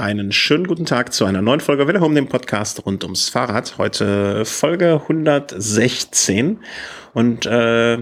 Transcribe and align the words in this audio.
Einen 0.00 0.32
schönen 0.32 0.66
guten 0.66 0.86
Tag 0.86 1.12
zu 1.12 1.26
einer 1.26 1.42
neuen 1.42 1.60
Folge 1.60 1.86
Welle 1.86 2.00
um 2.00 2.14
dem 2.14 2.26
Podcast 2.26 2.86
rund 2.86 3.04
ums 3.04 3.28
Fahrrad. 3.28 3.76
Heute 3.76 4.46
Folge 4.46 5.02
116 5.02 6.58
und 7.12 7.44
äh, 7.44 7.98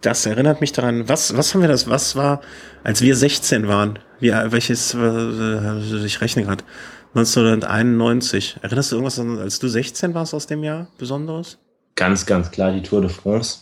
das 0.00 0.24
erinnert 0.24 0.62
mich 0.62 0.72
daran, 0.72 1.06
was 1.06 1.36
was 1.36 1.52
haben 1.52 1.60
wir 1.60 1.68
das, 1.68 1.90
was 1.90 2.16
war, 2.16 2.40
als 2.82 3.02
wir 3.02 3.14
16 3.14 3.68
waren? 3.68 3.98
Wie, 4.20 4.30
welches, 4.30 4.94
äh, 4.94 6.02
ich 6.02 6.22
rechne 6.22 6.44
gerade, 6.44 6.64
1991. 7.14 8.60
Erinnerst 8.62 8.90
du 8.90 8.96
irgendwas, 8.96 9.20
als 9.20 9.58
du 9.58 9.68
16 9.68 10.14
warst 10.14 10.32
aus 10.32 10.46
dem 10.46 10.64
Jahr 10.64 10.88
Besonderes? 10.96 11.58
Ganz, 11.94 12.24
ganz 12.24 12.50
klar 12.50 12.72
die 12.72 12.82
Tour 12.82 13.02
de 13.02 13.10
France. 13.10 13.58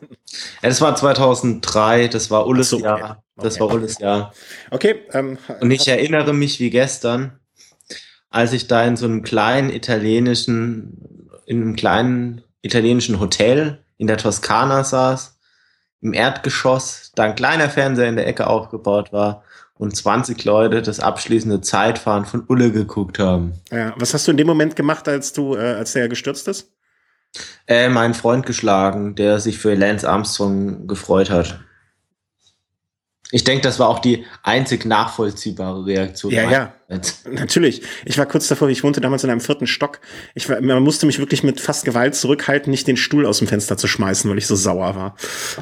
Ja, 0.62 0.68
das 0.68 0.80
war 0.82 0.94
2003, 0.94 2.08
das 2.08 2.30
war 2.30 2.46
Ulles 2.46 2.68
so, 2.68 2.78
okay. 2.78 3.14
Das 3.36 3.60
okay. 3.60 3.60
war 3.60 3.74
Ulles 3.74 3.98
Jahr. 3.98 4.32
Okay. 4.70 5.02
Ähm, 5.12 5.38
Und 5.60 5.70
ich 5.70 5.86
erinnere 5.86 6.32
mich 6.32 6.58
wie 6.58 6.70
gestern, 6.70 7.38
als 8.30 8.52
ich 8.52 8.66
da 8.66 8.84
in 8.84 8.96
so 8.96 9.06
einem 9.06 9.22
kleinen 9.22 9.70
italienischen, 9.70 11.30
in 11.44 11.62
einem 11.62 11.76
kleinen 11.76 12.42
italienischen 12.62 13.20
Hotel 13.20 13.78
in 13.98 14.06
der 14.06 14.16
Toskana 14.16 14.84
saß, 14.84 15.38
im 16.00 16.12
Erdgeschoss, 16.12 17.12
da 17.14 17.24
ein 17.24 17.34
kleiner 17.34 17.70
Fernseher 17.70 18.08
in 18.08 18.16
der 18.16 18.26
Ecke 18.26 18.46
aufgebaut 18.46 19.12
war 19.12 19.42
und 19.74 19.94
20 19.94 20.44
Leute 20.44 20.82
das 20.82 21.00
abschließende 21.00 21.60
Zeitfahren 21.60 22.24
von 22.24 22.44
Ulle 22.48 22.70
geguckt 22.72 23.18
haben. 23.18 23.54
Ja, 23.70 23.94
was 23.96 24.14
hast 24.14 24.26
du 24.26 24.30
in 24.30 24.36
dem 24.36 24.46
Moment 24.46 24.76
gemacht, 24.76 25.08
als 25.08 25.32
du, 25.32 25.54
äh, 25.54 25.74
als 25.74 25.92
der 25.92 26.08
gestürzt 26.08 26.48
ist? 26.48 26.72
Äh, 27.66 27.88
meinen 27.88 28.14
Freund 28.14 28.46
geschlagen, 28.46 29.14
der 29.14 29.40
sich 29.40 29.58
für 29.58 29.74
Lance 29.74 30.08
Armstrong 30.08 30.86
gefreut 30.86 31.30
hat. 31.30 31.60
Ich 33.32 33.42
denke, 33.42 33.62
das 33.62 33.80
war 33.80 33.88
auch 33.88 33.98
die 33.98 34.24
einzig 34.44 34.84
nachvollziehbare 34.84 35.84
Reaktion. 35.84 36.32
Ja, 36.32 36.48
ja, 36.48 36.72
natürlich. 37.28 37.82
Ich 38.04 38.18
war 38.18 38.26
kurz 38.26 38.46
davor, 38.46 38.68
ich 38.68 38.84
wohnte 38.84 39.00
damals 39.00 39.24
in 39.24 39.30
einem 39.30 39.40
vierten 39.40 39.66
Stock. 39.66 40.00
Ich 40.34 40.48
war, 40.48 40.60
man 40.60 40.80
musste 40.82 41.06
mich 41.06 41.18
wirklich 41.18 41.42
mit 41.42 41.60
fast 41.60 41.84
Gewalt 41.84 42.14
zurückhalten, 42.14 42.70
nicht 42.70 42.86
den 42.86 42.96
Stuhl 42.96 43.26
aus 43.26 43.38
dem 43.38 43.48
Fenster 43.48 43.76
zu 43.76 43.88
schmeißen, 43.88 44.30
weil 44.30 44.38
ich 44.38 44.46
so 44.46 44.54
sauer 44.54 44.94
war. 44.94 45.16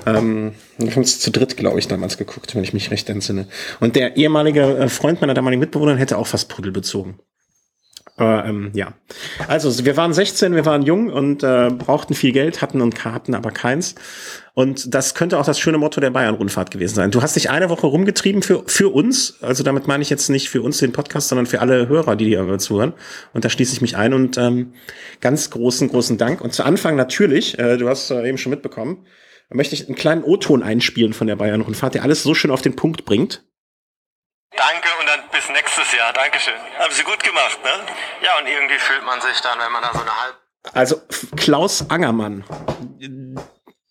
Ähm, 0.05 0.53
wir 0.77 0.95
haben 0.95 1.03
es 1.03 1.21
zu 1.21 1.31
dritt, 1.31 1.57
glaube 1.57 1.79
ich, 1.79 1.89
damals 1.89 2.19
geguckt, 2.19 2.55
wenn 2.55 2.65
ich 2.65 2.75
mich 2.75 2.91
recht 2.91 3.09
entsinne. 3.09 3.49
Und 3.81 3.97
der 3.97 4.19
ehemalige 4.19 4.77
äh, 4.77 4.89
Freund 4.89 5.23
meiner 5.23 5.35
damaligen 5.35 5.61
Mitbewohnerin 5.61 5.99
hätte 5.99 6.19
auch 6.19 6.27
fast 6.27 6.51
Prügel 6.51 6.71
bezogen. 6.71 7.19
Aber 8.17 8.45
ähm, 8.45 8.71
ja. 8.75 8.93
Also 9.49 9.85
wir 9.85 9.97
waren 9.97 10.13
16, 10.13 10.55
wir 10.55 10.67
waren 10.67 10.83
jung 10.83 11.11
und 11.11 11.43
äh, 11.43 11.71
brauchten 11.71 12.15
viel 12.15 12.33
Geld, 12.33 12.63
hatten 12.63 12.81
und 12.81 13.05
hatten 13.05 13.35
aber 13.35 13.51
keins. 13.51 13.95
Und 14.55 14.95
das 14.95 15.17
könnte 15.17 15.39
auch 15.39 15.45
das 15.45 15.59
schöne 15.59 15.79
Motto 15.79 16.01
der 16.01 16.11
Bayern-Rundfahrt 16.11 16.71
gewesen 16.71 16.95
sein. 16.95 17.11
Du 17.11 17.23
hast 17.23 17.35
dich 17.35 17.51
eine 17.51 17.71
Woche 17.71 17.89
rumgetrieben 17.89 18.41
für, 18.41 18.63
für 18.67 18.95
uns. 18.95 19.43
Also 19.43 19.65
damit 19.65 19.89
meine 19.89 20.03
ich 20.03 20.11
jetzt 20.11 20.29
nicht 20.29 20.49
für 20.49 20.63
uns 20.63 20.79
den 20.79 20.93
Podcast, 20.93 21.29
sondern 21.29 21.47
für 21.47 21.61
alle 21.61 21.89
Hörer, 21.89 22.15
die 22.15 22.27
dir 22.27 22.59
zuhören. 22.59 22.95
Und 23.33 23.45
da 23.45 23.51
schließe 23.51 23.73
ich 23.73 23.81
mich 23.81 23.97
ein 23.97 24.15
und 24.15 24.39
ähm, 24.39 24.75
ganz 25.21 25.51
großen, 25.51 25.89
großen 25.89 26.19
Dank. 26.19 26.41
Und 26.41 26.55
zu 26.55 26.63
Anfang 26.63 26.95
natürlich, 26.95 27.59
äh, 27.59 27.77
du 27.77 27.89
hast 27.89 28.11
äh, 28.11 28.29
eben 28.29 28.39
schon 28.39 28.51
mitbekommen, 28.51 29.05
möchte 29.51 29.75
ich 29.75 29.89
einen 29.89 29.97
kleinen 29.97 30.23
O-Ton 30.23 30.63
einspielen 30.63 31.15
von 31.15 31.27
der 31.27 31.37
Bayern-Rundfahrt, 31.37 31.95
der 31.95 32.05
alles 32.05 32.23
so 32.23 32.35
schön 32.35 32.53
auf 32.53 32.63
den 32.63 32.77
Punkt 32.77 33.05
bringt. 33.05 33.45
Danke 34.57 34.89
und 35.01 35.09
dann 35.09 35.21
bis 35.33 35.49
nächstes 35.49 35.93
Jahr. 35.97 36.13
Dankeschön. 36.13 36.55
Haben 36.79 36.93
Sie 36.93 37.03
gut 37.03 37.23
gemacht, 37.25 37.59
ne? 37.65 37.71
Ja, 38.23 38.39
und 38.39 38.47
irgendwie 38.47 38.79
fühlt 38.79 39.05
man 39.05 39.21
sich 39.21 39.41
dann, 39.41 39.59
wenn 39.59 39.73
man 39.73 39.83
da 39.83 39.91
so 39.93 40.01
eine 40.01 40.23
halb. 40.23 40.37
Also 40.73 41.03
Klaus 41.37 41.91
Angermann, 41.91 42.45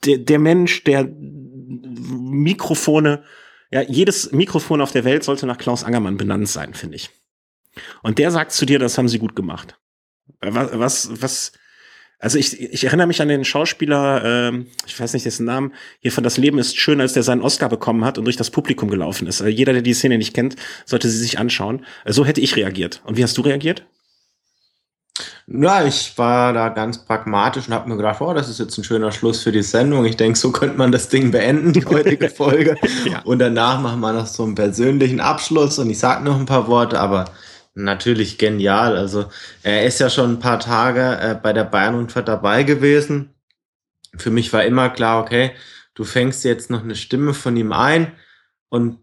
der, 0.05 0.17
der 0.17 0.39
Mensch, 0.39 0.83
der 0.83 1.07
Mikrofone, 1.07 3.23
ja, 3.71 3.81
jedes 3.81 4.31
Mikrofon 4.31 4.81
auf 4.81 4.91
der 4.91 5.03
Welt 5.03 5.23
sollte 5.23 5.45
nach 5.45 5.57
Klaus 5.57 5.83
Angermann 5.83 6.17
benannt 6.17 6.47
sein, 6.47 6.73
finde 6.73 6.95
ich. 6.95 7.09
Und 8.03 8.19
der 8.19 8.31
sagt 8.31 8.51
zu 8.51 8.65
dir, 8.65 8.79
das 8.79 8.97
haben 8.97 9.09
sie 9.09 9.19
gut 9.19 9.35
gemacht. 9.35 9.79
Was, 10.41 10.69
was, 10.73 11.21
was, 11.21 11.51
also 12.19 12.37
ich, 12.37 12.59
ich 12.59 12.83
erinnere 12.83 13.07
mich 13.07 13.21
an 13.21 13.27
den 13.27 13.43
Schauspieler, 13.43 14.51
äh, 14.51 14.65
ich 14.85 14.99
weiß 14.99 15.13
nicht 15.13 15.25
dessen 15.25 15.45
Namen, 15.45 15.73
hier 15.99 16.11
von 16.11 16.23
Das 16.23 16.37
Leben 16.37 16.59
ist 16.59 16.77
schön, 16.77 17.01
als 17.01 17.13
der 17.13 17.23
seinen 17.23 17.41
Oscar 17.41 17.69
bekommen 17.69 18.05
hat 18.05 18.17
und 18.17 18.25
durch 18.25 18.37
das 18.37 18.51
Publikum 18.51 18.89
gelaufen 18.89 19.27
ist. 19.27 19.41
Also 19.41 19.51
jeder, 19.51 19.73
der 19.73 19.81
die 19.81 19.93
Szene 19.93 20.17
nicht 20.17 20.33
kennt, 20.33 20.55
sollte 20.85 21.09
sie 21.09 21.17
sich 21.17 21.39
anschauen. 21.39 21.85
Äh, 22.05 22.13
so 22.13 22.25
hätte 22.25 22.41
ich 22.41 22.55
reagiert. 22.55 23.01
Und 23.05 23.17
wie 23.17 23.23
hast 23.23 23.37
du 23.37 23.41
reagiert? 23.41 23.85
Ja, 25.45 25.85
ich 25.85 26.17
war 26.17 26.53
da 26.53 26.69
ganz 26.69 27.05
pragmatisch 27.05 27.67
und 27.67 27.73
habe 27.73 27.89
mir 27.89 27.97
gedacht, 27.97 28.21
oh, 28.21 28.33
das 28.33 28.49
ist 28.49 28.59
jetzt 28.59 28.77
ein 28.77 28.83
schöner 28.83 29.11
Schluss 29.11 29.43
für 29.43 29.51
die 29.51 29.61
Sendung. 29.61 30.05
Ich 30.05 30.17
denke, 30.17 30.39
so 30.39 30.51
könnte 30.51 30.77
man 30.77 30.91
das 30.91 31.09
Ding 31.09 31.31
beenden, 31.31 31.73
die 31.73 31.85
heutige 31.85 32.29
Folge. 32.31 32.75
ja. 33.05 33.21
Und 33.23 33.39
danach 33.39 33.79
machen 33.79 33.99
wir 33.99 34.13
noch 34.13 34.25
so 34.25 34.43
einen 34.43 34.55
persönlichen 34.55 35.19
Abschluss 35.19 35.77
und 35.77 35.89
ich 35.89 35.99
sage 35.99 36.23
noch 36.23 36.39
ein 36.39 36.45
paar 36.45 36.67
Worte, 36.67 36.99
aber 36.99 37.25
natürlich 37.75 38.37
genial. 38.37 38.97
Also 38.97 39.25
er 39.61 39.85
ist 39.85 39.99
ja 39.99 40.09
schon 40.09 40.33
ein 40.33 40.39
paar 40.39 40.59
Tage 40.59 41.19
äh, 41.19 41.35
bei 41.41 41.53
der 41.53 41.65
Bayern-Rundfahrt 41.65 42.27
dabei 42.27 42.63
gewesen. 42.63 43.33
Für 44.17 44.31
mich 44.31 44.51
war 44.53 44.63
immer 44.63 44.89
klar, 44.89 45.21
okay, 45.21 45.51
du 45.93 46.03
fängst 46.03 46.43
jetzt 46.43 46.69
noch 46.69 46.83
eine 46.83 46.95
Stimme 46.95 47.33
von 47.33 47.55
ihm 47.57 47.73
ein 47.73 48.13
und 48.69 48.99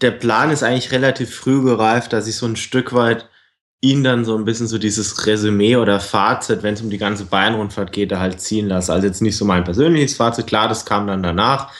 der 0.00 0.12
Plan 0.12 0.50
ist 0.50 0.62
eigentlich 0.62 0.92
relativ 0.92 1.34
früh 1.34 1.62
gereift, 1.62 2.12
dass 2.12 2.28
ich 2.28 2.36
so 2.36 2.46
ein 2.46 2.56
Stück 2.56 2.92
weit 2.92 3.28
ihn 3.82 4.04
dann 4.04 4.24
so 4.24 4.36
ein 4.36 4.44
bisschen 4.44 4.68
so 4.68 4.78
dieses 4.78 5.26
Resümee 5.26 5.76
oder 5.76 5.98
Fazit, 5.98 6.62
wenn 6.62 6.74
es 6.74 6.82
um 6.82 6.88
die 6.88 6.98
ganze 6.98 7.24
Bayern-Rundfahrt 7.24 7.92
geht, 7.92 8.12
da 8.12 8.20
halt 8.20 8.40
ziehen 8.40 8.68
lasse. 8.68 8.92
Also 8.92 9.08
jetzt 9.08 9.20
nicht 9.20 9.36
so 9.36 9.44
mein 9.44 9.64
persönliches 9.64 10.14
Fazit, 10.16 10.46
klar, 10.46 10.68
das 10.68 10.86
kam 10.86 11.08
dann 11.08 11.22
danach, 11.22 11.72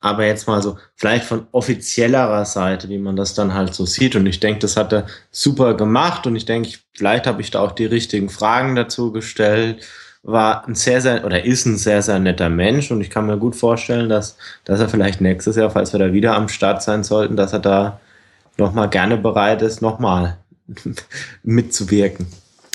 aber 0.00 0.26
jetzt 0.26 0.46
mal 0.46 0.62
so 0.62 0.76
vielleicht 0.94 1.24
von 1.24 1.46
offiziellerer 1.52 2.44
Seite, 2.44 2.90
wie 2.90 2.98
man 2.98 3.16
das 3.16 3.32
dann 3.32 3.54
halt 3.54 3.74
so 3.74 3.86
sieht. 3.86 4.16
Und 4.16 4.26
ich 4.26 4.38
denke, 4.38 4.60
das 4.60 4.76
hat 4.76 4.92
er 4.92 5.06
super 5.30 5.74
gemacht 5.74 6.26
und 6.26 6.36
ich 6.36 6.44
denke, 6.44 6.72
vielleicht 6.94 7.26
habe 7.26 7.40
ich 7.40 7.50
da 7.50 7.60
auch 7.60 7.72
die 7.72 7.86
richtigen 7.86 8.28
Fragen 8.28 8.76
dazu 8.76 9.10
gestellt. 9.10 9.82
War 10.22 10.68
ein 10.68 10.74
sehr, 10.74 11.00
sehr, 11.00 11.24
oder 11.24 11.44
ist 11.44 11.64
ein 11.64 11.78
sehr, 11.78 12.02
sehr 12.02 12.18
netter 12.18 12.50
Mensch 12.50 12.90
und 12.90 13.00
ich 13.00 13.08
kann 13.08 13.26
mir 13.26 13.38
gut 13.38 13.56
vorstellen, 13.56 14.10
dass, 14.10 14.36
dass 14.64 14.80
er 14.80 14.90
vielleicht 14.90 15.22
nächstes 15.22 15.56
Jahr, 15.56 15.70
falls 15.70 15.92
wir 15.94 16.00
da 16.00 16.12
wieder 16.12 16.34
am 16.34 16.48
Start 16.48 16.82
sein 16.82 17.02
sollten, 17.02 17.36
dass 17.36 17.54
er 17.54 17.60
da 17.60 18.00
nochmal 18.58 18.90
gerne 18.90 19.16
bereit 19.16 19.62
ist, 19.62 19.80
nochmal 19.80 20.36
mitzuwirken. 21.42 22.26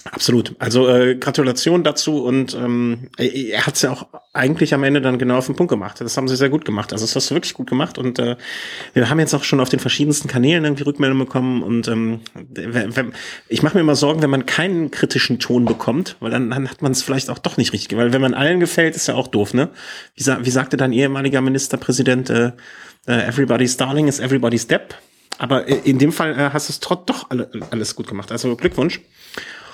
Absolut. 0.10 0.56
Also 0.58 0.90
äh, 0.90 1.16
Gratulation 1.16 1.84
dazu 1.84 2.24
und 2.24 2.56
ähm, 2.56 3.10
er 3.18 3.66
hat 3.68 3.76
es 3.76 3.84
ja 3.84 3.92
auch 3.92 4.08
eigentlich 4.34 4.74
am 4.74 4.84
Ende 4.84 5.00
dann 5.00 5.20
genau 5.20 5.38
auf 5.38 5.46
den 5.46 5.56
Punkt 5.56 5.70
gemacht. 5.70 6.02
Das 6.02 6.18
haben 6.18 6.28
sie 6.28 6.36
sehr 6.36 6.50
gut 6.50 6.66
gemacht. 6.66 6.92
Also 6.92 7.06
das 7.06 7.16
hast 7.16 7.30
du 7.30 7.36
wirklich 7.36 7.54
gut 7.54 7.70
gemacht 7.70 8.00
und 8.00 8.18
äh, 8.18 8.36
wir 8.94 9.10
haben 9.10 9.20
jetzt 9.20 9.36
auch 9.36 9.44
schon 9.44 9.60
auf 9.60 9.70
den 9.70 9.80
verschiedensten 9.80 10.28
Kanälen 10.28 10.64
irgendwie 10.64 10.84
Rückmeldungen 10.84 11.26
bekommen 11.26 11.62
und 11.62 11.88
ähm, 11.88 12.22
wenn, 12.34 13.14
ich 13.48 13.62
mache 13.62 13.76
mir 13.76 13.82
immer 13.82 13.96
Sorgen, 13.96 14.24
wenn 14.24 14.32
man 14.32 14.48
keinen 14.48 14.90
kritischen 14.90 15.38
Ton 15.38 15.66
bekommt, 15.66 16.18
weil 16.20 16.32
dann, 16.32 16.50
dann 16.50 16.70
hat 16.70 16.82
man 16.82 16.94
es 16.94 17.04
vielleicht 17.04 17.30
auch 17.30 17.40
doch 17.40 17.58
nicht 17.58 17.72
richtig. 17.72 17.96
Weil 17.96 18.12
wenn 18.12 18.22
man 18.22 18.34
allen 18.34 18.60
gefällt, 18.60 18.96
ist 18.96 19.08
ja 19.08 19.14
auch 19.14 19.28
doof, 19.28 19.54
ne? 19.54 19.70
Wie, 20.16 20.24
sa 20.24 20.40
wie 20.44 20.52
sagte 20.52 20.78
dein 20.78 20.94
ehemaliger 20.94 21.42
Ministerpräsident, 21.42 22.30
äh, 22.32 22.52
äh, 23.08 23.28
Everybody's 23.28 23.78
Darling 23.78 24.08
is 24.08 24.20
Everybody's 24.20 24.66
Depp. 24.66 24.96
Aber 25.38 25.68
äh, 25.68 25.82
in 25.84 25.98
dem 25.98 26.12
Fall 26.12 26.38
äh, 26.38 26.50
hast 26.52 26.70
du 26.70 26.74
es 26.74 26.80
trotz 26.80 27.06
doch 27.06 27.30
alle, 27.30 27.50
alles 27.72 27.96
gut 27.96 28.08
gemacht. 28.08 28.32
Also 28.32 28.56
Glückwunsch. 28.56 29.02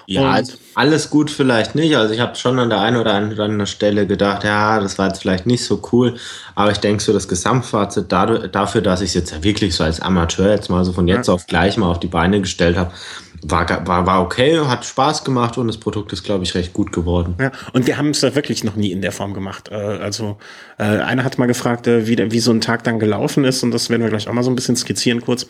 Ja, 0.09 0.31
also 0.31 0.53
alles 0.73 1.09
gut 1.09 1.29
vielleicht 1.29 1.75
nicht. 1.75 1.97
Also 1.97 2.13
ich 2.13 2.21
habe 2.21 2.33
schon 2.35 2.57
an 2.59 2.69
der 2.69 2.79
einen 2.79 2.95
oder 2.95 3.13
anderen 3.13 3.67
Stelle 3.67 4.07
gedacht, 4.07 4.45
ja, 4.45 4.79
das 4.79 4.97
war 4.97 5.07
jetzt 5.09 5.21
vielleicht 5.21 5.45
nicht 5.45 5.65
so 5.65 5.81
cool. 5.91 6.15
Aber 6.55 6.71
ich 6.71 6.77
denke 6.77 7.03
so, 7.03 7.11
das 7.11 7.27
Gesamtfazit 7.27 8.09
dafür, 8.09 8.81
dass 8.81 9.01
ich 9.01 9.09
es 9.09 9.13
jetzt 9.15 9.43
wirklich 9.43 9.75
so 9.75 9.83
als 9.83 9.99
Amateur 9.99 10.49
jetzt 10.49 10.69
mal 10.69 10.85
so 10.85 10.93
von 10.93 11.09
jetzt 11.09 11.27
ja. 11.27 11.33
auf 11.33 11.45
gleich 11.45 11.75
mal 11.75 11.89
auf 11.89 11.99
die 11.99 12.07
Beine 12.07 12.39
gestellt 12.39 12.77
habe, 12.77 12.93
war, 13.41 13.87
war, 13.87 14.05
war 14.05 14.21
okay, 14.21 14.59
hat 14.59 14.85
Spaß 14.85 15.23
gemacht 15.23 15.57
und 15.57 15.67
das 15.67 15.77
Produkt 15.77 16.11
ist, 16.13 16.23
glaube 16.23 16.43
ich, 16.43 16.55
recht 16.55 16.73
gut 16.73 16.91
geworden. 16.91 17.35
Ja, 17.39 17.51
und 17.73 17.87
wir 17.87 17.97
haben 17.97 18.09
es 18.09 18.21
da 18.21 18.35
wirklich 18.35 18.63
noch 18.63 18.75
nie 18.75 18.91
in 18.91 19.01
der 19.01 19.11
Form 19.11 19.33
gemacht. 19.33 19.69
Äh, 19.71 19.75
also 19.75 20.37
äh, 20.77 20.83
einer 20.83 21.23
hat 21.23 21.37
mal 21.37 21.45
gefragt, 21.45 21.87
äh, 21.87 22.07
wie, 22.07 22.31
wie 22.31 22.39
so 22.39 22.51
ein 22.51 22.61
Tag 22.61 22.83
dann 22.83 22.99
gelaufen 22.99 23.43
ist 23.43 23.63
und 23.63 23.71
das 23.71 23.89
werden 23.89 24.01
wir 24.01 24.09
gleich 24.09 24.27
auch 24.27 24.33
mal 24.33 24.43
so 24.43 24.49
ein 24.49 24.55
bisschen 24.55 24.75
skizzieren 24.75 25.21
kurz. 25.21 25.47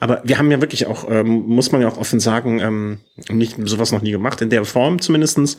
Aber 0.00 0.20
wir 0.24 0.38
haben 0.38 0.50
ja 0.50 0.60
wirklich 0.60 0.86
auch, 0.86 1.08
ähm, 1.08 1.46
muss 1.46 1.72
man 1.72 1.80
ja 1.80 1.88
auch 1.88 1.98
offen 1.98 2.20
sagen, 2.20 2.60
ähm, 2.60 3.00
nicht 3.30 3.56
sowas 3.64 3.92
noch 3.92 4.02
nie 4.02 4.12
gemacht, 4.12 4.40
in 4.40 4.50
der 4.50 4.64
Form 4.64 5.00
zumindestens 5.00 5.58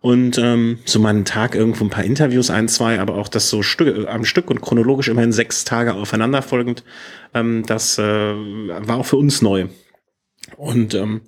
und 0.00 0.38
ähm, 0.38 0.78
so 0.84 1.00
mal 1.00 1.10
einen 1.10 1.24
Tag 1.24 1.54
irgendwo 1.54 1.84
ein 1.84 1.90
paar 1.90 2.04
Interviews, 2.04 2.50
ein, 2.50 2.68
zwei, 2.68 3.00
aber 3.00 3.16
auch 3.16 3.28
das 3.28 3.50
so 3.50 3.62
Stück, 3.62 4.06
am 4.08 4.24
Stück 4.24 4.50
und 4.50 4.60
chronologisch 4.60 5.08
immerhin 5.08 5.32
sechs 5.32 5.64
Tage 5.64 5.94
aufeinanderfolgend, 5.94 6.84
ähm, 7.34 7.64
das 7.66 7.98
äh, 7.98 8.02
war 8.02 8.98
auch 8.98 9.06
für 9.06 9.16
uns 9.16 9.42
neu. 9.42 9.66
Und 10.58 10.94
ähm, 10.94 11.22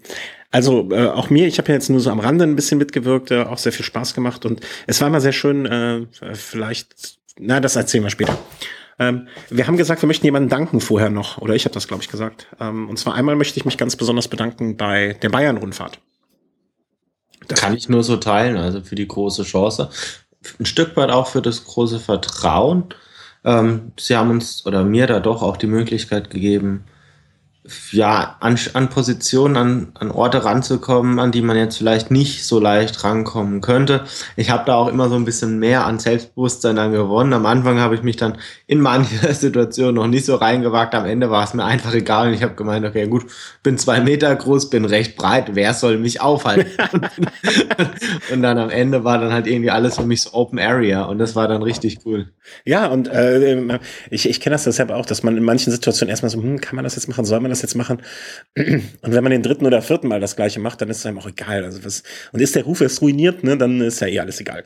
also 0.50 0.90
äh, 0.90 1.06
auch 1.06 1.30
mir, 1.30 1.46
ich 1.46 1.58
habe 1.58 1.68
ja 1.68 1.74
jetzt 1.74 1.88
nur 1.88 2.00
so 2.00 2.10
am 2.10 2.18
Rande 2.18 2.44
ein 2.44 2.56
bisschen 2.56 2.78
mitgewirkt, 2.78 3.30
äh, 3.30 3.44
auch 3.44 3.58
sehr 3.58 3.72
viel 3.72 3.84
Spaß 3.84 4.12
gemacht 4.14 4.44
und 4.44 4.60
es 4.88 5.00
war 5.00 5.06
immer 5.06 5.20
sehr 5.20 5.32
schön, 5.32 5.66
äh, 5.66 6.06
vielleicht, 6.34 7.18
na, 7.38 7.60
das 7.60 7.76
erzählen 7.76 8.02
wir 8.02 8.10
später. 8.10 8.36
Ähm, 8.98 9.28
wir 9.48 9.68
haben 9.68 9.76
gesagt, 9.76 10.02
wir 10.02 10.08
möchten 10.08 10.26
jemanden 10.26 10.48
danken 10.48 10.80
vorher 10.80 11.10
noch, 11.10 11.38
oder 11.38 11.54
ich 11.54 11.64
habe 11.64 11.74
das, 11.74 11.86
glaube 11.86 12.02
ich, 12.02 12.10
gesagt. 12.10 12.48
Ähm, 12.58 12.88
und 12.88 12.98
zwar 12.98 13.14
einmal 13.14 13.36
möchte 13.36 13.56
ich 13.56 13.64
mich 13.64 13.78
ganz 13.78 13.94
besonders 13.94 14.26
bedanken 14.26 14.76
bei 14.76 15.16
der 15.22 15.28
Bayern-Rundfahrt. 15.28 16.00
Kann 17.48 17.76
ich 17.76 17.88
nur 17.88 18.02
so 18.02 18.16
teilen, 18.16 18.56
also 18.56 18.82
für 18.82 18.96
die 18.96 19.08
große 19.08 19.44
Chance. 19.44 19.90
Ein 20.58 20.66
Stück 20.66 20.96
weit 20.96 21.10
auch 21.10 21.28
für 21.28 21.40
das 21.40 21.64
große 21.64 22.00
Vertrauen. 22.00 22.86
Ähm, 23.44 23.92
sie 23.96 24.16
haben 24.16 24.30
uns 24.30 24.66
oder 24.66 24.84
mir 24.84 25.06
da 25.06 25.20
doch 25.20 25.42
auch 25.42 25.56
die 25.56 25.68
Möglichkeit 25.68 26.30
gegeben, 26.30 26.84
ja, 27.92 28.36
an, 28.40 28.58
an 28.74 28.88
Positionen, 28.88 29.56
an, 29.56 29.92
an 29.94 30.10
Orte 30.10 30.44
ranzukommen, 30.44 31.18
an 31.18 31.32
die 31.32 31.42
man 31.42 31.56
jetzt 31.56 31.78
vielleicht 31.78 32.10
nicht 32.10 32.44
so 32.44 32.60
leicht 32.60 33.02
rankommen 33.04 33.60
könnte. 33.60 34.04
Ich 34.36 34.50
habe 34.50 34.64
da 34.64 34.74
auch 34.74 34.88
immer 34.88 35.08
so 35.08 35.16
ein 35.16 35.24
bisschen 35.24 35.58
mehr 35.58 35.86
an 35.86 35.98
Selbstbewusstsein 35.98 36.76
dann 36.76 36.92
gewonnen. 36.92 37.32
Am 37.32 37.46
Anfang 37.46 37.78
habe 37.78 37.94
ich 37.94 38.02
mich 38.02 38.16
dann 38.16 38.38
in 38.66 38.80
mancher 38.80 39.34
Situation 39.34 39.94
noch 39.94 40.06
nicht 40.06 40.24
so 40.24 40.36
reingewagt. 40.36 40.94
Am 40.94 41.04
Ende 41.04 41.30
war 41.30 41.44
es 41.44 41.54
mir 41.54 41.64
einfach 41.64 41.94
egal 41.94 42.28
und 42.28 42.34
ich 42.34 42.42
habe 42.42 42.54
gemeint, 42.54 42.84
okay, 42.86 43.06
gut, 43.06 43.26
bin 43.62 43.78
zwei 43.78 44.00
Meter 44.00 44.34
groß, 44.34 44.70
bin 44.70 44.84
recht 44.84 45.16
breit, 45.16 45.54
wer 45.54 45.74
soll 45.74 45.98
mich 45.98 46.20
aufhalten? 46.20 46.70
und 48.32 48.42
dann 48.42 48.58
am 48.58 48.70
Ende 48.70 49.04
war 49.04 49.18
dann 49.18 49.32
halt 49.32 49.46
irgendwie 49.46 49.70
alles 49.70 49.96
für 49.96 50.04
mich 50.04 50.22
so 50.22 50.32
Open 50.32 50.58
Area 50.58 51.04
und 51.04 51.18
das 51.18 51.36
war 51.36 51.48
dann 51.48 51.62
richtig 51.62 51.98
cool. 52.04 52.28
Ja, 52.64 52.86
und 52.86 53.08
äh, 53.08 53.78
ich, 54.10 54.28
ich 54.28 54.40
kenne 54.40 54.54
das 54.54 54.64
deshalb 54.64 54.90
auch, 54.90 55.06
dass 55.06 55.22
man 55.22 55.36
in 55.36 55.44
manchen 55.44 55.72
Situationen 55.72 56.10
erstmal 56.10 56.30
so, 56.30 56.42
hm, 56.42 56.60
kann 56.60 56.76
man 56.76 56.84
das 56.84 56.96
jetzt 56.96 57.08
machen, 57.08 57.24
soll 57.24 57.40
man 57.40 57.50
das 57.50 57.59
jetzt 57.62 57.74
machen? 57.74 58.02
Und 58.56 58.88
wenn 59.02 59.22
man 59.22 59.30
den 59.30 59.42
dritten 59.42 59.66
oder 59.66 59.82
vierten 59.82 60.08
Mal 60.08 60.20
das 60.20 60.36
gleiche 60.36 60.60
macht, 60.60 60.80
dann 60.80 60.88
ist 60.88 60.98
es 60.98 61.06
einem 61.06 61.18
auch 61.18 61.26
egal. 61.26 61.64
Also 61.64 61.84
was, 61.84 62.02
und 62.32 62.40
ist 62.40 62.54
der 62.54 62.64
Ruf 62.64 62.80
jetzt 62.80 63.02
ruiniert, 63.02 63.44
ne, 63.44 63.56
dann 63.56 63.80
ist 63.80 64.00
ja 64.00 64.06
eh 64.06 64.20
alles 64.20 64.40
egal. 64.40 64.64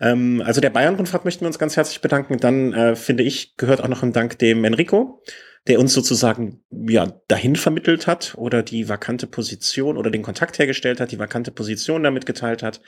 Ähm, 0.00 0.42
also 0.44 0.60
der 0.60 0.70
Bayern-Rundfahrt 0.70 1.24
möchten 1.24 1.42
wir 1.42 1.48
uns 1.48 1.58
ganz 1.58 1.76
herzlich 1.76 2.00
bedanken. 2.00 2.38
Dann 2.38 2.72
äh, 2.72 2.96
finde 2.96 3.22
ich, 3.22 3.56
gehört 3.56 3.82
auch 3.82 3.88
noch 3.88 4.02
ein 4.02 4.12
Dank 4.12 4.38
dem 4.38 4.64
Enrico, 4.64 5.22
der 5.66 5.78
uns 5.80 5.92
sozusagen 5.92 6.62
ja 6.70 7.12
dahin 7.28 7.56
vermittelt 7.56 8.06
hat 8.06 8.34
oder 8.36 8.62
die 8.62 8.88
vakante 8.88 9.26
Position 9.26 9.96
oder 9.96 10.10
den 10.10 10.22
Kontakt 10.22 10.58
hergestellt 10.58 11.00
hat, 11.00 11.12
die 11.12 11.18
vakante 11.18 11.50
Position 11.50 12.02
damit 12.02 12.26
geteilt 12.26 12.62
hat 12.62 12.80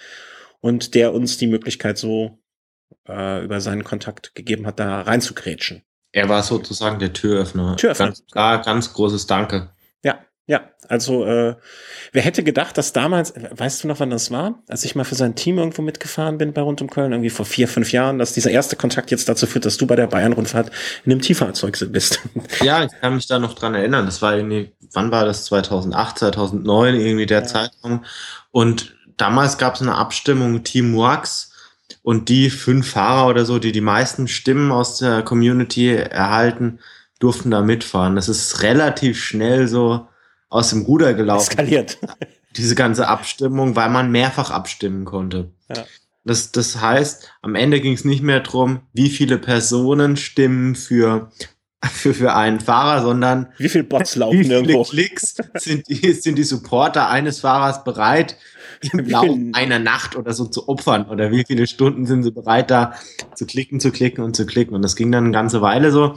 und 0.61 0.95
der 0.95 1.13
uns 1.13 1.39
die 1.39 1.47
Möglichkeit 1.47 1.99
so 1.99 2.39
äh, 3.09 3.45
über 3.45 3.61
seinen 3.61 3.85
Kontakt 3.85 4.35
gegeben 4.35 4.67
hat, 4.67 4.79
da 4.81 5.03
reinzugrätschen. 5.03 5.83
Er 6.13 6.29
war 6.29 6.43
sozusagen 6.43 6.99
der 6.99 7.13
Türöffner. 7.13 7.77
Türöffner. 7.77 8.07
Ganz, 8.07 8.25
klar, 8.31 8.63
ganz 8.63 8.93
großes 8.93 9.27
Danke. 9.27 9.71
Ja, 10.05 10.19
ja. 10.47 10.61
Also, 10.89 11.25
äh, 11.25 11.57
wer 12.13 12.23
hätte 12.23 12.45
gedacht, 12.45 12.77
dass 12.77 12.93
damals, 12.93 13.33
weißt 13.35 13.83
du 13.83 13.89
noch, 13.89 13.99
wann 14.01 14.11
das 14.11 14.31
war? 14.31 14.63
Als 14.69 14.85
ich 14.85 14.95
mal 14.95 15.05
für 15.05 15.15
sein 15.15 15.35
Team 15.37 15.57
irgendwo 15.57 15.81
mitgefahren 15.81 16.37
bin 16.37 16.53
bei 16.53 16.61
Rund 16.61 16.83
um 16.83 16.91
Köln, 16.91 17.13
irgendwie 17.13 17.31
vor 17.31 17.47
vier, 17.47 17.67
fünf 17.67 17.93
Jahren, 17.93 18.19
dass 18.19 18.35
dieser 18.35 18.51
erste 18.51 18.77
Kontakt 18.77 19.11
jetzt 19.11 19.27
dazu 19.27 19.47
führt, 19.47 19.65
dass 19.65 19.79
du 19.79 19.87
bei 19.87 19.97
der 19.97 20.07
Bayern-Rundfahrt 20.07 20.71
in 21.05 21.13
einem 21.13 21.23
Tieffahrzeug 21.23 21.79
bist. 21.91 22.21
Ja, 22.61 22.85
ich 22.85 22.93
kann 23.01 23.15
mich 23.15 23.27
da 23.27 23.39
noch 23.39 23.55
dran 23.55 23.75
erinnern. 23.75 24.05
Das 24.05 24.21
war 24.21 24.37
irgendwie, 24.37 24.73
wann 24.93 25.11
war 25.11 25.25
das? 25.25 25.47
2008, 25.47 26.19
2009, 26.19 26.95
irgendwie 26.97 27.27
der 27.27 27.41
ja. 27.41 27.47
Zeitraum. 27.47 28.05
Und 28.51 28.95
damals 29.17 29.57
gab 29.57 29.77
es 29.77 29.83
eine 29.83 29.95
Abstimmung, 29.95 30.63
Team 30.63 30.97
Wax 30.97 31.52
und 32.03 32.29
die 32.29 32.51
fünf 32.51 32.91
Fahrer 32.91 33.29
oder 33.29 33.45
so, 33.45 33.59
die 33.59 33.73
die 33.73 33.81
meisten 33.81 34.29
Stimmen 34.29 34.73
aus 34.73 34.99
der 34.99 35.23
Community 35.23 35.95
erhalten, 35.95 36.81
durften 37.19 37.51
da 37.51 37.63
mitfahren. 37.63 38.17
Das 38.17 38.29
ist 38.29 38.63
relativ 38.63 39.23
schnell 39.23 39.69
so 39.69 40.09
aus 40.49 40.71
dem 40.71 40.83
Ruder 40.83 41.15
gelaufen. 41.15 41.51
Eskaliert. 41.51 41.99
Diese 42.57 42.75
ganze 42.75 43.09
Abstimmung, 43.09 43.77
weil 43.77 43.89
man 43.89 44.11
mehrfach 44.11 44.51
abstimmen 44.51 45.05
konnte. 45.05 45.51
Ja. 45.75 45.85
Das, 46.25 46.53
das 46.53 46.81
heißt, 46.81 47.31
am 47.41 47.55
Ende 47.55 47.81
ging 47.81 47.95
es 47.95 48.05
nicht 48.05 48.23
mehr 48.23 48.41
darum, 48.41 48.81
wie 48.93 49.09
viele 49.09 49.39
Personen 49.39 50.17
stimmen 50.17 50.75
für, 50.75 51.31
für, 51.83 52.15
für 52.15 52.35
einen 52.35 52.61
Fahrer, 52.61 53.03
sondern 53.03 53.53
wie 53.59 53.69
viele 53.69 53.85
Bots 53.85 54.17
laufen 54.17 54.39
wie 54.39 54.43
viele 54.45 54.57
irgendwo. 54.57 54.85
Klicks 54.85 55.37
sind 55.55 55.89
die, 55.89 56.13
sind 56.13 56.37
die 56.37 56.45
Supporter 56.45 57.09
eines 57.09 57.41
Fahrers 57.41 57.83
bereit, 57.83 58.37
im 58.93 59.09
Laufe 59.09 59.39
einer 59.53 59.79
Nacht 59.79 60.17
oder 60.17 60.33
so 60.33 60.47
zu 60.47 60.69
opfern? 60.69 61.07
Oder 61.09 61.31
wie 61.31 61.45
viele 61.47 61.67
Stunden 61.67 62.07
sind 62.07 62.23
sie 62.23 62.31
bereit 62.31 62.71
da 62.71 62.95
zu 63.35 63.47
klicken, 63.47 63.81
zu 63.81 63.91
klicken 63.91 64.25
und 64.25 64.37
zu 64.37 64.47
klicken. 64.47 64.75
Und 64.75 64.83
das 64.83 64.97
ging 64.97 65.13
dann 65.13 65.25
eine 65.25 65.33
ganze 65.33 65.63
Weile 65.63 65.91
so. 65.91 66.15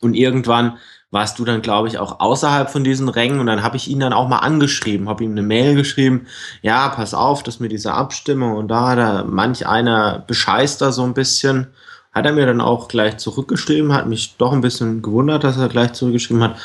Und 0.00 0.14
irgendwann 0.14 0.78
warst 1.10 1.38
du 1.38 1.44
dann, 1.44 1.62
glaube 1.62 1.88
ich, 1.88 1.98
auch 1.98 2.20
außerhalb 2.20 2.70
von 2.70 2.84
diesen 2.84 3.08
Rängen. 3.08 3.40
Und 3.40 3.46
dann 3.46 3.62
habe 3.62 3.76
ich 3.76 3.88
ihn 3.88 4.00
dann 4.00 4.12
auch 4.12 4.28
mal 4.28 4.38
angeschrieben, 4.38 5.08
habe 5.08 5.24
ihm 5.24 5.32
eine 5.32 5.42
Mail 5.42 5.74
geschrieben, 5.74 6.26
ja, 6.62 6.88
pass 6.90 7.14
auf, 7.14 7.42
dass 7.42 7.60
mir 7.60 7.68
diese 7.68 7.94
Abstimmung 7.94 8.56
und 8.56 8.68
da 8.68 8.88
hat 8.88 8.98
er 8.98 9.24
manch 9.24 9.66
einer 9.66 10.24
bescheißt 10.26 10.80
da 10.80 10.92
so 10.92 11.04
ein 11.04 11.14
bisschen, 11.14 11.68
hat 12.12 12.26
er 12.26 12.32
mir 12.32 12.46
dann 12.46 12.60
auch 12.60 12.88
gleich 12.88 13.16
zurückgeschrieben, 13.16 13.92
hat 13.92 14.06
mich 14.06 14.36
doch 14.36 14.52
ein 14.52 14.60
bisschen 14.60 15.02
gewundert, 15.02 15.44
dass 15.44 15.56
er 15.56 15.68
gleich 15.68 15.92
zurückgeschrieben 15.94 16.42
hat, 16.42 16.56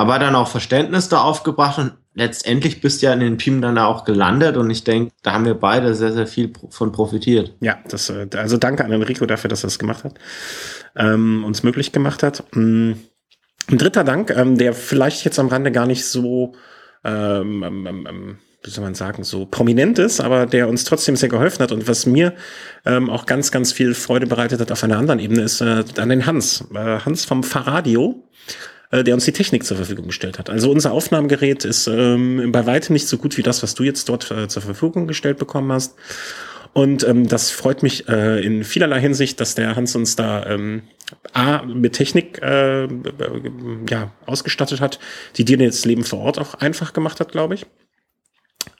aber 0.00 0.18
dann 0.18 0.34
auch 0.34 0.48
Verständnis 0.48 1.10
da 1.10 1.20
aufgebracht 1.20 1.78
und 1.78 1.92
letztendlich 2.14 2.80
bist 2.80 3.02
du 3.02 3.06
ja 3.06 3.12
in 3.12 3.20
den 3.20 3.36
Team 3.36 3.60
dann 3.60 3.76
auch 3.76 4.06
gelandet 4.06 4.56
und 4.56 4.70
ich 4.70 4.82
denke, 4.82 5.12
da 5.22 5.32
haben 5.32 5.44
wir 5.44 5.52
beide 5.52 5.94
sehr, 5.94 6.14
sehr 6.14 6.26
viel 6.26 6.54
von 6.70 6.90
profitiert. 6.90 7.54
Ja, 7.60 7.78
das, 7.86 8.08
äh, 8.08 8.26
also 8.34 8.56
danke 8.56 8.82
an 8.82 8.92
Enrico 8.92 9.26
dafür, 9.26 9.50
dass 9.50 9.62
er 9.62 9.66
das 9.66 9.78
gemacht 9.78 10.04
hat, 10.04 10.14
ähm, 10.96 11.44
uns 11.44 11.62
möglich 11.64 11.92
gemacht 11.92 12.22
hat. 12.22 12.44
Mm, 12.54 12.92
ein 13.68 13.78
dritter 13.78 14.02
Dank, 14.02 14.30
ähm, 14.30 14.56
der 14.56 14.72
vielleicht 14.72 15.22
jetzt 15.26 15.38
am 15.38 15.48
Rande 15.48 15.70
gar 15.70 15.86
nicht 15.86 16.06
so, 16.06 16.54
ähm, 17.04 17.62
ähm, 17.62 17.86
ähm, 17.86 18.06
ähm, 18.08 18.38
wie 18.64 18.70
soll 18.70 18.84
man 18.84 18.94
sagen, 18.94 19.22
so 19.22 19.44
prominent 19.44 19.98
ist, 19.98 20.22
aber 20.22 20.46
der 20.46 20.66
uns 20.66 20.84
trotzdem 20.84 21.16
sehr 21.16 21.28
geholfen 21.28 21.62
hat 21.62 21.72
und 21.72 21.88
was 21.88 22.06
mir 22.06 22.34
auch 22.84 23.24
ganz, 23.24 23.50
ganz 23.50 23.72
viel 23.72 23.94
Freude 23.94 24.26
bereitet 24.26 24.60
hat 24.60 24.70
auf 24.70 24.84
einer 24.84 24.98
anderen 24.98 25.18
Ebene, 25.18 25.42
ist 25.42 25.62
äh, 25.62 25.82
an 25.96 26.08
den 26.10 26.26
Hans. 26.26 26.66
Äh, 26.74 27.00
Hans 27.00 27.24
vom 27.24 27.42
Fahrradio 27.42 28.22
äh, 28.90 29.04
der 29.04 29.14
uns 29.14 29.24
die 29.24 29.32
Technik 29.32 29.64
zur 29.64 29.76
Verfügung 29.76 30.06
gestellt 30.06 30.38
hat. 30.38 30.50
Also 30.50 30.70
unser 30.70 30.92
Aufnahmegerät 30.92 31.64
ist 31.64 31.86
ähm, 31.86 32.50
bei 32.52 32.66
weitem 32.66 32.92
nicht 32.92 33.08
so 33.08 33.18
gut 33.18 33.36
wie 33.36 33.42
das, 33.42 33.62
was 33.62 33.74
du 33.74 33.82
jetzt 33.82 34.08
dort 34.08 34.30
äh, 34.30 34.48
zur 34.48 34.62
Verfügung 34.62 35.06
gestellt 35.06 35.38
bekommen 35.38 35.72
hast. 35.72 35.94
Und 36.72 37.06
ähm, 37.06 37.26
das 37.26 37.50
freut 37.50 37.82
mich 37.82 38.08
äh, 38.08 38.44
in 38.44 38.62
vielerlei 38.62 39.00
Hinsicht, 39.00 39.40
dass 39.40 39.56
der 39.56 39.74
Hans 39.74 39.96
uns 39.96 40.14
da 40.14 40.46
ähm, 40.46 40.82
A, 41.32 41.62
mit 41.62 41.94
Technik 41.94 42.40
äh, 42.42 42.86
ja, 43.88 44.12
ausgestattet 44.26 44.80
hat, 44.80 45.00
die 45.36 45.44
dir 45.44 45.58
das 45.58 45.84
Leben 45.84 46.04
vor 46.04 46.20
Ort 46.20 46.38
auch 46.38 46.54
einfach 46.54 46.92
gemacht 46.92 47.18
hat, 47.18 47.32
glaube 47.32 47.54
ich. 47.54 47.66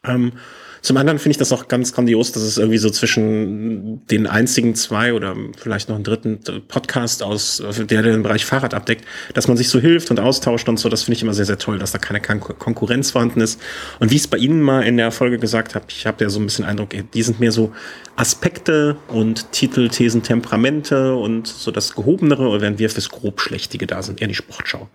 Ähm, 0.05 0.33
zum 0.83 0.97
anderen 0.97 1.19
finde 1.19 1.33
ich 1.33 1.37
das 1.37 1.53
auch 1.53 1.69
ganz 1.69 1.93
grandios, 1.93 2.33
dass 2.33 2.43
es 2.43 2.57
irgendwie 2.57 2.79
so 2.79 2.91
zwischen 2.91 4.07
den 4.07 4.27
einzigen 4.27 4.75
zwei 4.75 5.13
oder 5.13 5.37
vielleicht 5.59 5.89
noch 5.89 5.97
einen 5.97 6.05
dritten 6.05 6.41
Podcast 6.69 7.23
aus, 7.23 7.63
der 7.79 8.03
den 8.03 8.23
Bereich 8.23 8.47
Fahrrad 8.47 8.75
abdeckt, 8.75 9.05
dass 9.35 9.49
man 9.49 9.57
sich 9.57 9.69
so 9.69 9.79
hilft 9.79 10.11
und 10.11 10.21
austauscht 10.21 10.69
und 10.69 10.79
so. 10.79 10.89
Das 10.89 11.03
finde 11.03 11.17
ich 11.17 11.23
immer 11.23 11.35
sehr, 11.35 11.45
sehr 11.45 11.59
toll, 11.59 11.79
dass 11.79 11.93
da 11.93 11.99
keine 11.99 12.21
Konkurrenz 12.21 13.11
vorhanden 13.11 13.41
ist. 13.41 13.61
Und 13.99 14.11
wie 14.11 14.17
ich 14.17 14.23
es 14.23 14.29
bei 14.29 14.39
Ihnen 14.39 14.61
mal 14.63 14.83
in 14.83 14.97
der 14.97 15.13
Folge 15.13 15.39
gesagt 15.39 15.75
habe, 15.75 15.87
ich 15.89 16.07
habe 16.07 16.25
ja 16.25 16.31
so 16.31 16.41
ein 16.41 16.47
bisschen 16.47 16.65
Eindruck, 16.65 16.95
die 17.13 17.23
sind 17.23 17.41
mehr 17.41 17.53
so 17.53 17.73
Aspekte 18.17 18.97
und 19.09 19.53
Titel, 19.53 19.89
Thesen, 19.89 20.23
Temperamente 20.23 21.15
und 21.15 21.47
so 21.47 21.71
das 21.71 21.95
Gehobenere, 21.95 22.61
während 22.61 22.79
wir 22.79 22.91
fürs 22.91 23.11
Grobschlächtige 23.11 23.87
da 23.87 24.03
sind, 24.03 24.21
eher 24.21 24.29
die 24.29 24.35
Sportschau. 24.35 24.89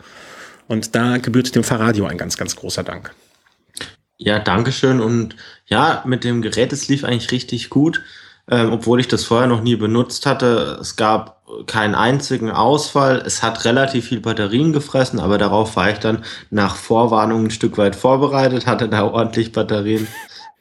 Und 0.67 0.95
da 0.95 1.17
gebührt 1.17 1.55
dem 1.55 1.63
Fahrradio 1.63 2.05
ein 2.05 2.17
ganz, 2.17 2.38
ganz 2.38 2.55
großer 2.55 2.83
Dank. 2.83 3.13
Ja, 4.17 4.39
Dankeschön. 4.39 5.01
Und 5.01 5.36
ja, 5.67 6.03
mit 6.05 6.24
dem 6.24 6.41
Gerät, 6.41 6.72
es 6.74 6.88
lief 6.88 7.03
eigentlich 7.03 7.31
richtig 7.31 7.69
gut, 7.69 8.01
ähm, 8.50 8.72
obwohl 8.72 9.00
ich 9.00 9.07
das 9.07 9.25
vorher 9.25 9.48
noch 9.48 9.62
nie 9.62 9.75
benutzt 9.75 10.25
hatte. 10.25 10.77
Es 10.79 10.95
gab 10.95 11.45
keinen 11.67 11.95
einzigen 11.95 12.50
Ausfall. 12.51 13.22
Es 13.25 13.43
hat 13.43 13.65
relativ 13.65 14.07
viel 14.07 14.22
Batterien 14.22 14.74
gefressen, 14.74 15.19
aber 15.19 15.38
darauf 15.38 15.75
war 15.75 15.89
ich 15.89 16.00
dann 16.00 16.24
nach 16.50 16.75
Vorwarnung 16.75 17.45
ein 17.45 17.51
Stück 17.51 17.77
weit 17.77 17.95
vorbereitet, 17.95 18.65
hatte 18.65 18.89
da 18.89 19.03
ordentlich 19.12 19.51
Batterien 19.51 20.07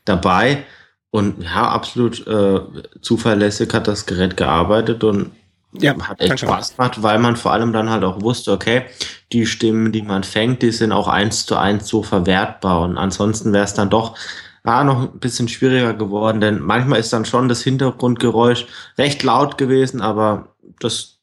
dabei. 0.05 0.65
Und 1.11 1.45
ja, 1.45 1.69
absolut 1.69 2.27
äh, 2.27 2.61
zuverlässig 3.01 3.73
hat 3.73 3.87
das 3.87 4.07
Gerät 4.07 4.37
gearbeitet 4.37 5.05
und 5.05 5.31
ja, 5.79 5.97
hat 6.09 6.21
echt 6.21 6.41
Spaß 6.41 6.77
gemacht, 6.77 7.03
weil 7.03 7.19
man 7.19 7.37
vor 7.37 7.53
allem 7.53 7.73
dann 7.73 7.91
halt 7.91 8.05
auch 8.05 8.21
wusste, 8.23 8.53
okay, 8.53 8.85
die 9.33 9.47
Stimmen, 9.47 9.93
die 9.93 10.03
man 10.03 10.25
fängt, 10.25 10.63
die 10.63 10.71
sind 10.71 10.93
auch 10.93 11.09
eins 11.09 11.47
zu 11.47 11.57
eins 11.57 11.89
so 11.89 12.03
verwertbar. 12.03 12.83
Und 12.83 12.97
ansonsten 12.97 13.53
wäre 13.53 13.65
es 13.65 13.75
dann 13.75 13.91
doch 13.91 14.17
ah, 14.65 14.83
noch 14.83 15.13
ein 15.13 15.19
bisschen 15.19 15.49
schwieriger 15.49 15.95
geworden, 15.95 16.41
denn 16.41 16.61
manchmal 16.61 16.99
ist 16.99 17.13
dann 17.13 17.25
schon 17.25 17.49
das 17.49 17.63
Hintergrundgeräusch 17.63 18.67
recht 18.99 19.23
laut 19.23 19.59
gewesen, 19.59 20.01
aber 20.01 20.49
das 20.81 21.14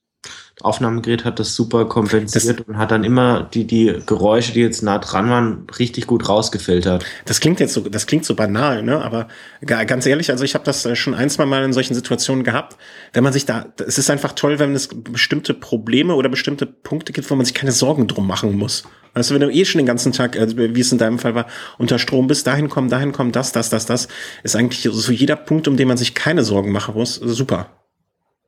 Aufnahmegerät 0.63 1.25
hat 1.25 1.39
das 1.39 1.55
super 1.55 1.85
kompensiert 1.85 2.59
das, 2.59 2.67
und 2.67 2.77
hat 2.77 2.91
dann 2.91 3.03
immer 3.03 3.43
die, 3.53 3.65
die 3.65 3.99
Geräusche, 4.05 4.53
die 4.53 4.61
jetzt 4.61 4.83
nah 4.83 4.99
dran 4.99 5.29
waren, 5.29 5.67
richtig 5.79 6.07
gut 6.07 6.27
rausgefiltert. 6.27 7.05
Das 7.25 7.39
klingt 7.39 7.59
jetzt 7.59 7.73
so, 7.73 7.81
das 7.81 8.07
klingt 8.07 8.25
so 8.25 8.35
banal, 8.35 8.83
ne? 8.83 9.01
Aber 9.01 9.27
ganz 9.65 10.05
ehrlich, 10.05 10.31
also 10.31 10.43
ich 10.43 10.53
habe 10.53 10.63
das 10.63 10.85
äh, 10.85 10.95
schon 10.95 11.13
ein, 11.13 11.29
zwei 11.29 11.45
Mal 11.45 11.63
in 11.63 11.73
solchen 11.73 11.93
Situationen 11.93 12.43
gehabt, 12.43 12.77
wenn 13.13 13.23
man 13.23 13.33
sich 13.33 13.45
da, 13.45 13.65
es 13.85 13.97
ist 13.97 14.09
einfach 14.09 14.33
toll, 14.33 14.59
wenn 14.59 14.75
es 14.75 14.87
bestimmte 14.87 15.53
Probleme 15.53 16.15
oder 16.15 16.29
bestimmte 16.29 16.65
Punkte 16.65 17.13
gibt, 17.13 17.29
wo 17.29 17.35
man 17.35 17.45
sich 17.45 17.55
keine 17.55 17.71
Sorgen 17.71 18.07
drum 18.07 18.27
machen 18.27 18.57
muss. 18.57 18.83
Du, 19.13 19.21
wenn 19.33 19.41
du 19.41 19.49
eh 19.49 19.65
schon 19.65 19.79
den 19.79 19.85
ganzen 19.85 20.13
Tag, 20.13 20.37
also 20.37 20.57
wie 20.57 20.79
es 20.79 20.91
in 20.91 20.97
deinem 20.97 21.19
Fall 21.19 21.35
war, 21.35 21.47
unter 21.77 21.99
Strom 21.99 22.27
bist, 22.27 22.47
dahin 22.47 22.69
kommen, 22.69 22.89
dahin 22.89 23.11
kommen, 23.11 23.33
das, 23.33 23.51
das, 23.51 23.69
das, 23.69 23.85
das, 23.85 24.07
ist 24.43 24.55
eigentlich 24.55 24.87
so 24.89 25.11
jeder 25.11 25.35
Punkt, 25.35 25.67
um 25.67 25.75
den 25.75 25.87
man 25.87 25.97
sich 25.97 26.15
keine 26.15 26.43
Sorgen 26.43 26.71
machen 26.71 26.95
muss, 26.95 27.15
super. 27.15 27.69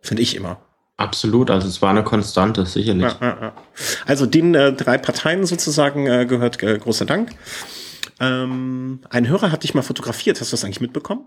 Finde 0.02 0.22
ich 0.22 0.36
immer. 0.36 0.62
Absolut, 0.98 1.50
also 1.50 1.68
es 1.68 1.82
war 1.82 1.90
eine 1.90 2.04
Konstante, 2.04 2.66
sicherlich. 2.66 3.04
Ja, 3.04 3.18
ja, 3.20 3.38
ja. 3.42 3.54
Also 4.06 4.26
den 4.26 4.54
äh, 4.54 4.74
drei 4.74 4.98
Parteien 4.98 5.46
sozusagen 5.46 6.06
äh, 6.06 6.26
gehört 6.26 6.62
äh, 6.62 6.78
großer 6.78 7.06
Dank. 7.06 7.32
Ähm, 8.20 9.00
ein 9.10 9.28
Hörer 9.28 9.52
hat 9.52 9.64
dich 9.64 9.74
mal 9.74 9.82
fotografiert, 9.82 10.40
hast 10.40 10.52
du 10.52 10.54
das 10.54 10.64
eigentlich 10.64 10.82
mitbekommen? 10.82 11.26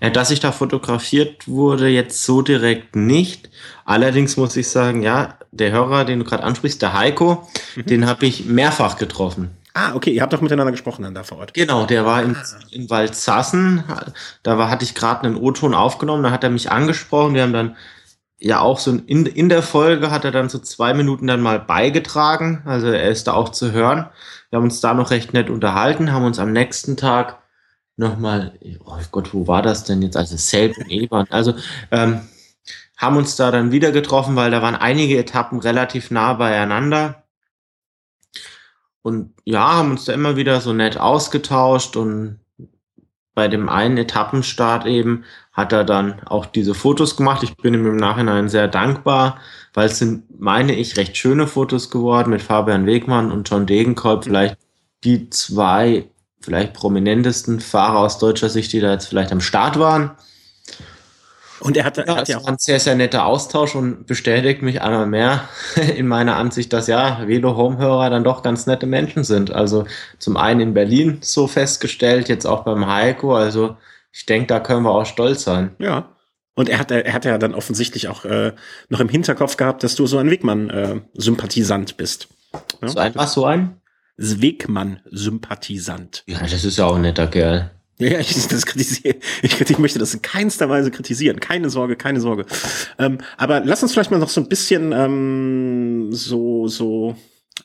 Dass 0.00 0.30
ich 0.30 0.40
da 0.40 0.52
fotografiert 0.52 1.46
wurde, 1.46 1.88
jetzt 1.88 2.24
so 2.24 2.40
direkt 2.40 2.96
nicht. 2.96 3.50
Allerdings 3.84 4.38
muss 4.38 4.56
ich 4.56 4.68
sagen, 4.68 5.02
ja, 5.02 5.36
der 5.50 5.70
Hörer, 5.70 6.06
den 6.06 6.20
du 6.20 6.24
gerade 6.24 6.44
ansprichst, 6.44 6.80
der 6.80 6.94
Heiko, 6.94 7.46
mhm. 7.76 7.84
den 7.84 8.06
habe 8.06 8.24
ich 8.24 8.46
mehrfach 8.46 8.96
getroffen. 8.96 9.50
Ah, 9.74 9.94
okay, 9.94 10.12
ihr 10.12 10.22
habt 10.22 10.32
doch 10.32 10.40
miteinander 10.40 10.72
gesprochen 10.72 11.02
dann 11.02 11.14
da 11.14 11.22
vor 11.22 11.38
Ort. 11.38 11.54
Genau, 11.54 11.84
der 11.84 12.06
war 12.06 12.22
in, 12.22 12.34
ah. 12.34 12.42
in 12.70 12.88
Waldsassen. 12.88 13.84
Da 14.42 14.56
war, 14.56 14.70
hatte 14.70 14.84
ich 14.84 14.94
gerade 14.94 15.24
einen 15.24 15.36
O-Ton 15.36 15.74
aufgenommen, 15.74 16.22
da 16.22 16.30
hat 16.30 16.42
er 16.42 16.50
mich 16.50 16.72
angesprochen. 16.72 17.34
Wir 17.34 17.42
haben 17.42 17.52
dann 17.52 17.76
ja 18.40 18.60
auch 18.60 18.78
so 18.78 18.92
in, 18.92 19.26
in 19.26 19.48
der 19.48 19.62
Folge 19.62 20.10
hat 20.10 20.24
er 20.24 20.32
dann 20.32 20.48
so 20.48 20.58
zwei 20.58 20.94
Minuten 20.94 21.26
dann 21.26 21.42
mal 21.42 21.60
beigetragen. 21.60 22.62
Also 22.64 22.88
er 22.88 23.10
ist 23.10 23.26
da 23.26 23.34
auch 23.34 23.50
zu 23.50 23.72
hören. 23.72 24.08
Wir 24.48 24.56
haben 24.56 24.64
uns 24.64 24.80
da 24.80 24.94
noch 24.94 25.10
recht 25.10 25.32
nett 25.32 25.50
unterhalten, 25.50 26.12
haben 26.12 26.24
uns 26.24 26.38
am 26.38 26.52
nächsten 26.52 26.96
Tag 26.96 27.38
nochmal, 27.96 28.58
oh 28.84 28.98
Gott, 29.12 29.34
wo 29.34 29.46
war 29.46 29.62
das 29.62 29.84
denn 29.84 30.02
jetzt? 30.02 30.16
Also 30.16 30.36
Selb 30.36 30.76
und 30.78 30.90
Ebern. 30.90 31.26
Also 31.30 31.54
ähm, 31.90 32.22
haben 32.96 33.16
uns 33.16 33.36
da 33.36 33.50
dann 33.50 33.72
wieder 33.72 33.92
getroffen, 33.92 34.36
weil 34.36 34.50
da 34.50 34.62
waren 34.62 34.74
einige 34.74 35.18
Etappen 35.18 35.60
relativ 35.60 36.10
nah 36.10 36.32
beieinander. 36.34 37.24
Und 39.02 39.34
ja, 39.44 39.76
haben 39.76 39.92
uns 39.92 40.04
da 40.04 40.12
immer 40.12 40.36
wieder 40.36 40.60
so 40.60 40.72
nett 40.72 40.98
ausgetauscht 40.98 41.96
und 41.96 42.40
bei 43.40 43.48
dem 43.48 43.70
einen 43.70 43.96
Etappenstart 43.96 44.84
eben 44.84 45.24
hat 45.54 45.72
er 45.72 45.82
dann 45.82 46.20
auch 46.26 46.44
diese 46.44 46.74
Fotos 46.74 47.16
gemacht. 47.16 47.42
Ich 47.42 47.56
bin 47.56 47.72
ihm 47.72 47.86
im 47.86 47.96
Nachhinein 47.96 48.50
sehr 48.50 48.68
dankbar, 48.68 49.38
weil 49.72 49.86
es 49.86 49.98
sind, 49.98 50.38
meine 50.38 50.74
ich, 50.74 50.98
recht 50.98 51.16
schöne 51.16 51.46
Fotos 51.46 51.88
geworden 51.88 52.28
mit 52.28 52.42
Fabian 52.42 52.84
Wegmann 52.84 53.32
und 53.32 53.48
John 53.48 53.64
Degenkolb. 53.64 54.24
Vielleicht 54.24 54.58
die 55.04 55.30
zwei 55.30 56.10
vielleicht 56.42 56.74
prominentesten 56.74 57.60
Fahrer 57.60 58.00
aus 58.00 58.18
deutscher 58.18 58.50
Sicht, 58.50 58.74
die 58.74 58.80
da 58.80 58.92
jetzt 58.92 59.06
vielleicht 59.06 59.32
am 59.32 59.40
Start 59.40 59.78
waren. 59.78 60.10
Und 61.60 61.76
er 61.76 61.84
hatte, 61.84 62.04
ja, 62.06 62.16
hat 62.16 62.28
ja 62.28 62.38
auch 62.38 62.46
ein 62.46 62.58
sehr, 62.58 62.80
sehr 62.80 62.94
netter 62.94 63.26
Austausch 63.26 63.74
und 63.74 64.06
bestätigt 64.06 64.62
mich 64.62 64.80
einmal 64.80 65.06
mehr 65.06 65.48
in 65.96 66.08
meiner 66.08 66.36
Ansicht, 66.36 66.72
dass 66.72 66.86
ja, 66.86 67.26
Velo-Home-Hörer 67.26 68.08
dann 68.10 68.24
doch 68.24 68.42
ganz 68.42 68.66
nette 68.66 68.86
Menschen 68.86 69.24
sind. 69.24 69.52
Also 69.52 69.84
zum 70.18 70.36
einen 70.36 70.60
in 70.60 70.74
Berlin 70.74 71.18
so 71.20 71.46
festgestellt, 71.46 72.28
jetzt 72.28 72.46
auch 72.46 72.64
beim 72.64 72.86
Heiko. 72.86 73.36
Also 73.36 73.76
ich 74.12 74.26
denke, 74.26 74.46
da 74.46 74.60
können 74.60 74.84
wir 74.84 74.90
auch 74.90 75.06
stolz 75.06 75.44
sein. 75.44 75.74
Ja. 75.78 76.08
Und 76.54 76.68
er 76.68 76.78
hat, 76.78 76.90
er 76.90 77.12
hat 77.12 77.24
ja 77.24 77.38
dann 77.38 77.54
offensichtlich 77.54 78.08
auch 78.08 78.24
äh, 78.24 78.52
noch 78.88 78.98
im 79.00 79.08
Hinterkopf 79.08 79.56
gehabt, 79.56 79.84
dass 79.84 79.94
du 79.94 80.06
so 80.06 80.18
ein 80.18 80.30
Wegmann-Sympathisant 80.30 81.92
äh, 81.92 81.94
bist. 81.96 82.28
Ja? 82.82 82.88
So 82.88 82.98
ein, 82.98 83.14
was 83.14 83.34
so 83.34 83.44
ein? 83.44 83.76
Wegmann-Sympathisant. 84.16 86.24
Ja, 86.26 86.40
das 86.40 86.64
ist 86.64 86.76
ja 86.76 86.86
auch 86.86 86.96
ein 86.96 87.02
netter 87.02 87.28
Kerl. 87.28 87.70
Ja, 88.00 88.18
ich, 88.18 88.48
das 88.48 88.66
kritisiere. 88.66 89.16
Ich, 89.42 89.60
ich 89.60 89.78
möchte 89.78 89.98
das 89.98 90.14
in 90.14 90.22
keinster 90.22 90.68
Weise 90.68 90.90
kritisieren. 90.90 91.38
Keine 91.38 91.70
Sorge, 91.70 91.96
keine 91.96 92.20
Sorge. 92.20 92.46
Ähm, 92.98 93.18
aber 93.36 93.60
lass 93.60 93.82
uns 93.82 93.92
vielleicht 93.92 94.10
mal 94.10 94.18
noch 94.18 94.30
so 94.30 94.40
ein 94.40 94.48
bisschen 94.48 94.92
ähm, 94.92 96.08
so, 96.10 96.66
so 96.66 97.14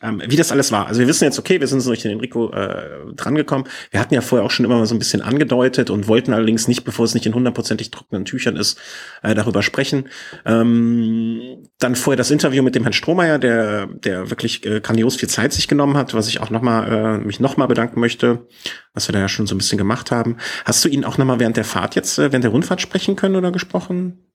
ähm, 0.02 0.22
wie 0.26 0.36
das 0.36 0.52
alles 0.52 0.72
war. 0.72 0.88
Also 0.88 1.00
wir 1.00 1.08
wissen 1.08 1.24
jetzt, 1.24 1.40
okay, 1.40 1.60
wir 1.60 1.68
sind 1.68 1.82
so 1.82 1.90
durch 1.90 2.02
den 2.02 2.12
Enrico 2.12 2.52
äh, 2.52 3.14
drangekommen. 3.16 3.68
Wir 3.92 4.00
hatten 4.00 4.14
ja 4.14 4.22
vorher 4.22 4.46
auch 4.46 4.52
schon 4.52 4.66
immer 4.66 4.78
mal 4.78 4.86
so 4.86 4.96
ein 4.96 5.00
bisschen 5.00 5.22
angedeutet 5.22 5.90
und 5.90 6.08
wollten 6.08 6.34
allerdings 6.34 6.68
nicht, 6.68 6.84
bevor 6.84 7.06
es 7.06 7.14
nicht 7.14 7.26
in 7.26 7.34
hundertprozentig 7.34 7.92
trockenen 7.92 8.26
Tüchern 8.26 8.56
ist, 8.56 8.80
äh, 9.24 9.36
darüber 9.36 9.64
sprechen. 9.64 10.10
Ähm, 10.46 11.68
dann 11.80 11.96
vorher 11.96 12.18
das 12.18 12.32
Interview 12.32 12.64
mit 12.64 12.76
dem 12.76 12.84
Herrn 12.84 12.94
Strohmeier, 12.94 13.40
der, 13.40 13.88
der 13.88 14.30
wirklich 14.30 14.66
äh, 14.66 14.82
grandios 14.82 15.16
viel 15.16 15.30
Zeit 15.30 15.54
sich 15.54 15.68
genommen 15.68 15.98
hat, 15.98 16.14
was 16.14 16.28
ich 16.28 16.40
auch 16.42 16.50
noch 16.50 16.62
mal, 16.62 16.88
äh, 16.88 17.18
mich 17.18 17.40
nochmal 17.40 17.68
bedanken 17.68 18.00
möchte, 18.00 18.48
was 18.94 19.08
wir 19.08 19.14
da 19.14 19.20
ja 19.20 19.28
schon 19.28 19.48
so 19.48 19.56
ein 19.56 19.58
bisschen 19.58 19.78
gemacht 19.78 20.12
haben. 20.12 20.38
Hast 20.66 20.84
du 20.86 20.90
ihn 20.90 21.06
auch 21.06 21.18
nochmal 21.18 21.40
während 21.40 21.58
der 21.58 21.66
Fahrt 21.66 21.96
jetzt, 21.96 22.18
äh, 22.18 22.32
während 22.32 22.44
der 22.44 22.52
Rundfahrt 22.52 22.82
sprechen 22.82 23.16
können 23.16 23.36
oder 23.36 23.52
gesprochen? 23.52 24.26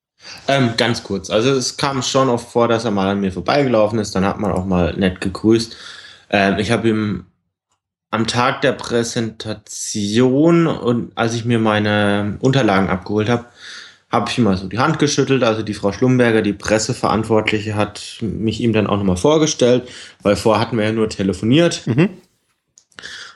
Ähm, 0.49 0.75
ganz 0.77 1.03
kurz. 1.03 1.31
Also 1.31 1.51
es 1.51 1.77
kam 1.77 2.03
schon 2.03 2.29
oft 2.29 2.49
vor, 2.51 2.69
dass 2.69 2.85
er 2.85 2.91
mal 2.91 3.09
an 3.09 3.21
mir 3.21 3.33
vorbeigelaufen 3.33 3.99
ist. 3.99 4.15
Dann 4.15 4.25
hat 4.25 4.39
man 4.39 4.53
auch 4.53 4.65
mal 4.65 4.95
nett 4.95 5.21
gegrüßt. 5.21 5.77
Ähm, 6.31 6.59
ich 6.59 6.71
habe 6.71 6.89
ihm 6.89 7.27
am 8.11 8.27
Tag 8.27 8.61
der 8.63 8.73
Präsentation 8.73 10.67
und 10.67 11.13
als 11.17 11.35
ich 11.35 11.45
mir 11.45 11.59
meine 11.59 12.39
Unterlagen 12.41 12.89
abgeholt 12.89 13.29
habe, 13.29 13.47
habe 14.11 14.29
ich 14.29 14.39
ihm 14.39 14.45
mal 14.45 14.57
so 14.57 14.67
die 14.67 14.81
Hand 14.81 14.99
geschüttelt. 14.99 15.45
Also 15.45 15.63
die 15.63 15.75
Frau 15.75 15.93
Schlumberger, 15.93 16.43
die 16.43 16.53
Presseverantwortliche, 16.53 17.77
hat 17.77 18.19
mich 18.21 18.61
ihm 18.61 18.73
dann 18.73 18.89
auch 18.89 18.97
nochmal 18.97 19.17
vorgestellt, 19.17 19.89
weil 20.23 20.35
vorher 20.35 20.61
hatten 20.61 20.77
wir 20.77 20.85
ja 20.85 20.93
nur 20.93 21.09
telefoniert. 21.09 21.87
Mhm. 21.87 22.11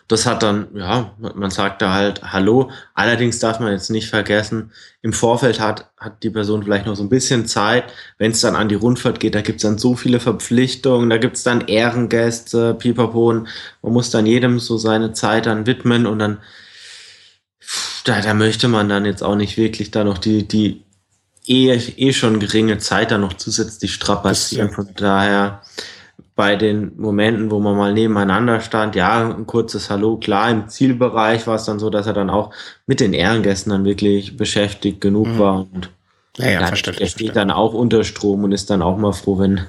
Das 0.07 0.27
hat 0.27 0.43
dann, 0.43 0.69
ja, 0.75 1.15
man 1.19 1.51
sagt 1.51 1.81
da 1.81 1.95
halt 1.95 2.23
Hallo. 2.23 2.71
Allerdings 2.93 3.39
darf 3.39 3.59
man 3.59 3.73
jetzt 3.73 3.91
nicht 3.91 4.11
vergessen, 4.11 4.71
im 5.01 5.15
Vorfeld 5.15 5.61
hat, 5.61 5.91
hat 5.99 6.23
die 6.23 6.31
Person 6.31 6.63
vielleicht 6.63 6.85
noch 6.85 6.95
so 6.95 7.03
ein 7.03 7.09
bisschen 7.09 7.47
Zeit. 7.47 7.85
Wenn 8.19 8.33
es 8.33 8.41
dann 8.41 8.55
an 8.55 8.69
die 8.69 8.75
Rundfahrt 8.75 9.19
geht, 9.19 9.35
da 9.35 9.41
gibt's 9.41 9.63
dann 9.63 9.79
so 9.79 9.97
viele 9.97 10.21
Verpflichtungen, 10.21 11.09
da 11.09 11.17
gibt's 11.17 11.43
dann 11.43 11.63
Ehrengäste, 11.63 12.75
Pipapo. 12.75 13.33
Man 13.33 13.93
muss 13.93 14.11
dann 14.11 14.27
jedem 14.27 14.61
so 14.61 14.77
seine 14.77 15.13
Zeit 15.13 15.47
dann 15.47 15.67
widmen 15.67 16.07
und 16.07 16.19
dann, 16.19 16.39
da, 18.05 18.21
da 18.21 18.35
möchte 18.35 18.69
man 18.69 18.91
dann 18.91 19.07
jetzt 19.07 19.23
auch 19.23 19.37
nicht 19.37 19.57
wirklich 19.57 19.91
da 19.91 20.05
noch 20.05 20.19
die, 20.19 20.47
die 20.47 20.85
eh, 21.47 21.75
eh 21.97 22.13
schon 22.13 22.41
geringe 22.41 22.77
Zeit 22.79 23.11
dann 23.11 23.23
noch 23.23 23.35
zusätzlich 23.35 23.95
strapazieren. 23.95 24.71
Von 24.71 24.89
daher, 24.95 25.63
bei 26.37 26.57
den 26.57 26.93
Momenten, 26.97 27.51
wo 27.51 27.61
man 27.61 27.77
mal 27.77 27.93
nebeneinander 27.93 28.61
stand, 28.61 28.97
ja, 28.97 29.31
ein 29.31 29.47
kurzes 29.47 29.89
Hallo, 29.89 30.17
klar, 30.17 30.51
im 30.51 30.69
Zielbereich 30.69 31.47
war 31.47 31.57
es 31.57 31.65
dann 31.65 31.79
so, 31.79 31.91
dass 31.91 32.07
er 32.07 32.13
dann 32.13 32.31
auch 32.31 32.53
mit 32.87 33.01
den 33.01 33.13
Ehrengästen 33.13 33.71
dann 33.71 33.85
wirklich 33.85 34.37
beschäftigt 34.37 35.01
genug 35.01 35.29
mhm. 35.29 35.39
war 35.39 35.59
und 35.61 35.91
ja, 36.37 36.51
ja, 36.51 36.61
er 36.61 37.07
steht 37.07 37.37
dann 37.37 37.53
auch 37.53 37.75
unter 37.75 38.03
Strom 38.03 38.43
und 38.43 38.51
ist 38.51 38.69
dann 38.69 38.83
auch 38.83 38.97
mal 38.97 39.13
froh, 39.13 39.39
wenn, 39.39 39.61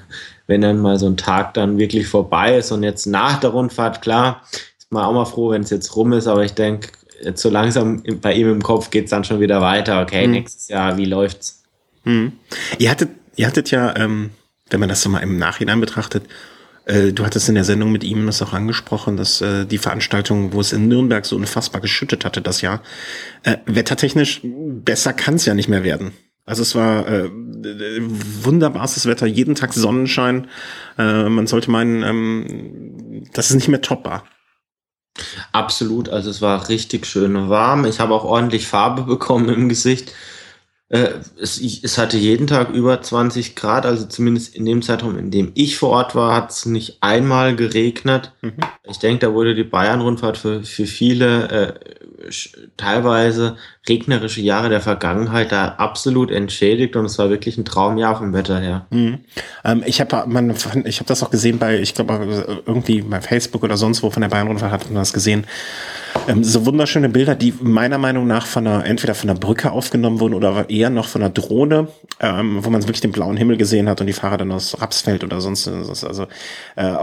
wenn 0.48 0.62
dann 0.62 0.80
mal 0.80 0.98
so 0.98 1.06
ein 1.06 1.16
Tag 1.16 1.54
dann 1.54 1.78
wirklich 1.78 2.08
vorbei 2.08 2.56
ist 2.56 2.72
und 2.72 2.82
jetzt 2.82 3.06
nach 3.06 3.38
der 3.38 3.50
Rundfahrt, 3.50 4.02
klar, 4.02 4.42
ist 4.76 4.90
man 4.90 5.04
auch 5.04 5.12
mal 5.12 5.26
froh, 5.26 5.50
wenn 5.50 5.62
es 5.62 5.70
jetzt 5.70 5.94
rum 5.94 6.12
ist, 6.12 6.26
aber 6.26 6.44
ich 6.44 6.54
denke, 6.54 6.88
jetzt 7.22 7.40
so 7.40 7.50
langsam 7.50 8.02
bei 8.20 8.34
ihm 8.34 8.50
im 8.50 8.62
Kopf 8.62 8.90
geht's 8.90 9.10
dann 9.10 9.22
schon 9.22 9.38
wieder 9.38 9.60
weiter. 9.60 10.02
Okay, 10.02 10.26
mhm. 10.26 10.32
nächstes 10.32 10.66
Jahr, 10.66 10.96
wie 10.96 11.04
läuft's? 11.04 11.62
Mhm. 12.02 12.32
Ihr 12.78 12.90
hattet, 12.90 13.10
ihr 13.36 13.46
hattet 13.46 13.70
ja, 13.70 13.94
ähm, 13.96 14.30
wenn 14.68 14.80
man 14.80 14.88
das 14.88 15.02
so 15.02 15.08
mal 15.08 15.20
im 15.20 15.38
Nachhinein 15.38 15.80
betrachtet, 15.80 16.24
äh, 16.86 17.12
du 17.12 17.24
hattest 17.24 17.48
in 17.48 17.56
der 17.56 17.64
Sendung 17.64 17.92
mit 17.92 18.04
ihm 18.04 18.26
das 18.26 18.40
auch 18.42 18.52
angesprochen, 18.52 19.16
dass 19.16 19.40
äh, 19.40 19.66
die 19.66 19.78
Veranstaltung, 19.78 20.52
wo 20.52 20.60
es 20.60 20.72
in 20.72 20.88
Nürnberg 20.88 21.26
so 21.26 21.36
unfassbar 21.36 21.80
geschüttet 21.80 22.24
hatte 22.24 22.40
das 22.40 22.60
Jahr, 22.60 22.82
äh, 23.42 23.58
wettertechnisch 23.66 24.40
besser 24.44 25.12
kann 25.12 25.34
es 25.34 25.44
ja 25.44 25.54
nicht 25.54 25.68
mehr 25.68 25.84
werden. 25.84 26.12
Also 26.44 26.62
es 26.62 26.76
war 26.76 27.08
äh, 27.08 27.28
wunderbares 28.00 29.04
Wetter, 29.04 29.26
jeden 29.26 29.56
Tag 29.56 29.74
Sonnenschein. 29.74 30.46
Äh, 30.96 31.28
man 31.28 31.48
sollte 31.48 31.72
meinen, 31.72 32.04
ähm, 32.04 33.24
das 33.32 33.50
ist 33.50 33.56
nicht 33.56 33.68
mehr 33.68 33.82
topbar. 33.82 34.22
Absolut, 35.50 36.08
also 36.08 36.30
es 36.30 36.40
war 36.40 36.68
richtig 36.68 37.06
schön 37.06 37.48
warm. 37.48 37.84
Ich 37.84 37.98
habe 37.98 38.14
auch 38.14 38.24
ordentlich 38.24 38.68
Farbe 38.68 39.02
bekommen 39.06 39.48
im 39.48 39.68
Gesicht. 39.68 40.12
Äh, 40.88 41.08
es, 41.40 41.60
es, 41.60 41.98
hatte 41.98 42.16
jeden 42.16 42.46
Tag 42.46 42.70
über 42.70 43.02
20 43.02 43.56
Grad, 43.56 43.84
also 43.84 44.06
zumindest 44.06 44.54
in 44.54 44.64
dem 44.64 44.82
Zeitraum, 44.82 45.18
in 45.18 45.32
dem 45.32 45.50
ich 45.54 45.78
vor 45.78 45.90
Ort 45.90 46.14
war, 46.14 46.34
hat 46.34 46.50
es 46.50 46.64
nicht 46.64 46.98
einmal 47.00 47.56
geregnet. 47.56 48.32
Mhm. 48.40 48.54
Ich 48.88 48.98
denke, 48.98 49.26
da 49.26 49.34
wurde 49.34 49.56
die 49.56 49.64
Bayern-Rundfahrt 49.64 50.38
für, 50.38 50.62
für 50.62 50.86
viele 50.86 51.48
äh, 51.48 51.72
teilweise 52.76 53.56
regnerische 53.88 54.40
Jahre 54.40 54.68
der 54.68 54.80
Vergangenheit 54.80 55.50
da 55.50 55.74
absolut 55.78 56.30
entschädigt 56.30 56.94
und 56.94 57.06
es 57.06 57.18
war 57.18 57.30
wirklich 57.30 57.58
ein 57.58 57.64
Traumjahr 57.64 58.16
vom 58.16 58.32
Wetter 58.32 58.60
her. 58.60 58.86
Mhm. 58.90 59.18
Ähm, 59.64 59.82
ich 59.86 60.00
habe 60.00 60.24
ich 60.84 61.00
hab 61.00 61.06
das 61.08 61.22
auch 61.22 61.30
gesehen 61.30 61.58
bei, 61.58 61.80
ich 61.80 61.94
glaube 61.94 62.62
irgendwie 62.64 63.02
bei 63.02 63.20
Facebook 63.20 63.64
oder 63.64 63.76
sonst 63.76 64.04
wo 64.04 64.10
von 64.10 64.20
der 64.20 64.28
Bayern-Rundfahrt 64.28 64.72
hat 64.72 64.84
man 64.86 64.94
das 64.94 65.12
gesehen 65.12 65.46
ähm, 66.28 66.44
so 66.44 66.66
wunderschöne 66.66 67.08
Bilder, 67.08 67.34
die 67.34 67.54
meiner 67.60 67.98
Meinung 67.98 68.26
nach 68.26 68.46
von 68.46 68.66
einer, 68.66 68.84
entweder 68.84 69.14
von 69.14 69.30
einer 69.30 69.38
Brücke 69.38 69.72
aufgenommen 69.72 70.20
wurden 70.20 70.34
oder 70.34 70.68
eher 70.68 70.90
noch 70.90 71.08
von 71.08 71.22
einer 71.22 71.30
Drohne, 71.30 71.88
ähm, 72.20 72.64
wo 72.64 72.70
man 72.70 72.82
wirklich 72.82 73.00
den 73.00 73.12
blauen 73.12 73.36
Himmel 73.36 73.56
gesehen 73.56 73.88
hat 73.88 74.00
und 74.00 74.06
die 74.06 74.12
Fahrer 74.12 74.38
dann 74.38 74.52
aus 74.52 74.80
Rapsfeld 74.80 75.24
oder 75.24 75.40
sonst 75.40 75.70
was. 75.70 76.04
Also 76.04 76.26
äh, 76.76 76.94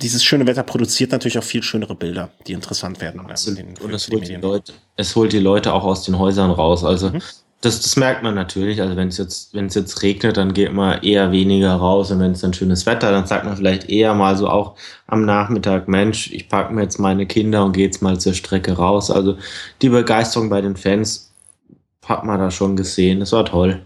dieses 0.00 0.24
schöne 0.24 0.46
Wetter 0.46 0.62
produziert 0.62 1.12
natürlich 1.12 1.38
auch 1.38 1.44
viel 1.44 1.62
schönere 1.62 1.94
Bilder, 1.94 2.30
die 2.46 2.52
interessant 2.52 3.00
werden. 3.00 3.20
Ähm, 3.20 3.54
den, 3.54 3.76
und 3.78 3.92
es 3.92 4.08
holt, 4.10 4.28
die 4.28 4.36
Leute, 4.36 4.72
es 4.96 5.16
holt 5.16 5.32
die 5.32 5.38
Leute 5.38 5.72
auch 5.72 5.84
aus 5.84 6.04
den 6.04 6.18
Häusern 6.18 6.50
raus. 6.50 6.84
Also 6.84 7.10
mhm 7.10 7.20
das, 7.60 7.80
das 7.80 7.96
merkt 7.96 8.22
man 8.22 8.34
natürlich. 8.34 8.80
Also 8.80 8.96
wenn 8.96 9.08
es 9.08 9.18
jetzt, 9.18 9.52
wenn 9.54 9.66
es 9.66 9.74
jetzt 9.74 10.02
regnet, 10.02 10.36
dann 10.36 10.54
geht 10.54 10.72
man 10.72 11.02
eher 11.02 11.30
weniger 11.30 11.74
raus. 11.74 12.10
Und 12.10 12.20
wenn 12.20 12.32
es 12.32 12.40
dann 12.40 12.54
schönes 12.54 12.86
Wetter, 12.86 13.10
dann 13.10 13.26
sagt 13.26 13.44
man 13.44 13.56
vielleicht 13.56 13.90
eher 13.90 14.14
mal 14.14 14.36
so 14.36 14.48
auch 14.48 14.76
am 15.06 15.26
Nachmittag, 15.26 15.86
Mensch, 15.86 16.32
ich 16.32 16.48
packe 16.48 16.72
mir 16.72 16.82
jetzt 16.82 16.98
meine 16.98 17.26
Kinder 17.26 17.64
und 17.64 17.72
gehe 17.72 17.84
jetzt 17.84 18.00
mal 18.00 18.18
zur 18.18 18.32
Strecke 18.32 18.72
raus. 18.72 19.10
Also 19.10 19.36
die 19.82 19.90
Begeisterung 19.90 20.48
bei 20.48 20.62
den 20.62 20.76
Fans 20.76 21.30
hat 22.06 22.24
man 22.24 22.40
da 22.40 22.50
schon 22.50 22.76
gesehen. 22.76 23.20
Das 23.20 23.32
war 23.32 23.44
toll. 23.44 23.82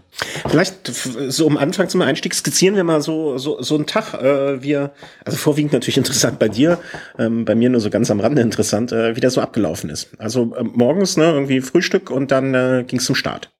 Vielleicht 0.47 0.87
so 1.27 1.45
am 1.45 1.57
Anfang 1.57 1.89
zum 1.89 2.01
Einstieg 2.01 2.33
skizzieren 2.33 2.77
wir 2.77 2.85
mal 2.85 3.01
so 3.01 3.37
so 3.37 3.61
so 3.61 3.75
einen 3.75 3.85
Tag. 3.85 4.13
Äh, 4.13 4.63
wir 4.63 4.91
also 5.25 5.37
vorwiegend 5.37 5.73
natürlich 5.73 5.97
interessant 6.03 6.39
bei 6.39 6.47
dir, 6.47 6.79
ähm, 7.19 7.43
bei 7.43 7.55
mir 7.55 7.69
nur 7.69 7.81
so 7.81 7.89
ganz 7.89 8.09
am 8.09 8.21
Rande 8.21 8.41
interessant, 8.41 8.93
äh, 8.93 9.17
wie 9.17 9.19
das 9.19 9.33
so 9.33 9.41
abgelaufen 9.41 9.89
ist. 9.89 10.09
Also 10.17 10.55
äh, 10.55 10.63
morgens 10.63 11.17
ne 11.17 11.25
irgendwie 11.25 11.59
Frühstück 11.59 12.09
und 12.09 12.31
dann 12.31 12.53
äh, 12.53 12.85
ging 12.87 12.99
es 12.99 13.05
zum 13.05 13.15
Start. 13.15 13.51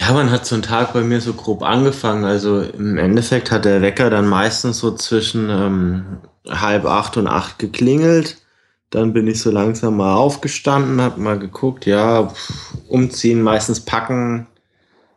Ja, 0.00 0.12
man 0.12 0.30
hat 0.30 0.46
so 0.46 0.54
einen 0.54 0.62
Tag 0.62 0.92
bei 0.92 1.02
mir 1.02 1.20
so 1.20 1.32
grob 1.32 1.62
angefangen. 1.62 2.24
Also 2.24 2.60
im 2.62 2.98
Endeffekt 2.98 3.50
hat 3.50 3.64
der 3.64 3.82
Wecker 3.82 4.10
dann 4.10 4.28
meistens 4.28 4.78
so 4.78 4.94
zwischen 4.94 5.50
ähm, 5.50 6.18
halb 6.48 6.84
acht 6.84 7.16
und 7.16 7.26
acht 7.26 7.58
geklingelt. 7.58 8.38
Dann 8.90 9.12
bin 9.12 9.26
ich 9.26 9.40
so 9.40 9.50
langsam 9.50 9.96
mal 9.96 10.14
aufgestanden, 10.14 11.00
habe 11.00 11.20
mal 11.20 11.38
geguckt, 11.38 11.84
ja, 11.84 12.32
umziehen, 12.88 13.42
meistens 13.42 13.80
packen, 13.80 14.46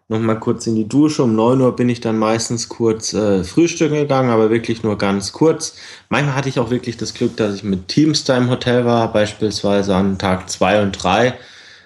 noch 0.10 0.20
mal 0.20 0.40
kurz 0.40 0.68
in 0.68 0.76
die 0.76 0.90
Dusche. 0.90 1.24
Um 1.24 1.36
neun 1.36 1.62
Uhr 1.62 1.76
bin 1.76 1.88
ich 1.88 2.02
dann 2.02 2.18
meistens 2.18 2.68
kurz 2.68 3.14
äh, 3.14 3.44
frühstücken 3.44 3.96
gegangen, 3.96 4.32
aber 4.32 4.50
wirklich 4.50 4.84
nur 4.84 4.98
ganz 4.98 5.32
kurz. 5.32 5.78
Manchmal 6.10 6.36
hatte 6.36 6.50
ich 6.50 6.60
auch 6.60 6.72
wirklich 6.72 6.98
das 6.98 7.14
Glück, 7.14 7.38
dass 7.38 7.56
ich 7.56 7.64
mit 7.64 7.88
Teams 7.88 8.24
da 8.26 8.36
im 8.36 8.50
Hotel 8.50 8.84
war, 8.84 9.14
beispielsweise 9.14 9.96
an 9.96 10.18
Tag 10.18 10.50
zwei 10.50 10.82
und 10.82 10.92
drei 10.92 11.36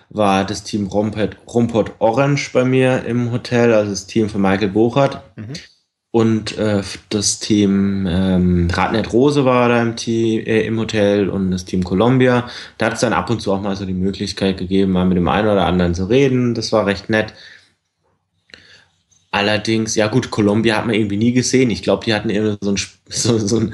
war 0.10 0.46
das 0.46 0.64
Team 0.64 0.88
Rumpot, 0.88 1.38
Rumpot 1.48 1.94
Orange 2.00 2.52
bei 2.54 2.64
mir 2.64 3.06
im 3.06 3.32
Hotel, 3.32 3.74
also 3.74 3.92
das 3.92 4.08
Team 4.08 4.30
von 4.30 4.42
Michael 4.42 4.70
Bochert. 4.70 5.22
Mhm. 5.36 5.54
Und 6.12 6.58
äh, 6.58 6.82
das 7.10 7.40
Team 7.40 8.08
ähm, 8.10 8.70
Radnet 8.72 9.12
Rose 9.12 9.44
war 9.44 9.68
da 9.68 9.82
im, 9.82 9.98
Team, 9.98 10.46
äh, 10.46 10.62
im 10.62 10.80
Hotel 10.80 11.28
und 11.28 11.52
das 11.52 11.66
Team 11.66 11.84
Columbia. 11.84 12.48
Da 12.78 12.86
hat 12.86 12.94
es 12.94 13.02
dann 13.02 13.12
ab 13.12 13.30
und 13.30 13.42
zu 13.42 13.52
auch 13.52 13.62
mal 13.62 13.76
so 13.76 13.86
die 13.86 13.94
Möglichkeit 13.94 14.58
gegeben, 14.58 14.94
mal 14.94 15.04
mit 15.04 15.18
dem 15.18 15.28
einen 15.28 15.50
oder 15.50 15.66
anderen 15.66 15.94
zu 15.94 16.06
reden. 16.06 16.54
Das 16.54 16.72
war 16.72 16.86
recht 16.86 17.10
nett. 17.10 17.34
Allerdings, 19.36 19.96
ja 19.96 20.08
gut, 20.08 20.32
Columbia 20.32 20.78
hat 20.78 20.86
man 20.86 20.96
irgendwie 20.96 21.18
nie 21.18 21.34
gesehen. 21.34 21.70
Ich 21.70 21.84
glaube, 21.84 22.06
die 22.06 22.14
hatten 22.14 22.30
irgendwie 22.30 22.58
so, 22.62 22.72
ein, 22.72 22.78
so, 23.10 23.38
so, 23.38 23.60
ein, 23.60 23.74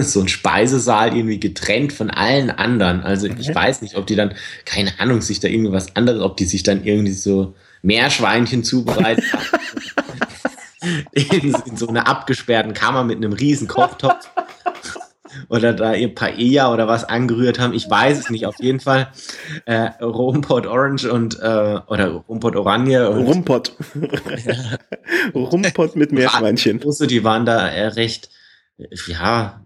so 0.00 0.20
ein 0.22 0.28
Speisesaal 0.28 1.14
irgendwie 1.14 1.38
getrennt 1.38 1.92
von 1.92 2.08
allen 2.08 2.50
anderen. 2.50 3.02
Also 3.02 3.26
ich 3.26 3.48
mhm. 3.48 3.54
weiß 3.54 3.82
nicht, 3.82 3.98
ob 3.98 4.06
die 4.06 4.16
dann, 4.16 4.32
keine 4.64 4.98
Ahnung, 4.98 5.20
sich 5.20 5.40
da 5.40 5.48
irgendwas 5.48 5.94
anderes, 5.94 6.22
ob 6.22 6.38
die 6.38 6.46
sich 6.46 6.62
dann 6.62 6.84
irgendwie 6.84 7.12
so 7.12 7.52
Meerschweinchen 7.82 8.64
zubereitet 8.64 9.26
haben. 9.30 11.02
in, 11.12 11.54
in 11.66 11.76
so 11.76 11.86
einer 11.86 12.08
abgesperrten 12.08 12.72
Kammer 12.72 13.04
mit 13.04 13.18
einem 13.18 13.34
riesen 13.34 13.68
Kochtopf 13.68 14.30
oder 15.48 15.72
da 15.72 15.94
ihr 15.94 16.14
Paella 16.14 16.72
oder 16.72 16.88
was 16.88 17.04
angerührt 17.04 17.58
haben. 17.58 17.74
Ich 17.74 17.88
weiß 17.88 18.18
es 18.18 18.30
nicht. 18.30 18.46
Auf 18.46 18.56
jeden 18.60 18.80
Fall 18.80 19.08
äh, 19.66 19.90
Rumpot 20.02 20.66
Orange 20.66 21.10
und 21.10 21.38
äh, 21.40 21.80
oder 21.86 22.08
Rumpot 22.28 22.56
Oranje. 22.56 23.10
Und, 23.10 23.26
Rumpot. 23.26 23.72
Rumpot 25.34 25.96
mit 25.96 26.12
Meerschweinchen. 26.12 26.80
Die 27.08 27.24
waren 27.24 27.46
da 27.46 27.68
äh, 27.68 27.86
recht, 27.88 28.30
ja, 29.06 29.64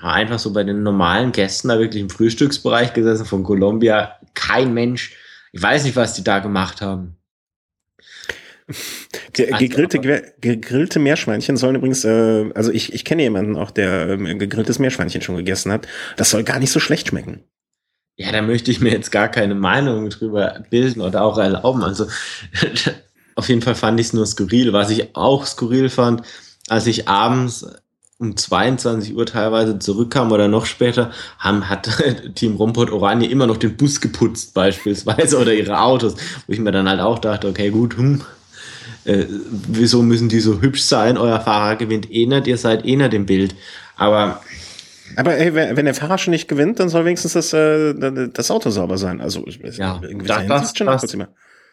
einfach 0.00 0.38
so 0.38 0.52
bei 0.52 0.64
den 0.64 0.82
normalen 0.82 1.32
Gästen 1.32 1.68
da 1.68 1.78
wirklich 1.78 2.02
im 2.02 2.10
Frühstücksbereich 2.10 2.92
gesessen 2.92 3.26
von 3.26 3.42
Columbia. 3.42 4.16
Kein 4.34 4.74
Mensch. 4.74 5.16
Ich 5.52 5.62
weiß 5.62 5.84
nicht, 5.84 5.96
was 5.96 6.14
die 6.14 6.24
da 6.24 6.38
gemacht 6.38 6.80
haben. 6.80 7.16
Gegrillte, 9.32 9.98
gegrillte 10.40 10.98
Meerschweinchen 10.98 11.56
sollen 11.56 11.76
übrigens, 11.76 12.04
äh, 12.04 12.50
also 12.54 12.70
ich, 12.70 12.92
ich 12.92 13.04
kenne 13.04 13.22
jemanden 13.22 13.56
auch, 13.56 13.70
der 13.70 14.10
ähm, 14.10 14.38
gegrilltes 14.38 14.78
Meerschweinchen 14.78 15.22
schon 15.22 15.36
gegessen 15.36 15.72
hat. 15.72 15.88
Das 16.16 16.30
soll 16.30 16.44
gar 16.44 16.58
nicht 16.58 16.70
so 16.70 16.80
schlecht 16.80 17.08
schmecken. 17.08 17.42
Ja, 18.16 18.30
da 18.30 18.42
möchte 18.42 18.70
ich 18.70 18.80
mir 18.80 18.92
jetzt 18.92 19.10
gar 19.10 19.28
keine 19.28 19.54
Meinung 19.54 20.10
drüber 20.10 20.62
bilden 20.70 21.00
oder 21.00 21.22
auch 21.22 21.38
erlauben. 21.38 21.82
Also 21.82 22.06
auf 23.34 23.48
jeden 23.48 23.62
Fall 23.62 23.74
fand 23.74 23.98
ich 24.00 24.08
es 24.08 24.12
nur 24.12 24.26
skurril. 24.26 24.72
Was 24.72 24.90
ich 24.90 25.16
auch 25.16 25.46
skurril 25.46 25.88
fand, 25.88 26.22
als 26.68 26.86
ich 26.86 27.08
abends 27.08 27.66
um 28.18 28.36
22 28.36 29.16
Uhr 29.16 29.26
teilweise 29.26 29.80
zurückkam 29.80 30.30
oder 30.30 30.46
noch 30.46 30.66
später, 30.66 31.10
haben, 31.38 31.68
hat 31.68 31.88
Team 32.36 32.56
Rumpot 32.56 32.90
Oranje 32.90 33.26
immer 33.26 33.48
noch 33.48 33.56
den 33.56 33.76
Bus 33.76 34.00
geputzt 34.00 34.54
beispielsweise 34.54 35.38
oder 35.38 35.52
ihre 35.52 35.80
Autos, 35.80 36.14
wo 36.46 36.52
ich 36.52 36.60
mir 36.60 36.70
dann 36.70 36.88
halt 36.88 37.00
auch 37.00 37.18
dachte, 37.18 37.48
okay, 37.48 37.70
gut, 37.70 37.96
hm, 37.96 38.22
äh, 39.04 39.24
wieso 39.28 40.02
müssen 40.02 40.28
die 40.28 40.40
so 40.40 40.60
hübsch 40.60 40.82
sein? 40.82 41.18
Euer 41.18 41.40
Fahrer 41.40 41.76
gewinnt 41.76 42.10
eh 42.10 42.26
nicht, 42.26 42.46
ihr 42.46 42.58
seid 42.58 42.84
eh 42.84 42.96
nicht 42.96 43.14
im 43.14 43.26
Bild. 43.26 43.54
Aber 43.96 44.40
aber 45.16 45.36
ey, 45.36 45.54
wenn 45.54 45.84
der 45.84 45.94
Fahrer 45.94 46.18
schon 46.18 46.30
nicht 46.30 46.48
gewinnt, 46.48 46.80
dann 46.80 46.88
soll 46.88 47.04
wenigstens 47.04 47.34
das, 47.34 47.52
äh, 47.52 47.94
das 48.28 48.50
Auto 48.50 48.70
sauber 48.70 48.96
sein. 48.96 49.20
Also 49.20 49.44
ja, 49.46 50.00
das, 50.26 50.46
das, 50.46 50.72
das, 50.72 51.16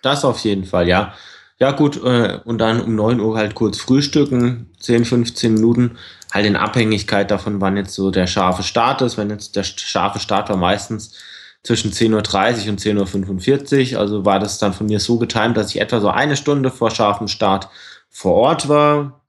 das, 0.02 0.26
auf 0.26 0.40
jeden 0.40 0.66
Fall, 0.66 0.88
ja. 0.88 1.14
Ja 1.58 1.72
gut, 1.72 2.02
äh, 2.04 2.40
und 2.46 2.58
dann 2.60 2.82
um 2.82 2.96
9 2.96 3.20
Uhr 3.20 3.38
halt 3.38 3.54
kurz 3.54 3.80
frühstücken, 3.80 4.68
10, 4.80 5.06
15 5.06 5.54
Minuten, 5.54 5.98
halt 6.32 6.46
in 6.46 6.56
Abhängigkeit 6.56 7.32
davon, 7.32 7.60
wann 7.60 7.78
jetzt 7.78 7.94
so 7.94 8.12
der 8.12 8.28
scharfe 8.28 8.64
Start 8.64 9.02
ist. 9.02 9.18
Wenn 9.18 9.30
jetzt 9.30 9.56
der 9.56 9.64
scharfe 9.64 10.20
Start 10.20 10.50
war 10.50 10.58
meistens 10.58 11.16
zwischen 11.64 11.92
10.30 11.92 12.66
Uhr 12.66 12.70
und 12.70 12.82
10.45 12.82 13.94
Uhr. 13.94 14.00
Also 14.00 14.26
war 14.26 14.40
das 14.40 14.60
dann 14.60 14.74
von 14.74 14.88
mir 14.88 15.00
so 15.00 15.18
getimt, 15.18 15.58
dass 15.58 15.70
ich 15.70 15.82
etwa 15.82 16.00
so 16.00 16.10
eine 16.10 16.38
Stunde 16.38 16.72
vor 16.72 16.92
scharfem 16.92 17.28
Start 17.28 17.70
vor 18.10 18.36
Ort 18.36 18.70
war. 18.70 19.22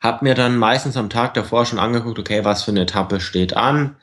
Hab 0.00 0.22
mir 0.22 0.34
dann 0.34 0.56
meistens 0.56 0.96
am 0.96 1.10
Tag 1.10 1.34
davor 1.34 1.66
schon 1.66 1.78
angeguckt, 1.78 2.18
okay, 2.18 2.44
was 2.44 2.62
für 2.62 2.70
eine 2.70 2.82
Etappe 2.82 3.20
steht 3.20 3.56
an. 3.56 3.96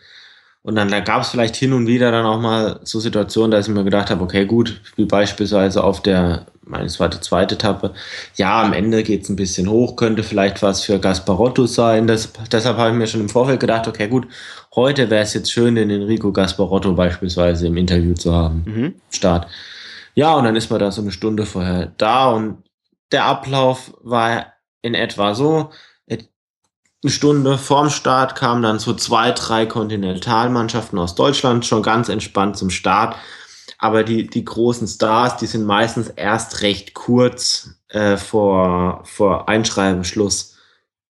Und 0.67 0.75
dann 0.75 0.89
da 0.89 0.99
gab 0.99 1.21
es 1.21 1.29
vielleicht 1.29 1.55
hin 1.55 1.71
und 1.71 1.87
wieder 1.87 2.11
dann 2.11 2.25
auch 2.25 2.41
mal 2.41 2.81
so 2.83 2.99
Situationen, 2.99 3.51
dass 3.51 3.69
ich 3.69 3.73
mir 3.73 3.85
gedacht 3.85 4.09
habe, 4.09 4.21
okay, 4.21 4.45
gut, 4.45 4.81
wie 4.97 5.05
beispielsweise 5.05 5.81
auf 5.81 6.01
der, 6.01 6.47
meines 6.61 6.99
war 6.99 7.07
die 7.07 7.21
zweite 7.21 7.55
Etappe, 7.55 7.93
ja, 8.35 8.61
am 8.61 8.73
Ende 8.73 9.03
geht 9.03 9.23
es 9.23 9.29
ein 9.29 9.37
bisschen 9.37 9.69
hoch, 9.69 9.95
könnte 9.95 10.23
vielleicht 10.23 10.61
was 10.61 10.83
für 10.83 10.99
Gasparotto 10.99 11.67
sein. 11.67 12.05
Das, 12.05 12.33
deshalb 12.51 12.75
habe 12.75 12.89
ich 12.89 12.97
mir 12.97 13.07
schon 13.07 13.21
im 13.21 13.29
Vorfeld 13.29 13.61
gedacht, 13.61 13.87
okay, 13.87 14.09
gut, 14.09 14.27
heute 14.77 15.09
wäre 15.09 15.23
es 15.23 15.33
jetzt 15.33 15.51
schön, 15.51 15.75
den 15.75 15.89
Enrico 15.89 16.31
Gasparotto 16.31 16.93
beispielsweise 16.93 17.67
im 17.67 17.75
Interview 17.75 18.13
zu 18.13 18.33
haben. 18.33 18.63
Mhm. 18.65 18.95
Start. 19.09 19.47
Ja, 20.15 20.33
und 20.35 20.45
dann 20.45 20.55
ist 20.55 20.69
man 20.69 20.79
da 20.79 20.89
so 20.91 21.01
eine 21.01 21.11
Stunde 21.11 21.45
vorher 21.45 21.91
da 21.97 22.29
und 22.29 22.63
der 23.11 23.25
Ablauf 23.25 23.93
war 24.01 24.53
in 24.81 24.93
etwa 24.93 25.35
so, 25.35 25.71
eine 27.03 27.11
Stunde 27.11 27.57
vorm 27.57 27.89
Start 27.89 28.35
kamen 28.35 28.63
dann 28.63 28.79
so 28.79 28.93
zwei, 28.93 29.31
drei 29.31 29.65
Kontinentalmannschaften 29.65 30.97
aus 30.97 31.15
Deutschland 31.15 31.65
schon 31.65 31.83
ganz 31.83 32.09
entspannt 32.09 32.57
zum 32.57 32.69
Start. 32.69 33.15
Aber 33.77 34.03
die, 34.03 34.27
die 34.27 34.43
großen 34.43 34.87
Stars, 34.87 35.37
die 35.37 35.45
sind 35.45 35.65
meistens 35.65 36.09
erst 36.09 36.61
recht 36.63 36.95
kurz 36.95 37.69
äh, 37.89 38.17
vor, 38.17 39.01
vor 39.05 39.47
Einschreibeschluss 39.47 40.57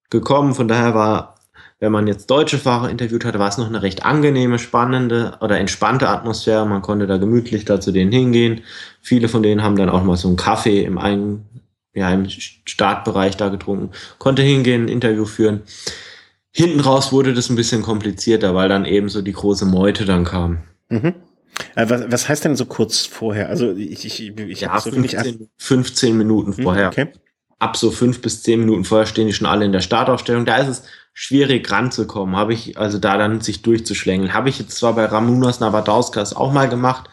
gekommen. 0.10 0.54
Von 0.54 0.68
daher 0.68 0.94
war, 0.94 1.36
wenn 1.80 1.92
man 1.92 2.08
jetzt 2.08 2.30
deutsche 2.32 2.58
Fahrer 2.58 2.90
interviewt 2.90 3.24
hatte, 3.24 3.40
war 3.40 3.50
es 3.50 3.58
noch 3.58 3.68
eine 3.68 3.84
recht 3.84 4.04
angenehme, 4.04 4.58
spannende 4.58 5.38
oder 5.42 5.60
entspannte 5.60 6.10
Atmosphäre. 6.10 6.66
Man 6.66 6.82
konnte 6.82 7.06
da 7.06 7.18
gemütlich 7.18 7.66
da 7.66 7.80
zu 7.80 7.92
denen 7.92 8.12
hingehen. 8.12 8.62
Viele 9.02 9.30
von 9.30 9.44
denen 9.44 9.62
haben 9.62 9.76
dann 9.76 9.90
auch 9.90 10.04
mal 10.04 10.18
so 10.18 10.28
einen 10.28 10.38
Kaffee 10.38 10.84
im 10.84 10.98
einen 10.98 11.46
ja, 11.98 12.13
im 12.13 12.28
Startbereich 12.30 13.38
da 13.38 13.50
getrunken, 13.50 13.90
konnte 14.20 14.44
hingehen, 14.44 14.86
ein 14.86 14.88
Interview 14.88 15.26
führen. 15.26 15.63
Hinten 16.52 16.80
raus 16.80 17.12
wurde 17.12 17.34
das 17.34 17.50
ein 17.50 17.56
bisschen 17.56 17.82
komplizierter, 17.82 18.54
weil 18.54 18.70
dann 18.70 18.86
eben 18.86 19.10
so 19.10 19.24
die 19.24 19.34
große 19.34 19.66
Meute 19.66 20.06
dann 20.06 20.24
kam. 20.24 20.60
Mhm. 20.90 21.16
Äh, 21.76 21.90
was, 21.90 22.12
was 22.12 22.30
heißt 22.30 22.46
denn 22.46 22.56
so 22.56 22.66
kurz 22.66 23.06
vorher? 23.06 23.50
Also 23.50 23.72
ich, 23.72 24.06
ich, 24.06 24.38
ich 24.38 24.62
ja, 24.62 24.80
so 24.80 24.92
15, 24.92 25.50
15 25.58 26.16
Minuten 26.16 26.56
hm, 26.56 26.63
vorher. 26.63 26.88
Okay. 26.88 27.08
Ab 27.60 27.76
so 27.76 27.91
fünf 27.91 28.22
bis 28.22 28.43
zehn 28.43 28.60
Minuten 28.60 28.86
vorher 28.86 29.08
stehen 29.08 29.28
die 29.28 29.34
schon 29.34 29.48
alle 29.48 29.65
in 29.65 29.72
der 29.72 29.82
Startaufstellung. 29.82 30.46
Da 30.46 30.58
ist 30.58 30.67
es 30.67 30.84
schwierig 31.13 31.72
ranzukommen. 31.72 32.36
Habe 32.36 32.54
ich 32.54 32.78
also 32.78 33.00
da 33.00 33.17
dann 33.17 33.41
sich 33.41 33.63
durchzuschlängeln. 33.63 34.34
Habe 34.34 34.50
ich 34.50 34.60
jetzt 34.60 34.78
zwar 34.78 34.93
bei 34.93 35.06
Ramunas 35.06 35.60
Navadauskas 35.60 36.36
auch 36.36 36.52
mal 36.52 36.70
gemacht, 36.70 37.10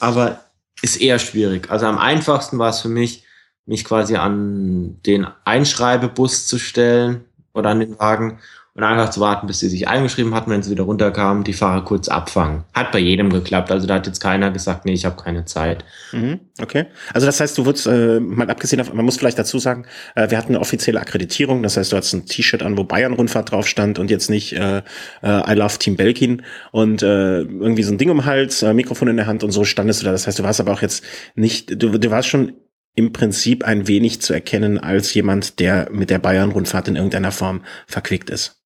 aber 0.00 0.40
ist 0.80 1.00
eher 1.00 1.18
schwierig. 1.18 1.70
Also 1.70 1.86
am 1.86 1.98
einfachsten 1.98 2.58
war 2.58 2.70
es 2.70 2.80
für 2.80 2.88
mich, 2.88 3.24
mich 3.66 3.84
quasi 3.84 4.16
an 4.16 5.02
den 5.02 5.26
Einschreibebus 5.44 6.46
zu 6.46 6.58
stellen 6.58 7.24
oder 7.52 7.70
an 7.70 7.80
den 7.80 7.98
Wagen 7.98 8.38
und 8.76 8.82
einfach 8.82 9.10
zu 9.10 9.20
warten, 9.20 9.46
bis 9.46 9.60
sie 9.60 9.68
sich 9.68 9.86
eingeschrieben 9.86 10.34
hatten, 10.34 10.50
wenn 10.50 10.62
sie 10.62 10.70
wieder 10.72 10.82
runterkamen, 10.82 11.44
die 11.44 11.52
Fahrer 11.52 11.84
kurz 11.84 12.08
abfangen. 12.08 12.64
Hat 12.74 12.90
bei 12.90 12.98
jedem 12.98 13.30
geklappt. 13.30 13.70
Also 13.70 13.86
da 13.86 13.94
hat 13.94 14.06
jetzt 14.08 14.18
keiner 14.20 14.50
gesagt, 14.50 14.84
nee, 14.84 14.92
ich 14.92 15.04
habe 15.04 15.20
keine 15.22 15.44
Zeit. 15.44 15.84
Mhm, 16.10 16.40
okay. 16.60 16.86
Also 17.12 17.24
das 17.26 17.38
heißt, 17.38 17.56
du 17.56 17.66
wurdest 17.66 17.86
äh, 17.86 18.18
mal 18.18 18.50
abgesehen 18.50 18.78
davon, 18.78 18.96
man 18.96 19.04
muss 19.04 19.16
vielleicht 19.16 19.38
dazu 19.38 19.60
sagen, 19.60 19.86
äh, 20.16 20.28
wir 20.28 20.38
hatten 20.38 20.48
eine 20.48 20.60
offizielle 20.60 21.00
Akkreditierung. 21.00 21.62
Das 21.62 21.76
heißt, 21.76 21.92
du 21.92 21.96
hattest 21.96 22.14
ein 22.14 22.26
T-Shirt 22.26 22.64
an, 22.64 22.76
wo 22.76 22.82
Bayern-Rundfahrt 22.82 23.52
drauf 23.52 23.68
stand 23.68 24.00
und 24.00 24.10
jetzt 24.10 24.28
nicht 24.28 24.54
äh, 24.54 24.78
äh, 25.22 25.52
I 25.52 25.54
love 25.54 25.78
Team 25.78 25.94
Belkin 25.94 26.42
und 26.72 27.00
äh, 27.04 27.42
irgendwie 27.42 27.84
so 27.84 27.92
ein 27.92 27.98
Ding 27.98 28.10
um 28.10 28.18
den 28.18 28.26
Hals, 28.26 28.64
äh, 28.64 28.74
Mikrofon 28.74 29.06
in 29.06 29.16
der 29.16 29.28
Hand 29.28 29.44
und 29.44 29.52
so 29.52 29.62
standest 29.62 30.00
du 30.00 30.06
da. 30.06 30.10
Das 30.10 30.26
heißt, 30.26 30.40
du 30.40 30.42
warst 30.42 30.58
aber 30.58 30.72
auch 30.72 30.82
jetzt 30.82 31.04
nicht, 31.36 31.80
du, 31.80 31.96
du 31.96 32.10
warst 32.10 32.28
schon 32.28 32.54
im 32.96 33.12
Prinzip 33.12 33.64
ein 33.64 33.86
wenig 33.86 34.20
zu 34.20 34.32
erkennen 34.32 34.78
als 34.78 35.14
jemand, 35.14 35.60
der 35.60 35.88
mit 35.92 36.10
der 36.10 36.18
Bayern-Rundfahrt 36.18 36.88
in 36.88 36.96
irgendeiner 36.96 37.32
Form 37.32 37.62
verquickt 37.86 38.30
ist. 38.30 38.63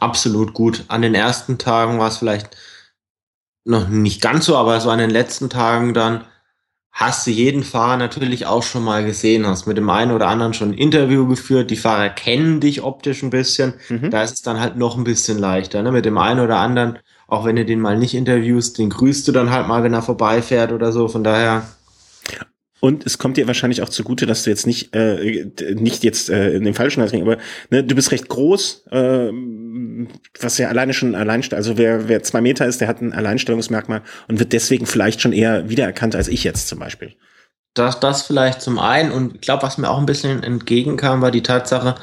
Absolut 0.00 0.54
gut. 0.54 0.84
An 0.88 1.02
den 1.02 1.14
ersten 1.14 1.58
Tagen 1.58 1.98
war 1.98 2.08
es 2.08 2.18
vielleicht 2.18 2.56
noch 3.64 3.88
nicht 3.88 4.20
ganz 4.22 4.46
so, 4.46 4.56
aber 4.56 4.80
so 4.80 4.90
an 4.90 4.98
den 4.98 5.10
letzten 5.10 5.50
Tagen 5.50 5.92
dann 5.92 6.24
hast 6.96 7.26
du 7.26 7.30
jeden 7.30 7.62
Fahrer 7.62 7.98
natürlich 7.98 8.46
auch 8.46 8.62
schon 8.62 8.82
mal 8.82 9.04
gesehen, 9.04 9.46
hast 9.46 9.66
mit 9.66 9.76
dem 9.76 9.90
einen 9.90 10.12
oder 10.12 10.28
anderen 10.28 10.54
schon 10.54 10.70
ein 10.70 10.78
Interview 10.78 11.26
geführt, 11.26 11.70
die 11.70 11.76
Fahrer 11.76 12.08
kennen 12.08 12.58
dich 12.58 12.82
optisch 12.82 13.22
ein 13.22 13.28
bisschen, 13.28 13.74
mhm. 13.90 14.10
da 14.10 14.22
ist 14.22 14.32
es 14.32 14.42
dann 14.42 14.58
halt 14.58 14.76
noch 14.76 14.96
ein 14.96 15.04
bisschen 15.04 15.38
leichter. 15.38 15.82
Ne? 15.82 15.92
Mit 15.92 16.06
dem 16.06 16.16
einen 16.16 16.40
oder 16.40 16.56
anderen, 16.56 16.98
auch 17.26 17.44
wenn 17.44 17.56
du 17.56 17.66
den 17.66 17.80
mal 17.80 17.98
nicht 17.98 18.14
interviewst, 18.14 18.78
den 18.78 18.88
grüßt 18.88 19.28
du 19.28 19.32
dann 19.32 19.50
halt 19.50 19.68
mal, 19.68 19.82
wenn 19.82 19.92
er 19.92 20.00
vorbeifährt 20.00 20.72
oder 20.72 20.90
so, 20.90 21.06
von 21.08 21.22
daher 21.22 21.64
und 22.80 23.06
es 23.06 23.18
kommt 23.18 23.36
dir 23.36 23.46
wahrscheinlich 23.46 23.82
auch 23.82 23.88
zugute, 23.88 24.26
dass 24.26 24.44
du 24.44 24.50
jetzt 24.50 24.66
nicht, 24.66 24.94
äh, 24.94 25.46
nicht 25.74 26.04
jetzt 26.04 26.28
äh, 26.28 26.50
in 26.50 26.64
den 26.64 26.74
falschen 26.74 27.00
Hals 27.00 27.14
aber 27.14 27.38
ne, 27.70 27.82
du 27.82 27.94
bist 27.94 28.12
recht 28.12 28.28
groß, 28.28 28.84
äh, 28.90 29.30
was 30.40 30.58
ja 30.58 30.68
alleine 30.68 30.92
schon 30.92 31.14
allein, 31.14 31.42
also 31.52 31.78
wer, 31.78 32.08
wer 32.08 32.22
zwei 32.22 32.40
Meter 32.40 32.66
ist, 32.66 32.80
der 32.80 32.88
hat 32.88 33.00
ein 33.00 33.12
Alleinstellungsmerkmal 33.12 34.02
und 34.28 34.38
wird 34.38 34.52
deswegen 34.52 34.86
vielleicht 34.86 35.20
schon 35.20 35.32
eher 35.32 35.68
wiedererkannt 35.70 36.14
als 36.14 36.28
ich 36.28 36.44
jetzt 36.44 36.68
zum 36.68 36.78
Beispiel. 36.78 37.14
Das, 37.72 38.00
das 38.00 38.22
vielleicht 38.22 38.60
zum 38.60 38.78
einen 38.78 39.10
und 39.10 39.36
ich 39.36 39.40
glaube, 39.40 39.62
was 39.62 39.78
mir 39.78 39.88
auch 39.88 39.98
ein 39.98 40.06
bisschen 40.06 40.42
entgegenkam, 40.42 41.22
war 41.22 41.30
die 41.30 41.42
Tatsache, 41.42 41.94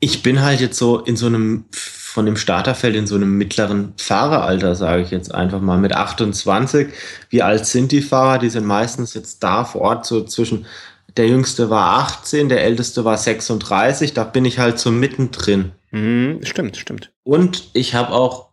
ich 0.00 0.22
bin 0.22 0.42
halt 0.42 0.60
jetzt 0.60 0.76
so 0.76 0.98
in 0.98 1.16
so 1.16 1.26
einem 1.26 1.66
von 2.14 2.26
dem 2.26 2.36
Starterfeld 2.36 2.94
in 2.94 3.08
so 3.08 3.16
einem 3.16 3.36
mittleren 3.36 3.92
Fahreralter, 3.96 4.76
sage 4.76 5.02
ich 5.02 5.10
jetzt 5.10 5.34
einfach 5.34 5.60
mal, 5.60 5.78
mit 5.78 5.96
28. 5.96 6.86
Wie 7.28 7.42
alt 7.42 7.66
sind 7.66 7.90
die 7.90 8.02
Fahrer? 8.02 8.38
Die 8.38 8.50
sind 8.50 8.64
meistens 8.66 9.14
jetzt 9.14 9.42
da 9.42 9.64
vor 9.64 9.80
Ort 9.80 10.06
so 10.06 10.22
zwischen, 10.22 10.64
der 11.16 11.26
jüngste 11.26 11.70
war 11.70 11.98
18, 12.04 12.48
der 12.48 12.62
älteste 12.62 13.04
war 13.04 13.18
36, 13.18 14.14
da 14.14 14.22
bin 14.22 14.44
ich 14.44 14.60
halt 14.60 14.78
so 14.78 14.92
mittendrin. 14.92 15.72
Mhm, 15.90 16.38
stimmt, 16.44 16.76
stimmt. 16.76 17.10
Und 17.24 17.70
ich 17.72 17.96
habe 17.96 18.12
auch, 18.12 18.50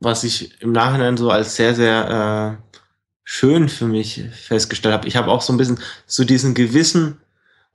was 0.00 0.24
ich 0.24 0.60
im 0.60 0.72
Nachhinein 0.72 1.16
so 1.16 1.30
als 1.30 1.54
sehr, 1.54 1.76
sehr 1.76 2.58
äh, 2.58 2.76
schön 3.22 3.68
für 3.68 3.86
mich 3.86 4.24
festgestellt 4.32 4.94
habe, 4.94 5.06
ich 5.06 5.14
habe 5.14 5.30
auch 5.30 5.42
so 5.42 5.52
ein 5.52 5.58
bisschen 5.58 5.78
so 6.06 6.24
diesen 6.24 6.54
gewissen 6.54 7.20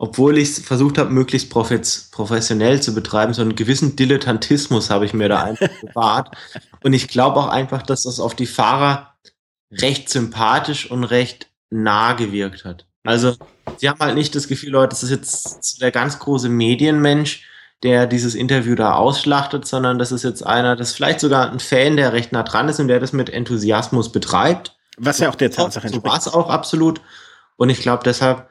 obwohl 0.02 0.40
ich 0.40 0.50
versucht 0.50 0.98
habe, 0.98 1.12
möglichst 1.12 1.52
professionell 1.52 2.82
zu 2.82 2.96
betreiben, 2.96 3.36
so 3.36 3.44
einen 3.44 3.56
gewissen 3.56 3.96
Dilettantismus 3.96 4.90
habe 4.90 5.06
ich 5.06 5.14
mir 5.14 5.30
da 5.30 5.44
einfach 5.44 5.70
bewahrt. 5.84 6.36
Und 6.82 6.94
ich 6.94 7.08
glaube 7.08 7.40
auch 7.40 7.50
einfach, 7.50 7.84
dass 7.84 8.02
das 8.02 8.20
auf 8.20 8.34
die 8.34 8.48
Fahrer 8.48 9.14
recht 9.72 10.10
sympathisch 10.10 10.90
und 10.90 11.04
recht 11.04 11.52
nah 11.70 12.14
gewirkt 12.14 12.66
hat. 12.66 12.88
Also, 13.04 13.36
sie 13.78 13.90
haben 13.90 14.00
halt 14.00 14.16
nicht 14.16 14.34
das 14.34 14.48
Gefühl, 14.48 14.72
Leute, 14.72 14.90
das 14.90 15.04
ist 15.04 15.12
jetzt 15.12 15.84
der 15.84 15.92
ganz 15.92 16.18
große 16.18 16.50
Medienmensch, 16.50 17.46
der 17.84 18.08
dieses 18.08 18.34
Interview 18.34 18.74
da 18.74 18.96
ausschlachtet, 18.96 19.68
sondern 19.68 20.00
das 20.00 20.12
ist 20.12 20.24
jetzt 20.24 20.44
einer, 20.44 20.76
das 20.76 20.90
ist 20.90 20.96
vielleicht 20.96 21.20
sogar 21.20 21.52
ein 21.52 21.60
Fan, 21.60 21.96
der 21.96 22.12
recht 22.12 22.32
nah 22.32 22.42
dran 22.42 22.70
ist 22.70 22.80
und 22.80 22.88
der 22.88 23.00
das 23.00 23.14
mit 23.14 23.30
Enthusiasmus 23.30 24.12
betreibt. 24.12 24.76
Was 24.98 25.20
ja 25.20 25.30
auch 25.30 25.36
der 25.36 25.52
Tatsache 25.52 25.86
entspricht. 25.86 26.06
So 26.06 26.12
war 26.12 26.18
es 26.18 26.28
auch 26.28 26.50
absolut. 26.50 27.02
Und 27.56 27.70
ich 27.70 27.82
glaube, 27.82 28.02
deshalb 28.04 28.51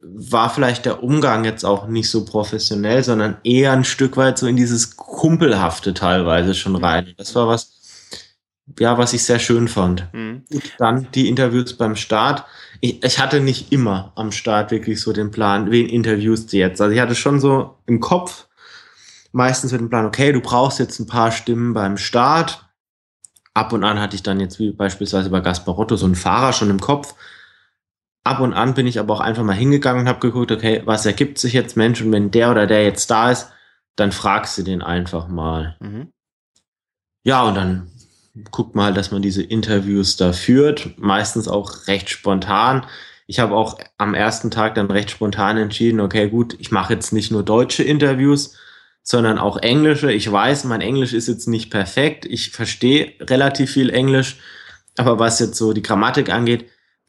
war 0.00 0.48
vielleicht 0.48 0.86
der 0.86 1.02
Umgang 1.02 1.44
jetzt 1.44 1.64
auch 1.64 1.86
nicht 1.86 2.10
so 2.10 2.24
professionell, 2.24 3.04
sondern 3.04 3.36
eher 3.44 3.72
ein 3.72 3.84
Stück 3.84 4.16
weit 4.16 4.38
so 4.38 4.46
in 4.46 4.56
dieses 4.56 4.96
Kumpelhafte 4.96 5.92
teilweise 5.92 6.54
schon 6.54 6.76
rein. 6.76 7.12
Das 7.18 7.34
war 7.34 7.48
was, 7.48 7.72
ja, 8.78 8.96
was 8.96 9.12
ich 9.12 9.24
sehr 9.24 9.38
schön 9.38 9.68
fand. 9.68 10.06
Mhm. 10.12 10.44
Dann 10.78 11.08
die 11.12 11.28
Interviews 11.28 11.74
beim 11.74 11.96
Start. 11.96 12.44
Ich, 12.80 13.04
ich, 13.04 13.18
hatte 13.18 13.40
nicht 13.40 13.72
immer 13.72 14.12
am 14.14 14.32
Start 14.32 14.70
wirklich 14.70 15.00
so 15.00 15.12
den 15.12 15.30
Plan, 15.30 15.70
wen 15.70 15.88
interviewst 15.88 16.52
du 16.52 16.56
jetzt? 16.56 16.80
Also 16.80 16.94
ich 16.94 17.00
hatte 17.00 17.14
schon 17.14 17.38
so 17.38 17.76
im 17.86 18.00
Kopf 18.00 18.46
meistens 19.32 19.70
mit 19.72 19.82
dem 19.82 19.90
Plan, 19.90 20.06
okay, 20.06 20.32
du 20.32 20.40
brauchst 20.40 20.78
jetzt 20.78 20.98
ein 20.98 21.06
paar 21.06 21.30
Stimmen 21.30 21.74
beim 21.74 21.98
Start. 21.98 22.64
Ab 23.52 23.72
und 23.74 23.84
an 23.84 24.00
hatte 24.00 24.16
ich 24.16 24.22
dann 24.22 24.40
jetzt 24.40 24.58
wie 24.58 24.72
beispielsweise 24.72 25.28
bei 25.28 25.40
Gasparotto 25.40 25.96
so 25.96 26.06
einen 26.06 26.14
Fahrer 26.14 26.54
schon 26.54 26.70
im 26.70 26.80
Kopf 26.80 27.14
Ab 28.30 28.38
und 28.38 28.52
an 28.54 28.74
bin 28.74 28.86
ich 28.86 29.00
aber 29.00 29.12
auch 29.12 29.20
einfach 29.20 29.42
mal 29.42 29.56
hingegangen 29.56 30.02
und 30.02 30.08
habe 30.08 30.20
geguckt, 30.20 30.52
okay, 30.52 30.82
was 30.84 31.04
ergibt 31.04 31.38
sich 31.38 31.52
jetzt 31.52 31.76
Mensch 31.76 32.00
und 32.00 32.12
wenn 32.12 32.30
der 32.30 32.52
oder 32.52 32.68
der 32.68 32.84
jetzt 32.84 33.10
da 33.10 33.32
ist, 33.32 33.50
dann 33.96 34.12
fragst 34.12 34.56
du 34.56 34.62
den 34.62 34.82
einfach 34.82 35.26
mal. 35.26 35.76
Mhm. 35.80 36.12
Ja, 37.24 37.42
und 37.42 37.56
dann 37.56 37.90
guckt 38.52 38.76
mal, 38.76 38.94
dass 38.94 39.10
man 39.10 39.20
diese 39.20 39.42
Interviews 39.42 40.16
da 40.16 40.32
führt, 40.32 40.96
meistens 40.96 41.48
auch 41.48 41.88
recht 41.88 42.08
spontan. 42.08 42.86
Ich 43.26 43.40
habe 43.40 43.56
auch 43.56 43.80
am 43.98 44.14
ersten 44.14 44.52
Tag 44.52 44.76
dann 44.76 44.92
recht 44.92 45.10
spontan 45.10 45.56
entschieden, 45.56 45.98
okay, 45.98 46.28
gut, 46.28 46.54
ich 46.60 46.70
mache 46.70 46.92
jetzt 46.92 47.12
nicht 47.12 47.32
nur 47.32 47.42
deutsche 47.42 47.82
Interviews, 47.82 48.56
sondern 49.02 49.40
auch 49.40 49.56
englische. 49.56 50.12
Ich 50.12 50.30
weiß, 50.30 50.62
mein 50.66 50.82
Englisch 50.82 51.14
ist 51.14 51.26
jetzt 51.26 51.48
nicht 51.48 51.68
perfekt. 51.68 52.26
Ich 52.26 52.52
verstehe 52.52 53.14
relativ 53.20 53.72
viel 53.72 53.90
Englisch, 53.90 54.36
aber 54.96 55.18
was 55.18 55.40
jetzt 55.40 55.56
so 55.56 55.72
die 55.72 55.82
Grammatik 55.82 56.30
angeht, 56.30 56.66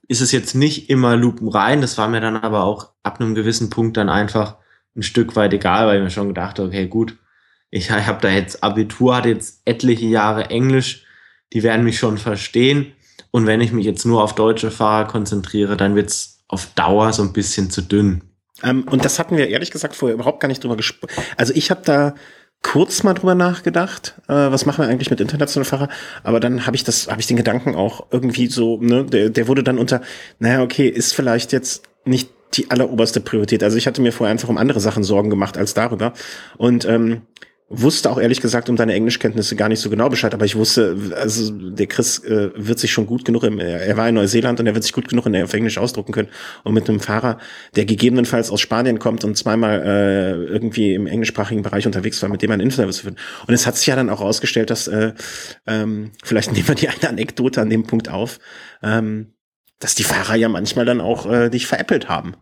ist 0.07 0.21
es 0.21 0.31
jetzt 0.31 0.55
nicht 0.55 0.89
immer 0.89 1.15
lupenrein. 1.15 1.81
Das 1.81 1.97
war 1.97 2.07
mir 2.07 2.21
dann 2.21 2.37
aber 2.37 2.63
auch 2.63 2.89
ab 3.03 3.19
einem 3.19 3.35
gewissen 3.35 3.69
Punkt 3.69 3.97
dann 3.97 4.09
einfach 4.09 4.57
ein 4.95 5.03
Stück 5.03 5.35
weit 5.35 5.53
egal, 5.53 5.87
weil 5.87 5.97
ich 5.97 6.03
mir 6.03 6.09
schon 6.09 6.27
gedacht 6.27 6.59
habe, 6.59 6.67
okay, 6.67 6.87
gut, 6.87 7.17
ich, 7.69 7.89
ich 7.89 8.07
habe 8.07 8.21
da 8.21 8.29
jetzt 8.29 8.63
Abitur, 8.63 9.15
hatte 9.15 9.29
jetzt 9.29 9.61
etliche 9.65 10.05
Jahre 10.05 10.49
Englisch, 10.49 11.05
die 11.53 11.63
werden 11.63 11.83
mich 11.83 11.97
schon 11.97 12.17
verstehen. 12.17 12.93
Und 13.31 13.45
wenn 13.45 13.61
ich 13.61 13.71
mich 13.71 13.85
jetzt 13.85 14.05
nur 14.05 14.21
auf 14.23 14.35
deutsche 14.35 14.71
Fahrer 14.71 15.07
konzentriere, 15.07 15.77
dann 15.77 15.95
wird 15.95 16.09
es 16.09 16.43
auf 16.47 16.67
Dauer 16.75 17.13
so 17.13 17.23
ein 17.23 17.31
bisschen 17.31 17.69
zu 17.69 17.81
dünn. 17.81 18.23
Ähm, 18.63 18.83
und 18.83 19.05
das 19.05 19.19
hatten 19.19 19.37
wir 19.37 19.47
ehrlich 19.47 19.71
gesagt 19.71 19.95
vorher 19.95 20.15
überhaupt 20.15 20.41
gar 20.41 20.47
nicht 20.49 20.63
drüber 20.63 20.75
gesprochen. 20.75 21.23
Also 21.37 21.53
ich 21.55 21.71
habe 21.71 21.81
da 21.85 22.15
kurz 22.63 23.03
mal 23.03 23.13
drüber 23.13 23.35
nachgedacht, 23.35 24.15
äh, 24.27 24.33
was 24.33 24.65
machen 24.65 24.83
wir 24.83 24.89
eigentlich 24.89 25.09
mit 25.09 25.19
internationalen 25.19 25.65
Fahrern, 25.65 25.89
aber 26.23 26.39
dann 26.39 26.65
habe 26.65 26.75
ich 26.75 26.83
das, 26.83 27.09
habe 27.09 27.19
ich 27.19 27.27
den 27.27 27.37
Gedanken 27.37 27.75
auch 27.75 28.07
irgendwie 28.11 28.47
so, 28.47 28.77
ne, 28.77 29.05
der, 29.05 29.29
der 29.29 29.47
wurde 29.47 29.63
dann 29.63 29.77
unter, 29.77 30.01
naja, 30.39 30.61
okay, 30.61 30.87
ist 30.87 31.13
vielleicht 31.13 31.51
jetzt 31.51 31.83
nicht 32.05 32.29
die 32.53 32.69
alleroberste 32.69 33.21
Priorität. 33.21 33.63
Also 33.63 33.77
ich 33.77 33.87
hatte 33.87 34.01
mir 34.01 34.11
vorher 34.11 34.31
einfach 34.31 34.49
um 34.49 34.57
andere 34.57 34.79
Sachen 34.79 35.03
Sorgen 35.03 35.29
gemacht 35.29 35.57
als 35.57 35.73
darüber. 35.73 36.13
Und 36.57 36.85
ähm, 36.85 37.21
wusste 37.71 38.11
auch 38.11 38.19
ehrlich 38.19 38.41
gesagt 38.41 38.69
um 38.69 38.75
deine 38.75 38.93
Englischkenntnisse 38.93 39.55
gar 39.55 39.69
nicht 39.69 39.79
so 39.79 39.89
genau 39.89 40.09
Bescheid, 40.09 40.33
aber 40.33 40.45
ich 40.45 40.55
wusste, 40.55 40.95
also 41.15 41.51
der 41.51 41.87
Chris 41.87 42.19
äh, 42.19 42.51
wird 42.55 42.79
sich 42.79 42.91
schon 42.91 43.07
gut 43.07 43.23
genug, 43.23 43.43
im, 43.43 43.59
er 43.59 43.95
war 43.95 44.09
in 44.09 44.15
Neuseeland 44.15 44.59
und 44.59 44.67
er 44.67 44.73
wird 44.73 44.83
sich 44.83 44.93
gut 44.93 45.07
genug 45.07 45.25
in 45.25 45.35
auf 45.41 45.53
Englisch 45.53 45.77
ausdrucken 45.77 46.11
können. 46.11 46.27
Und 46.63 46.73
mit 46.73 46.89
einem 46.89 46.99
Fahrer, 46.99 47.37
der 47.75 47.85
gegebenenfalls 47.85 48.51
aus 48.51 48.59
Spanien 48.59 48.99
kommt 48.99 49.23
und 49.23 49.37
zweimal 49.37 49.81
äh, 49.81 50.31
irgendwie 50.51 50.93
im 50.93 51.07
englischsprachigen 51.07 51.63
Bereich 51.63 51.85
unterwegs 51.85 52.21
war, 52.21 52.29
mit 52.29 52.41
dem 52.41 52.51
ein 52.51 52.59
Interview 52.59 52.91
zu 52.91 53.03
führen. 53.03 53.17
Und 53.47 53.53
es 53.53 53.65
hat 53.65 53.77
sich 53.77 53.87
ja 53.87 53.95
dann 53.95 54.09
auch 54.09 54.19
herausgestellt, 54.19 54.69
dass 54.69 54.87
äh, 54.87 55.13
ähm, 55.65 56.11
vielleicht 56.23 56.51
nehmen 56.51 56.67
wir 56.67 56.75
die 56.75 56.89
eine 56.89 57.09
Anekdote 57.09 57.61
an 57.61 57.69
dem 57.69 57.83
Punkt 57.83 58.09
auf, 58.09 58.39
ähm, 58.83 59.33
dass 59.79 59.95
die 59.95 60.03
Fahrer 60.03 60.35
ja 60.35 60.49
manchmal 60.49 60.85
dann 60.85 60.99
auch 61.01 61.31
äh, 61.31 61.49
dich 61.49 61.67
veräppelt 61.67 62.09
haben. 62.09 62.35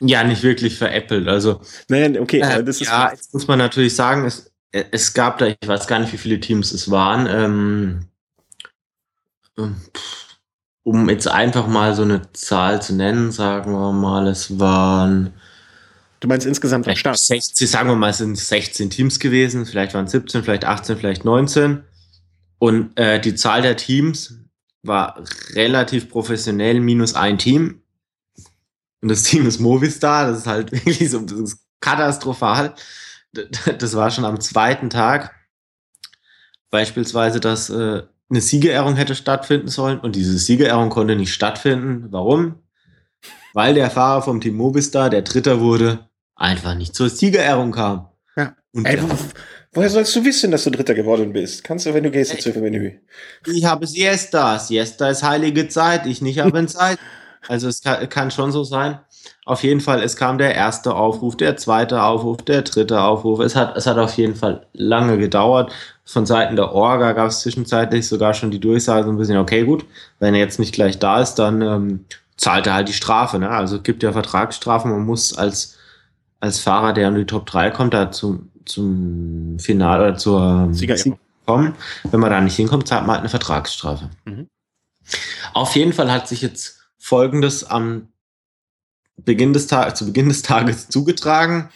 Ja, 0.00 0.24
nicht 0.24 0.42
wirklich 0.42 0.78
veräppelt. 0.78 1.28
Also, 1.28 1.60
Nein, 1.88 2.18
okay, 2.18 2.40
äh, 2.40 2.64
das 2.64 2.80
ist 2.80 2.88
ja, 2.88 3.10
jetzt 3.10 3.34
muss 3.34 3.46
man 3.46 3.58
natürlich 3.58 3.94
sagen, 3.94 4.24
es, 4.24 4.50
es 4.72 5.12
gab 5.12 5.38
da, 5.38 5.46
ich 5.46 5.56
weiß 5.66 5.86
gar 5.86 5.98
nicht, 5.98 6.12
wie 6.12 6.18
viele 6.18 6.40
Teams 6.40 6.72
es 6.72 6.90
waren. 6.90 7.26
Ähm, 7.26 8.06
ähm 9.58 9.76
um 10.82 11.08
jetzt 11.08 11.28
einfach 11.28 11.66
mal 11.66 11.94
so 11.94 12.02
eine 12.02 12.32
Zahl 12.32 12.80
zu 12.82 12.94
nennen, 12.94 13.30
sagen 13.32 13.72
wir 13.72 13.92
mal, 13.92 14.26
es 14.26 14.58
waren. 14.58 15.34
Du 16.20 16.28
meinst 16.28 16.46
insgesamt 16.46 16.88
am 16.88 16.96
Start? 16.96 17.18
16, 17.18 17.66
sagen 17.66 17.88
wir 17.88 17.96
mal, 17.96 18.10
es 18.10 18.18
sind 18.18 18.36
16 18.36 18.90
Teams 18.90 19.18
gewesen, 19.18 19.66
vielleicht 19.66 19.94
waren 19.94 20.06
es 20.06 20.12
17, 20.12 20.42
vielleicht 20.42 20.64
18, 20.64 20.98
vielleicht 20.98 21.24
19. 21.24 21.84
Und 22.58 22.98
äh, 22.98 23.20
die 23.20 23.34
Zahl 23.34 23.62
der 23.62 23.76
Teams 23.76 24.34
war 24.82 25.22
relativ 25.54 26.10
professionell, 26.10 26.80
minus 26.80 27.14
ein 27.14 27.38
Team. 27.38 27.79
Und 29.02 29.08
das 29.08 29.22
Team 29.22 29.46
ist 29.46 29.60
Movistar, 29.60 30.28
das 30.30 30.40
ist 30.40 30.46
halt 30.46 30.72
wirklich 30.86 31.10
so 31.10 31.20
ist 31.20 31.58
katastrophal. 31.80 32.74
Das 33.78 33.94
war 33.94 34.10
schon 34.10 34.24
am 34.24 34.40
zweiten 34.40 34.90
Tag. 34.90 35.34
Beispielsweise, 36.70 37.40
dass 37.40 37.70
äh, 37.70 38.02
eine 38.30 38.40
Siegerehrung 38.40 38.96
hätte 38.96 39.14
stattfinden 39.14 39.68
sollen 39.68 39.98
und 39.98 40.14
diese 40.14 40.38
Siegerehrung 40.38 40.90
konnte 40.90 41.16
nicht 41.16 41.32
stattfinden. 41.32 42.06
Warum? 42.10 42.56
Weil 43.54 43.74
der 43.74 43.90
Fahrer 43.90 44.22
vom 44.22 44.40
Team 44.40 44.56
Movistar, 44.56 45.10
der 45.10 45.22
Dritter 45.22 45.60
wurde, 45.60 46.08
einfach 46.36 46.74
nicht 46.74 46.94
zur 46.94 47.10
Siegerehrung 47.10 47.72
kam. 47.72 48.08
Ja. 48.36 48.54
Und 48.72 48.86
Ey, 48.86 48.98
woher 49.72 49.90
sollst 49.90 50.14
du 50.14 50.24
wissen, 50.24 50.52
dass 50.52 50.64
du 50.64 50.70
Dritter 50.70 50.94
geworden 50.94 51.32
bist? 51.32 51.64
Kannst 51.64 51.86
du, 51.86 51.94
wenn 51.94 52.04
du 52.04 52.10
gehst, 52.10 52.40
für 52.40 52.60
Menü. 52.60 52.98
Ich 53.46 53.64
habe 53.64 53.86
Siesta. 53.86 54.58
Siesta 54.58 55.08
ist 55.08 55.24
heilige 55.24 55.68
Zeit. 55.68 56.06
Ich 56.06 56.22
nicht 56.22 56.38
habe 56.38 56.66
Zeit. 56.66 56.98
Also 57.48 57.68
es 57.68 57.82
kann, 57.82 58.08
kann, 58.08 58.30
schon 58.30 58.52
so 58.52 58.64
sein. 58.64 58.98
Auf 59.44 59.62
jeden 59.62 59.80
Fall, 59.80 60.02
es 60.02 60.16
kam 60.16 60.38
der 60.38 60.54
erste 60.54 60.94
Aufruf, 60.94 61.36
der 61.36 61.56
zweite 61.56 62.02
Aufruf, 62.02 62.38
der 62.38 62.62
dritte 62.62 63.00
Aufruf. 63.00 63.40
Es 63.40 63.56
hat, 63.56 63.76
es 63.76 63.86
hat 63.86 63.98
auf 63.98 64.14
jeden 64.14 64.34
Fall 64.34 64.66
lange 64.72 65.18
gedauert. 65.18 65.72
Von 66.04 66.26
Seiten 66.26 66.56
der 66.56 66.72
Orga 66.72 67.12
gab 67.12 67.28
es 67.28 67.40
zwischenzeitlich 67.40 68.06
sogar 68.06 68.34
schon 68.34 68.50
die 68.50 68.60
Durchsage 68.60 69.04
so 69.04 69.10
ein 69.10 69.16
bisschen, 69.16 69.38
okay, 69.38 69.64
gut, 69.64 69.84
wenn 70.18 70.34
er 70.34 70.40
jetzt 70.40 70.58
nicht 70.58 70.74
gleich 70.74 70.98
da 70.98 71.20
ist, 71.20 71.34
dann 71.34 71.62
ähm, 71.62 72.04
zahlt 72.36 72.66
er 72.66 72.74
halt 72.74 72.88
die 72.88 72.94
Strafe. 72.94 73.38
Ne? 73.38 73.50
Also 73.50 73.76
es 73.76 73.82
gibt 73.82 74.02
ja 74.02 74.12
Vertragsstrafen, 74.12 74.90
man 74.90 75.04
muss 75.04 75.36
als, 75.36 75.76
als 76.40 76.58
Fahrer, 76.58 76.92
der 76.92 77.08
in 77.08 77.14
die 77.14 77.26
Top 77.26 77.46
3 77.46 77.70
kommt, 77.70 77.94
da 77.94 78.10
zum, 78.10 78.50
zum 78.64 79.58
Final 79.58 80.00
oder 80.00 80.16
zur 80.16 80.68
Siegerehrung 80.72 81.18
kommen. 81.46 81.74
Wenn 82.10 82.20
man 82.20 82.30
da 82.30 82.40
nicht 82.40 82.56
hinkommt, 82.56 82.88
zahlt 82.88 83.02
man 83.02 83.10
halt 83.16 83.20
eine 83.20 83.28
Vertragsstrafe. 83.28 84.10
Mhm. 84.24 84.48
Auf 85.52 85.74
jeden 85.76 85.92
Fall 85.92 86.10
hat 86.12 86.28
sich 86.28 86.42
jetzt 86.42 86.79
Folgendes 87.00 87.64
am 87.64 88.12
Beginn 89.16 89.52
des 89.52 89.66
Tages, 89.66 89.98
zu 89.98 90.06
Beginn 90.06 90.28
des 90.28 90.42
Tages 90.42 90.88
zugetragen. 90.88 91.70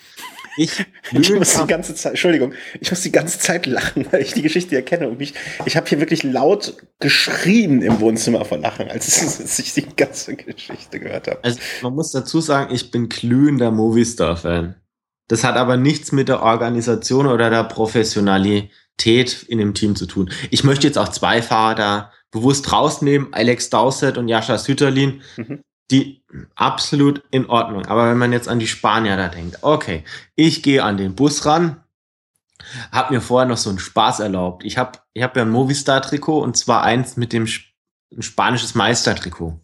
Ich, 0.57 0.85
ich 1.13 1.31
muss 1.33 1.57
die 1.57 1.67
ganze 1.67 1.95
Zeit, 1.95 2.13
Entschuldigung, 2.13 2.53
ich 2.81 2.91
muss 2.91 3.01
die 3.01 3.11
ganze 3.11 3.39
Zeit 3.39 3.67
lachen, 3.67 4.07
weil 4.13 4.23
ich 4.23 4.35
die 4.35 4.43
Geschichte 4.43 4.77
erkenne 4.77 5.09
und 5.09 5.19
mich, 5.19 5.35
ich 5.65 5.77
habe 5.77 5.89
hier 5.89 5.99
wirklich 5.99 6.23
laut 6.23 6.77
geschrien 7.01 7.83
im 7.83 8.01
Wohnzimmer 8.01 8.45
vor 8.45 8.59
Lachen, 8.59 8.89
als 8.89 9.59
ich 9.59 9.75
die 9.75 9.97
ganze 9.97 10.37
Geschichte 10.37 11.01
gehört 11.01 11.27
habe. 11.27 11.43
Also 11.43 11.59
man 11.83 11.95
muss 11.95 12.13
dazu 12.13 12.41
sagen, 12.41 12.73
ich 12.73 12.91
bin 12.91 13.09
glühender 13.09 13.71
Movistar-Fan. 13.71 14.77
Das 15.27 15.43
hat 15.43 15.57
aber 15.57 15.79
nichts 15.79 16.13
mit 16.13 16.29
der 16.29 16.43
Organisation 16.43 17.27
oder 17.27 17.49
der 17.49 17.65
Professionalität 17.65 19.43
in 19.49 19.59
dem 19.59 19.73
Team 19.73 19.97
zu 19.97 20.07
tun. 20.07 20.31
Ich 20.51 20.65
möchte 20.65 20.87
jetzt 20.87 20.99
auch 20.99 21.09
zwei 21.09 21.41
Fahrer 21.41 21.75
da 21.75 22.13
bewusst 22.35 22.71
rausnehmen, 22.71 23.33
Alex 23.33 23.71
Dowsett 23.71 24.19
und 24.19 24.29
Jascha 24.29 24.59
Sütterlin. 24.59 25.23
Mhm 25.39 25.61
die 25.91 26.25
absolut 26.55 27.23
in 27.31 27.47
Ordnung. 27.47 27.87
Aber 27.87 28.09
wenn 28.09 28.19
man 28.19 28.33
jetzt 28.33 28.49
an 28.49 28.59
die 28.59 28.67
Spanier 28.67 29.17
da 29.17 29.29
denkt, 29.29 29.59
okay, 29.63 30.05
ich 30.35 30.63
gehe 30.63 30.83
an 30.83 30.97
den 30.97 31.15
Bus 31.15 31.45
ran, 31.47 31.83
habe 32.91 33.15
mir 33.15 33.21
vorher 33.21 33.49
noch 33.49 33.59
so 33.59 33.71
einen 33.71 33.79
Spaß 33.79 34.21
erlaubt. 34.21 34.65
Ich 34.65 34.79
habe 34.79 34.99
ich 35.13 35.23
hab 35.23 35.37
ja 35.37 35.43
ein 35.43 35.51
Movistar-Trikot 35.51 36.41
und 36.41 36.57
zwar 36.57 36.83
eins 36.83 37.17
mit 37.17 37.33
dem 37.33 37.47
ein 38.13 38.23
spanisches 38.23 38.75
Meistertrikot. 38.75 39.61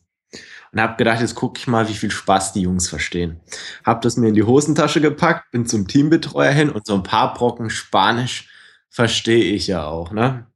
Und 0.72 0.80
habe 0.80 0.96
gedacht, 0.96 1.20
jetzt 1.20 1.35
gucke 1.35 1.59
ich 1.59 1.66
mal, 1.66 1.88
wie 1.88 1.94
viel 1.94 2.12
Spaß 2.12 2.52
die 2.52 2.62
Jungs 2.62 2.88
verstehen. 2.88 3.40
Habe 3.85 4.00
das 4.02 4.16
mir 4.16 4.28
in 4.28 4.35
die 4.35 4.44
Hosentasche 4.44 5.00
gepackt, 5.00 5.50
bin 5.50 5.66
zum 5.66 5.88
Teambetreuer 5.88 6.52
hin 6.52 6.70
und 6.70 6.87
so 6.87 6.94
ein 6.94 7.02
paar 7.02 7.35
Brocken 7.35 7.70
Spanisch 7.70 8.48
verstehe 8.88 9.52
ich 9.52 9.66
ja 9.66 9.85
auch. 9.85 10.12
Ne? 10.12 10.46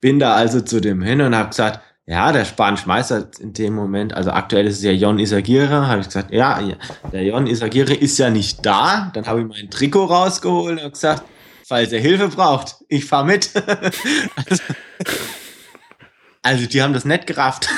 Bin 0.00 0.18
da 0.18 0.34
also 0.34 0.60
zu 0.60 0.80
dem 0.80 1.02
hin 1.02 1.20
und 1.20 1.34
habe 1.34 1.48
gesagt, 1.50 1.80
ja, 2.08 2.30
der 2.30 2.44
spanische 2.44 2.86
Meister 2.86 3.28
in 3.40 3.52
dem 3.52 3.74
Moment, 3.74 4.14
also 4.14 4.30
aktuell 4.30 4.66
ist 4.66 4.76
es 4.76 4.84
ja 4.84 4.92
Jon 4.92 5.18
Isagire, 5.18 5.88
habe 5.88 6.00
ich 6.00 6.06
gesagt, 6.06 6.30
ja, 6.30 6.60
der 7.12 7.24
Jon 7.24 7.48
Isagire 7.48 7.94
ist 7.94 8.16
ja 8.18 8.30
nicht 8.30 8.64
da. 8.64 9.10
Dann 9.12 9.26
habe 9.26 9.40
ich 9.40 9.46
mein 9.46 9.70
Trikot 9.70 10.04
rausgeholt 10.04 10.80
und 10.80 10.92
gesagt, 10.92 11.24
falls 11.66 11.90
er 11.92 12.00
Hilfe 12.00 12.28
braucht, 12.28 12.76
ich 12.88 13.04
fahre 13.06 13.26
mit. 13.26 13.50
also, 14.36 14.62
also, 16.42 16.66
die 16.66 16.80
haben 16.80 16.92
das 16.92 17.04
nicht 17.04 17.26
gerafft. 17.26 17.68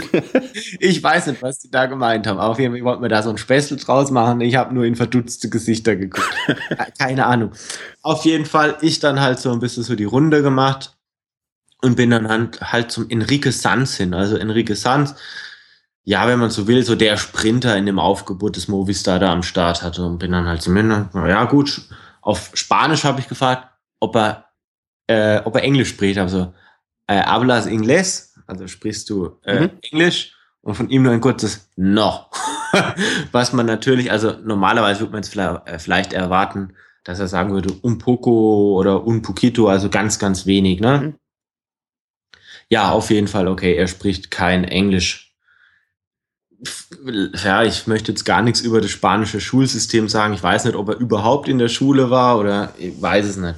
ich 0.80 1.00
weiß 1.00 1.28
nicht, 1.28 1.40
was 1.40 1.60
die 1.60 1.70
da 1.70 1.86
gemeint 1.86 2.26
haben. 2.26 2.40
Auf 2.40 2.58
jeden 2.58 2.74
Fall 2.74 2.82
wollten 2.82 3.02
wir 3.02 3.08
da 3.08 3.22
so 3.22 3.30
ein 3.30 3.38
Späßel 3.38 3.76
draus 3.76 4.10
machen. 4.10 4.40
Ich 4.40 4.56
habe 4.56 4.74
nur 4.74 4.84
in 4.84 4.96
verdutzte 4.96 5.48
Gesichter 5.48 5.94
geguckt. 5.94 6.34
Keine 6.98 7.26
Ahnung. 7.26 7.52
Auf 8.02 8.24
jeden 8.24 8.44
Fall, 8.44 8.76
ich 8.80 8.98
dann 8.98 9.20
halt 9.20 9.38
so 9.38 9.52
ein 9.52 9.60
bisschen 9.60 9.84
so 9.84 9.94
die 9.94 10.02
Runde 10.02 10.42
gemacht 10.42 10.97
und 11.82 11.96
bin 11.96 12.10
dann 12.10 12.28
halt, 12.28 12.60
halt 12.60 12.90
zum 12.90 13.08
Enrique 13.08 13.52
Sanz 13.52 13.96
hin. 13.96 14.14
Also 14.14 14.36
Enrique 14.36 14.74
Sanz, 14.74 15.14
ja, 16.04 16.26
wenn 16.26 16.38
man 16.38 16.50
so 16.50 16.66
will, 16.66 16.82
so 16.82 16.94
der 16.94 17.16
Sprinter 17.16 17.76
in 17.76 17.86
dem 17.86 17.98
Aufgebot 17.98 18.56
des 18.56 18.68
Movistar 18.68 19.18
da 19.18 19.32
am 19.32 19.42
Start 19.42 19.82
hatte 19.82 20.04
und 20.04 20.18
bin 20.18 20.32
dann 20.32 20.46
halt 20.46 20.62
zumindest, 20.62 21.14
ja 21.14 21.44
gut, 21.44 21.82
auf 22.22 22.50
Spanisch 22.54 23.04
habe 23.04 23.20
ich 23.20 23.28
gefragt, 23.28 23.68
ob 24.00 24.16
er, 24.16 24.46
äh, 25.06 25.40
ob 25.44 25.54
er 25.54 25.62
Englisch 25.62 25.90
spricht. 25.90 26.18
Also, 26.18 26.52
äh, 27.06 27.22
hablas 27.22 27.66
inglés? 27.66 28.34
Also 28.46 28.66
sprichst 28.66 29.10
du 29.10 29.38
äh, 29.44 29.60
mhm. 29.60 29.70
Englisch? 29.82 30.34
Und 30.62 30.74
von 30.74 30.90
ihm 30.90 31.02
nur 31.02 31.12
ein 31.12 31.20
kurzes 31.20 31.70
No. 31.76 32.26
Was 33.32 33.52
man 33.52 33.66
natürlich, 33.66 34.10
also 34.10 34.32
normalerweise 34.44 35.00
würde 35.00 35.12
man 35.12 35.20
es 35.20 35.28
vielleicht, 35.28 35.68
äh, 35.68 35.78
vielleicht 35.78 36.12
erwarten, 36.12 36.74
dass 37.04 37.20
er 37.20 37.28
sagen 37.28 37.52
würde, 37.52 37.72
un 37.82 37.98
poco 37.98 38.78
oder 38.78 39.06
un 39.06 39.22
poquito, 39.22 39.68
also 39.68 39.88
ganz, 39.88 40.18
ganz 40.18 40.44
wenig, 40.46 40.80
ne? 40.80 40.98
Mhm. 40.98 41.14
Ja, 42.70 42.90
auf 42.92 43.10
jeden 43.10 43.28
Fall, 43.28 43.48
okay, 43.48 43.74
er 43.74 43.88
spricht 43.88 44.30
kein 44.30 44.64
Englisch. 44.64 45.34
Ja, 47.44 47.62
ich 47.62 47.86
möchte 47.86 48.12
jetzt 48.12 48.24
gar 48.24 48.42
nichts 48.42 48.60
über 48.60 48.80
das 48.80 48.90
spanische 48.90 49.40
Schulsystem 49.40 50.08
sagen. 50.08 50.34
Ich 50.34 50.42
weiß 50.42 50.64
nicht, 50.64 50.76
ob 50.76 50.88
er 50.88 50.96
überhaupt 50.96 51.48
in 51.48 51.58
der 51.58 51.68
Schule 51.68 52.10
war 52.10 52.38
oder 52.38 52.74
ich 52.78 53.00
weiß 53.00 53.26
es 53.26 53.36
nicht. 53.36 53.54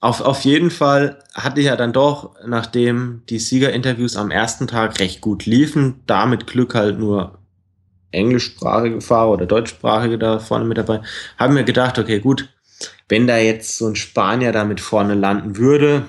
Auf, 0.00 0.20
auf 0.20 0.42
jeden 0.42 0.70
Fall 0.70 1.24
hatte 1.32 1.60
ich 1.60 1.66
ja 1.66 1.76
dann 1.76 1.94
doch, 1.94 2.36
nachdem 2.46 3.22
die 3.30 3.38
Siegerinterviews 3.38 4.16
am 4.16 4.30
ersten 4.30 4.66
Tag 4.66 5.00
recht 5.00 5.22
gut 5.22 5.46
liefen, 5.46 6.02
da 6.06 6.26
mit 6.26 6.46
Glück 6.46 6.74
halt 6.74 6.98
nur 6.98 7.38
englischsprachige 8.10 9.00
Fahrer 9.00 9.30
oder 9.30 9.46
deutschsprachige 9.46 10.18
da 10.18 10.38
vorne 10.38 10.66
mit 10.66 10.76
dabei, 10.76 11.00
haben 11.38 11.56
wir 11.56 11.64
gedacht, 11.64 11.98
okay, 11.98 12.20
gut, 12.20 12.50
wenn 13.08 13.26
da 13.26 13.38
jetzt 13.38 13.78
so 13.78 13.86
ein 13.88 13.96
Spanier 13.96 14.52
da 14.52 14.64
mit 14.64 14.80
vorne 14.80 15.14
landen 15.14 15.56
würde, 15.56 16.04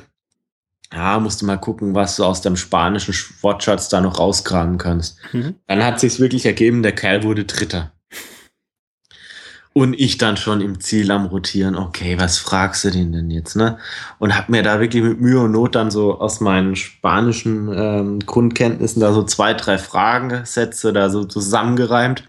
ja, 0.95 1.19
musst 1.19 1.41
du 1.41 1.45
mal 1.45 1.58
gucken, 1.58 1.93
was 1.93 2.15
du 2.15 2.23
aus 2.23 2.41
dem 2.41 2.55
spanischen 2.55 3.13
Wortschatz 3.41 3.89
da 3.89 3.99
noch 3.99 4.17
rauskramen 4.17 4.77
kannst. 4.77 5.17
Mhm. 5.34 5.55
Dann 5.67 5.84
hat 5.84 5.99
sich's 5.99 6.21
wirklich 6.21 6.45
ergeben, 6.45 6.84
der 6.84 6.93
Kerl 6.93 7.23
wurde 7.23 7.43
Dritter. 7.43 7.91
Und 9.73 9.93
ich 9.99 10.17
dann 10.17 10.38
schon 10.38 10.62
im 10.62 10.79
Ziel 10.79 11.12
am 11.12 11.25
Rotieren, 11.25 11.75
okay, 11.75 12.17
was 12.17 12.38
fragst 12.38 12.86
du 12.86 12.91
den 12.91 13.12
denn 13.12 13.29
jetzt, 13.29 13.58
ne? 13.58 13.77
Und 14.19 14.34
hab 14.38 14.47
mir 14.47 14.63
da 14.63 14.79
wirklich 14.79 15.03
mit 15.03 15.19
Mühe 15.19 15.41
und 15.41 15.51
Not 15.51 15.75
dann 15.75 15.91
so 15.91 16.17
aus 16.21 16.39
meinen 16.39 16.77
spanischen 16.77 17.69
ähm, 17.75 18.19
Grundkenntnissen 18.19 19.01
da 19.01 19.12
so 19.12 19.23
zwei, 19.23 19.53
drei 19.53 19.77
Fragensätze 19.77 20.93
da 20.93 21.10
so 21.10 21.25
zusammengereimt. 21.25 22.23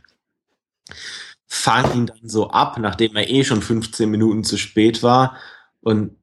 Fang 1.47 1.95
ihn 1.95 2.07
dann 2.07 2.29
so 2.29 2.51
ab, 2.51 2.79
nachdem 2.81 3.15
er 3.15 3.31
eh 3.31 3.45
schon 3.45 3.63
15 3.63 4.11
Minuten 4.11 4.43
zu 4.43 4.57
spät 4.57 5.05
war 5.05 5.37
und 5.83 6.17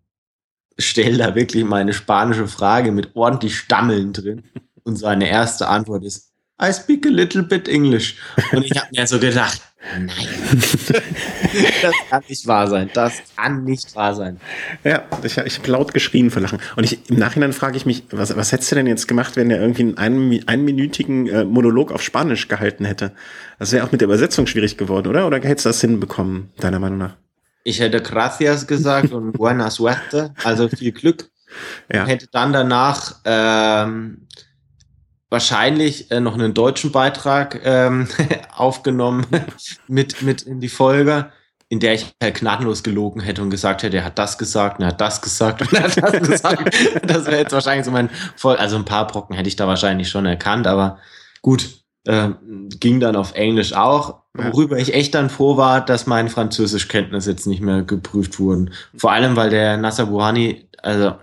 stelle 0.77 1.17
da 1.17 1.35
wirklich 1.35 1.63
meine 1.63 1.93
spanische 1.93 2.47
Frage 2.47 2.91
mit 2.91 3.15
ordentlich 3.15 3.57
Stammeln 3.57 4.13
drin. 4.13 4.43
Und 4.83 4.97
seine 4.97 5.29
erste 5.29 5.67
Antwort 5.67 6.03
ist, 6.03 6.33
I 6.61 6.71
speak 6.71 7.05
a 7.05 7.09
little 7.09 7.43
bit 7.43 7.67
English. 7.67 8.15
Und 8.51 8.63
ich 8.63 8.77
habe 8.77 8.87
mir 8.91 9.07
so 9.07 9.19
gedacht, 9.19 9.61
nein, 9.97 10.09
das 11.81 11.93
kann 12.09 12.23
nicht 12.29 12.47
wahr 12.47 12.67
sein. 12.67 12.89
Das 12.93 13.21
kann 13.35 13.63
nicht 13.63 13.95
wahr 13.95 14.13
sein. 14.13 14.39
Ja, 14.83 15.03
ich, 15.23 15.37
ich 15.37 15.59
habe 15.59 15.71
laut 15.71 15.93
geschrien 15.93 16.29
vor 16.29 16.41
Lachen. 16.41 16.59
Und 16.75 16.83
ich, 16.83 17.09
im 17.09 17.17
Nachhinein 17.17 17.53
frage 17.53 17.75
ich 17.75 17.85
mich, 17.85 18.03
was, 18.11 18.35
was 18.37 18.51
hättest 18.51 18.71
du 18.71 18.75
denn 18.75 18.87
jetzt 18.87 19.07
gemacht, 19.07 19.35
wenn 19.35 19.49
der 19.49 19.59
irgendwie 19.61 19.95
einen 19.97 20.47
einminütigen 20.47 21.27
äh, 21.27 21.43
Monolog 21.43 21.91
auf 21.91 22.03
Spanisch 22.03 22.47
gehalten 22.47 22.85
hätte? 22.85 23.13
Das 23.59 23.71
wäre 23.71 23.85
auch 23.85 23.91
mit 23.91 24.01
der 24.01 24.07
Übersetzung 24.07 24.45
schwierig 24.47 24.77
geworden, 24.77 25.07
oder? 25.07 25.25
Oder 25.27 25.37
hättest 25.41 25.65
du 25.65 25.69
das 25.69 25.81
hinbekommen, 25.81 26.51
deiner 26.59 26.79
Meinung 26.79 26.99
nach? 26.99 27.17
Ich 27.63 27.79
hätte 27.79 28.01
Gracias 28.01 28.67
gesagt 28.67 29.11
und 29.11 29.31
Buena 29.37 29.69
Suerte, 29.69 30.33
also 30.43 30.67
viel 30.67 30.91
Glück. 30.91 31.29
Ja. 31.91 32.05
Hätte 32.05 32.27
dann 32.31 32.51
danach 32.51 33.15
ähm, 33.25 34.27
wahrscheinlich 35.29 36.11
äh, 36.11 36.19
noch 36.19 36.35
einen 36.35 36.53
deutschen 36.53 36.91
Beitrag 36.91 37.61
ähm, 37.63 38.07
aufgenommen 38.55 39.25
mit, 39.87 40.21
mit 40.21 40.43
in 40.43 40.59
die 40.59 40.69
Folge, 40.69 41.31
in 41.69 41.79
der 41.79 41.93
ich 41.95 42.13
halt 42.21 42.35
gnadenlos 42.35 42.83
gelogen 42.83 43.21
hätte 43.21 43.41
und 43.41 43.49
gesagt 43.49 43.83
hätte, 43.83 43.97
er 43.97 44.05
hat 44.05 44.19
das 44.19 44.37
gesagt 44.37 44.79
und 44.79 44.85
er 44.85 44.89
hat 44.89 45.01
das 45.01 45.21
gesagt 45.21 45.61
und 45.61 45.73
er 45.73 45.83
hat 45.83 45.97
das 45.97 46.27
gesagt. 46.27 46.75
das 47.03 47.25
wäre 47.25 47.39
jetzt 47.39 47.53
wahrscheinlich 47.53 47.85
so 47.85 47.91
mein 47.91 48.09
Voll. 48.35 48.57
Also 48.57 48.75
ein 48.75 48.85
paar 48.85 49.07
Brocken 49.07 49.35
hätte 49.35 49.47
ich 49.47 49.55
da 49.55 49.67
wahrscheinlich 49.67 50.09
schon 50.09 50.25
erkannt, 50.25 50.67
aber 50.67 50.99
gut, 51.41 51.83
äh, 52.05 52.29
ging 52.79 52.99
dann 52.99 53.15
auf 53.15 53.33
Englisch 53.33 53.73
auch, 53.73 54.22
worüber 54.33 54.77
ich 54.77 54.93
echt 54.93 55.13
dann 55.13 55.29
froh 55.29 55.57
war, 55.57 55.85
dass 55.85 56.07
meine 56.07 56.29
Französischkenntnisse 56.29 57.31
jetzt 57.31 57.47
nicht 57.47 57.61
mehr 57.61 57.83
geprüft 57.83 58.39
wurden. 58.39 58.73
Vor 58.95 59.11
allem, 59.11 59.35
weil 59.35 59.49
der 59.49 59.77
Nasser 59.77 60.07
Buhani, 60.07 60.67
also 60.81 61.15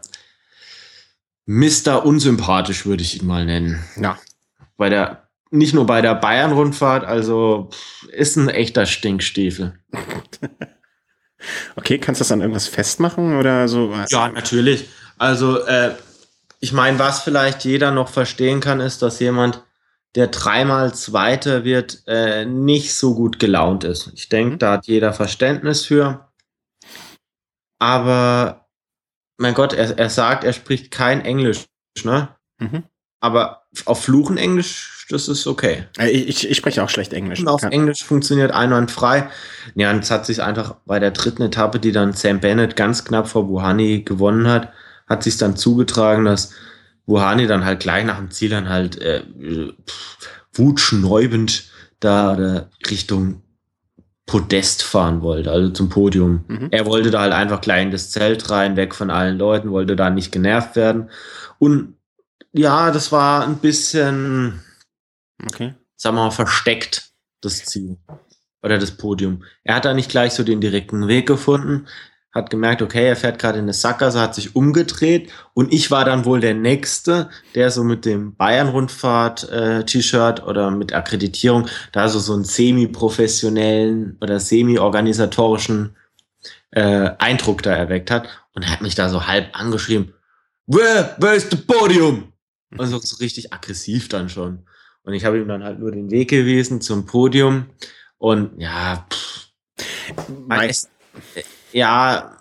Mr. 1.47 2.05
unsympathisch 2.05 2.87
würde 2.87 3.03
ich 3.03 3.21
ihn 3.21 3.27
mal 3.27 3.45
nennen. 3.45 3.83
Ja. 4.01 4.19
Bei 4.77 4.89
der, 4.89 5.29
nicht 5.51 5.75
nur 5.75 5.87
bei 5.87 6.01
der 6.01 6.15
Bayern-Rundfahrt, 6.15 7.05
also 7.05 7.71
ist 8.13 8.37
ein 8.37 8.49
echter 8.49 8.87
Stinkstiefel. 8.87 9.75
okay, 11.77 11.99
kannst 11.99 12.21
du 12.21 12.23
das 12.23 12.33
an 12.33 12.41
irgendwas 12.41 12.69
festmachen 12.69 13.37
oder 13.37 13.67
so? 13.67 13.93
Ja, 14.09 14.29
natürlich. 14.29 14.89
Also, 15.19 15.59
äh, 15.67 15.97
ich 16.61 16.73
meine, 16.73 16.99
was 17.01 17.23
vielleicht 17.23 17.65
jeder 17.65 17.91
noch 17.91 18.09
verstehen 18.09 18.61
kann, 18.61 18.79
ist, 18.79 19.03
dass 19.03 19.19
jemand 19.19 19.65
der 20.15 20.29
dreimal 20.29 20.95
Zweiter 20.95 21.65
wird, 21.65 22.03
äh, 22.07 22.45
nicht 22.45 22.95
so 22.95 23.15
gut 23.15 23.39
gelaunt 23.39 23.85
ist. 23.85 24.11
Ich 24.15 24.29
denke, 24.29 24.55
mhm. 24.55 24.59
da 24.59 24.73
hat 24.73 24.87
jeder 24.87 25.13
Verständnis 25.13 25.85
für. 25.85 26.29
Aber, 27.79 28.69
mein 29.39 29.55
Gott, 29.55 29.73
er, 29.73 29.99
er 29.99 30.11
sagt, 30.11 30.45
er 30.45 30.53
spricht 30.53 30.91
kein 30.91 31.25
Englisch, 31.25 31.67
ne? 32.03 32.29
Mhm. 32.59 32.85
Aber 33.21 33.65
auf 33.85 34.03
Fluchen 34.03 34.37
Englisch, 34.37 35.07
das 35.11 35.29
ist 35.29 35.47
okay. 35.47 35.87
Äh, 35.99 36.11
ich, 36.11 36.49
ich 36.49 36.57
spreche 36.57 36.83
auch 36.83 36.89
schlecht 36.89 37.13
Englisch. 37.13 37.41
Und 37.41 37.49
auf 37.49 37.61
Kann. 37.61 37.73
Englisch 37.73 38.05
funktioniert 38.05 38.53
einwandfrei. 38.53 39.29
Ja, 39.75 39.91
und 39.91 40.03
es 40.03 40.11
hat 40.11 40.27
sich 40.27 40.43
einfach 40.43 40.77
bei 40.87 40.99
der 40.99 41.13
dritten 41.13 41.43
Etappe, 41.43 41.79
die 41.79 41.93
dann 41.93 42.15
Sam 42.15 42.41
Bennett 42.41 42.77
ganz 42.77 43.05
knapp 43.05 43.29
vor 43.29 43.47
Buhani 43.47 44.03
gewonnen 44.03 44.49
hat, 44.49 44.73
hat 45.09 45.23
sich 45.23 45.37
dann 45.37 45.57
zugetragen, 45.57 46.25
dass 46.25 46.53
Wuhani 47.11 47.47
dann 47.47 47.65
halt 47.65 47.81
gleich 47.81 48.05
nach 48.05 48.17
dem 48.17 48.31
Ziel 48.31 48.49
dann 48.49 48.69
halt 48.69 49.01
äh, 49.03 49.23
wutschneubend 50.55 51.65
da 51.99 52.67
Richtung 52.91 53.43
Podest 54.31 54.85
fahren 54.85 55.23
wollte, 55.23 55.51
also 55.51 55.71
zum 55.71 55.89
Podium. 55.89 56.45
Mhm. 56.47 56.69
Er 56.71 56.87
wollte 56.87 57.11
da 57.11 57.21
halt 57.21 57.33
einfach 57.33 57.61
gleich 57.61 57.83
in 57.83 57.91
das 57.91 58.13
Zelt 58.13 58.49
rein, 58.49 58.77
weg 58.77 58.95
von 58.95 59.11
allen 59.11 59.37
Leuten, 59.37 59.73
wollte 59.73 59.97
da 59.97 60.09
nicht 60.09 60.31
genervt 60.31 60.77
werden. 60.77 61.11
Und 61.59 61.97
ja, 62.53 62.93
das 62.93 63.11
war 63.11 63.45
ein 63.45 63.57
bisschen, 63.57 64.61
okay. 65.45 65.75
sagen 65.97 66.17
wir 66.17 66.27
mal, 66.27 66.31
versteckt, 66.31 67.11
das 67.41 67.65
Ziel. 67.65 67.99
Oder 68.63 68.79
das 68.79 68.93
Podium. 68.93 69.43
Er 69.65 69.75
hat 69.75 69.85
da 69.85 69.95
nicht 69.95 70.11
gleich 70.11 70.33
so 70.33 70.45
den 70.45 70.61
direkten 70.61 71.09
Weg 71.09 71.27
gefunden 71.27 71.87
hat 72.33 72.51
gemerkt, 72.51 72.83
okay, 72.83 73.09
er 73.09 73.17
fährt 73.17 73.41
gerade 73.41 73.59
in 73.59 73.65
eine 73.65 73.73
Sackgasse, 73.73 74.21
hat 74.21 74.35
sich 74.35 74.55
umgedreht 74.55 75.33
und 75.53 75.73
ich 75.73 75.91
war 75.91 76.05
dann 76.05 76.25
wohl 76.25 76.41
der 76.41 76.55
Nächste, 76.55 77.29
der 77.55 77.71
so 77.71 77.83
mit 77.83 78.05
dem 78.05 78.37
Bayern-Rundfahrt-T-Shirt 78.37 80.39
äh, 80.39 80.43
oder 80.43 80.71
mit 80.71 80.93
Akkreditierung 80.93 81.67
da 81.93 82.09
so, 82.09 82.21
so 82.21 82.35
einen 82.35 82.45
semi-professionellen 82.45 84.17
oder 84.21 84.39
semi-organisatorischen 84.39 85.97
äh, 86.71 87.11
Eindruck 87.19 87.63
da 87.63 87.73
erweckt 87.73 88.13
hat 88.13 88.29
und 88.55 88.63
er 88.63 88.71
hat 88.71 88.83
mich 88.83 88.95
da 88.95 89.09
so 89.09 89.27
halb 89.27 89.49
angeschrieben, 89.59 90.15
where, 90.67 91.17
where 91.19 91.35
is 91.35 91.49
the 91.51 91.57
podium? 91.57 92.33
Also 92.79 93.01
so 93.01 93.17
richtig 93.17 93.53
aggressiv 93.53 94.09
dann 94.09 94.29
schon. 94.29 94.67
Und 95.03 95.15
ich 95.15 95.25
habe 95.25 95.39
ihm 95.39 95.49
dann 95.49 95.65
halt 95.65 95.81
nur 95.81 95.91
den 95.91 96.11
Weg 96.11 96.31
gewesen 96.31 96.81
zum 96.81 97.07
Podium 97.07 97.67
und 98.19 98.61
ja, 98.61 99.05
pff, 99.11 99.49
Meist, 100.47 100.91
ja, 101.73 102.37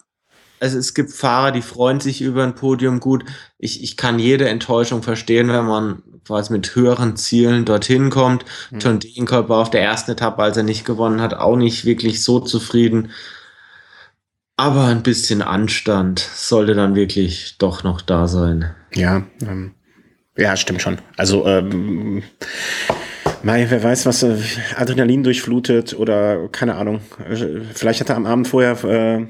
also 0.60 0.78
es 0.78 0.94
gibt 0.94 1.12
Fahrer, 1.12 1.52
die 1.52 1.62
freuen 1.62 2.00
sich 2.00 2.22
über 2.22 2.44
ein 2.44 2.56
Podium 2.56 3.00
gut. 3.00 3.24
Ich, 3.58 3.84
ich 3.84 3.98
kann 3.98 4.20
jede 4.20 4.50
Enttäuschung 4.50 5.04
verstehen, 5.04 5.48
wenn 5.50 5.66
man 5.66 6.04
quasi 6.26 6.52
mit 6.52 6.76
höheren 6.76 7.16
Zielen 7.16 7.66
dorthin 7.66 8.10
kommt. 8.10 8.46
Mhm. 8.72 8.80
John 8.80 9.00
Degenkolb 9.00 9.50
war 9.50 9.60
auf 9.60 9.70
der 9.70 9.82
ersten 9.82 10.12
Etappe, 10.12 10.44
als 10.44 10.58
er 10.58 10.64
nicht 10.64 10.86
gewonnen 10.86 11.22
hat, 11.22 11.34
auch 11.34 11.56
nicht 11.56 11.86
wirklich 11.86 12.24
so 12.24 12.40
zufrieden. 12.40 13.12
Aber 14.58 14.86
ein 14.86 15.04
bisschen 15.04 15.42
Anstand 15.42 16.20
sollte 16.20 16.76
dann 16.76 16.94
wirklich 16.94 17.58
doch 17.58 17.84
noch 17.84 18.02
da 18.02 18.28
sein. 18.28 18.76
Ja, 18.94 19.24
ähm, 19.42 19.74
ja, 20.36 20.58
stimmt 20.58 20.82
schon. 20.82 21.00
Also 21.16 21.48
ähm, 21.48 22.24
Mei, 23.42 23.70
wer 23.70 23.82
weiß, 23.82 24.06
was 24.06 24.24
äh, 24.24 24.38
Adrenalin 24.76 25.24
durchflutet 25.24 25.98
oder 25.98 26.50
keine 26.50 26.76
Ahnung. 26.76 27.00
Äh, 27.30 27.62
vielleicht 27.74 28.02
hat 28.02 28.10
er 28.10 28.18
am 28.18 28.26
Abend 28.26 28.48
vorher 28.48 28.84
äh, 28.84 29.26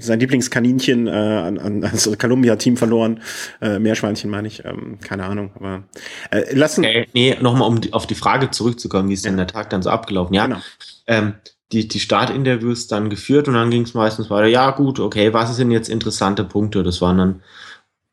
sein 0.00 0.20
Lieblingskaninchen 0.20 1.06
äh, 1.06 1.10
an, 1.10 1.58
an 1.58 1.80
das 1.80 2.10
Columbia-Team 2.18 2.76
verloren. 2.76 3.20
Äh, 3.60 3.78
Meerschweinchen 3.78 4.30
meine 4.30 4.48
ich. 4.48 4.64
Ähm, 4.64 4.98
keine 5.00 5.24
Ahnung. 5.24 5.50
Aber 5.54 5.84
äh, 6.30 6.54
lassen. 6.54 6.84
Okay, 6.84 7.06
nee, 7.12 7.36
nochmal, 7.40 7.68
um 7.68 7.80
die, 7.80 7.92
auf 7.92 8.06
die 8.06 8.16
Frage 8.16 8.50
zurückzukommen, 8.50 9.08
wie 9.08 9.14
ist 9.14 9.24
denn 9.24 9.36
der 9.36 9.46
Tag 9.46 9.70
dann 9.70 9.82
so 9.82 9.90
abgelaufen? 9.90 10.34
Ja, 10.34 10.46
genau. 10.46 10.60
ähm, 11.06 11.34
die, 11.72 11.86
die 11.86 12.00
Startinterviews 12.00 12.88
dann 12.88 13.10
geführt 13.10 13.48
und 13.48 13.54
dann 13.54 13.70
ging 13.70 13.82
es 13.82 13.94
meistens 13.94 14.28
weiter, 14.28 14.46
ja 14.46 14.70
gut, 14.70 15.00
okay, 15.00 15.32
was 15.32 15.54
sind 15.56 15.70
jetzt 15.70 15.88
interessante 15.88 16.44
Punkte? 16.44 16.82
Das 16.82 17.00
waren 17.00 17.18
dann 17.18 17.42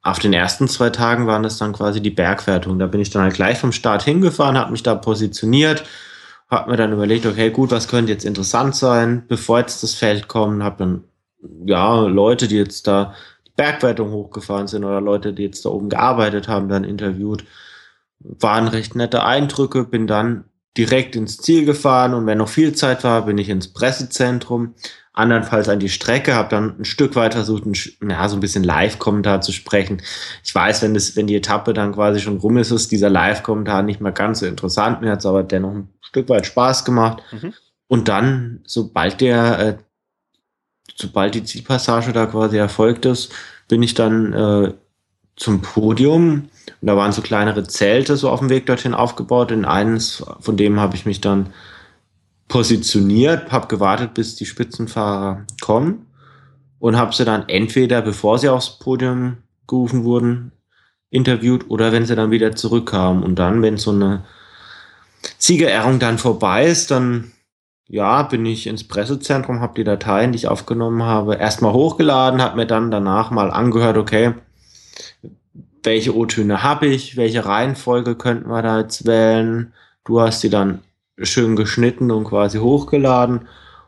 auf 0.04 0.20
den 0.20 0.34
ersten 0.34 0.68
zwei 0.68 0.90
Tagen 0.90 1.28
waren 1.28 1.44
das 1.44 1.58
dann 1.58 1.72
quasi 1.72 2.02
die 2.02 2.10
Bergwertung. 2.10 2.78
Da 2.78 2.88
bin 2.88 3.00
ich 3.00 3.10
dann 3.10 3.24
halt 3.24 3.36
gleich 3.36 3.58
vom 3.58 3.72
Start 3.72 4.04
hingefahren, 4.04 4.58
habe 4.58 4.72
mich 4.72 4.84
da 4.84 4.96
positioniert, 4.96 5.86
habe 6.50 6.72
mir 6.72 6.78
dann 6.78 6.92
überlegt, 6.92 7.26
okay, 7.26 7.50
gut, 7.50 7.72
was 7.72 7.88
könnte 7.88 8.12
jetzt 8.12 8.26
interessant 8.26 8.76
sein, 8.76 9.24
bevor 9.28 9.60
jetzt 9.60 9.82
das 9.82 9.96
Feld 9.96 10.28
kommt, 10.28 10.62
habe 10.62 10.76
dann 10.78 11.04
ja 11.66 12.02
Leute, 12.02 12.50
die 12.50 12.58
jetzt 12.58 12.86
da 12.86 13.14
die 13.48 13.52
Bergwertung 13.56 14.12
hochgefahren 14.12 14.68
sind 14.68 14.84
oder 14.84 15.00
Leute, 15.00 15.32
die 15.34 15.44
jetzt 15.44 15.66
da 15.66 15.70
oben 15.70 15.90
gearbeitet 15.90 16.50
haben, 16.50 16.68
dann 16.68 16.84
interviewt. 16.84 17.46
Waren 18.20 18.68
recht 18.68 18.96
nette 18.96 19.24
Eindrücke, 19.24 19.86
bin 19.86 20.08
dann 20.08 20.46
direkt 20.78 21.16
ins 21.16 21.38
Ziel 21.38 21.66
gefahren 21.66 22.14
und 22.14 22.26
wenn 22.26 22.40
noch 22.40 22.50
viel 22.50 22.74
Zeit 22.74 23.04
war, 23.04 23.26
bin 23.26 23.38
ich 23.38 23.50
ins 23.50 23.68
Pressezentrum, 23.68 24.74
andernfalls 25.14 25.70
an 25.70 25.80
die 25.80 25.90
Strecke, 25.90 26.34
habe 26.34 26.50
dann 26.50 26.80
ein 26.80 26.86
Stück 26.86 27.16
weit 27.16 27.36
versucht, 27.36 27.66
ein, 27.66 27.76
ja, 28.10 28.28
so 28.28 28.36
ein 28.36 28.40
bisschen 28.40 28.64
Live-Kommentar 28.64 29.42
zu 29.42 29.52
sprechen. 29.52 30.02
Ich 30.44 30.54
weiß, 30.54 30.82
wenn 30.82 30.96
das, 30.96 31.16
wenn 31.16 31.28
die 31.28 31.36
Etappe 31.36 31.74
dann 31.74 31.94
quasi 31.94 32.20
schon 32.20 32.38
rum 32.38 32.58
ist, 32.58 32.72
ist 32.72 32.92
dieser 32.92 33.12
Live-Kommentar 33.12 33.84
nicht 33.84 34.02
mehr 34.02 34.12
ganz 34.12 34.40
so 34.40 34.48
interessant. 34.48 35.02
Mir 35.02 35.12
hat 35.12 35.20
es 35.20 35.28
aber 35.28 35.44
dennoch 35.44 35.72
ein 35.72 35.90
Stück 36.02 36.30
weit 36.30 36.48
Spaß 36.48 36.84
gemacht. 36.84 37.22
Mhm. 37.32 37.54
Und 37.88 38.08
dann, 38.08 38.62
sobald 38.66 39.22
der, 39.22 39.60
äh, 39.60 39.78
sobald 40.96 41.36
die 41.36 41.44
Zielpassage 41.44 42.12
da 42.12 42.26
quasi 42.26 42.58
erfolgt 42.58 43.06
ist, 43.06 43.32
bin 43.68 43.84
ich 43.84 43.94
dann 43.94 44.34
äh, 44.34 44.74
zum 45.36 45.62
Podium. 45.62 46.50
Und 46.84 46.88
da 46.88 46.98
waren 46.98 47.14
so 47.14 47.22
kleinere 47.22 47.64
Zelte 47.64 48.18
so 48.18 48.30
auf 48.30 48.40
dem 48.40 48.50
Weg 48.50 48.66
dorthin 48.66 48.94
aufgebaut. 48.94 49.52
In 49.52 49.64
eines 49.64 50.22
von 50.42 50.58
dem 50.58 50.82
habe 50.82 50.98
ich 50.98 51.06
mich 51.06 51.22
dann 51.22 51.54
positioniert, 52.50 53.54
habe 53.54 53.68
gewartet, 53.68 54.14
bis 54.14 54.36
die 54.36 54.46
Spitzenfahrer 54.46 55.46
kommen 55.62 56.08
und 56.80 56.98
habe 56.98 57.16
sie 57.16 57.24
dann 57.24 57.48
entweder, 57.48 58.02
bevor 58.02 58.38
sie 58.38 58.50
aufs 58.50 58.80
Podium 58.80 59.38
gerufen 59.66 60.04
wurden, 60.04 60.52
interviewt 61.10 61.70
oder 61.70 61.94
wenn 61.94 62.06
sie 62.06 62.18
dann 62.18 62.32
wieder 62.32 62.54
zurückkamen. 62.54 63.24
Und 63.24 63.40
dann, 63.40 63.62
wenn 63.62 63.78
so 63.78 63.92
eine 63.92 64.26
Siegerehrung 65.38 66.00
dann 66.00 66.18
vorbei 66.18 66.66
ist, 66.66 66.92
dann 66.92 67.32
ja, 67.88 68.24
bin 68.24 68.46
ich 68.46 68.68
ins 68.68 68.86
Pressezentrum, 68.86 69.62
habe 69.62 69.76
die 69.76 69.86
Dateien, 69.86 70.34
die 70.34 70.40
ich 70.40 70.48
aufgenommen 70.50 71.04
habe, 71.04 71.36
erstmal 71.36 71.72
hochgeladen, 71.72 72.42
habe 72.42 72.58
mir 72.58 72.68
dann 72.68 72.92
danach 72.92 73.32
mal 73.32 73.52
angehört, 73.52 73.96
okay, 73.96 74.34
welche 75.84 76.16
O-Töne 76.16 76.64
habe 76.64 76.88
ich, 76.88 77.18
welche 77.18 77.46
Reihenfolge 77.46 78.16
könnten 78.16 78.50
wir 78.50 78.62
da 78.62 78.80
jetzt 78.80 79.06
wählen. 79.06 79.74
Du 80.06 80.22
hast 80.22 80.42
sie 80.42 80.50
dann 80.50 80.80
schön 81.22 81.56
geschnitten 81.56 82.12
und 82.12 82.26
quasi 82.26 82.60
hochgeladen. 82.60 83.48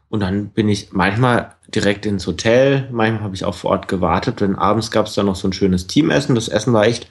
Und 0.09 0.19
dann 0.19 0.49
bin 0.49 0.69
ich 0.69 0.93
manchmal 0.93 1.55
direkt 1.67 2.05
ins 2.05 2.27
Hotel, 2.27 2.87
manchmal 2.91 3.23
habe 3.23 3.35
ich 3.35 3.43
auch 3.43 3.55
vor 3.55 3.71
Ort 3.71 3.87
gewartet, 3.87 4.39
denn 4.39 4.55
abends 4.55 4.91
gab 4.91 5.07
es 5.07 5.15
dann 5.15 5.25
noch 5.25 5.35
so 5.35 5.47
ein 5.47 5.53
schönes 5.53 5.87
Teamessen. 5.87 6.35
Das 6.35 6.47
Essen 6.47 6.73
war 6.73 6.85
echt 6.85 7.07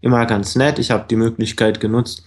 immer 0.00 0.24
ganz 0.26 0.54
nett. 0.54 0.78
Ich 0.78 0.90
habe 0.90 1.06
die 1.10 1.16
Möglichkeit 1.16 1.80
genutzt, 1.80 2.24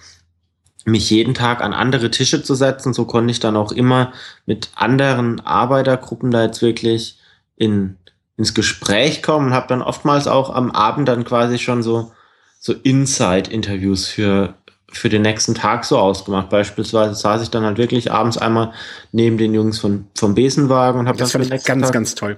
mich 0.86 1.10
jeden 1.10 1.34
Tag 1.34 1.62
an 1.62 1.74
andere 1.74 2.12
Tische 2.12 2.44
zu 2.44 2.56
setzen. 2.56 2.94
So 2.94 3.06
konnte 3.06 3.32
ich 3.32 3.40
dann 3.40 3.56
auch 3.56 3.72
immer 3.72 4.12
mit 4.46 4.70
anderen 4.76 5.40
Arbeitergruppen 5.40 6.32
da 6.32 6.44
jetzt 6.44 6.62
wirklich 6.62 7.18
in, 7.56 7.98
ins 8.40 8.54
Gespräch 8.54 9.22
kommen 9.22 9.48
und 9.48 9.54
habe 9.54 9.68
dann 9.68 9.82
oftmals 9.82 10.26
auch 10.28 10.50
am 10.50 10.72
Abend 10.72 11.10
dann 11.10 11.26
quasi 11.26 11.60
schon 11.60 11.84
so, 11.84 12.14
so 12.58 12.74
Inside-Interviews 12.74 14.08
für 14.08 14.56
für 14.92 15.10
den 15.10 15.22
nächsten 15.22 15.54
Tag 15.54 15.86
so 15.86 16.00
ausgemacht. 16.00 16.50
Beispielsweise 16.50 17.14
saß 17.14 17.44
ich 17.44 17.50
dann 17.50 17.64
halt 17.64 17.78
wirklich 17.78 18.12
abends 18.12 18.38
einmal 18.38 18.72
neben 19.12 19.38
den 19.38 19.54
Jungs 19.54 19.80
von, 19.80 20.08
vom 20.18 20.34
Besenwagen 20.34 21.00
und 21.00 21.08
habe 21.08 21.18
das 21.18 21.32
dann 21.32 21.44
fand 21.44 21.54
ich 21.54 21.64
ganz, 21.64 21.84
Tag 21.84 21.94
ganz 21.94 22.16
toll. 22.16 22.36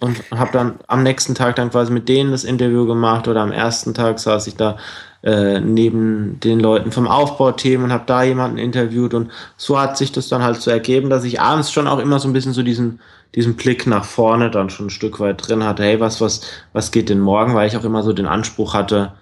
Und 0.00 0.16
habe 0.30 0.52
dann 0.52 0.78
am 0.86 1.02
nächsten 1.02 1.34
Tag 1.34 1.56
dann 1.56 1.70
quasi 1.70 1.92
mit 1.92 2.08
denen 2.08 2.30
das 2.30 2.44
Interview 2.44 2.86
gemacht 2.86 3.26
oder 3.26 3.40
am 3.40 3.50
ersten 3.50 3.94
Tag 3.94 4.20
saß 4.20 4.46
ich 4.46 4.54
da 4.54 4.76
äh, 5.22 5.58
neben 5.58 6.38
den 6.40 6.60
Leuten 6.60 6.92
vom 6.92 7.08
Aufbauteam 7.08 7.82
und 7.82 7.92
habe 7.92 8.04
da 8.06 8.22
jemanden 8.22 8.58
interviewt 8.58 9.14
und 9.14 9.32
so 9.56 9.80
hat 9.80 9.98
sich 9.98 10.12
das 10.12 10.28
dann 10.28 10.42
halt 10.42 10.60
so 10.60 10.70
ergeben, 10.70 11.10
dass 11.10 11.24
ich 11.24 11.40
abends 11.40 11.72
schon 11.72 11.88
auch 11.88 11.98
immer 11.98 12.20
so 12.20 12.28
ein 12.28 12.32
bisschen 12.32 12.52
so 12.52 12.62
diesen 12.62 13.00
diesen 13.34 13.56
Blick 13.56 13.86
nach 13.86 14.04
vorne 14.04 14.50
dann 14.50 14.70
schon 14.70 14.86
ein 14.86 14.90
Stück 14.90 15.20
weit 15.20 15.46
drin 15.46 15.64
hatte. 15.64 15.82
Hey, 15.82 16.00
was 16.00 16.20
was 16.20 16.42
was 16.72 16.90
geht 16.90 17.08
denn 17.08 17.20
morgen, 17.20 17.54
weil 17.54 17.68
ich 17.68 17.76
auch 17.76 17.84
immer 17.84 18.02
so 18.02 18.12
den 18.12 18.26
Anspruch 18.26 18.74
hatte, 18.74 19.14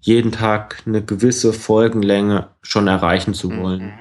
jeden 0.00 0.32
Tag 0.32 0.82
eine 0.86 1.02
gewisse 1.02 1.52
Folgenlänge 1.52 2.48
schon 2.62 2.88
erreichen 2.88 3.34
zu 3.34 3.56
wollen. 3.56 3.84
Mhm. 3.84 3.92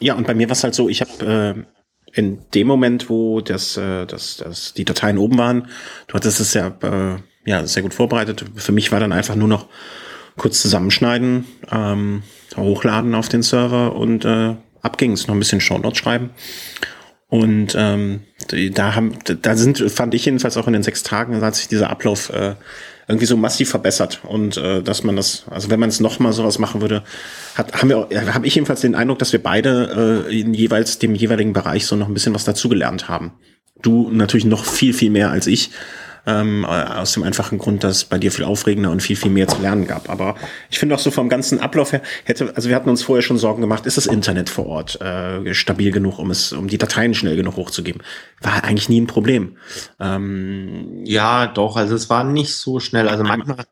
Ja, 0.00 0.14
und 0.14 0.26
bei 0.26 0.34
mir 0.34 0.48
war 0.48 0.52
es 0.52 0.64
halt 0.64 0.74
so, 0.74 0.88
ich 0.88 1.02
habe 1.02 1.66
äh, 2.14 2.18
in 2.18 2.38
dem 2.54 2.66
Moment, 2.66 3.10
wo 3.10 3.40
das, 3.40 3.76
äh, 3.76 4.06
das, 4.06 4.38
das, 4.38 4.72
die 4.72 4.86
Dateien 4.86 5.18
oben 5.18 5.36
waren, 5.36 5.68
du 6.06 6.14
hattest 6.14 6.40
es 6.40 6.54
ja, 6.54 6.68
äh, 6.82 7.18
ja 7.44 7.66
sehr 7.66 7.82
gut 7.82 7.92
vorbereitet. 7.92 8.44
Für 8.56 8.72
mich 8.72 8.90
war 8.92 9.00
dann 9.00 9.12
einfach 9.12 9.36
nur 9.36 9.48
noch 9.48 9.66
kurz 10.36 10.62
zusammenschneiden, 10.62 11.44
ähm, 11.70 12.22
hochladen 12.56 13.14
auf 13.14 13.28
den 13.28 13.42
Server 13.42 13.94
und 13.94 14.24
äh, 14.24 14.56
ab 14.80 14.96
ging's. 14.96 15.26
Noch 15.26 15.34
ein 15.34 15.38
bisschen 15.38 15.60
Shownotes 15.60 15.98
schreiben. 15.98 16.30
Und 17.30 17.74
ähm, 17.78 18.20
da 18.74 18.96
haben, 18.96 19.16
da 19.24 19.56
sind, 19.56 19.78
fand 19.90 20.14
ich 20.14 20.24
jedenfalls 20.24 20.56
auch 20.56 20.66
in 20.66 20.72
den 20.72 20.82
sechs 20.82 21.04
Tagen, 21.04 21.38
da 21.38 21.46
hat 21.46 21.54
sich 21.54 21.68
dieser 21.68 21.88
Ablauf 21.88 22.30
äh, 22.30 22.54
irgendwie 23.06 23.26
so 23.26 23.36
massiv 23.36 23.70
verbessert. 23.70 24.20
Und 24.24 24.56
äh, 24.56 24.82
dass 24.82 25.04
man 25.04 25.14
das, 25.14 25.44
also 25.48 25.70
wenn 25.70 25.78
man 25.78 25.88
es 25.88 26.00
nochmal 26.00 26.32
sowas 26.32 26.58
machen 26.58 26.80
würde, 26.80 27.04
hat, 27.54 27.72
haben 27.80 27.88
wir, 27.88 28.08
habe 28.34 28.46
ich 28.46 28.56
jedenfalls 28.56 28.80
den 28.80 28.96
Eindruck, 28.96 29.20
dass 29.20 29.32
wir 29.32 29.42
beide 29.42 30.26
äh, 30.28 30.40
in 30.40 30.54
jeweils 30.54 30.98
dem 30.98 31.14
jeweiligen 31.14 31.52
Bereich 31.52 31.86
so 31.86 31.94
noch 31.94 32.08
ein 32.08 32.14
bisschen 32.14 32.34
was 32.34 32.44
dazugelernt 32.44 33.08
haben. 33.08 33.32
Du 33.80 34.10
natürlich 34.10 34.44
noch 34.44 34.64
viel, 34.64 34.92
viel 34.92 35.10
mehr 35.10 35.30
als 35.30 35.46
ich. 35.46 35.70
Ähm, 36.26 36.64
aus 36.64 37.12
dem 37.12 37.22
einfachen 37.22 37.58
Grund, 37.58 37.84
dass 37.84 37.96
es 37.96 38.04
bei 38.04 38.18
dir 38.18 38.30
viel 38.30 38.44
aufregender 38.44 38.90
und 38.90 39.02
viel, 39.02 39.16
viel 39.16 39.30
mehr 39.30 39.48
zu 39.48 39.60
lernen 39.60 39.86
gab. 39.86 40.08
Aber 40.10 40.36
ich 40.70 40.78
finde 40.78 40.94
auch 40.94 40.98
so 40.98 41.10
vom 41.10 41.28
ganzen 41.28 41.60
Ablauf 41.60 41.92
her, 41.92 42.02
hätte, 42.24 42.52
also 42.54 42.68
wir 42.68 42.76
hatten 42.76 42.90
uns 42.90 43.02
vorher 43.02 43.22
schon 43.22 43.38
Sorgen 43.38 43.60
gemacht, 43.60 43.86
ist 43.86 43.96
das 43.96 44.06
Internet 44.06 44.50
vor 44.50 44.66
Ort 44.66 45.00
äh, 45.00 45.54
stabil 45.54 45.90
genug, 45.92 46.18
um 46.18 46.30
es, 46.30 46.52
um 46.52 46.68
die 46.68 46.78
Dateien 46.78 47.14
schnell 47.14 47.36
genug 47.36 47.56
hochzugeben? 47.56 48.02
War 48.40 48.64
eigentlich 48.64 48.88
nie 48.88 49.00
ein 49.00 49.06
Problem. 49.06 49.56
Ähm, 49.98 51.00
ja, 51.04 51.46
doch, 51.46 51.76
also 51.76 51.94
es 51.94 52.10
war 52.10 52.24
nicht 52.24 52.54
so 52.54 52.80
schnell. 52.80 53.08
Also 53.08 53.24
manchmal 53.24 53.64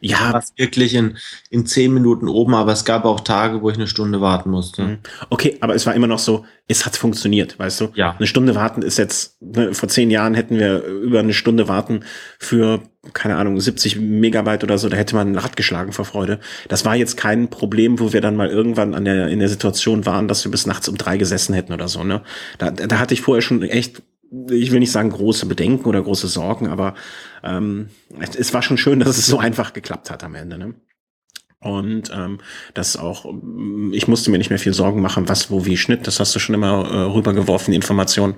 Ja. 0.00 0.32
Was 0.32 0.52
wirklich 0.56 0.94
in, 0.94 1.16
in 1.50 1.66
zehn 1.66 1.92
Minuten 1.92 2.28
oben, 2.28 2.54
aber 2.54 2.72
es 2.72 2.84
gab 2.84 3.04
auch 3.04 3.20
Tage, 3.20 3.62
wo 3.62 3.70
ich 3.70 3.76
eine 3.76 3.86
Stunde 3.86 4.20
warten 4.20 4.50
musste. 4.50 4.82
Mhm. 4.82 4.98
Okay, 5.30 5.56
aber 5.60 5.74
es 5.74 5.86
war 5.86 5.94
immer 5.94 6.06
noch 6.06 6.18
so, 6.18 6.44
es 6.68 6.84
hat 6.84 6.96
funktioniert, 6.96 7.58
weißt 7.58 7.80
du? 7.80 7.88
Ja. 7.94 8.16
Eine 8.16 8.26
Stunde 8.26 8.54
warten 8.54 8.82
ist 8.82 8.98
jetzt, 8.98 9.40
ne, 9.40 9.72
vor 9.72 9.88
zehn 9.88 10.10
Jahren 10.10 10.34
hätten 10.34 10.58
wir 10.58 10.84
über 10.84 11.20
eine 11.20 11.32
Stunde 11.32 11.68
warten 11.68 12.00
für, 12.38 12.82
keine 13.12 13.36
Ahnung, 13.36 13.60
70 13.60 14.00
Megabyte 14.00 14.64
oder 14.64 14.78
so, 14.78 14.88
da 14.88 14.96
hätte 14.96 15.14
man 15.14 15.32
ein 15.32 15.38
Rad 15.38 15.56
geschlagen 15.56 15.92
vor 15.92 16.04
Freude. 16.04 16.40
Das 16.68 16.84
war 16.84 16.96
jetzt 16.96 17.16
kein 17.16 17.48
Problem, 17.48 18.00
wo 18.00 18.12
wir 18.12 18.20
dann 18.20 18.36
mal 18.36 18.48
irgendwann 18.48 18.94
an 18.94 19.04
der, 19.04 19.28
in 19.28 19.38
der 19.38 19.48
Situation 19.48 20.06
waren, 20.06 20.26
dass 20.26 20.44
wir 20.44 20.50
bis 20.50 20.66
nachts 20.66 20.88
um 20.88 20.96
drei 20.96 21.16
gesessen 21.16 21.54
hätten 21.54 21.72
oder 21.72 21.88
so, 21.88 22.02
ne? 22.02 22.22
Da, 22.58 22.70
da 22.70 22.98
hatte 22.98 23.14
ich 23.14 23.20
vorher 23.20 23.42
schon 23.42 23.62
echt 23.62 24.02
ich 24.50 24.72
will 24.72 24.80
nicht 24.80 24.92
sagen 24.92 25.10
große 25.10 25.46
Bedenken 25.46 25.86
oder 25.88 26.02
große 26.02 26.28
Sorgen, 26.28 26.68
aber 26.68 26.94
ähm, 27.42 27.88
es, 28.18 28.52
war 28.54 28.62
schon 28.62 28.78
schön, 28.78 29.00
dass 29.00 29.18
es 29.18 29.26
so 29.26 29.38
einfach 29.38 29.72
geklappt 29.72 30.10
hat 30.10 30.24
am 30.24 30.34
Ende. 30.34 30.58
Ne? 30.58 30.74
Und 31.60 32.10
ähm, 32.14 32.38
das 32.74 32.96
auch, 32.96 33.26
ich 33.92 34.08
musste 34.08 34.30
mir 34.30 34.38
nicht 34.38 34.50
mehr 34.50 34.58
viel 34.58 34.74
Sorgen 34.74 35.00
machen, 35.00 35.28
was, 35.28 35.50
wo, 35.50 35.64
wie 35.64 35.76
Schnitt. 35.76 36.06
Das 36.06 36.20
hast 36.20 36.34
du 36.34 36.38
schon 36.38 36.54
immer 36.54 36.88
äh, 36.90 36.96
rübergeworfen, 37.12 37.72
die 37.72 37.76
Information. 37.76 38.34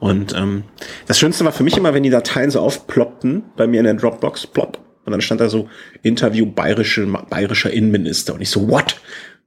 Und 0.00 0.34
ähm, 0.34 0.64
das 1.06 1.18
Schönste 1.18 1.44
war 1.44 1.52
für 1.52 1.62
mich 1.62 1.76
immer, 1.76 1.92
wenn 1.92 2.02
die 2.02 2.10
Dateien 2.10 2.50
so 2.50 2.60
aufploppten, 2.60 3.44
bei 3.56 3.66
mir 3.66 3.80
in 3.80 3.84
der 3.84 3.94
Dropbox, 3.94 4.46
plopp. 4.46 4.78
Und 5.04 5.12
dann 5.12 5.20
stand 5.20 5.40
da 5.40 5.48
so 5.48 5.68
Interview 6.02 6.46
bayerische, 6.46 7.06
bayerischer 7.06 7.70
Innenminister. 7.70 8.34
Und 8.34 8.40
ich 8.40 8.50
so, 8.50 8.68
what? 8.68 9.00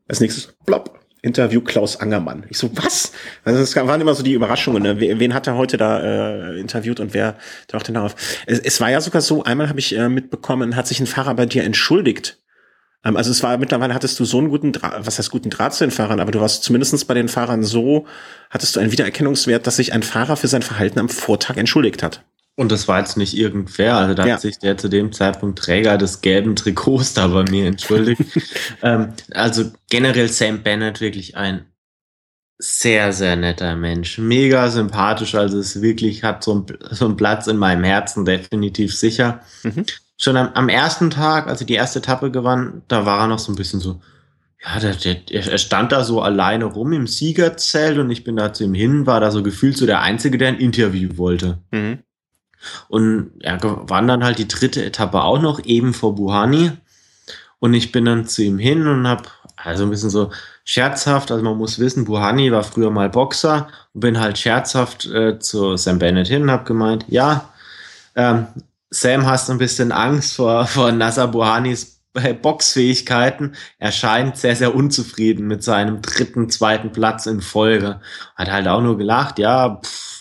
Als 0.08 0.20
nächstes, 0.20 0.54
plopp. 0.66 1.00
Interview 1.24 1.62
Klaus 1.62 2.02
Angermann. 2.02 2.46
Ich 2.50 2.58
so, 2.58 2.70
was? 2.76 3.14
Also 3.46 3.62
es 3.62 3.76
waren 3.76 4.02
immer 4.02 4.14
so 4.14 4.24
die 4.24 4.34
Überraschungen. 4.34 4.84
Ne? 4.84 5.00
Wen 5.00 5.34
hat 5.34 5.48
er 5.48 5.56
heute 5.56 5.78
da 5.78 6.02
äh, 6.52 6.60
interviewt 6.60 7.00
und 7.00 7.14
wer 7.14 7.38
tauchte 7.70 7.94
darauf? 7.94 8.16
Es, 8.46 8.60
es 8.60 8.82
war 8.82 8.92
ja 8.92 9.00
sogar 9.00 9.22
so, 9.22 9.42
einmal 9.42 9.70
habe 9.70 9.80
ich 9.80 9.96
äh, 9.96 10.10
mitbekommen, 10.10 10.76
hat 10.76 10.86
sich 10.86 11.00
ein 11.00 11.08
Fahrer 11.08 11.34
bei 11.34 11.46
dir 11.46 11.64
entschuldigt. 11.64 12.40
Ähm, 13.06 13.16
also 13.16 13.32
es 13.32 13.42
war 13.42 13.58
mittlerweile 13.58 13.94
hattest 13.94 14.20
du 14.20 14.26
so 14.26 14.38
einen 14.38 14.50
guten 14.50 14.74
Draht, 14.74 15.06
was 15.06 15.18
heißt 15.18 15.32
guten 15.32 15.50
Draht 15.50 15.74
zu 15.74 15.86
den 15.86 15.92
Fahrern, 15.92 16.20
aber 16.20 16.32
du 16.32 16.42
warst 16.42 16.64
zumindestens 16.64 17.06
bei 17.06 17.14
den 17.14 17.30
Fahrern 17.30 17.64
so, 17.64 18.06
hattest 18.50 18.76
du 18.76 18.82
einen 18.82 18.92
Wiedererkennungswert, 18.92 19.66
dass 19.66 19.78
sich 19.78 19.94
ein 19.94 20.04
Fahrer 20.04 20.36
für 20.36 20.50
sein 20.50 20.62
Verhalten 20.62 21.00
am 21.00 21.08
Vortag 21.08 21.56
entschuldigt 21.56 22.04
hat. 22.04 22.26
Und 22.56 22.72
das 22.72 22.88
war 22.88 23.00
jetzt 23.00 23.18
nicht 23.18 23.36
irgendwer, 23.36 23.96
also 23.96 24.14
da 24.14 24.28
ja. 24.28 24.34
hat 24.34 24.42
sich 24.42 24.60
der 24.60 24.78
zu 24.78 24.88
dem 24.88 25.12
Zeitpunkt 25.12 25.58
Träger 25.58 25.98
des 25.98 26.22
gelben 26.22 26.56
Trikots 26.56 27.16
da 27.16 27.28
bei 27.28 27.44
mir 27.44 27.66
entschuldigt. 27.66 28.22
ähm, 28.84 29.14
also 29.34 29.72
generell 29.90 30.30
Sam 30.30 30.62
Bennett 30.62 31.02
wirklich 31.02 31.36
ein 31.36 31.66
sehr, 32.60 33.12
sehr 33.12 33.36
netter 33.36 33.76
Mensch. 33.76 34.20
Mega 34.20 34.70
sympathisch, 34.70 35.34
also 35.34 35.58
es 35.58 35.82
wirklich 35.82 36.24
hat 36.24 36.44
so, 36.44 36.56
ein, 36.56 36.66
so 36.92 37.06
einen 37.06 37.18
Platz 37.18 37.48
in 37.48 37.58
meinem 37.58 37.84
Herzen 37.84 38.24
definitiv 38.24 38.96
sicher. 38.96 39.42
Mhm. 39.64 39.86
Schon 40.18 40.38
am, 40.38 40.50
am, 40.54 40.70
ersten 40.70 41.10
Tag, 41.10 41.48
als 41.48 41.62
ich 41.62 41.68
die 41.68 41.74
erste 41.74 42.00
Etappe 42.00 42.30
gewann, 42.30 42.84
da 42.88 43.06
war 43.06 43.22
er 43.22 43.28
noch 43.28 43.40
so 43.40 43.52
ein 43.52 43.56
bisschen 43.56 43.80
so, 43.80 44.00
ja, 44.64 44.80
der, 44.80 44.94
der, 44.94 45.52
er 45.52 45.58
stand 45.58 45.92
da 45.92 46.04
so 46.04 46.22
alleine 46.22 46.66
rum 46.66 46.94
im 46.94 47.08
Siegerzelt 47.08 47.98
und 47.98 48.12
ich 48.12 48.24
bin 48.24 48.38
da 48.38 48.54
zu 48.54 48.64
ihm 48.64 48.76
hin, 48.76 49.08
war 49.08 49.20
da 49.20 49.32
so 49.32 49.42
gefühlt 49.42 49.76
so 49.76 49.88
der 49.88 50.02
Einzige, 50.02 50.38
der 50.38 50.50
ein 50.50 50.60
Interview 50.60 51.18
wollte. 51.18 51.58
Mhm. 51.72 52.04
Und 52.88 53.32
er 53.40 53.58
gewann 53.58 54.08
dann 54.08 54.24
halt 54.24 54.38
die 54.38 54.48
dritte 54.48 54.84
Etappe 54.84 55.22
auch 55.22 55.42
noch, 55.42 55.64
eben 55.66 55.94
vor 55.94 56.16
Buhani. 56.16 56.72
Und 57.60 57.74
ich 57.74 57.92
bin 57.92 58.06
dann 58.06 58.28
zu 58.28 58.44
ihm 58.44 58.58
hin 58.58 58.88
und 58.88 59.08
habe 59.08 59.24
also 59.56 59.84
ein 59.84 59.90
bisschen 59.90 60.10
so 60.10 60.32
scherzhaft, 60.66 61.32
also 61.32 61.44
man 61.44 61.58
muss 61.58 61.80
wissen, 61.80 62.06
Buhani 62.06 62.52
war 62.52 62.64
früher 62.64 62.90
mal 62.90 63.10
Boxer 63.10 63.68
und 63.94 64.02
bin 64.02 64.20
halt 64.20 64.38
scherzhaft 64.38 65.06
äh, 65.06 65.40
zu 65.40 65.78
Sam 65.78 66.00
Bennett 66.00 66.28
hin 66.28 66.44
und 66.44 66.52
habe 66.52 66.66
gemeint, 66.66 67.06
ja, 67.08 67.50
ähm, 68.16 68.48
Sam, 68.90 69.26
hast 69.26 69.50
ein 69.50 69.58
bisschen 69.58 69.92
Angst 69.92 70.36
vor, 70.36 70.68
vor 70.68 70.92
Nasser 70.92 71.28
Buhanis 71.28 71.94
Boxfähigkeiten. 72.42 73.56
Er 73.80 73.92
scheint 73.92 74.38
sehr, 74.38 74.56
sehr 74.56 74.76
unzufrieden 74.76 75.48
mit 75.48 75.64
seinem 75.64 76.02
dritten, 76.02 76.50
zweiten 76.50 76.92
Platz 76.92 77.26
in 77.26 77.42
Folge. 77.42 78.02
Hat 78.36 78.52
halt 78.52 78.68
auch 78.68 78.82
nur 78.82 78.98
gelacht, 78.98 79.40
ja, 79.40 79.82
pff, 79.84 80.13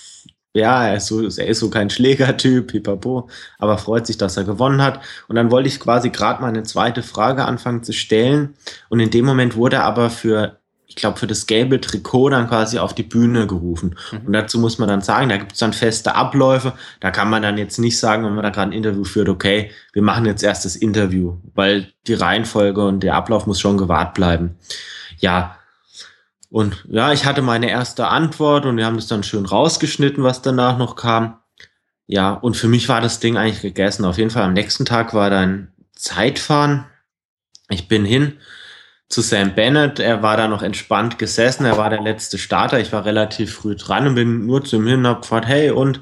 ja, 0.55 0.87
er 0.87 0.97
ist 0.97 1.07
so, 1.07 1.23
er 1.23 1.47
ist 1.47 1.61
so 1.61 1.71
kein 1.71 1.89
Schlägertyp, 1.89 2.67
pipapo, 2.67 3.29
aber 3.59 3.79
freut 3.79 4.07
sich, 4.07 4.19
dass 4.19 4.37
er 4.37 4.45
gewonnen 4.45 4.83
hat. 4.83 5.01
Und 5.29 5.37
dann 5.37 5.51
wollte 5.51 5.69
ich 5.69 5.81
quasi 5.81 6.11
gerade 6.11 6.43
meine 6.43 6.63
zweite 6.63 7.03
Frage 7.03 7.47
anfangen 7.47 7.83
zu 7.83 7.93
stellen. 7.93 8.55
Und 8.91 9.01
in 9.01 9.11
dem 9.11 9.25
Moment 9.25 9.57
wurde 9.57 9.77
er 9.77 9.85
aber 9.85 10.11
für, 10.11 10.59
ich 10.87 10.97
glaube, 10.97 11.19
für 11.19 11.27
das 11.27 11.47
gelbe 11.47 11.81
Trikot 11.81 12.29
dann 12.29 12.49
quasi 12.49 12.79
auf 12.79 12.95
die 12.95 13.03
Bühne 13.03 13.47
gerufen. 13.47 13.97
Mhm. 14.13 14.27
Und 14.27 14.33
dazu 14.35 14.59
muss 14.59 14.79
man 14.79 14.89
dann 14.89 15.01
sagen, 15.01 15.31
da 15.31 15.39
gibt 15.39 15.53
es 15.53 15.59
dann 15.59 15.73
feste 15.73 16.15
Abläufe. 16.15 16.75
Da 17.01 17.11
kann 17.11 17.31
man 17.31 17.43
dann 17.43 17.57
jetzt 17.57 17.79
nicht 17.79 17.99
sagen, 17.99 18.23
wenn 18.27 18.35
man 18.35 18.45
da 18.45 18.51
gerade 18.51 18.73
ein 18.73 18.77
Interview 18.77 19.05
führt, 19.05 19.31
okay, 19.31 19.71
wir 19.95 20.03
machen 20.03 20.27
jetzt 20.27 20.43
erst 20.43 20.67
das 20.67 20.77
Interview, 20.77 21.39
weil 21.55 21.89
die 22.07 22.15
Reihenfolge 22.15 22.87
und 22.87 23.01
der 23.01 23.15
Ablauf 23.15 23.47
muss 23.47 23.59
schon 23.59 23.79
gewahrt 23.79 24.13
bleiben. 24.13 24.57
Ja, 25.17 25.57
und 26.53 26.85
ja, 26.91 27.13
ich 27.15 27.25
hatte 27.25 27.41
meine 27.41 27.71
erste 27.71 28.09
Antwort 28.09 28.67
und 28.67 28.77
wir 28.77 28.85
haben 28.85 28.97
das 28.97 29.07
dann 29.07 29.23
schön 29.23 29.47
rausgeschnitten, 29.47 30.23
was 30.23 30.43
danach 30.43 30.77
noch 30.77 30.97
kam. 30.97 31.39
Ja, 32.07 32.35
und 32.35 32.59
für 32.59 32.69
mich 32.69 32.91
war 32.91 33.01
das 33.01 33.21
Ding 33.21 33.39
eigentlich 33.39 33.63
gegessen. 33.63 34.05
Auf 34.05 34.19
jeden 34.19 34.29
Fall 34.29 34.43
am 34.43 34.53
nächsten 34.53 34.85
Tag 34.85 35.15
war 35.15 35.31
dann 35.31 35.73
Zeitfahren. 35.95 36.85
Ich 37.71 37.89
bin 37.89 38.05
hin 38.05 38.35
zu 39.09 39.23
Sam 39.23 39.55
Bennett. 39.55 39.99
Er 39.99 40.23
war 40.23 40.37
da 40.37 40.47
noch 40.47 40.63
entspannt 40.63 41.19
gesessen. 41.19 41.65
Er 41.65 41.79
war 41.79 41.89
der 41.89 42.03
letzte 42.03 42.37
Starter. 42.37 42.81
Ich 42.81 42.93
war 42.93 43.07
relativ 43.07 43.55
früh 43.55 43.75
dran 43.75 44.07
und 44.07 44.15
bin 44.15 44.45
nur 44.45 44.63
zu 44.63 44.77
ihm 44.77 44.87
hin 44.87 44.99
und 44.99 45.07
hab 45.07 45.23
gefragt, 45.23 45.47
hey, 45.47 45.71
und 45.71 46.01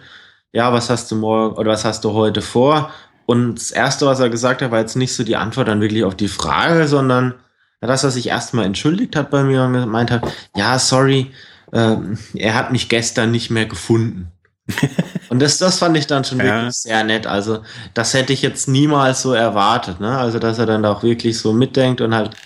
ja, 0.51 0.73
was 0.73 0.91
hast 0.91 1.13
du 1.13 1.15
morgen 1.15 1.57
oder 1.59 1.71
was 1.71 1.85
hast 1.85 2.03
du 2.03 2.13
heute 2.13 2.43
vor? 2.43 2.91
Und 3.25 3.55
das 3.55 3.71
erste, 3.71 4.05
was 4.05 4.19
er 4.19 4.31
gesagt 4.31 4.63
hat, 4.63 4.73
war 4.73 4.81
jetzt 4.81 4.97
nicht 4.97 5.15
so 5.15 5.23
die 5.23 5.37
Antwort 5.37 5.69
dann 5.69 5.81
wirklich 5.81 6.03
auf 6.03 6.17
die 6.17 6.27
Frage, 6.27 6.89
sondern 6.89 7.35
dass 7.81 8.05
er 8.05 8.11
sich 8.11 8.29
erstmal 8.29 8.65
entschuldigt 8.65 9.17
hat 9.17 9.31
bei 9.31 9.43
mir 9.43 9.63
und 9.65 9.73
gemeint 9.73 10.11
hat, 10.11 10.23
ja, 10.55 10.79
sorry, 10.79 11.33
äh, 11.73 11.97
er 12.35 12.55
hat 12.55 12.73
mich 12.73 12.89
gestern 12.89 13.31
nicht 13.31 13.51
mehr 13.51 13.67
gefunden. 13.67 14.31
und 15.31 15.41
das, 15.41 15.59
das 15.59 15.79
fand 15.79 15.97
ich 15.97 16.07
dann 16.07 16.25
schon 16.25 16.39
ja. 16.39 16.45
wirklich 16.45 16.75
sehr 16.75 17.03
nett. 17.05 17.27
Also, 17.27 17.61
das 17.95 18.15
hätte 18.15 18.33
ich 18.33 18.43
jetzt 18.43 18.69
niemals 18.69 19.23
so 19.23 19.33
erwartet, 19.33 20.01
ne? 20.01 20.17
Also, 20.19 20.39
dass 20.39 20.59
er 20.59 20.67
dann 20.67 20.85
auch 20.85 21.03
wirklich 21.03 21.39
so 21.39 21.53
mitdenkt 21.53 22.01
und 22.01 22.15
halt 22.15 22.37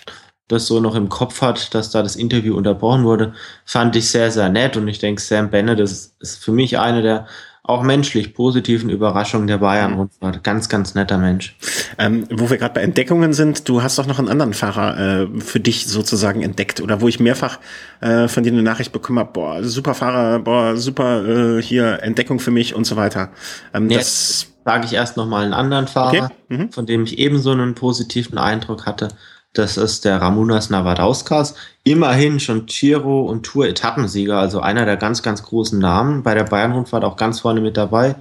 das 0.47 0.67
so 0.67 0.79
noch 0.79 0.95
im 0.95 1.09
Kopf 1.09 1.41
hat, 1.41 1.73
dass 1.73 1.89
da 1.89 2.03
das 2.03 2.15
Interview 2.15 2.55
unterbrochen 2.55 3.03
wurde, 3.03 3.33
fand 3.65 3.95
ich 3.95 4.09
sehr, 4.09 4.31
sehr 4.31 4.49
nett. 4.49 4.77
Und 4.77 4.87
ich 4.87 4.99
denke, 4.99 5.21
Sam 5.21 5.49
Bennett 5.49 5.79
ist, 5.79 6.15
ist 6.21 6.43
für 6.43 6.51
mich 6.51 6.77
eine 6.77 7.01
der 7.01 7.27
auch 7.67 7.81
menschlich 7.81 8.33
positiven 8.33 8.89
Überraschungen 8.89 9.47
der 9.47 9.57
Bayern-Rundfahrt. 9.57 10.43
Ganz, 10.43 10.69
ganz 10.69 10.93
netter 10.93 11.17
Mensch. 11.17 11.57
Ähm, 11.97 12.27
wo 12.29 12.49
wir 12.49 12.57
gerade 12.57 12.75
bei 12.75 12.81
Entdeckungen 12.81 13.33
sind, 13.33 13.67
du 13.67 13.81
hast 13.81 13.97
doch 13.97 14.05
noch 14.05 14.19
einen 14.19 14.29
anderen 14.29 14.53
Fahrer 14.53 14.99
äh, 15.23 15.39
für 15.39 15.59
dich 15.59 15.87
sozusagen 15.87 16.43
entdeckt 16.43 16.79
oder 16.79 17.01
wo 17.01 17.07
ich 17.07 17.19
mehrfach 17.19 17.59
äh, 18.01 18.27
von 18.27 18.43
dir 18.43 18.51
eine 18.51 18.61
Nachricht 18.61 18.91
bekommen 18.91 19.17
habe, 19.17 19.31
boah, 19.33 19.63
super 19.63 19.95
Fahrer, 19.95 20.39
boah, 20.39 20.77
super 20.77 21.57
äh, 21.57 21.61
hier 21.61 22.03
Entdeckung 22.03 22.39
für 22.39 22.51
mich 22.51 22.75
und 22.75 22.85
so 22.85 22.95
weiter. 22.95 23.29
Ähm, 23.73 23.89
Jetzt 23.89 24.53
sage 24.63 24.85
ich 24.85 24.93
erst 24.93 25.17
noch 25.17 25.27
mal 25.27 25.43
einen 25.43 25.53
anderen 25.53 25.87
Fahrer, 25.87 26.25
okay. 26.25 26.33
mhm. 26.49 26.71
von 26.71 26.85
dem 26.85 27.03
ich 27.03 27.17
ebenso 27.17 27.51
einen 27.51 27.73
positiven 27.73 28.37
Eindruck 28.37 28.85
hatte. 28.85 29.09
Das 29.55 29.77
ist 29.77 30.03
der 30.03 30.21
Ramunas 30.21 30.69
Navadauskas. 30.69 31.55
Immerhin 31.83 32.39
schon 32.39 32.65
Giro 32.65 33.21
und 33.21 33.43
Tour-Etappensieger, 33.43 34.37
also 34.37 34.59
einer 34.59 34.85
der 34.85 34.97
ganz, 34.97 35.23
ganz 35.23 35.43
großen 35.43 35.79
Namen. 35.79 36.23
Bei 36.23 36.35
der 36.35 36.43
Bayern-Rundfahrt 36.43 37.05
auch 37.05 37.15
ganz 37.15 37.39
vorne 37.39 37.61
mit 37.61 37.77
dabei. 37.77 38.15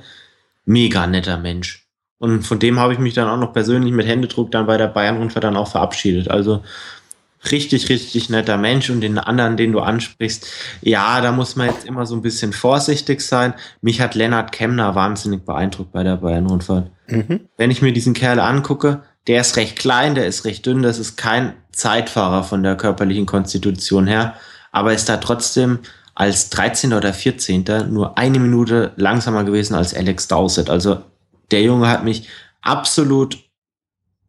Mega 0.65 1.07
netter 1.07 1.37
Mensch. 1.39 1.87
Und 2.19 2.43
von 2.43 2.61
dem 2.61 2.79
habe 2.79 2.93
ich 2.93 3.01
mich 3.01 3.15
dann 3.15 3.29
auch 3.29 3.37
noch 3.37 3.53
persönlich 3.53 3.93
mit 3.93 4.07
Händedruck 4.07 4.53
dann 4.53 4.67
bei 4.67 4.77
der 4.77 4.87
Bayern-Rundfahrt 4.87 5.45
dann 5.45 5.57
auch 5.57 5.69
verabschiedet. 5.69 6.31
Also 6.31 6.63
richtig, 7.51 7.89
richtig 7.89 8.31
netter 8.31 8.57
Mensch. 8.57 8.89
Und 8.89 9.01
den 9.01 9.19
anderen, 9.19 9.57
den 9.57 9.73
du 9.73 9.81
ansprichst, 9.81 10.47
ja, 10.83 11.21
da 11.21 11.33
muss 11.33 11.57
man 11.57 11.67
jetzt 11.67 11.85
immer 11.85 12.07
so 12.07 12.15
ein 12.15 12.23
bisschen 12.23 12.53
vorsichtig 12.53 13.21
sein. 13.21 13.55
Mich 13.83 14.01
hat 14.01 14.15
Lennart 14.15 14.53
Kemner 14.53 14.95
wahnsinnig 14.95 15.45
beeindruckt 15.45 15.91
bei 15.91 16.05
der 16.05 16.17
Bayern-Rundfahrt. 16.17 16.93
Mhm. 17.09 17.41
Wenn 17.57 17.73
ich 17.73 17.83
mir 17.83 17.93
diesen 17.93 18.15
Kerl 18.15 18.39
angucke, 18.39 19.03
der 19.27 19.41
ist 19.41 19.57
recht 19.57 19.79
klein, 19.79 20.15
der 20.15 20.27
ist 20.27 20.45
recht 20.45 20.67
dünn, 20.67 20.83
das 20.83 20.99
ist 20.99 21.17
kein 21.17 21.55
Zeitfahrer 21.73 22.45
von 22.45 22.63
der 22.63 22.77
körperlichen 22.77 23.27
Konstitution 23.27 24.07
her, 24.07 24.35
aber 24.71 24.93
ist 24.93 25.09
da 25.09 25.17
trotzdem 25.17 25.81
als 26.15 26.51
13. 26.51 26.93
oder 26.93 27.13
14. 27.13 27.65
nur 27.91 28.17
eine 28.19 28.39
Minute 28.39 28.93
langsamer 28.97 29.45
gewesen 29.45 29.75
als 29.75 29.95
Alex 29.95 30.29
Dowsett. 30.29 30.71
Also 30.71 31.03
der 31.51 31.63
Junge 31.63 31.89
hat 31.89 32.05
mich 32.05 32.29
absolut 32.63 33.39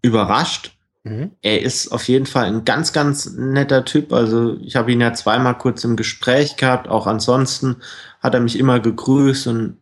überrascht. 0.02 0.72
Mhm. 1.04 1.32
Er 1.42 1.62
ist 1.62 1.92
auf 1.92 2.08
jeden 2.08 2.26
Fall 2.26 2.46
ein 2.46 2.66
ganz, 2.66 2.92
ganz 2.92 3.32
netter 3.36 3.86
Typ. 3.86 4.14
Also 4.14 4.58
ich 4.62 4.76
habe 4.76 4.92
ihn 4.92 5.02
ja 5.02 5.14
zweimal 5.14 5.58
kurz 5.58 5.84
im 5.84 5.96
Gespräch 5.96 6.56
gehabt. 6.56 6.88
Auch 6.88 7.06
ansonsten 7.06 7.78
hat 8.20 8.34
er 8.34 8.40
mich 8.40 8.58
immer 8.58 8.80
gegrüßt 8.80 9.48
und 9.48 9.78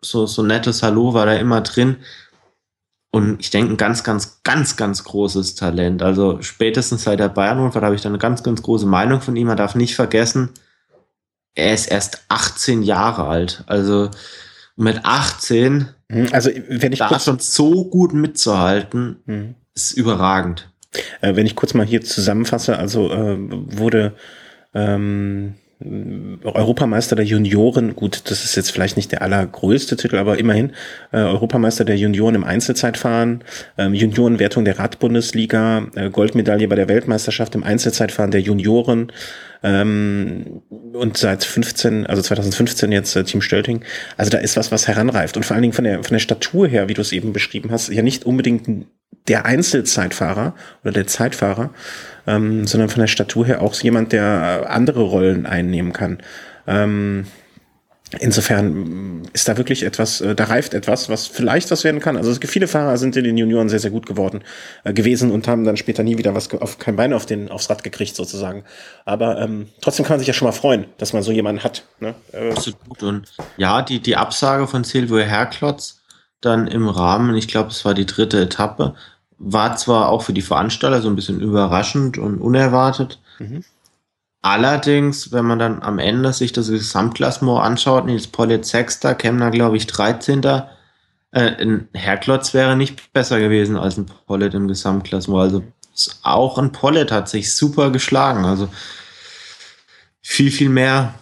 so, 0.00 0.26
so 0.26 0.42
nettes 0.42 0.84
Hallo 0.84 1.12
war 1.14 1.26
da 1.26 1.34
immer 1.34 1.60
drin. 1.60 1.96
Und 3.10 3.40
ich 3.40 3.50
denke, 3.50 3.72
ein 3.72 3.76
ganz, 3.76 4.04
ganz, 4.04 4.42
ganz, 4.42 4.76
ganz 4.76 5.04
großes 5.04 5.54
Talent. 5.54 6.02
Also 6.02 6.42
spätestens 6.42 7.04
seit 7.04 7.20
der 7.20 7.30
Bayern-Rundfahrt 7.30 7.84
habe 7.84 7.94
ich 7.94 8.02
da 8.02 8.08
eine 8.08 8.18
ganz, 8.18 8.42
ganz 8.42 8.62
große 8.62 8.86
Meinung 8.86 9.20
von 9.20 9.34
ihm. 9.36 9.46
Man 9.46 9.56
darf 9.56 9.74
nicht 9.74 9.96
vergessen, 9.96 10.50
er 11.54 11.74
ist 11.74 11.90
erst 11.90 12.24
18 12.28 12.82
Jahre 12.82 13.26
alt. 13.26 13.64
Also 13.66 14.10
mit 14.76 15.04
18 15.04 15.88
Mhm, 16.08 16.28
also, 16.32 16.50
wenn 16.68 16.92
ich 16.92 17.00
da 17.00 17.20
schon 17.20 17.38
so 17.38 17.84
gut 17.84 18.12
mitzuhalten, 18.14 19.16
mhm. 19.26 19.54
ist 19.74 19.92
überragend. 19.92 20.70
Äh, 21.20 21.36
wenn 21.36 21.46
ich 21.46 21.54
kurz 21.54 21.74
mal 21.74 21.86
hier 21.86 22.02
zusammenfasse, 22.02 22.78
also 22.78 23.12
äh, 23.12 23.36
wurde 23.38 24.14
ähm, 24.74 25.54
Europameister 25.80 27.14
der 27.14 27.24
Junioren, 27.24 27.94
gut, 27.94 28.22
das 28.30 28.44
ist 28.44 28.56
jetzt 28.56 28.72
vielleicht 28.72 28.96
nicht 28.96 29.12
der 29.12 29.22
allergrößte 29.22 29.96
Titel, 29.96 30.16
aber 30.16 30.36
immerhin 30.36 30.72
äh, 31.12 31.18
Europameister 31.18 31.84
der 31.84 31.96
Junioren 31.96 32.34
im 32.34 32.42
Einzelzeitfahren, 32.42 33.44
ähm, 33.76 33.94
Juniorenwertung 33.94 34.64
der 34.64 34.80
Radbundesliga, 34.80 35.86
äh, 35.94 36.10
Goldmedaille 36.10 36.66
bei 36.66 36.74
der 36.74 36.88
Weltmeisterschaft 36.88 37.54
im 37.54 37.62
Einzelzeitfahren 37.62 38.32
der 38.32 38.40
Junioren 38.40 39.12
ähm, 39.62 40.62
und 40.92 41.16
seit 41.16 41.44
15, 41.44 42.06
also 42.06 42.22
2015 42.22 42.90
jetzt 42.90 43.14
äh, 43.14 43.22
Team 43.22 43.40
Stölting. 43.40 43.84
Also 44.16 44.30
da 44.30 44.38
ist 44.38 44.56
was, 44.56 44.72
was 44.72 44.88
heranreift 44.88 45.36
und 45.36 45.46
vor 45.46 45.54
allen 45.54 45.62
Dingen 45.62 45.74
von 45.74 45.84
der 45.84 46.02
von 46.02 46.12
der 46.12 46.20
Statur 46.20 46.66
her, 46.66 46.88
wie 46.88 46.94
du 46.94 47.02
es 47.02 47.12
eben 47.12 47.32
beschrieben 47.32 47.70
hast, 47.70 47.88
ja 47.88 48.02
nicht 48.02 48.26
unbedingt 48.26 48.86
der 49.28 49.44
Einzelzeitfahrer 49.46 50.54
oder 50.82 50.92
der 50.92 51.06
Zeitfahrer, 51.06 51.70
ähm, 52.26 52.66
sondern 52.66 52.88
von 52.88 53.00
der 53.00 53.06
Statur 53.06 53.46
her 53.46 53.62
auch 53.62 53.74
jemand, 53.74 54.12
der 54.12 54.66
andere 54.70 55.02
Rollen 55.02 55.46
einnehmen 55.46 55.92
kann. 55.92 56.18
Ähm, 56.66 57.26
insofern 58.20 59.22
ist 59.32 59.48
da 59.48 59.56
wirklich 59.56 59.82
etwas, 59.82 60.20
äh, 60.20 60.34
da 60.34 60.44
reift 60.44 60.72
etwas, 60.72 61.08
was 61.08 61.26
vielleicht 61.26 61.70
was 61.70 61.84
werden 61.84 62.00
kann. 62.00 62.16
Also 62.16 62.34
viele 62.34 62.68
Fahrer 62.68 62.96
sind 62.96 63.16
in 63.16 63.24
den 63.24 63.36
Junioren 63.36 63.68
sehr, 63.68 63.80
sehr 63.80 63.90
gut 63.90 64.06
geworden 64.06 64.42
äh, 64.84 64.92
gewesen 64.92 65.30
und 65.30 65.46
haben 65.46 65.64
dann 65.64 65.76
später 65.76 66.02
nie 66.02 66.16
wieder 66.16 66.34
was 66.34 66.50
auf 66.54 66.78
kein 66.78 66.96
Bein 66.96 67.12
auf 67.12 67.26
den, 67.26 67.50
aufs 67.50 67.68
Rad 67.68 67.84
gekriegt 67.84 68.16
sozusagen. 68.16 68.64
Aber 69.04 69.38
ähm, 69.40 69.68
trotzdem 69.80 70.06
kann 70.06 70.14
man 70.14 70.20
sich 70.20 70.28
ja 70.28 70.34
schon 70.34 70.46
mal 70.46 70.52
freuen, 70.52 70.86
dass 70.96 71.12
man 71.12 71.22
so 71.22 71.32
jemanden 71.32 71.62
hat. 71.64 71.84
Ne? 72.00 72.14
Äh, 72.32 72.50
Absolut. 72.50 73.02
Und 73.02 73.32
ja, 73.56 73.82
die, 73.82 74.00
die 74.00 74.16
Absage 74.16 74.66
von 74.66 74.84
Silvio 74.84 75.18
Herklotz 75.18 75.97
dann 76.40 76.66
im 76.66 76.88
Rahmen, 76.88 77.36
ich 77.36 77.48
glaube, 77.48 77.70
es 77.70 77.84
war 77.84 77.94
die 77.94 78.06
dritte 78.06 78.40
Etappe, 78.40 78.94
war 79.38 79.76
zwar 79.76 80.08
auch 80.08 80.22
für 80.22 80.32
die 80.32 80.42
Veranstalter 80.42 81.00
so 81.00 81.08
ein 81.08 81.16
bisschen 81.16 81.40
überraschend 81.40 82.18
und 82.18 82.40
unerwartet. 82.40 83.20
Mhm. 83.38 83.64
Allerdings, 84.42 85.32
wenn 85.32 85.44
man 85.44 85.58
dann 85.58 85.82
am 85.82 85.98
Ende 85.98 86.32
sich 86.32 86.52
das 86.52 86.68
Gesamtklassement 86.68 87.60
anschaut, 87.60 88.06
Nils 88.06 88.28
Pollitt 88.28 88.66
Sechster, 88.66 89.14
Kemner, 89.14 89.50
glaube 89.50 89.76
ich, 89.76 89.86
13. 89.86 90.44
Äh, 90.44 90.62
ein 91.32 91.88
Herklotz 91.92 92.54
wäre 92.54 92.76
nicht 92.76 93.12
besser 93.12 93.40
gewesen 93.40 93.76
als 93.76 93.96
ein 93.96 94.06
Pollitt 94.26 94.54
im 94.54 94.68
Gesamtklassement. 94.68 95.42
Also 95.42 95.64
auch 96.22 96.58
ein 96.58 96.72
Pollitt 96.72 97.10
hat 97.10 97.28
sich 97.28 97.54
super 97.54 97.90
geschlagen. 97.90 98.44
Also 98.44 98.68
viel, 100.22 100.52
viel 100.52 100.68
mehr 100.68 101.14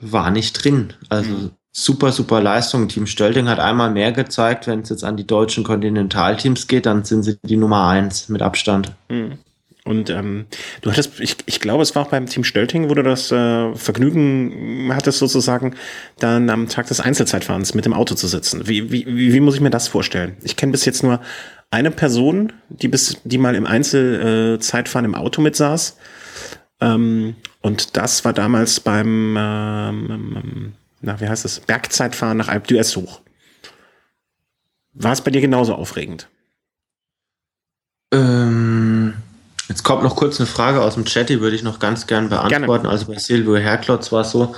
war 0.00 0.30
nicht 0.30 0.64
drin. 0.64 0.94
Also 1.10 1.30
mhm 1.30 1.50
super, 1.84 2.12
super 2.12 2.40
Leistung. 2.40 2.88
Team 2.88 3.06
Stölting 3.06 3.48
hat 3.48 3.58
einmal 3.58 3.90
mehr 3.90 4.12
gezeigt. 4.12 4.66
Wenn 4.66 4.80
es 4.80 4.90
jetzt 4.90 5.04
an 5.04 5.16
die 5.16 5.26
deutschen 5.26 5.64
Kontinentalteams 5.64 6.66
geht, 6.66 6.86
dann 6.86 7.04
sind 7.04 7.22
sie 7.22 7.38
die 7.42 7.56
Nummer 7.56 7.88
eins 7.88 8.28
mit 8.28 8.42
Abstand. 8.42 8.92
Hm. 9.08 9.38
Und 9.84 10.10
ähm, 10.10 10.44
du 10.82 10.90
hattest, 10.90 11.18
ich, 11.20 11.36
ich 11.46 11.58
glaube, 11.58 11.82
es 11.82 11.94
war 11.94 12.02
auch 12.02 12.10
beim 12.10 12.26
Team 12.26 12.44
Stölting, 12.44 12.90
wo 12.90 12.94
du 12.94 13.02
das 13.02 13.32
äh, 13.32 13.74
Vergnügen 13.74 14.90
hattest, 14.94 15.18
sozusagen, 15.18 15.74
dann 16.18 16.50
am 16.50 16.68
Tag 16.68 16.86
des 16.88 17.00
Einzelzeitfahrens 17.00 17.74
mit 17.74 17.86
dem 17.86 17.94
Auto 17.94 18.14
zu 18.14 18.28
sitzen. 18.28 18.68
Wie, 18.68 18.92
wie, 18.92 19.06
wie, 19.06 19.40
muss 19.40 19.54
ich 19.54 19.62
mir 19.62 19.70
das 19.70 19.88
vorstellen? 19.88 20.36
Ich 20.42 20.56
kenne 20.56 20.72
bis 20.72 20.84
jetzt 20.84 21.02
nur 21.02 21.20
eine 21.70 21.90
Person, 21.90 22.52
die 22.68 22.88
bis, 22.88 23.16
die 23.24 23.38
mal 23.38 23.54
im 23.54 23.66
Einzelzeitfahren 23.66 25.06
im 25.06 25.14
Auto 25.14 25.40
mitsaß. 25.40 25.96
Ähm, 26.82 27.36
und 27.62 27.96
das 27.96 28.24
war 28.26 28.34
damals 28.34 28.80
beim 28.80 29.34
ähm, 29.38 30.72
na, 31.00 31.20
wie 31.20 31.28
heißt 31.28 31.44
es, 31.44 31.60
Bergzeitfahren 31.60 32.36
nach 32.36 32.48
Alp 32.48 32.66
d'Huez 32.66 32.96
hoch. 32.96 33.20
War 34.92 35.12
es 35.12 35.20
bei 35.20 35.30
dir 35.30 35.40
genauso 35.40 35.74
aufregend? 35.74 36.28
Ähm, 38.12 39.14
jetzt 39.68 39.84
kommt 39.84 40.02
noch 40.02 40.16
kurz 40.16 40.40
eine 40.40 40.46
Frage 40.46 40.82
aus 40.82 40.94
dem 40.94 41.04
Chat, 41.04 41.28
die 41.28 41.40
würde 41.40 41.56
ich 41.56 41.62
noch 41.62 41.78
ganz 41.78 42.06
gern 42.06 42.28
beantworten. 42.28 42.82
Gerne. 42.82 42.88
Also 42.88 43.06
bei 43.06 43.18
Silvio 43.18 43.56
Herklotz 43.56 44.10
war 44.10 44.22
es 44.22 44.32
so, 44.32 44.54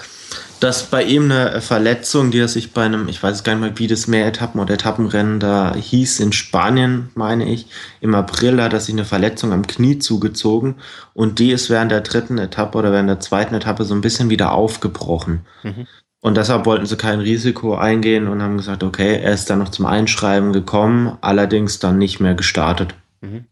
dass 0.59 0.85
bei 0.85 1.03
ihm 1.03 1.25
eine 1.25 1.61
Verletzung, 1.61 2.31
die 2.31 2.39
er 2.39 2.49
sich 2.49 2.73
bei 2.73 2.85
einem, 2.85 3.09
ich 3.09 3.23
weiß 3.23 3.43
gar 3.43 3.55
nicht 3.55 3.63
mehr, 3.63 3.79
wie 3.79 3.89
das 3.89 4.07
Mehretappen- 4.07 4.61
oder 4.61 4.75
Etappenrennen 4.75 5.41
da 5.41 5.75
hieß, 5.75 6.21
in 6.21 6.33
Spanien, 6.33 7.11
meine 7.15 7.53
ich, 7.53 7.67
im 8.01 8.15
April 8.15 8.63
hat 8.63 8.73
er 8.73 8.81
sich 8.81 8.95
eine 8.95 9.05
Verletzung 9.05 9.53
am 9.53 9.67
Knie 9.67 9.99
zugezogen 9.99 10.77
und 11.15 11.41
die 11.41 11.51
ist 11.51 11.69
während 11.69 11.91
der 11.91 12.01
dritten 12.01 12.39
Etappe 12.39 12.79
oder 12.79 12.93
während 12.93 13.11
der 13.11 13.21
zweiten 13.21 13.55
Etappe 13.55 13.85
so 13.85 13.95
ein 13.95 14.01
bisschen 14.01 14.31
wieder 14.31 14.53
aufgebrochen. 14.53 15.45
Mhm. 15.63 15.87
Und 16.23 16.37
deshalb 16.37 16.67
wollten 16.67 16.87
sie 16.87 16.97
kein 16.97 17.19
Risiko 17.19 17.75
eingehen 17.75 18.29
und 18.29 18.43
haben 18.43 18.57
gesagt, 18.57 18.85
okay, 18.85 19.21
er 19.21 19.33
ist 19.33 19.51
dann 19.51 19.59
noch 19.59 19.71
zum 19.71 19.87
Einschreiben 19.87 20.53
gekommen, 20.53 21.19
allerdings 21.21 21.81
dann 21.81 21.99
nicht 21.99 22.21
mehr 22.21 22.37
gestartet. 22.37 22.95
Mhm. 23.21 23.47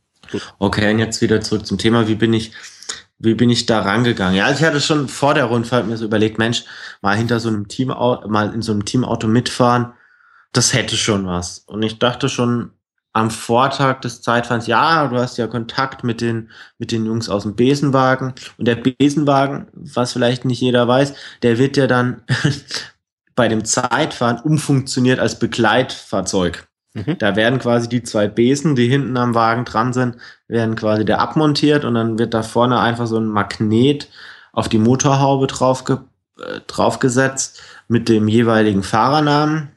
Okay, 0.61 0.93
und 0.93 1.01
jetzt 1.01 1.21
wieder 1.21 1.41
zurück 1.41 1.67
zum 1.67 1.79
Thema. 1.79 2.07
Wie 2.07 2.15
bin 2.15 2.33
ich, 2.33 2.53
wie 3.19 3.35
bin 3.35 3.51
ich 3.51 3.67
da 3.67 3.81
rangegangen? 3.81 4.37
Ja, 4.37 4.53
ich 4.53 4.63
hatte 4.63 4.81
schon 4.81 5.09
vor 5.09 5.35
der 5.35 5.47
Rundfahrt 5.47 5.89
mir 5.89 5.97
so 5.97 6.05
überlegt, 6.05 6.39
Mensch, 6.39 6.63
mal 7.03 7.17
hinter 7.17 7.41
so 7.41 7.49
einem 7.49 7.67
Team, 7.67 7.89
mal 7.89 8.55
in 8.55 8.63
so 8.63 8.71
einem 8.71 8.85
Teamauto 8.85 9.27
mitfahren, 9.27 9.93
das 10.53 10.73
hätte 10.73 10.97
schon 10.97 11.27
was. 11.27 11.59
Und 11.67 11.83
ich 11.83 11.99
dachte 11.99 12.29
schon, 12.29 12.71
am 13.13 13.31
Vortag 13.31 14.01
des 14.03 14.23
Zeitfahrens, 14.23 14.67
ja, 14.67 15.09
du 15.09 15.17
hast 15.17 15.37
ja 15.37 15.47
Kontakt 15.47 16.05
mit 16.05 16.21
den, 16.21 16.51
mit 16.79 16.93
den 16.93 17.07
Jungs 17.07 17.29
aus 17.29 17.43
dem 17.43 17.57
Besenwagen. 17.57 18.35
Und 18.57 18.69
der 18.69 18.77
Besenwagen, 18.77 19.67
was 19.73 20.13
vielleicht 20.13 20.45
nicht 20.45 20.61
jeder 20.61 20.87
weiß, 20.87 21.15
der 21.43 21.59
wird 21.59 21.77
ja 21.77 21.87
dann 21.87 22.23
bei 23.35 23.49
dem 23.49 23.65
Zeitfahren 23.65 24.39
umfunktioniert 24.39 25.19
als 25.19 25.39
Begleitfahrzeug. 25.39 26.69
Mhm. 26.95 27.19
Da 27.19 27.37
werden 27.37 27.59
quasi 27.59 27.89
die 27.89 28.03
zwei 28.03 28.29
Besen, 28.29 28.77
die 28.77 28.89
hinten 28.89 29.17
am 29.17 29.35
Wagen 29.35 29.65
dran 29.65 29.93
sind, 29.93 30.17
werden 30.49 30.77
quasi 30.77 31.05
da 31.05 31.19
abmontiert 31.19 31.85
und 31.85 31.95
dann 31.95 32.19
wird 32.19 32.35
da 32.35 32.43
vorne 32.43 32.81
einfach 32.81 33.07
so 33.07 33.19
ein 33.19 33.27
Magnet 33.27 34.09
auf 34.53 34.69
die 34.69 34.79
Motorhaube 34.79 35.47
draufge 35.47 36.05
äh, 36.39 36.61
draufgesetzt 36.67 37.63
mit 37.89 38.09
dem 38.09 38.29
jeweiligen 38.29 38.83
Fahrernamen. 38.83 39.71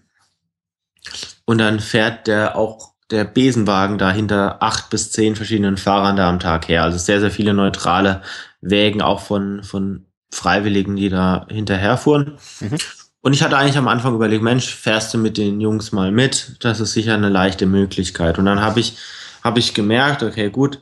Und 1.45 1.57
dann 1.57 1.79
fährt 1.79 2.27
der 2.27 2.55
auch 2.55 2.92
der 3.13 3.23
Besenwagen 3.23 3.97
da 3.97 4.11
hinter 4.11 4.61
acht 4.61 4.89
bis 4.89 5.11
zehn 5.11 5.35
verschiedenen 5.35 5.77
Fahrern 5.77 6.17
da 6.17 6.29
am 6.29 6.39
Tag 6.39 6.67
her. 6.67 6.83
Also 6.83 6.97
sehr, 6.97 7.19
sehr 7.19 7.31
viele 7.31 7.53
neutrale 7.53 8.21
Wägen 8.61 9.01
auch 9.01 9.21
von, 9.21 9.63
von 9.63 10.05
Freiwilligen, 10.31 10.95
die 10.95 11.09
da 11.09 11.45
hinterherfuhren. 11.49 12.37
Mhm. 12.59 12.77
Und 13.21 13.33
ich 13.33 13.41
hatte 13.41 13.57
eigentlich 13.57 13.77
am 13.77 13.87
Anfang 13.87 14.15
überlegt, 14.15 14.43
Mensch, 14.43 14.75
fährst 14.75 15.13
du 15.13 15.17
mit 15.17 15.37
den 15.37 15.61
Jungs 15.61 15.93
mal 15.93 16.11
mit? 16.11 16.57
Das 16.59 16.81
ist 16.81 16.91
sicher 16.91 17.13
eine 17.13 17.29
leichte 17.29 17.65
Möglichkeit. 17.65 18.37
Und 18.37 18.45
dann 18.45 18.59
habe 18.59 18.81
ich, 18.81 18.97
habe 19.43 19.59
ich 19.59 19.73
gemerkt, 19.73 20.23
okay, 20.23 20.49
gut, 20.49 20.81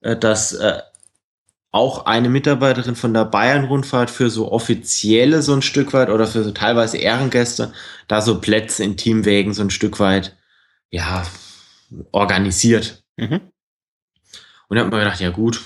äh, 0.00 0.16
dass 0.16 0.54
äh, 0.54 0.78
auch 1.72 2.06
eine 2.06 2.28
Mitarbeiterin 2.28 2.94
von 2.94 3.12
der 3.12 3.24
Bayern-Rundfahrt 3.24 4.08
für 4.08 4.30
so 4.30 4.52
offizielle 4.52 5.42
so 5.42 5.52
ein 5.52 5.60
Stück 5.60 5.92
weit 5.92 6.08
oder 6.08 6.28
für 6.28 6.44
so 6.44 6.52
teilweise 6.52 6.98
Ehrengäste 6.98 7.72
da 8.06 8.20
so 8.20 8.40
Plätze 8.40 8.84
in 8.84 8.96
Teamwägen 8.96 9.52
so 9.52 9.62
ein 9.62 9.70
Stück 9.70 9.98
weit, 9.98 10.36
ja, 10.90 11.24
organisiert. 12.12 13.02
Mhm. 13.16 13.40
Und 14.68 14.78
habe 14.78 14.90
mir 14.90 15.04
gedacht, 15.04 15.20
ja 15.20 15.30
gut, 15.30 15.60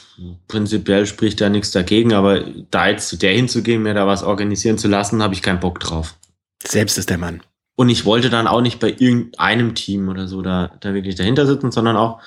prinzipiell 0.48 1.06
spricht 1.06 1.40
da 1.40 1.48
nichts 1.48 1.70
dagegen, 1.70 2.12
aber 2.12 2.40
da 2.70 2.88
jetzt 2.88 3.08
zu 3.08 3.16
der 3.16 3.32
hinzugehen, 3.32 3.82
mir 3.82 3.94
da 3.94 4.06
was 4.06 4.22
organisieren 4.22 4.76
zu 4.76 4.88
lassen, 4.88 5.22
habe 5.22 5.34
ich 5.34 5.42
keinen 5.42 5.60
Bock 5.60 5.80
drauf. 5.80 6.16
Selbst 6.62 6.98
ist 6.98 7.08
der 7.08 7.18
Mann. 7.18 7.42
Und 7.76 7.90
ich 7.90 8.04
wollte 8.04 8.28
dann 8.28 8.48
auch 8.48 8.60
nicht 8.60 8.80
bei 8.80 8.90
irgendeinem 8.90 9.76
Team 9.76 10.08
oder 10.08 10.26
so 10.26 10.42
da, 10.42 10.72
da 10.80 10.94
wirklich 10.94 11.14
dahinter 11.14 11.46
sitzen, 11.46 11.70
sondern 11.70 11.96
auch, 11.96 12.20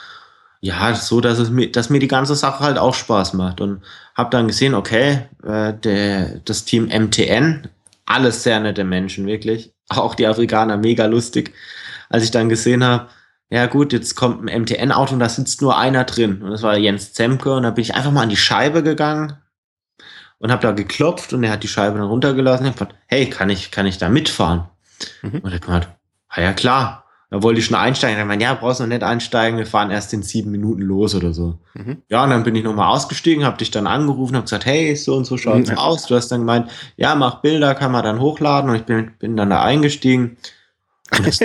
ja, 0.62 0.96
so, 0.96 1.20
dass 1.20 1.40
es 1.40 1.50
mir, 1.50 1.72
dass 1.72 1.90
mir 1.90 2.00
die 2.00 2.08
ganze 2.08 2.36
Sache 2.36 2.64
halt 2.64 2.78
auch 2.78 2.94
Spaß 2.94 3.34
macht. 3.34 3.60
Und 3.60 3.82
habe 4.16 4.30
dann 4.30 4.48
gesehen, 4.48 4.74
okay, 4.74 5.24
äh, 5.44 5.74
der, 5.74 6.40
das 6.46 6.64
Team 6.64 6.86
MTN, 6.86 7.68
alles 8.06 8.44
sehr 8.44 8.60
nette 8.62 8.86
Menschen, 8.86 9.28
wirklich. 9.28 9.74
Auch 9.90 10.16
die 10.16 10.28
Afrikaner 10.28 10.78
mega 10.78 11.06
lustig. 11.06 11.54
Als 12.10 12.24
ich 12.24 12.32
dann 12.32 12.48
gesehen 12.48 12.84
habe, 12.84 13.10
ja 13.52 13.66
gut, 13.66 13.92
jetzt 13.92 14.16
kommt 14.16 14.50
ein 14.50 14.62
MTN-Auto 14.62 15.14
und 15.14 15.20
da 15.20 15.28
sitzt 15.28 15.62
nur 15.62 15.78
einer 15.78 16.06
drin. 16.06 16.42
Und 16.42 16.52
das 16.52 16.64
war 16.64 16.78
Jens 16.78 17.12
Zemke. 17.12 17.54
Und 17.54 17.64
da 17.64 17.72
bin 17.72 17.82
ich 17.82 17.94
einfach 17.94 18.12
mal 18.12 18.24
an 18.24 18.30
die 18.30 18.38
Scheibe 18.38 18.82
gegangen 18.82 19.34
und 20.40 20.52
habe 20.52 20.62
da 20.62 20.72
geklopft 20.72 21.34
und 21.34 21.44
er 21.44 21.52
hat 21.52 21.64
die 21.64 21.68
Scheibe 21.68 21.98
dann 21.98 22.08
runtergelassen. 22.08 22.66
Ich 22.66 22.72
hab 22.72 22.80
gesagt, 22.80 22.96
hey, 23.08 23.30
kann 23.30 23.50
ich, 23.50 23.70
kann 23.70 23.86
ich 23.86 23.98
da 23.98 24.08
mitfahren? 24.08 24.70
Mhm. 25.22 25.40
Und 25.40 25.52
er 25.52 25.56
hat 25.56 25.62
gesagt, 25.62 25.90
ah 26.30 26.42
ja 26.42 26.54
klar. 26.54 27.04
Da 27.30 27.44
wollte 27.44 27.60
ich 27.60 27.66
schon 27.66 27.76
einsteigen. 27.76 28.20
Ich 28.20 28.26
meinte, 28.26 28.44
ja, 28.44 28.54
brauchst 28.54 28.82
noch 28.82 28.88
nicht 28.88 29.04
einsteigen, 29.04 29.58
wir 29.58 29.66
fahren 29.66 29.90
erst 29.90 30.14
in 30.14 30.22
sieben 30.22 30.52
Minuten 30.52 30.82
los 30.82 31.16
oder 31.16 31.34
so. 31.34 31.60
Mhm. 31.74 32.04
Ja, 32.10 32.24
und 32.24 32.30
dann 32.30 32.44
bin 32.44 32.56
ich 32.56 32.64
nochmal 32.64 32.90
ausgestiegen, 32.90 33.46
habe 33.46 33.58
dich 33.58 33.72
dann 33.72 33.88
angerufen, 33.88 34.36
habe 34.36 34.44
gesagt, 34.44 34.66
hey, 34.66 34.96
so 34.96 35.16
und 35.16 35.26
so 35.26 35.38
schaut's 35.38 35.72
mhm. 35.72 35.78
aus. 35.78 36.06
Du 36.08 36.16
hast 36.16 36.30
dann 36.30 36.42
gemeint, 36.42 36.70
ja, 36.98 37.16
mach 37.16 37.42
Bilder, 37.42 37.76
kann 37.76 37.92
man 37.92 38.04
dann 38.04 38.20
hochladen. 38.20 38.70
Und 38.70 38.78
ich 38.78 38.84
bin, 38.84 39.12
bin 39.20 39.38
dann 39.38 39.50
da 39.50 39.62
eingestiegen. 39.62 40.38
Und 41.18 41.28
das 41.28 41.40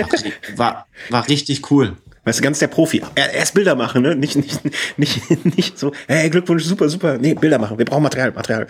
war, 0.55 0.87
war 1.09 1.27
richtig 1.27 1.71
cool. 1.71 1.97
Weißt 2.27 2.39
du, 2.39 2.43
ganz 2.43 2.59
der 2.59 2.67
Profi. 2.67 3.01
Er, 3.15 3.33
erst 3.33 3.53
Bilder 3.53 3.75
machen, 3.75 4.01
ne? 4.01 4.13
Nicht, 4.13 4.35
nicht, 4.35 4.59
nicht, 4.97 5.55
nicht 5.55 5.79
so, 5.79 5.93
hey, 6.07 6.29
Glückwunsch, 6.29 6.65
super, 6.65 6.89
super. 6.89 7.17
Nee, 7.17 7.35
Bilder 7.35 7.57
machen. 7.57 7.77
Wir 7.77 7.85
brauchen 7.85 8.03
Material, 8.03 8.33
Material. 8.33 8.67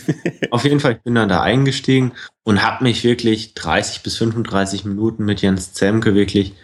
Auf 0.52 0.62
jeden 0.62 0.78
Fall, 0.78 0.92
ich 0.92 1.00
bin 1.00 1.16
dann 1.16 1.28
da 1.28 1.42
eingestiegen 1.42 2.12
und 2.44 2.62
habe 2.62 2.84
mich 2.84 3.02
wirklich 3.02 3.54
30 3.54 4.04
bis 4.04 4.16
35 4.16 4.84
Minuten 4.84 5.24
mit 5.24 5.42
Jens 5.42 5.72
Zemke 5.72 6.14
wirklich 6.14 6.54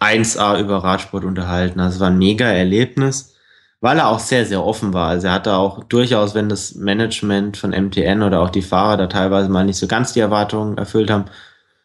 1A 0.00 0.58
über 0.58 0.78
Radsport 0.78 1.24
unterhalten. 1.24 1.78
Also 1.78 1.94
es 1.94 2.00
war 2.00 2.10
ein 2.10 2.18
mega 2.18 2.46
Erlebnis, 2.46 3.36
weil 3.80 3.98
er 3.98 4.08
auch 4.08 4.18
sehr, 4.18 4.46
sehr 4.46 4.64
offen 4.64 4.92
war. 4.94 5.08
Also 5.08 5.28
er 5.28 5.34
hatte 5.34 5.54
auch 5.54 5.84
durchaus, 5.84 6.34
wenn 6.34 6.48
das 6.48 6.74
Management 6.74 7.56
von 7.56 7.70
MTN 7.70 8.22
oder 8.22 8.40
auch 8.40 8.50
die 8.50 8.62
Fahrer 8.62 8.96
da 8.96 9.06
teilweise 9.06 9.48
mal 9.48 9.64
nicht 9.64 9.78
so 9.78 9.86
ganz 9.86 10.12
die 10.12 10.20
Erwartungen 10.20 10.76
erfüllt 10.76 11.10
haben, 11.10 11.26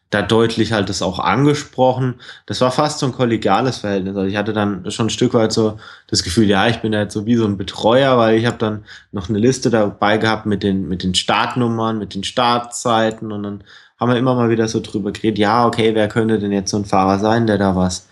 da 0.10 0.24
deutlich 0.24 0.72
halt 0.72 0.90
das 0.90 1.02
auch 1.02 1.20
angesprochen. 1.20 2.16
Das 2.48 2.62
war 2.62 2.72
fast 2.72 3.00
so 3.00 3.06
ein 3.06 3.12
kollegiales 3.12 3.78
Verhältnis. 3.78 4.16
Also 4.16 4.28
ich 4.28 4.38
hatte 4.38 4.54
dann 4.54 4.90
schon 4.90 5.08
ein 5.08 5.12
Stück 5.12 5.36
weit 5.36 5.52
so 5.52 5.78
das 6.08 6.24
Gefühl, 6.24 6.48
ja, 6.48 6.68
ich 6.68 6.78
bin 6.78 6.94
jetzt 6.94 7.14
so 7.14 7.26
wie 7.28 7.36
so 7.36 7.46
ein 7.46 7.58
Betreuer, 7.58 8.18
weil 8.18 8.38
ich 8.38 8.46
habe 8.48 8.58
dann 8.58 8.84
noch 9.12 9.30
eine 9.30 9.38
Liste 9.38 9.70
dabei 9.70 10.18
gehabt 10.18 10.48
mit 10.48 10.64
den, 10.64 10.88
mit 10.88 11.04
den 11.04 11.14
Startnummern, 11.14 12.00
mit 12.00 12.16
den 12.16 12.24
Startzeiten 12.24 13.32
und 13.32 13.44
dann 13.44 13.64
haben 14.00 14.12
wir 14.12 14.18
immer 14.18 14.34
mal 14.34 14.50
wieder 14.50 14.68
so 14.68 14.80
drüber 14.80 15.12
geredet, 15.12 15.40
ja, 15.40 15.68
okay, 15.68 15.94
wer 15.94 16.08
könnte 16.08 16.40
denn 16.40 16.52
jetzt 16.52 16.72
so 16.72 16.78
ein 16.78 16.86
Fahrer 16.86 17.20
sein, 17.20 17.48
der 17.48 17.58
da 17.58 17.76
was, 17.76 18.08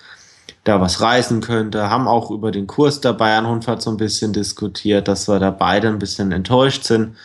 da 0.65 0.81
was 0.81 1.01
reißen 1.01 1.41
könnte, 1.41 1.89
haben 1.89 2.07
auch 2.07 2.29
über 2.29 2.51
den 2.51 2.67
Kurs 2.67 2.99
der 2.99 3.13
Bayern-Rundfahrt 3.13 3.81
so 3.81 3.89
ein 3.89 3.97
bisschen 3.97 4.33
diskutiert, 4.33 5.07
dass 5.07 5.29
wir 5.29 5.39
da 5.39 5.49
beide 5.49 5.87
ein 5.87 5.99
bisschen 5.99 6.31
enttäuscht 6.31 6.83
sind. 6.83 7.15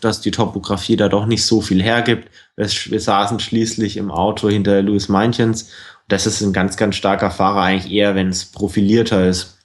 Dass 0.00 0.20
die 0.20 0.30
Topografie 0.30 0.96
da 0.96 1.08
doch 1.08 1.26
nicht 1.26 1.44
so 1.44 1.60
viel 1.60 1.82
hergibt. 1.82 2.28
Wir, 2.56 2.66
wir 2.66 3.00
saßen 3.00 3.40
schließlich 3.40 3.96
im 3.96 4.10
Auto 4.10 4.48
hinter 4.48 4.82
Louis 4.82 5.08
Meinchens. 5.08 5.70
Das 6.08 6.26
ist 6.26 6.40
ein 6.40 6.52
ganz, 6.52 6.76
ganz 6.76 6.96
starker 6.96 7.30
Fahrer 7.30 7.62
eigentlich 7.62 7.92
eher, 7.92 8.14
wenn 8.14 8.28
es 8.28 8.46
profilierter 8.46 9.26
ist. 9.26 9.58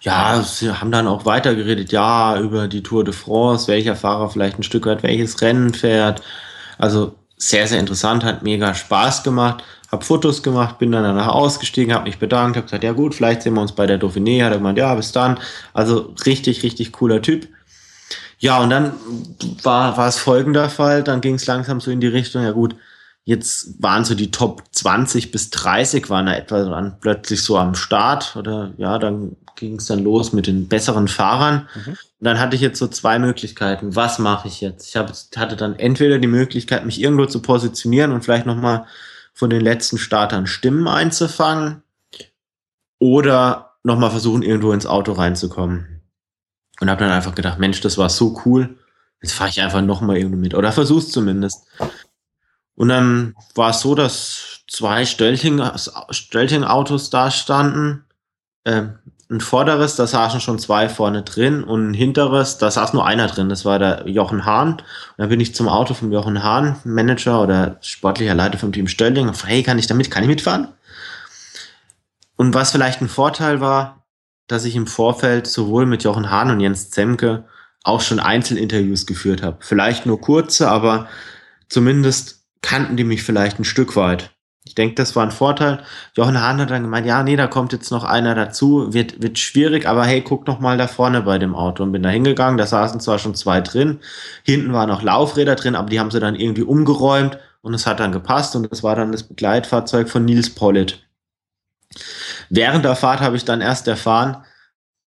Ja, 0.00 0.42
sie 0.42 0.72
haben 0.72 0.90
dann 0.90 1.06
auch 1.06 1.24
weitergeredet, 1.26 1.92
ja, 1.92 2.38
über 2.40 2.66
die 2.66 2.82
Tour 2.82 3.04
de 3.04 3.14
France, 3.14 3.68
welcher 3.68 3.94
Fahrer 3.94 4.30
vielleicht 4.30 4.58
ein 4.58 4.64
Stück 4.64 4.86
weit 4.86 5.04
welches 5.04 5.40
Rennen 5.40 5.74
fährt. 5.74 6.22
Also 6.76 7.14
sehr, 7.36 7.68
sehr 7.68 7.78
interessant, 7.78 8.24
hat 8.24 8.42
mega 8.42 8.74
Spaß 8.74 9.22
gemacht. 9.22 9.62
Hab 9.92 10.04
Fotos 10.04 10.42
gemacht, 10.42 10.78
bin 10.78 10.90
dann 10.90 11.04
danach 11.04 11.28
ausgestiegen, 11.28 11.92
habe 11.92 12.04
mich 12.04 12.18
bedankt, 12.18 12.56
habe 12.56 12.64
gesagt, 12.64 12.82
ja 12.82 12.92
gut, 12.92 13.14
vielleicht 13.14 13.42
sehen 13.42 13.54
wir 13.54 13.60
uns 13.60 13.72
bei 13.72 13.86
der 13.86 14.00
Dauphiné. 14.00 14.42
Hat 14.42 14.52
er 14.52 14.58
gemeint, 14.58 14.78
ja, 14.78 14.94
bis 14.94 15.12
dann. 15.12 15.38
Also 15.74 16.14
richtig, 16.24 16.62
richtig 16.62 16.92
cooler 16.92 17.20
Typ. 17.20 17.46
Ja, 18.42 18.60
und 18.60 18.70
dann 18.70 18.94
war, 19.62 19.96
war 19.96 20.08
es 20.08 20.18
folgender 20.18 20.68
Fall. 20.68 21.04
Dann 21.04 21.20
ging 21.20 21.36
es 21.36 21.46
langsam 21.46 21.80
so 21.80 21.92
in 21.92 22.00
die 22.00 22.08
Richtung, 22.08 22.42
ja 22.42 22.50
gut, 22.50 22.74
jetzt 23.24 23.80
waren 23.80 24.04
so 24.04 24.16
die 24.16 24.32
Top 24.32 24.64
20 24.72 25.30
bis 25.30 25.50
30 25.50 26.10
waren 26.10 26.26
da 26.26 26.34
etwa 26.34 26.64
dann 26.64 26.98
plötzlich 27.00 27.40
so 27.40 27.56
am 27.56 27.76
Start. 27.76 28.34
Oder 28.34 28.72
ja, 28.78 28.98
dann 28.98 29.36
ging 29.54 29.76
es 29.76 29.86
dann 29.86 30.02
los 30.02 30.32
mit 30.32 30.48
den 30.48 30.66
besseren 30.66 31.06
Fahrern. 31.06 31.68
Mhm. 31.72 31.90
Und 31.90 31.96
dann 32.18 32.40
hatte 32.40 32.56
ich 32.56 32.62
jetzt 32.62 32.80
so 32.80 32.88
zwei 32.88 33.20
Möglichkeiten. 33.20 33.94
Was 33.94 34.18
mache 34.18 34.48
ich 34.48 34.60
jetzt? 34.60 34.88
Ich 34.88 34.96
hab, 34.96 35.12
hatte 35.36 35.54
dann 35.54 35.76
entweder 35.76 36.18
die 36.18 36.26
Möglichkeit, 36.26 36.84
mich 36.84 37.00
irgendwo 37.00 37.26
zu 37.26 37.42
positionieren 37.42 38.10
und 38.10 38.24
vielleicht 38.24 38.46
nochmal 38.46 38.86
von 39.32 39.50
den 39.50 39.60
letzten 39.60 39.98
Startern 39.98 40.48
Stimmen 40.48 40.88
einzufangen 40.88 41.84
oder 42.98 43.76
nochmal 43.84 44.10
versuchen, 44.10 44.42
irgendwo 44.42 44.72
ins 44.72 44.86
Auto 44.86 45.12
reinzukommen. 45.12 46.01
Und 46.82 46.90
habe 46.90 47.04
dann 47.04 47.12
einfach 47.12 47.36
gedacht, 47.36 47.60
Mensch, 47.60 47.80
das 47.80 47.96
war 47.96 48.10
so 48.10 48.42
cool, 48.44 48.76
jetzt 49.22 49.34
fahre 49.34 49.50
ich 49.50 49.62
einfach 49.62 49.82
nochmal 49.82 50.16
irgendwo 50.16 50.36
mit. 50.36 50.52
Oder 50.52 50.72
versuch's 50.72 51.12
zumindest. 51.12 51.64
Und 52.74 52.88
dann 52.88 53.36
war 53.54 53.70
es 53.70 53.82
so, 53.82 53.94
dass 53.94 54.62
zwei 54.66 55.04
Stölting-Autos 55.04 57.10
da 57.10 57.30
standen. 57.30 58.04
Ähm, 58.64 58.98
ein 59.30 59.40
vorderes, 59.40 59.94
da 59.94 60.08
saßen 60.08 60.40
schon 60.40 60.58
zwei 60.58 60.88
vorne 60.88 61.22
drin 61.22 61.62
und 61.62 61.92
ein 61.92 61.94
hinteres, 61.94 62.58
da 62.58 62.68
saß 62.68 62.94
nur 62.94 63.06
einer 63.06 63.28
drin, 63.28 63.48
das 63.48 63.64
war 63.64 63.78
der 63.78 64.08
Jochen 64.08 64.44
Hahn. 64.44 64.72
Und 64.72 64.82
dann 65.18 65.28
bin 65.28 65.38
ich 65.38 65.54
zum 65.54 65.68
Auto 65.68 65.94
vom 65.94 66.10
Jochen 66.10 66.42
Hahn, 66.42 66.80
Manager 66.82 67.40
oder 67.40 67.76
sportlicher 67.80 68.34
Leiter 68.34 68.58
vom 68.58 68.72
Team 68.72 68.88
Stölling 68.88 69.28
und 69.28 69.36
frage, 69.36 69.54
hey, 69.54 69.62
kann 69.62 69.78
ich 69.78 69.86
damit, 69.86 70.10
kann 70.10 70.24
ich 70.24 70.28
mitfahren? 70.28 70.66
Und 72.34 72.54
was 72.54 72.72
vielleicht 72.72 73.00
ein 73.00 73.08
Vorteil 73.08 73.60
war, 73.60 74.01
dass 74.52 74.64
ich 74.64 74.76
im 74.76 74.86
Vorfeld 74.86 75.46
sowohl 75.46 75.86
mit 75.86 76.04
Jochen 76.04 76.30
Hahn 76.30 76.50
und 76.50 76.60
Jens 76.60 76.90
Zemke 76.90 77.44
auch 77.82 78.00
schon 78.00 78.20
Einzelinterviews 78.20 79.06
geführt 79.06 79.42
habe. 79.42 79.56
Vielleicht 79.60 80.06
nur 80.06 80.20
kurze, 80.20 80.70
aber 80.70 81.08
zumindest 81.68 82.44
kannten 82.60 82.96
die 82.96 83.04
mich 83.04 83.22
vielleicht 83.22 83.58
ein 83.58 83.64
Stück 83.64 83.96
weit. 83.96 84.30
Ich 84.64 84.76
denke, 84.76 84.94
das 84.94 85.16
war 85.16 85.24
ein 85.24 85.32
Vorteil. 85.32 85.82
Jochen 86.14 86.40
Hahn 86.40 86.60
hat 86.60 86.70
dann 86.70 86.82
gemeint, 86.82 87.04
ja, 87.04 87.24
nee, 87.24 87.34
da 87.34 87.48
kommt 87.48 87.72
jetzt 87.72 87.90
noch 87.90 88.04
einer 88.04 88.36
dazu, 88.36 88.94
wird, 88.94 89.20
wird 89.20 89.38
schwierig, 89.38 89.86
aber 89.86 90.04
hey, 90.04 90.20
guck 90.20 90.46
noch 90.46 90.60
mal 90.60 90.78
da 90.78 90.86
vorne 90.86 91.22
bei 91.22 91.38
dem 91.38 91.56
Auto. 91.56 91.82
Und 91.82 91.90
bin 91.90 92.04
da 92.04 92.10
hingegangen, 92.10 92.58
da 92.58 92.66
saßen 92.66 93.00
zwar 93.00 93.18
schon 93.18 93.34
zwei 93.34 93.60
drin, 93.60 93.98
hinten 94.44 94.72
waren 94.72 94.88
noch 94.88 95.02
Laufräder 95.02 95.56
drin, 95.56 95.74
aber 95.74 95.90
die 95.90 95.98
haben 95.98 96.12
sie 96.12 96.20
dann 96.20 96.36
irgendwie 96.36 96.62
umgeräumt 96.62 97.38
und 97.62 97.74
es 97.74 97.86
hat 97.86 97.98
dann 97.98 98.12
gepasst 98.12 98.54
und 98.54 98.70
das 98.70 98.84
war 98.84 98.94
dann 98.94 99.10
das 99.10 99.24
Begleitfahrzeug 99.24 100.08
von 100.08 100.24
Nils 100.24 100.50
Pollitt. 100.50 101.02
Während 102.54 102.84
der 102.84 102.96
Fahrt 102.96 103.20
habe 103.20 103.36
ich 103.36 103.44
dann 103.44 103.60
erst 103.60 103.88
erfahren, 103.88 104.44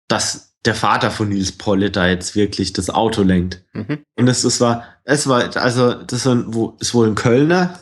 dass 0.07 0.55
der 0.65 0.75
Vater 0.75 1.11
von 1.11 1.29
Nils 1.29 1.51
Pollitt 1.51 1.95
da 1.95 2.07
jetzt 2.07 2.35
wirklich 2.35 2.73
das 2.73 2.89
Auto 2.89 3.21
lenkt. 3.21 3.63
Mhm. 3.73 4.03
Und 4.15 4.27
es, 4.27 4.43
es 4.43 4.59
war, 4.59 4.83
es 5.03 5.27
war, 5.27 5.55
also 5.57 5.93
das 5.93 6.25
ist 6.25 6.93
wohl 6.93 7.07
ein 7.07 7.15
Kölner, 7.15 7.79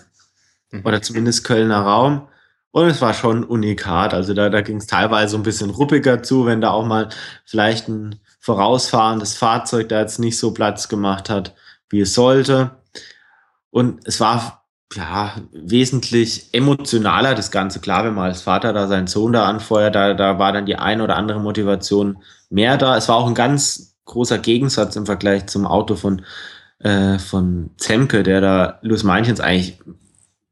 Mhm. 0.74 0.82
oder 0.86 1.02
zumindest 1.02 1.44
Kölner 1.44 1.82
Raum. 1.82 2.28
Und 2.72 2.88
es 2.88 3.02
war 3.02 3.14
schon 3.14 3.44
unikat. 3.44 4.14
Also 4.14 4.34
da, 4.34 4.50
da 4.50 4.62
ging 4.62 4.78
es 4.78 4.88
teilweise 4.88 5.38
ein 5.38 5.44
bisschen 5.44 5.70
ruppiger 5.70 6.24
zu, 6.24 6.48
wenn 6.48 6.60
da 6.60 6.72
auch 6.72 6.86
mal 6.86 7.10
vielleicht 7.46 7.88
ein 7.88 8.20
vorausfahrendes 8.40 9.38
Fahrzeug 9.38 9.90
da 9.90 10.02
jetzt 10.02 10.20
nicht 10.20 10.38
so 10.40 10.54
Platz 10.54 10.90
gemacht 10.90 11.30
hat, 11.30 11.54
wie 11.90 12.02
es 12.02 12.16
sollte. 12.16 12.72
Und 13.70 14.06
es 14.08 14.20
war 14.20 14.63
ja 14.96 15.36
wesentlich 15.52 16.54
emotionaler, 16.54 17.36
das 17.36 17.52
Ganze. 17.52 17.80
Klar, 17.80 18.06
wenn 18.06 18.14
man 18.14 18.26
als 18.26 18.42
Vater 18.42 18.74
da 18.74 18.88
seinen 18.88 19.08
Sohn 19.08 19.34
da 19.34 19.46
anfeuert, 19.46 19.96
da, 19.96 20.14
da 20.14 20.40
war 20.40 20.54
dann 20.54 20.66
die 20.66 20.76
eine 20.76 21.04
oder 21.04 21.16
andere 21.16 21.40
Motivation 21.40 22.18
mehr 22.50 22.78
da. 22.78 22.98
Es 22.98 23.10
war 23.10 23.16
auch 23.16 23.28
ein 23.28 23.36
ganz 23.36 23.96
großer 24.06 24.38
Gegensatz 24.38 24.96
im 24.96 25.06
Vergleich 25.06 25.48
zum 25.48 25.66
Auto 25.66 25.96
von, 25.96 26.24
äh, 26.80 27.18
von 27.18 27.72
Zemke, 27.78 28.24
der 28.24 28.42
da 28.42 28.80
Louis 28.82 29.04
Meinchens 29.04 29.40
eigentlich 29.40 29.80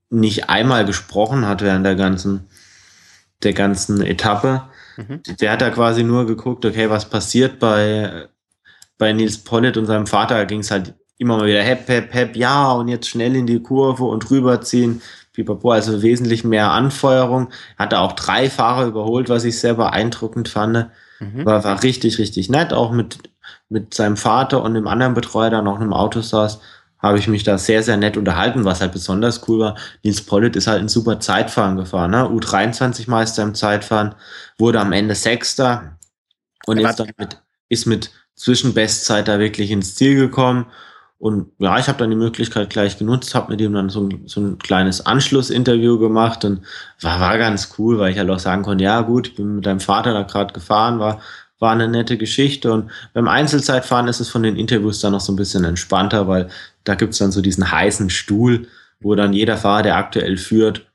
nicht 0.09 0.49
einmal 0.49 0.85
gesprochen 0.85 1.47
hat 1.47 1.61
während 1.61 1.85
der 1.85 1.95
ganzen, 1.95 2.47
der 3.43 3.53
ganzen 3.53 4.01
Etappe. 4.01 4.63
Mhm. 4.97 5.21
Der 5.39 5.51
hat 5.51 5.61
da 5.61 5.69
quasi 5.69 6.03
nur 6.03 6.25
geguckt, 6.25 6.65
okay, 6.65 6.89
was 6.89 7.09
passiert 7.09 7.59
bei, 7.59 8.27
bei 8.97 9.13
Nils 9.13 9.37
Pollitt 9.39 9.77
und 9.77 9.85
seinem 9.85 10.07
Vater. 10.07 10.35
Da 10.35 10.45
ging 10.45 10.59
es 10.59 10.71
halt 10.71 10.95
immer 11.21 11.37
mal 11.37 11.47
wieder 11.47 11.61
hep, 11.61 11.87
hep, 11.87 12.13
hep, 12.13 12.35
ja, 12.35 12.71
und 12.71 12.87
jetzt 12.87 13.07
schnell 13.07 13.35
in 13.35 13.47
die 13.47 13.61
Kurve 13.61 14.03
und 14.03 14.29
rüberziehen. 14.29 15.01
Pipapo, 15.33 15.71
also 15.71 16.01
wesentlich 16.01 16.43
mehr 16.43 16.71
Anfeuerung. 16.71 17.49
Hatte 17.77 17.99
auch 17.99 18.13
drei 18.13 18.49
Fahrer 18.49 18.87
überholt, 18.87 19.29
was 19.29 19.45
ich 19.45 19.57
sehr 19.59 19.75
beeindruckend 19.75 20.49
fand. 20.49 20.87
Mhm. 21.19 21.45
War, 21.45 21.63
war 21.63 21.83
richtig, 21.83 22.17
richtig 22.17 22.49
nett, 22.49 22.73
auch 22.73 22.91
mit, 22.91 23.19
mit 23.69 23.93
seinem 23.93 24.17
Vater 24.17 24.61
und 24.61 24.73
dem 24.73 24.87
anderen 24.87 25.13
Betreuer, 25.13 25.49
der 25.49 25.61
noch 25.61 25.79
im 25.79 25.93
Auto 25.93 26.21
saß 26.21 26.59
habe 27.01 27.17
ich 27.17 27.27
mich 27.27 27.43
da 27.43 27.57
sehr, 27.57 27.81
sehr 27.83 27.97
nett 27.97 28.15
unterhalten, 28.15 28.63
was 28.63 28.81
halt 28.81 28.91
besonders 28.91 29.47
cool 29.47 29.59
war. 29.59 29.75
Nils 30.03 30.21
Pollitt 30.21 30.55
ist 30.55 30.67
halt 30.67 30.81
ein 30.81 30.89
super 30.89 31.19
Zeitfahren 31.19 31.75
gefahren, 31.75 32.11
ne? 32.11 32.25
U23-Meister 32.25 33.43
im 33.43 33.55
Zeitfahren, 33.55 34.15
wurde 34.57 34.79
am 34.79 34.91
Ende 34.91 35.15
Sechster 35.15 35.97
und 36.67 36.77
ist 36.77 36.99
dann 36.99 37.11
mit, 37.17 37.41
ist 37.69 37.87
mit 37.87 38.11
Zwischenbestzeit 38.35 39.27
da 39.27 39.39
wirklich 39.39 39.71
ins 39.71 39.95
Ziel 39.95 40.15
gekommen. 40.15 40.67
Und 41.21 41.51
ja, 41.59 41.77
ich 41.77 41.87
habe 41.87 41.99
dann 41.99 42.09
die 42.09 42.15
Möglichkeit 42.15 42.71
gleich 42.71 42.97
genutzt, 42.97 43.35
habe 43.35 43.51
mit 43.51 43.61
ihm 43.61 43.73
dann 43.73 43.89
so 43.89 44.01
ein, 44.01 44.23
so 44.25 44.41
ein 44.41 44.57
kleines 44.57 45.05
Anschlussinterview 45.05 45.99
gemacht 45.99 46.43
und 46.45 46.61
war, 46.99 47.19
war 47.19 47.37
ganz 47.37 47.75
cool, 47.77 47.99
weil 47.99 48.11
ich 48.11 48.17
halt 48.17 48.29
auch 48.31 48.39
sagen 48.39 48.63
konnte, 48.63 48.83
ja 48.83 49.01
gut, 49.01 49.27
ich 49.27 49.35
bin 49.35 49.57
mit 49.57 49.67
deinem 49.67 49.79
Vater 49.79 50.13
da 50.13 50.23
gerade 50.23 50.51
gefahren, 50.51 50.97
war 50.97 51.21
war 51.59 51.73
eine 51.73 51.87
nette 51.87 52.17
Geschichte. 52.17 52.73
Und 52.73 52.89
beim 53.13 53.27
Einzelzeitfahren 53.27 54.07
ist 54.07 54.19
es 54.19 54.29
von 54.29 54.41
den 54.41 54.55
Interviews 54.55 54.99
dann 54.99 55.11
noch 55.11 55.21
so 55.21 55.31
ein 55.31 55.35
bisschen 55.35 55.63
entspannter, 55.63 56.27
weil 56.27 56.49
da 56.85 56.95
gibt's 56.95 57.19
dann 57.19 57.31
so 57.31 57.41
diesen 57.41 57.71
heißen 57.71 58.09
Stuhl, 58.09 58.67
wo 58.99 59.13
dann 59.13 59.31
jeder 59.31 59.57
Fahrer, 59.57 59.83
der 59.83 59.97
aktuell 59.97 60.37
führt, 60.37 60.87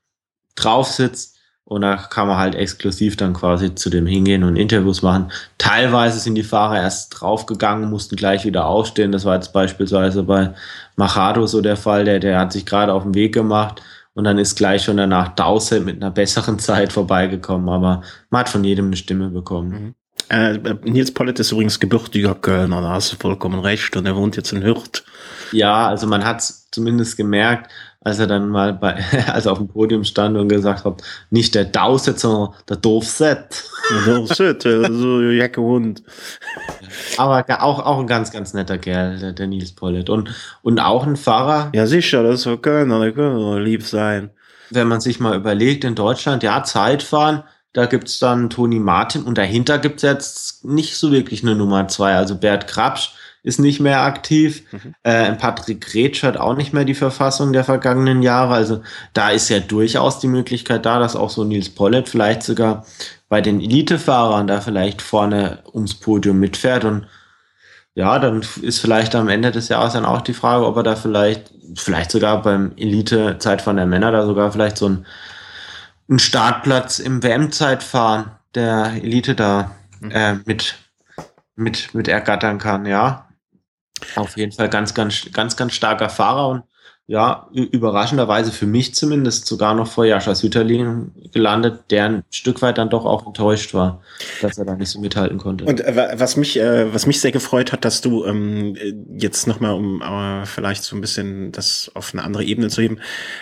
drauf 0.56 0.88
sitzt. 0.88 1.35
Und 1.68 1.82
da 1.82 1.96
kann 1.96 2.28
man 2.28 2.36
halt 2.36 2.54
exklusiv 2.54 3.16
dann 3.16 3.34
quasi 3.34 3.74
zu 3.74 3.90
dem 3.90 4.06
hingehen 4.06 4.44
und 4.44 4.54
Interviews 4.54 5.02
machen. 5.02 5.32
Teilweise 5.58 6.20
sind 6.20 6.36
die 6.36 6.44
Fahrer 6.44 6.76
erst 6.76 7.20
draufgegangen, 7.20 7.90
mussten 7.90 8.14
gleich 8.14 8.44
wieder 8.44 8.66
aufstehen. 8.66 9.10
Das 9.10 9.24
war 9.24 9.34
jetzt 9.34 9.52
beispielsweise 9.52 10.22
bei 10.22 10.54
Machado 10.94 11.44
so 11.48 11.60
der 11.60 11.76
Fall. 11.76 12.04
Der, 12.04 12.20
der 12.20 12.38
hat 12.38 12.52
sich 12.52 12.66
gerade 12.66 12.92
auf 12.92 13.02
den 13.02 13.16
Weg 13.16 13.34
gemacht 13.34 13.82
und 14.14 14.22
dann 14.22 14.38
ist 14.38 14.54
gleich 14.54 14.84
schon 14.84 14.96
danach 14.96 15.34
Dowsett 15.34 15.84
mit 15.84 15.96
einer 15.96 16.12
besseren 16.12 16.58
Zeit 16.60 16.92
vorbeigekommen. 16.92 17.68
Aber 17.68 18.02
man 18.30 18.40
hat 18.40 18.48
von 18.48 18.62
jedem 18.62 18.86
eine 18.86 18.96
Stimme 18.96 19.30
bekommen. 19.30 19.70
Mhm. 19.70 19.94
Äh, 20.28 20.58
Nils 20.84 21.12
Pollitt 21.12 21.40
ist 21.40 21.50
übrigens 21.50 21.80
gebürtiger 21.80 22.34
Kölner, 22.36 22.80
da 22.80 22.90
hast 22.90 23.12
du 23.12 23.16
vollkommen 23.16 23.60
recht 23.60 23.96
und 23.96 24.06
er 24.06 24.16
wohnt 24.16 24.36
jetzt 24.36 24.52
in 24.52 24.62
Hürth. 24.62 25.04
Ja, 25.52 25.88
also 25.88 26.06
man 26.06 26.24
hat 26.24 26.42
zumindest 26.42 27.16
gemerkt, 27.16 27.70
als 28.06 28.20
er 28.20 28.28
dann 28.28 28.48
mal 28.50 28.72
bei, 28.72 28.94
als 29.32 29.46
er 29.46 29.52
auf 29.52 29.58
dem 29.58 29.66
Podium 29.66 30.04
stand 30.04 30.36
und 30.36 30.46
gesagt 30.46 30.84
hat, 30.84 31.02
nicht 31.30 31.56
der 31.56 31.64
Dauset, 31.64 32.20
sondern 32.20 32.54
der 32.68 32.76
Dorfset. 32.76 33.64
Der 33.90 34.14
Dorfset, 34.14 34.62
so 34.92 35.20
Jacke 35.22 35.60
Hund. 35.60 36.04
Aber 37.16 37.44
auch, 37.64 37.80
auch 37.80 37.98
ein 37.98 38.06
ganz, 38.06 38.30
ganz 38.30 38.54
netter 38.54 38.78
Kerl, 38.78 39.18
der, 39.18 39.32
der 39.32 39.48
Nils 39.48 39.72
Pollitt. 39.72 40.08
Und, 40.08 40.32
und 40.62 40.78
auch 40.78 41.04
ein 41.04 41.16
Fahrer. 41.16 41.72
Ja, 41.74 41.88
sicher, 41.88 42.22
das 42.22 42.42
soll 42.42 42.58
können, 42.58 43.00
der 43.00 43.10
können 43.10 43.60
lieb 43.64 43.82
sein. 43.82 44.30
Wenn 44.70 44.86
man 44.86 45.00
sich 45.00 45.18
mal 45.18 45.36
überlegt, 45.36 45.82
in 45.82 45.96
Deutschland, 45.96 46.44
ja, 46.44 46.62
Zeitfahren, 46.62 47.42
da 47.72 47.86
gibt's 47.86 48.20
dann 48.20 48.50
Toni 48.50 48.78
Martin 48.78 49.24
und 49.24 49.36
dahinter 49.36 49.78
gibt's 49.78 50.02
jetzt 50.02 50.64
nicht 50.64 50.96
so 50.96 51.10
wirklich 51.10 51.42
eine 51.42 51.56
Nummer 51.56 51.88
zwei. 51.88 52.14
Also 52.14 52.36
Bert 52.36 52.68
Krapsch 52.68 53.14
ist 53.46 53.60
nicht 53.60 53.78
mehr 53.78 54.02
aktiv. 54.02 54.64
Mhm. 54.72 54.94
Äh, 55.04 55.32
Patrick 55.34 55.94
Retsch 55.94 56.24
hat 56.24 56.36
auch 56.36 56.56
nicht 56.56 56.72
mehr 56.72 56.84
die 56.84 56.94
Verfassung 56.94 57.52
der 57.52 57.62
vergangenen 57.62 58.20
Jahre. 58.20 58.54
Also 58.54 58.82
da 59.12 59.30
ist 59.30 59.48
ja 59.50 59.60
durchaus 59.60 60.18
die 60.18 60.26
Möglichkeit 60.26 60.84
da, 60.84 60.98
dass 60.98 61.14
auch 61.14 61.30
so 61.30 61.44
Nils 61.44 61.68
Pollitt 61.68 62.08
vielleicht 62.08 62.42
sogar 62.42 62.84
bei 63.28 63.40
den 63.40 63.60
Elitefahrern 63.60 64.48
da 64.48 64.60
vielleicht 64.60 65.00
vorne 65.00 65.60
ums 65.72 65.94
Podium 65.94 66.40
mitfährt. 66.40 66.84
Und 66.84 67.06
ja, 67.94 68.18
dann 68.18 68.44
ist 68.62 68.80
vielleicht 68.80 69.14
am 69.14 69.28
Ende 69.28 69.52
des 69.52 69.68
Jahres 69.68 69.92
dann 69.92 70.06
auch 70.06 70.22
die 70.22 70.34
Frage, 70.34 70.66
ob 70.66 70.76
er 70.78 70.82
da 70.82 70.96
vielleicht, 70.96 71.52
vielleicht 71.76 72.10
sogar 72.10 72.42
beim 72.42 72.72
Elite-Zeit 72.76 73.62
von 73.62 73.76
der 73.76 73.86
Männer 73.86 74.10
da 74.10 74.26
sogar 74.26 74.50
vielleicht 74.50 74.76
so 74.76 74.88
ein, 74.88 75.06
einen 76.08 76.18
Startplatz 76.18 76.98
im 76.98 77.22
WM-Zeitfahren 77.22 78.32
der 78.56 78.94
Elite 79.04 79.36
da 79.36 79.70
mhm. 80.00 80.10
äh, 80.10 80.34
mit, 80.46 80.74
mit, 81.54 81.94
mit 81.94 82.08
ergattern 82.08 82.58
kann, 82.58 82.86
ja. 82.86 83.25
Auf 84.16 84.36
jeden 84.36 84.52
Fall 84.52 84.68
ganz, 84.68 84.94
ganz, 84.94 85.30
ganz, 85.32 85.56
ganz 85.56 85.72
starker 85.72 86.08
Fahrer 86.08 86.48
und 86.48 86.62
ja, 87.08 87.48
überraschenderweise 87.52 88.50
für 88.50 88.66
mich 88.66 88.96
zumindest 88.96 89.46
sogar 89.46 89.74
noch 89.76 89.86
vor 89.86 90.04
Jascha 90.04 90.34
Süterlin 90.34 91.12
gelandet, 91.32 91.84
der 91.90 92.04
ein 92.06 92.24
Stück 92.30 92.62
weit 92.62 92.78
dann 92.78 92.90
doch 92.90 93.04
auch 93.04 93.24
enttäuscht 93.24 93.74
war, 93.74 94.02
dass 94.42 94.58
er 94.58 94.64
da 94.64 94.74
nicht 94.74 94.90
so 94.90 94.98
mithalten 94.98 95.38
konnte. 95.38 95.66
Und 95.66 95.80
äh, 95.82 96.14
was 96.16 96.36
mich, 96.36 96.58
äh, 96.58 96.92
was 96.92 97.06
mich 97.06 97.20
sehr 97.20 97.30
gefreut 97.30 97.72
hat, 97.72 97.84
dass 97.84 98.00
du 98.00 98.24
ähm, 98.24 98.76
jetzt 99.16 99.46
nochmal, 99.46 99.74
um 99.74 100.02
äh, 100.02 100.46
vielleicht 100.46 100.82
so 100.82 100.96
ein 100.96 101.00
bisschen 101.00 101.52
das 101.52 101.92
auf 101.94 102.12
eine 102.12 102.24
andere 102.24 102.42
Ebene 102.42 102.70
zu 102.70 102.82
heben, 102.82 102.98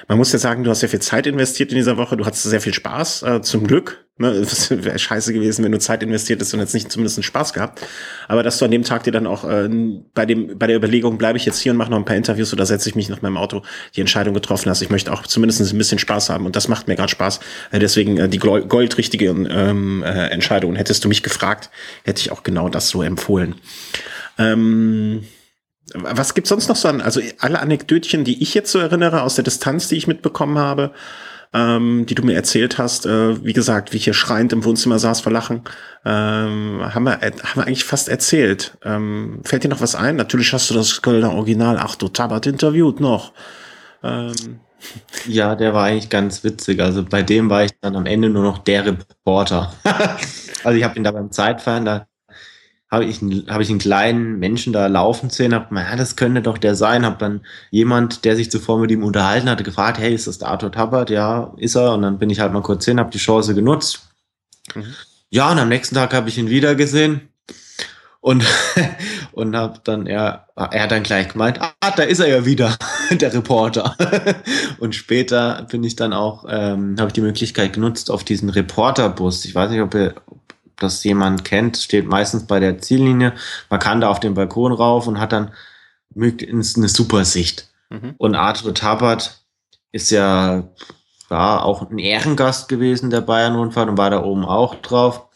man 0.08 0.18
muss 0.18 0.30
ja 0.32 0.38
sagen, 0.38 0.62
du 0.62 0.70
hast 0.70 0.80
sehr 0.80 0.90
viel 0.90 1.00
Zeit 1.00 1.26
investiert 1.26 1.70
in 1.70 1.76
dieser 1.76 1.96
Woche, 1.96 2.18
du 2.18 2.26
hattest 2.26 2.42
sehr 2.42 2.60
viel 2.60 2.74
Spaß, 2.74 3.22
äh, 3.22 3.40
zum 3.40 3.66
Glück. 3.66 4.03
Ne, 4.16 4.28
es 4.28 4.70
wäre 4.70 4.96
scheiße 4.96 5.32
gewesen, 5.32 5.64
wenn 5.64 5.72
du 5.72 5.80
Zeit 5.80 6.02
investiert 6.02 6.40
hast 6.40 6.54
und 6.54 6.60
jetzt 6.60 6.72
nicht 6.72 6.90
zumindest 6.90 7.18
einen 7.18 7.24
Spaß 7.24 7.52
gehabt. 7.52 7.84
Aber 8.28 8.44
dass 8.44 8.58
du 8.58 8.64
an 8.64 8.70
dem 8.70 8.84
Tag 8.84 9.02
dir 9.02 9.10
dann 9.10 9.26
auch 9.26 9.44
äh, 9.44 9.68
bei 10.14 10.24
dem 10.24 10.56
bei 10.56 10.68
der 10.68 10.76
Überlegung, 10.76 11.18
bleibe 11.18 11.36
ich 11.36 11.44
jetzt 11.44 11.58
hier 11.58 11.72
und 11.72 11.78
mache 11.78 11.90
noch 11.90 11.98
ein 11.98 12.04
paar 12.04 12.16
Interviews 12.16 12.52
oder 12.52 12.64
setze 12.64 12.88
ich 12.88 12.94
mich 12.94 13.08
nach 13.08 13.22
meinem 13.22 13.36
Auto, 13.36 13.62
die 13.96 14.00
Entscheidung 14.00 14.32
getroffen 14.32 14.70
hast. 14.70 14.82
Ich 14.82 14.90
möchte 14.90 15.12
auch 15.12 15.26
zumindest 15.26 15.60
ein 15.60 15.78
bisschen 15.78 15.98
Spaß 15.98 16.30
haben 16.30 16.46
und 16.46 16.54
das 16.54 16.68
macht 16.68 16.86
mir 16.86 16.94
gerade 16.94 17.10
Spaß. 17.10 17.40
Äh, 17.72 17.80
deswegen 17.80 18.18
äh, 18.18 18.28
die 18.28 18.38
goldrichtige 18.38 19.26
ähm, 19.26 20.04
äh, 20.04 20.28
Entscheidung. 20.28 20.76
Hättest 20.76 21.04
du 21.04 21.08
mich 21.08 21.24
gefragt, 21.24 21.70
hätte 22.04 22.20
ich 22.20 22.30
auch 22.30 22.44
genau 22.44 22.68
das 22.68 22.88
so 22.88 23.02
empfohlen. 23.02 23.56
Ähm, 24.38 25.24
was 25.92 26.34
gibt's 26.34 26.50
sonst 26.50 26.68
noch 26.68 26.76
so 26.76 26.86
an? 26.88 27.00
Also 27.00 27.20
alle 27.40 27.58
Anekdötchen, 27.58 28.24
die 28.24 28.42
ich 28.42 28.54
jetzt 28.54 28.70
so 28.70 28.78
erinnere 28.78 29.22
aus 29.22 29.34
der 29.34 29.44
Distanz, 29.44 29.88
die 29.88 29.96
ich 29.96 30.06
mitbekommen 30.06 30.56
habe 30.56 30.92
ähm, 31.54 32.04
die 32.06 32.16
du 32.16 32.24
mir 32.24 32.34
erzählt 32.34 32.78
hast, 32.78 33.06
äh, 33.06 33.42
wie 33.44 33.52
gesagt, 33.52 33.92
wie 33.92 33.96
ich 33.96 34.04
hier 34.04 34.12
schreiend 34.12 34.52
im 34.52 34.64
Wohnzimmer 34.64 34.98
saß 34.98 35.20
vor 35.20 35.32
Lachen, 35.32 35.62
ähm, 36.04 36.80
haben, 36.82 37.04
wir, 37.04 37.22
äh, 37.22 37.30
haben 37.30 37.60
wir 37.60 37.66
eigentlich 37.66 37.84
fast 37.84 38.08
erzählt. 38.08 38.76
Ähm, 38.84 39.40
fällt 39.44 39.62
dir 39.62 39.68
noch 39.68 39.80
was 39.80 39.94
ein? 39.94 40.16
Natürlich 40.16 40.52
hast 40.52 40.68
du 40.68 40.74
das 40.74 41.00
Kölner 41.00 41.32
Original 41.32 41.78
Ach 41.78 41.94
Tabat 41.94 42.46
interviewt 42.46 43.00
noch. 43.00 43.32
Ähm. 44.02 44.60
Ja, 45.26 45.54
der 45.54 45.72
war 45.72 45.84
eigentlich 45.84 46.10
ganz 46.10 46.44
witzig. 46.44 46.80
Also 46.80 47.04
bei 47.04 47.22
dem 47.22 47.48
war 47.48 47.64
ich 47.64 47.70
dann 47.80 47.96
am 47.96 48.04
Ende 48.04 48.28
nur 48.28 48.42
noch 48.42 48.58
der 48.58 48.84
Reporter. 48.84 49.72
also 50.64 50.76
ich 50.76 50.84
habe 50.84 50.96
ihn 50.96 51.04
da 51.04 51.12
beim 51.12 51.30
Zeitfahren, 51.30 51.84
da 51.84 52.06
habe 52.94 53.04
ich, 53.04 53.20
hab 53.48 53.60
ich 53.60 53.70
einen 53.70 53.78
kleinen 53.78 54.38
Menschen 54.38 54.72
da 54.72 54.86
laufen 54.86 55.30
sehen, 55.30 55.54
habe 55.54 55.74
ja, 55.74 55.96
das 55.96 56.16
könnte 56.16 56.42
doch 56.42 56.58
der 56.58 56.74
sein, 56.74 57.04
habe 57.04 57.16
dann 57.18 57.40
jemand, 57.70 58.24
der 58.24 58.36
sich 58.36 58.50
zuvor 58.50 58.78
mit 58.78 58.90
ihm 58.90 59.04
unterhalten 59.04 59.50
hatte, 59.50 59.64
gefragt, 59.64 59.98
hey, 59.98 60.14
ist 60.14 60.26
das 60.26 60.38
der 60.38 60.48
Arthur 60.48 60.72
Tappert? 60.72 61.10
Ja, 61.10 61.52
ist 61.56 61.74
er. 61.74 61.92
Und 61.92 62.02
dann 62.02 62.18
bin 62.18 62.30
ich 62.30 62.40
halt 62.40 62.52
mal 62.52 62.62
kurz 62.62 62.84
hin, 62.84 62.98
habe 62.98 63.10
die 63.10 63.18
Chance 63.18 63.54
genutzt. 63.54 64.08
Mhm. 64.74 64.94
Ja, 65.30 65.50
und 65.50 65.58
am 65.58 65.68
nächsten 65.68 65.94
Tag 65.94 66.14
habe 66.14 66.28
ich 66.28 66.38
ihn 66.38 66.48
wieder 66.48 66.74
gesehen 66.74 67.28
und 68.20 68.44
und 69.32 69.56
habe 69.56 69.80
dann 69.84 70.06
er 70.06 70.46
er 70.56 70.84
hat 70.84 70.92
dann 70.92 71.02
gleich 71.02 71.28
gemeint, 71.28 71.60
ah, 71.60 71.90
da 71.96 72.04
ist 72.04 72.20
er 72.20 72.28
ja 72.28 72.46
wieder, 72.46 72.78
der 73.10 73.34
Reporter. 73.34 73.96
und 74.78 74.94
später 74.94 75.66
bin 75.70 75.82
ich 75.82 75.96
dann 75.96 76.12
auch 76.12 76.44
ähm, 76.48 76.96
habe 76.98 77.08
ich 77.08 77.14
die 77.14 77.20
Möglichkeit 77.20 77.72
genutzt 77.72 78.10
auf 78.10 78.24
diesen 78.24 78.48
Reporterbus. 78.48 79.44
Ich 79.44 79.54
weiß 79.54 79.70
nicht, 79.70 79.82
ob 79.82 79.94
ihr 79.94 80.14
das 80.78 81.04
jemand 81.04 81.44
kennt, 81.44 81.76
steht 81.76 82.06
meistens 82.06 82.46
bei 82.46 82.60
der 82.60 82.78
Ziellinie. 82.78 83.34
Man 83.70 83.80
kann 83.80 84.00
da 84.00 84.08
auf 84.08 84.20
den 84.20 84.34
Balkon 84.34 84.72
rauf 84.72 85.06
und 85.06 85.20
hat 85.20 85.32
dann 85.32 85.52
eine 86.16 86.62
super 86.62 87.24
Sicht. 87.24 87.70
Mhm. 87.90 88.14
Und 88.18 88.34
Arthur 88.34 88.74
Tabat 88.74 89.40
ist 89.92 90.10
ja, 90.10 90.64
ja 91.30 91.60
auch 91.62 91.90
ein 91.90 91.98
Ehrengast 91.98 92.68
gewesen 92.68 93.10
der 93.10 93.20
Bayern-Rundfahrt 93.20 93.88
und 93.88 93.98
war 93.98 94.10
da 94.10 94.22
oben 94.22 94.44
auch 94.44 94.74
drauf 94.76 95.28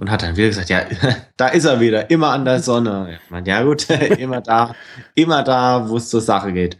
und 0.00 0.10
hat 0.10 0.22
dann 0.22 0.36
wieder 0.36 0.48
gesagt, 0.48 0.70
ja, 0.70 0.86
da 1.36 1.48
ist 1.48 1.66
er 1.66 1.78
wieder, 1.78 2.10
immer 2.10 2.30
an 2.30 2.46
der 2.46 2.62
Sonne. 2.62 3.18
Ich 3.22 3.30
meine, 3.30 3.48
ja 3.48 3.62
gut, 3.62 3.88
immer 4.18 4.40
da, 4.40 4.74
immer 5.14 5.42
da, 5.42 5.88
wo 5.88 5.98
es 5.98 6.08
zur 6.08 6.22
Sache 6.22 6.52
geht. 6.52 6.78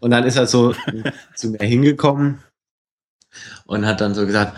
Und 0.00 0.10
dann 0.10 0.24
ist 0.24 0.36
er 0.36 0.46
so 0.46 0.74
zu 1.34 1.50
mir 1.50 1.64
hingekommen 1.66 2.42
und 3.64 3.86
hat 3.86 4.00
dann 4.00 4.14
so 4.14 4.26
gesagt, 4.26 4.56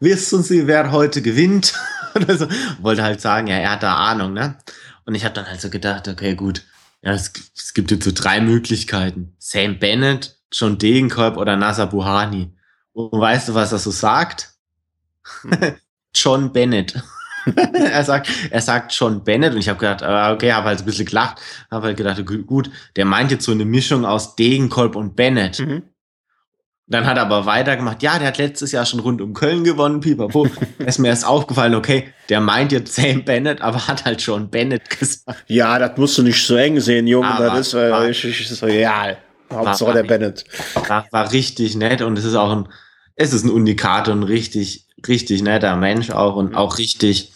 wissen 0.00 0.42
Sie, 0.42 0.66
wer 0.66 0.92
heute 0.92 1.20
gewinnt? 1.20 1.74
oder 2.16 2.36
so. 2.36 2.46
Wollte 2.80 3.02
halt 3.02 3.20
sagen, 3.20 3.46
ja, 3.46 3.56
er 3.56 3.72
hat 3.72 3.82
da 3.82 3.96
Ahnung, 3.96 4.32
ne? 4.32 4.56
Und 5.04 5.14
ich 5.14 5.24
habe 5.24 5.34
dann 5.34 5.46
halt 5.46 5.60
so 5.60 5.70
gedacht, 5.70 6.08
okay, 6.08 6.34
gut, 6.34 6.62
ja, 7.02 7.12
es, 7.12 7.32
es 7.56 7.74
gibt 7.74 7.90
jetzt 7.90 8.04
so 8.04 8.12
drei 8.14 8.40
Möglichkeiten. 8.40 9.34
Sam 9.38 9.78
Bennett, 9.78 10.38
John 10.52 10.78
Degenkolb 10.78 11.36
oder 11.36 11.56
Nasser 11.56 11.86
Buhani. 11.86 12.54
Und 12.92 13.20
weißt 13.20 13.48
du, 13.48 13.54
was 13.54 13.72
er 13.72 13.78
so 13.78 13.90
sagt? 13.90 14.50
Hm. 15.42 15.74
John 16.14 16.52
Bennett. 16.52 17.02
er 17.56 18.04
sagt, 18.04 18.30
er 18.50 18.60
sagt 18.60 18.92
John 18.92 19.24
Bennett 19.24 19.54
und 19.54 19.58
ich 19.58 19.68
habe 19.68 19.78
gedacht, 19.78 20.02
ah, 20.02 20.32
okay, 20.32 20.52
habe 20.52 20.68
halt 20.68 20.78
ein 20.78 20.84
bisschen 20.84 21.06
gelacht, 21.06 21.40
habe 21.70 21.86
halt 21.86 21.96
gedacht, 21.96 22.24
gut, 22.46 22.70
der 22.94 23.04
meint 23.04 23.30
jetzt 23.30 23.44
so 23.44 23.52
eine 23.52 23.64
Mischung 23.64 24.04
aus 24.04 24.36
Degenkolb 24.36 24.94
und 24.94 25.16
Bennett. 25.16 25.58
Mhm. 25.58 25.82
Dann 26.88 27.06
hat 27.06 27.16
er 27.16 27.22
aber 27.22 27.46
weitergemacht. 27.46 28.02
Ja, 28.02 28.18
der 28.18 28.28
hat 28.28 28.38
letztes 28.38 28.72
Jahr 28.72 28.84
schon 28.84 29.00
rund 29.00 29.20
um 29.22 29.34
Köln 29.34 29.64
gewonnen, 29.64 30.00
pipapo. 30.00 30.48
ist 30.78 30.98
mir 30.98 31.08
erst 31.08 31.26
aufgefallen, 31.26 31.74
okay, 31.74 32.12
der 32.28 32.40
meint 32.40 32.72
jetzt 32.72 32.94
Sam 32.94 33.24
Bennett, 33.24 33.62
aber 33.62 33.86
hat 33.86 34.04
halt 34.04 34.20
schon 34.20 34.50
Bennett 34.50 34.90
gesagt. 34.90 35.44
Ja, 35.46 35.78
das 35.78 35.96
musst 35.96 36.18
du 36.18 36.22
nicht 36.22 36.44
so 36.44 36.56
eng 36.56 36.80
sehen, 36.80 37.06
Junge. 37.06 37.28
Aber 37.28 37.46
das 37.46 37.68
ist, 37.68 37.74
äh, 37.74 38.10
ist 38.10 38.62
real. 38.62 39.18
Hauptsache 39.52 39.88
war, 39.88 39.94
der 39.94 40.02
Bennett. 40.02 40.44
War, 40.88 41.06
war 41.10 41.32
richtig 41.32 41.76
nett 41.76 42.02
und 42.02 42.18
es 42.18 42.24
ist 42.24 42.34
auch 42.34 42.50
ein, 42.50 42.68
es 43.16 43.32
ist 43.32 43.44
ein 43.44 43.50
Unikator, 43.50 44.14
ein 44.14 44.22
richtig, 44.22 44.86
richtig 45.06 45.42
netter 45.42 45.76
Mensch 45.76 46.10
auch 46.10 46.36
und 46.36 46.54
auch 46.54 46.78
richtig, 46.78 47.32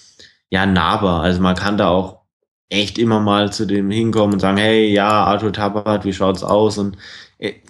ja, 0.50 0.66
nahbar. 0.66 1.22
Also 1.22 1.40
man 1.40 1.56
kann 1.56 1.76
da 1.76 1.88
auch 1.88 2.20
echt 2.68 2.98
immer 2.98 3.20
mal 3.20 3.52
zu 3.52 3.66
dem 3.66 3.90
hinkommen 3.90 4.34
und 4.34 4.40
sagen, 4.40 4.56
hey, 4.56 4.92
ja, 4.92 5.08
Arthur 5.08 5.52
Tabat, 5.52 6.04
wie 6.04 6.12
schaut's 6.12 6.42
aus? 6.42 6.78
Und 6.78 6.96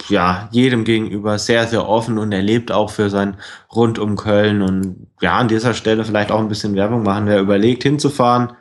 ja, 0.08 0.48
jedem 0.52 0.84
gegenüber 0.84 1.38
sehr, 1.38 1.66
sehr 1.66 1.88
offen 1.88 2.18
und 2.18 2.32
er 2.32 2.42
lebt 2.42 2.70
auch 2.70 2.90
für 2.90 3.10
sein 3.10 3.36
Rund 3.74 3.98
um 3.98 4.16
Köln. 4.16 4.62
Und 4.62 5.08
ja, 5.20 5.36
an 5.36 5.48
dieser 5.48 5.74
Stelle 5.74 6.04
vielleicht 6.04 6.30
auch 6.30 6.38
ein 6.38 6.48
bisschen 6.48 6.74
Werbung 6.74 7.02
machen. 7.02 7.26
Wer 7.26 7.40
überlegt, 7.40 7.82
hinzufahren, 7.82 8.52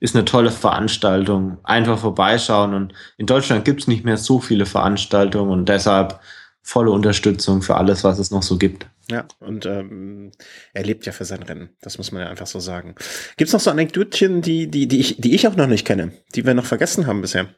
ist 0.00 0.14
eine 0.14 0.26
tolle 0.26 0.50
Veranstaltung. 0.50 1.58
Einfach 1.62 1.98
vorbeischauen. 1.98 2.74
Und 2.74 2.92
in 3.16 3.26
Deutschland 3.26 3.64
gibt's 3.64 3.86
nicht 3.86 4.04
mehr 4.04 4.18
so 4.18 4.38
viele 4.38 4.66
Veranstaltungen 4.66 5.50
und 5.50 5.68
deshalb 5.68 6.20
volle 6.62 6.90
Unterstützung 6.90 7.62
für 7.62 7.76
alles, 7.76 8.04
was 8.04 8.18
es 8.18 8.30
noch 8.30 8.42
so 8.42 8.58
gibt. 8.58 8.86
Ja, 9.10 9.26
und 9.38 9.66
ähm, 9.66 10.32
er 10.72 10.82
lebt 10.82 11.04
ja 11.04 11.12
für 11.12 11.26
sein 11.26 11.42
Rennen. 11.42 11.70
Das 11.82 11.98
muss 11.98 12.10
man 12.10 12.22
ja 12.22 12.28
einfach 12.28 12.46
so 12.46 12.58
sagen. 12.58 12.94
Gibt's 13.36 13.52
noch 13.52 13.60
so 13.60 13.70
Anekdötchen, 13.70 14.40
die, 14.40 14.70
die, 14.70 14.88
die, 14.88 15.00
ich, 15.00 15.16
die 15.18 15.34
ich 15.34 15.46
auch 15.46 15.56
noch 15.56 15.66
nicht 15.66 15.86
kenne, 15.86 16.12
die 16.34 16.46
wir 16.46 16.54
noch 16.54 16.64
vergessen 16.64 17.06
haben 17.06 17.20
bisher? 17.20 17.48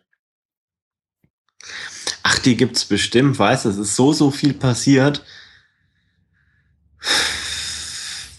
Ach, 2.37 2.39
die 2.41 2.57
gibt's 2.57 2.85
bestimmt, 2.85 3.39
weißt 3.39 3.65
du, 3.65 3.71
es 3.71 3.79
ist 3.79 3.97
so, 3.97 4.13
so 4.13 4.31
viel 4.31 4.53
passiert. 4.53 5.23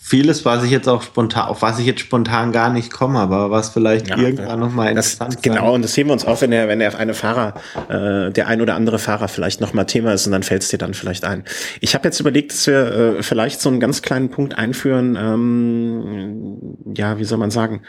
Vieles, 0.02 0.46
was 0.46 0.64
ich 0.64 0.72
jetzt 0.72 0.88
auch 0.88 1.02
spontan, 1.02 1.50
auf 1.50 1.62
was 1.62 1.80
ich 1.80 1.86
jetzt 1.86 2.00
spontan 2.00 2.52
gar 2.52 2.72
nicht 2.72 2.92
komme, 2.92 3.20
aber 3.20 3.52
was 3.52 3.70
vielleicht 3.70 4.08
ja, 4.08 4.18
irgendwann 4.18 4.60
nochmal 4.60 4.90
interessant 4.90 5.34
ist. 5.34 5.44
Genau, 5.44 5.74
und 5.74 5.82
das 5.82 5.98
heben 5.98 6.10
wir 6.10 6.14
uns 6.14 6.26
auf, 6.26 6.42
wenn 6.42 6.52
der, 6.52 6.68
wenn 6.68 6.80
der 6.80 6.98
eine 6.98 7.14
Fahrer, 7.14 7.56
äh, 7.90 8.32
der 8.32 8.48
ein 8.48 8.62
oder 8.62 8.76
andere 8.76 9.00
Fahrer 9.00 9.28
vielleicht 9.28 9.60
nochmal 9.62 9.86
Thema 9.86 10.14
ist 10.14 10.26
und 10.28 10.32
dann 10.32 10.44
fällt 10.44 10.62
es 10.62 10.70
dir 10.70 10.78
dann 10.78 10.94
vielleicht 10.94 11.26
ein. 11.26 11.44
Ich 11.82 11.94
habe 11.94 12.08
jetzt 12.08 12.20
überlegt, 12.20 12.54
dass 12.54 12.68
wir 12.68 13.18
äh, 13.18 13.24
vielleicht 13.24 13.60
so 13.60 13.68
einen 13.70 13.80
ganz 13.80 14.02
kleinen 14.02 14.30
Punkt 14.30 14.58
einführen, 14.58 15.18
ähm, 15.20 16.78
ja, 16.96 17.18
wie 17.18 17.26
soll 17.26 17.40
man 17.40 17.52
sagen, 17.52 17.82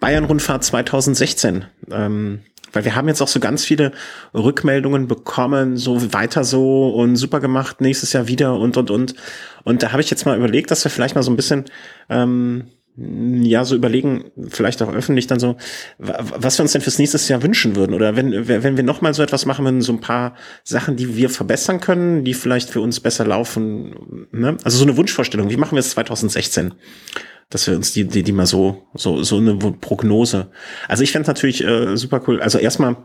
Bayern-Rundfahrt 0.00 0.64
2016. 0.64 1.64
Ähm, 1.90 2.42
Weil 2.72 2.84
wir 2.84 2.94
haben 2.94 3.08
jetzt 3.08 3.22
auch 3.22 3.28
so 3.28 3.40
ganz 3.40 3.64
viele 3.64 3.92
Rückmeldungen 4.34 5.08
bekommen, 5.08 5.76
so 5.76 6.12
weiter 6.12 6.44
so 6.44 6.90
und 6.90 7.16
super 7.16 7.40
gemacht, 7.40 7.80
nächstes 7.80 8.12
Jahr 8.12 8.28
wieder 8.28 8.58
und 8.58 8.76
und 8.76 8.90
und. 8.90 9.14
Und 9.64 9.82
da 9.82 9.92
habe 9.92 10.02
ich 10.02 10.10
jetzt 10.10 10.26
mal 10.26 10.36
überlegt, 10.36 10.70
dass 10.70 10.84
wir 10.84 10.90
vielleicht 10.90 11.14
mal 11.14 11.22
so 11.22 11.30
ein 11.30 11.36
bisschen 11.36 11.64
ähm, 12.08 12.64
ja, 13.42 13.64
so 13.64 13.76
überlegen, 13.76 14.24
vielleicht 14.48 14.82
auch 14.82 14.92
öffentlich 14.92 15.28
dann 15.28 15.38
so, 15.38 15.56
was 15.98 16.58
wir 16.58 16.62
uns 16.62 16.72
denn 16.72 16.80
fürs 16.80 16.98
nächste 16.98 17.18
Jahr 17.32 17.42
wünschen 17.42 17.76
würden. 17.76 17.94
Oder 17.94 18.16
wenn, 18.16 18.48
wenn 18.48 18.76
wir 18.76 18.82
nochmal 18.82 19.14
so 19.14 19.22
etwas 19.22 19.46
machen 19.46 19.64
würden, 19.64 19.82
so 19.82 19.92
ein 19.92 20.00
paar 20.00 20.34
Sachen, 20.64 20.96
die 20.96 21.16
wir 21.16 21.30
verbessern 21.30 21.80
können, 21.80 22.24
die 22.24 22.34
vielleicht 22.34 22.70
für 22.70 22.80
uns 22.80 22.98
besser 22.98 23.24
laufen. 23.24 24.26
Ne? 24.32 24.56
Also 24.64 24.78
so 24.78 24.84
eine 24.84 24.96
Wunschvorstellung. 24.96 25.48
Wie 25.48 25.56
machen 25.56 25.76
wir 25.76 25.80
es 25.80 25.90
2016? 25.90 26.74
Dass 27.50 27.66
wir 27.66 27.74
uns 27.74 27.92
die, 27.92 28.04
die, 28.04 28.22
die 28.22 28.32
mal 28.32 28.46
so, 28.46 28.88
so, 28.94 29.22
so 29.22 29.38
eine 29.38 29.56
Prognose. 29.56 30.50
Also 30.86 31.02
ich 31.02 31.12
fände 31.12 31.28
natürlich 31.28 31.64
äh, 31.64 31.96
super 31.96 32.20
cool. 32.26 32.42
Also 32.42 32.58
erstmal 32.58 32.96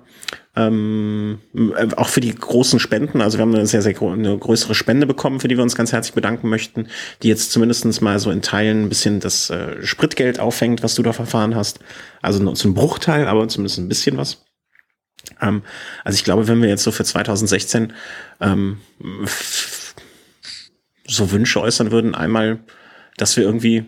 ähm, 0.56 1.40
äh, 1.56 1.88
auch 1.96 2.10
für 2.10 2.20
die 2.20 2.36
großen 2.36 2.80
Spenden. 2.80 3.22
Also 3.22 3.38
wir 3.38 3.44
haben 3.44 3.56
eine 3.56 3.66
sehr, 3.68 3.82
sehr 3.82 4.00
eine 4.02 4.38
größere 4.38 4.76
Spende 4.76 5.08
bekommen, 5.08 5.40
für 5.40 5.48
die 5.48 5.56
wir 5.56 5.64
uns 5.64 5.76
ganz 5.76 5.94
herzlich 5.94 6.14
bedanken 6.14 6.50
möchten, 6.50 6.88
die 7.22 7.30
jetzt 7.30 7.54
zumindestens 7.54 8.02
mal 8.02 8.20
so 8.20 8.32
in 8.32 8.42
Teilen 8.42 8.84
ein 8.84 8.90
bisschen 8.90 9.22
das 9.22 9.50
äh, 9.50 9.82
Spritgeld 9.82 10.42
auffängt, 10.42 10.84
was 10.84 10.96
du 10.96 11.04
da 11.04 11.14
verfahren 11.14 11.56
hast. 11.56 11.80
Also 12.22 12.44
nur 12.44 12.56
zum 12.56 12.74
Bruchteil, 12.74 13.28
aber 13.28 13.48
zumindest 13.48 13.80
ein 13.80 13.88
bisschen 13.88 14.18
was. 14.18 14.44
Ähm, 15.40 15.64
also 16.04 16.18
ich 16.18 16.26
glaube, 16.26 16.50
wenn 16.50 16.62
wir 16.62 16.68
jetzt 16.68 16.84
so 16.84 16.92
für 16.92 17.06
2016 17.06 17.94
ähm, 18.42 18.80
so 21.08 21.32
Wünsche 21.32 21.62
äußern 21.62 21.92
würden, 21.92 22.14
einmal, 22.14 22.60
dass 23.16 23.38
wir 23.38 23.46
irgendwie 23.46 23.86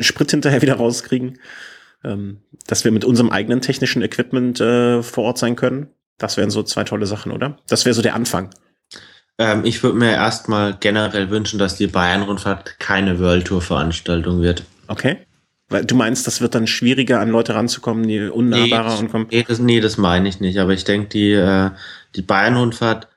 Sprit 0.00 0.30
hinterher 0.30 0.62
wieder 0.62 0.74
rauskriegen, 0.74 1.38
ähm, 2.04 2.40
dass 2.66 2.84
wir 2.84 2.92
mit 2.92 3.04
unserem 3.04 3.30
eigenen 3.30 3.60
technischen 3.60 4.02
Equipment 4.02 4.60
äh, 4.60 5.02
vor 5.02 5.24
Ort 5.24 5.38
sein 5.38 5.56
können. 5.56 5.88
Das 6.18 6.36
wären 6.36 6.50
so 6.50 6.62
zwei 6.62 6.84
tolle 6.84 7.06
Sachen, 7.06 7.32
oder? 7.32 7.58
Das 7.68 7.84
wäre 7.84 7.94
so 7.94 8.02
der 8.02 8.14
Anfang. 8.14 8.50
Ähm, 9.38 9.64
ich 9.64 9.82
würde 9.82 9.96
mir 9.96 10.12
erstmal 10.12 10.76
generell 10.78 11.30
wünschen, 11.30 11.58
dass 11.58 11.76
die 11.76 11.86
Bayern-Rundfahrt 11.86 12.80
keine 12.80 13.20
World 13.20 13.46
Tour-Veranstaltung 13.46 14.42
wird. 14.42 14.64
Okay. 14.88 15.18
Weil 15.68 15.84
du 15.84 15.94
meinst, 15.94 16.26
das 16.26 16.40
wird 16.40 16.54
dann 16.54 16.66
schwieriger, 16.66 17.20
an 17.20 17.28
Leute 17.28 17.54
ranzukommen, 17.54 18.08
die 18.08 18.20
unnahbarer 18.20 18.94
nee, 18.94 19.00
und 19.00 19.10
kommen. 19.10 19.26
Nee 19.30 19.44
das, 19.46 19.58
nee, 19.58 19.80
das 19.80 19.98
meine 19.98 20.28
ich 20.28 20.40
nicht. 20.40 20.58
Aber 20.58 20.72
ich 20.72 20.84
denke, 20.84 21.08
die, 21.08 21.32
äh, 21.32 21.70
die 22.16 22.22
Bayern-Rundfahrt 22.22 23.08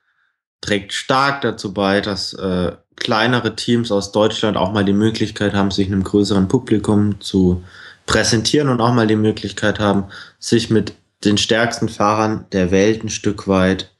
trägt 0.60 0.94
stark 0.94 1.42
dazu 1.42 1.74
bei, 1.74 2.02
dass 2.02 2.34
äh, 2.34 2.74
kleinere 3.02 3.56
Teams 3.56 3.92
aus 3.92 4.12
Deutschland 4.12 4.58
auch 4.58 4.72
mal 4.72 4.86
die 4.86 4.94
Möglichkeit 4.94 5.54
haben, 5.54 5.72
sich 5.72 5.88
einem 5.88 6.04
größeren 6.04 6.48
Publikum 6.48 7.20
zu 7.20 7.64
präsentieren 8.06 8.70
und 8.70 8.80
auch 8.80 8.94
mal 8.94 9.08
die 9.08 9.16
Möglichkeit 9.16 9.80
haben, 9.80 10.06
sich 10.40 10.70
mit 10.70 10.94
den 11.24 11.38
stärksten 11.38 11.90
Fahrern 11.90 12.46
der 12.52 12.72
Welt 12.72 13.04
ein 13.04 13.10
Stück 13.10 13.48
weit 13.48 13.92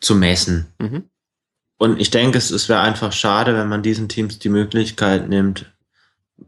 zu 0.00 0.14
messen. 0.14 0.66
Mhm. 0.78 1.04
Und 1.78 2.00
ich 2.00 2.10
denke, 2.10 2.38
es, 2.38 2.50
es 2.50 2.68
wäre 2.68 2.80
einfach 2.80 3.12
schade, 3.12 3.56
wenn 3.56 3.68
man 3.68 3.82
diesen 3.82 4.08
Teams 4.08 4.38
die 4.38 4.48
Möglichkeit 4.50 5.28
nimmt, 5.28 5.72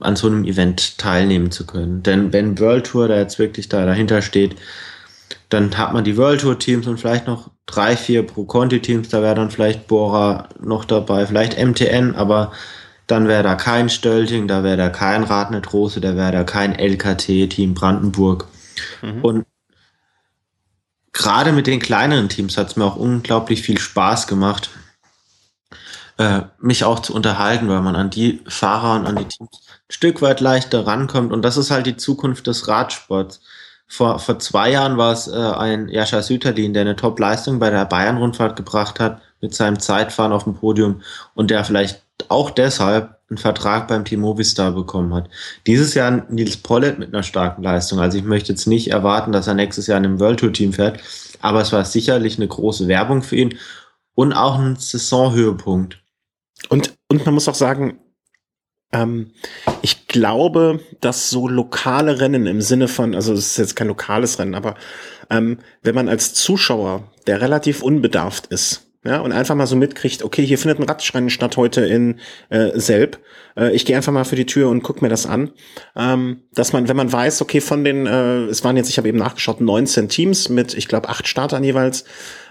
an 0.00 0.16
so 0.16 0.26
einem 0.26 0.44
Event 0.44 0.98
teilnehmen 0.98 1.50
zu 1.50 1.66
können. 1.66 2.02
Denn 2.02 2.32
wenn 2.32 2.58
World 2.58 2.86
Tour 2.86 3.08
da 3.08 3.16
jetzt 3.16 3.38
wirklich 3.38 3.68
da 3.68 3.86
dahinter 3.86 4.20
steht, 4.20 4.56
dann 5.48 5.76
hat 5.76 5.92
man 5.92 6.04
die 6.04 6.16
World 6.16 6.40
Tour 6.40 6.58
Teams 6.58 6.86
und 6.86 6.98
vielleicht 6.98 7.26
noch 7.26 7.50
drei, 7.66 7.96
vier 7.96 8.26
Pro 8.26 8.44
Conti 8.44 8.80
Teams. 8.80 9.08
Da 9.08 9.22
wäre 9.22 9.34
dann 9.34 9.50
vielleicht 9.50 9.86
Bora 9.86 10.48
noch 10.60 10.84
dabei, 10.84 11.26
vielleicht 11.26 11.58
MTN, 11.58 12.14
aber 12.14 12.52
dann 13.06 13.28
wäre 13.28 13.42
da 13.42 13.54
kein 13.54 13.88
Stölting, 13.88 14.48
da 14.48 14.64
wäre 14.64 14.76
da 14.76 14.88
kein 14.88 15.22
Radnet 15.22 15.72
Rose, 15.72 16.00
da 16.00 16.16
wäre 16.16 16.32
da 16.32 16.44
kein 16.44 16.74
LKT 16.74 17.48
Team 17.48 17.74
Brandenburg. 17.74 18.46
Mhm. 19.02 19.22
Und 19.22 19.46
gerade 21.12 21.52
mit 21.52 21.66
den 21.66 21.80
kleineren 21.80 22.28
Teams 22.28 22.58
hat 22.58 22.68
es 22.68 22.76
mir 22.76 22.84
auch 22.84 22.96
unglaublich 22.96 23.62
viel 23.62 23.78
Spaß 23.78 24.26
gemacht, 24.26 24.70
äh, 26.18 26.42
mich 26.58 26.84
auch 26.84 27.00
zu 27.00 27.14
unterhalten, 27.14 27.68
weil 27.68 27.80
man 27.80 27.94
an 27.94 28.10
die 28.10 28.42
Fahrer 28.48 28.98
und 28.98 29.06
an 29.06 29.16
die 29.16 29.24
Teams 29.24 29.50
ein 29.52 29.92
Stück 29.92 30.20
weit 30.20 30.40
leichter 30.40 30.86
rankommt. 30.86 31.32
Und 31.32 31.42
das 31.42 31.56
ist 31.56 31.70
halt 31.70 31.86
die 31.86 31.96
Zukunft 31.96 32.46
des 32.46 32.66
Radsports. 32.66 33.40
Vor, 33.88 34.18
vor 34.18 34.38
zwei 34.38 34.72
Jahren 34.72 34.96
war 34.96 35.12
es 35.12 35.28
äh, 35.28 35.36
ein 35.36 35.88
Jascha 35.88 36.22
Süterlin, 36.22 36.74
der 36.74 36.82
eine 36.82 36.96
Top-Leistung 36.96 37.58
bei 37.58 37.70
der 37.70 37.84
Bayern-Rundfahrt 37.84 38.56
gebracht 38.56 38.98
hat 38.98 39.22
mit 39.40 39.54
seinem 39.54 39.78
Zeitfahren 39.78 40.32
auf 40.32 40.44
dem 40.44 40.54
Podium 40.54 41.02
und 41.34 41.50
der 41.50 41.64
vielleicht 41.64 42.02
auch 42.28 42.50
deshalb 42.50 43.16
einen 43.28 43.38
Vertrag 43.38 43.88
beim 43.88 44.04
Team 44.04 44.20
Movistar 44.20 44.72
bekommen 44.72 45.14
hat. 45.14 45.28
Dieses 45.66 45.94
Jahr 45.94 46.26
Nils 46.28 46.56
Pollitt 46.56 46.98
mit 46.98 47.12
einer 47.12 47.22
starken 47.22 47.62
Leistung. 47.62 47.98
Also 47.98 48.18
ich 48.18 48.24
möchte 48.24 48.52
jetzt 48.52 48.66
nicht 48.66 48.90
erwarten, 48.90 49.32
dass 49.32 49.46
er 49.46 49.54
nächstes 49.54 49.86
Jahr 49.86 49.98
in 49.98 50.04
einem 50.04 50.20
World 50.20 50.40
Tour 50.40 50.52
Team 50.52 50.72
fährt, 50.72 51.00
aber 51.40 51.60
es 51.60 51.72
war 51.72 51.84
sicherlich 51.84 52.38
eine 52.38 52.48
große 52.48 52.88
Werbung 52.88 53.22
für 53.22 53.36
ihn 53.36 53.58
und 54.14 54.32
auch 54.32 54.58
ein 54.58 54.76
Saisonhöhepunkt. 54.76 55.98
Und, 56.68 56.94
und 57.08 57.24
man 57.24 57.34
muss 57.34 57.48
auch 57.48 57.54
sagen, 57.54 57.98
ähm, 58.92 59.32
ich 59.82 60.06
glaube, 60.08 60.80
dass 61.00 61.30
so 61.30 61.48
lokale 61.48 62.20
Rennen 62.20 62.46
im 62.46 62.60
Sinne 62.60 62.88
von, 62.88 63.14
also 63.14 63.32
es 63.32 63.52
ist 63.52 63.58
jetzt 63.58 63.76
kein 63.76 63.88
lokales 63.88 64.38
Rennen, 64.38 64.54
aber 64.54 64.74
ähm, 65.30 65.58
wenn 65.82 65.94
man 65.94 66.08
als 66.08 66.34
Zuschauer, 66.34 67.10
der 67.26 67.40
relativ 67.40 67.82
unbedarft 67.82 68.46
ist, 68.46 68.86
ja, 69.06 69.20
und 69.20 69.30
einfach 69.30 69.54
mal 69.54 69.68
so 69.68 69.76
mitkriegt, 69.76 70.24
okay, 70.24 70.44
hier 70.44 70.58
findet 70.58 70.80
ein 70.80 70.88
Radrennen 70.88 71.30
statt 71.30 71.56
heute 71.56 71.86
in 71.86 72.18
äh, 72.48 72.78
Selb. 72.78 73.20
Äh, 73.56 73.70
ich 73.70 73.86
gehe 73.86 73.96
einfach 73.96 74.12
mal 74.12 74.24
für 74.24 74.34
die 74.34 74.46
Tür 74.46 74.68
und 74.68 74.82
guck 74.82 75.00
mir 75.00 75.08
das 75.08 75.26
an. 75.26 75.52
Ähm, 75.94 76.42
dass 76.52 76.72
man, 76.72 76.88
wenn 76.88 76.96
man 76.96 77.12
weiß, 77.12 77.40
okay, 77.40 77.60
von 77.60 77.84
den, 77.84 78.06
äh, 78.06 78.46
es 78.46 78.64
waren 78.64 78.76
jetzt, 78.76 78.88
ich 78.88 78.98
habe 78.98 79.08
eben 79.08 79.18
nachgeschaut, 79.18 79.60
19 79.60 80.08
Teams 80.08 80.48
mit, 80.48 80.74
ich 80.74 80.88
glaube, 80.88 81.08
acht 81.08 81.28
Startern 81.28 81.62
jeweils, 81.62 82.04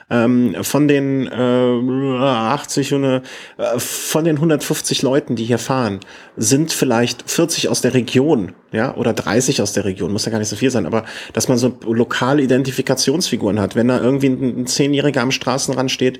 ähm, 0.09 0.55
von 0.61 0.87
den 0.87 1.27
äh, 1.27 1.31
80 1.31 2.93
und, 2.93 3.03
äh, 3.03 3.21
von 3.77 4.23
den 4.23 4.35
150 4.35 5.01
Leuten, 5.01 5.35
die 5.35 5.45
hier 5.45 5.57
fahren, 5.57 5.99
sind 6.37 6.71
vielleicht 6.71 7.29
40 7.29 7.69
aus 7.69 7.81
der 7.81 7.93
Region, 7.93 8.53
ja, 8.71 8.95
oder 8.95 9.13
30 9.13 9.61
aus 9.61 9.73
der 9.73 9.85
Region, 9.85 10.11
muss 10.11 10.25
ja 10.25 10.31
gar 10.31 10.39
nicht 10.39 10.49
so 10.49 10.55
viel 10.55 10.69
sein, 10.69 10.85
aber 10.85 11.05
dass 11.33 11.47
man 11.47 11.57
so 11.57 11.77
lokale 11.85 12.43
Identifikationsfiguren 12.43 13.59
hat, 13.59 13.75
wenn 13.75 13.87
da 13.87 13.99
irgendwie 13.99 14.27
ein, 14.27 14.67
Zehnjähriger 14.67 15.21
am 15.21 15.31
Straßenrand 15.31 15.89
steht, 15.89 16.19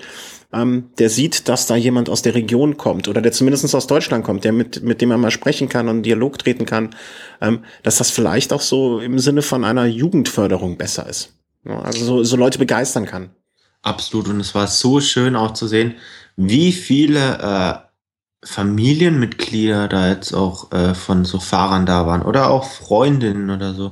ähm, 0.52 0.90
der 0.98 1.10
sieht, 1.10 1.48
dass 1.48 1.68
da 1.68 1.76
jemand 1.76 2.10
aus 2.10 2.22
der 2.22 2.34
Region 2.34 2.78
kommt 2.78 3.08
oder 3.08 3.22
der 3.22 3.32
zumindest 3.32 3.76
aus 3.76 3.88
Deutschland 3.88 4.24
kommt, 4.24 4.44
der 4.44 4.52
mit, 4.52 4.84
mit 4.84 5.02
dem 5.02 5.10
man 5.10 5.20
mal 5.20 5.32
sprechen 5.32 5.70
kann 5.70 5.90
und 5.90 6.04
Dialog 6.04 6.40
treten 6.40 6.66
kann, 6.66 6.96
ähm, 7.42 7.60
dass 7.84 7.98
das 7.98 8.10
vielleicht 8.10 8.52
auch 8.52 8.62
so 8.62 9.00
im 9.00 9.20
Sinne 9.20 9.42
von 9.42 9.64
einer 9.64 9.86
Jugendförderung 9.86 10.78
besser 10.78 11.08
ist. 11.08 11.34
Also 11.66 12.06
so, 12.06 12.24
so 12.24 12.38
Leute 12.38 12.60
begeistern 12.60 13.06
kann. 13.06 13.32
Absolut. 13.86 14.28
Und 14.28 14.40
es 14.40 14.56
war 14.56 14.66
so 14.66 15.00
schön 15.00 15.36
auch 15.36 15.54
zu 15.54 15.68
sehen, 15.68 15.94
wie 16.36 16.72
viele 16.72 17.38
äh, 17.38 17.76
Familienmitglieder 18.44 19.88
da 19.88 20.10
jetzt 20.10 20.34
auch 20.34 20.72
äh, 20.72 20.96
von 20.96 21.24
so 21.24 21.40
Fahrern 21.40 21.86
da 21.86 22.08
waren 22.08 22.24
oder 22.24 22.50
auch 22.50 22.66
Freundinnen 22.66 23.52
oder 23.52 23.76
so. 23.76 23.92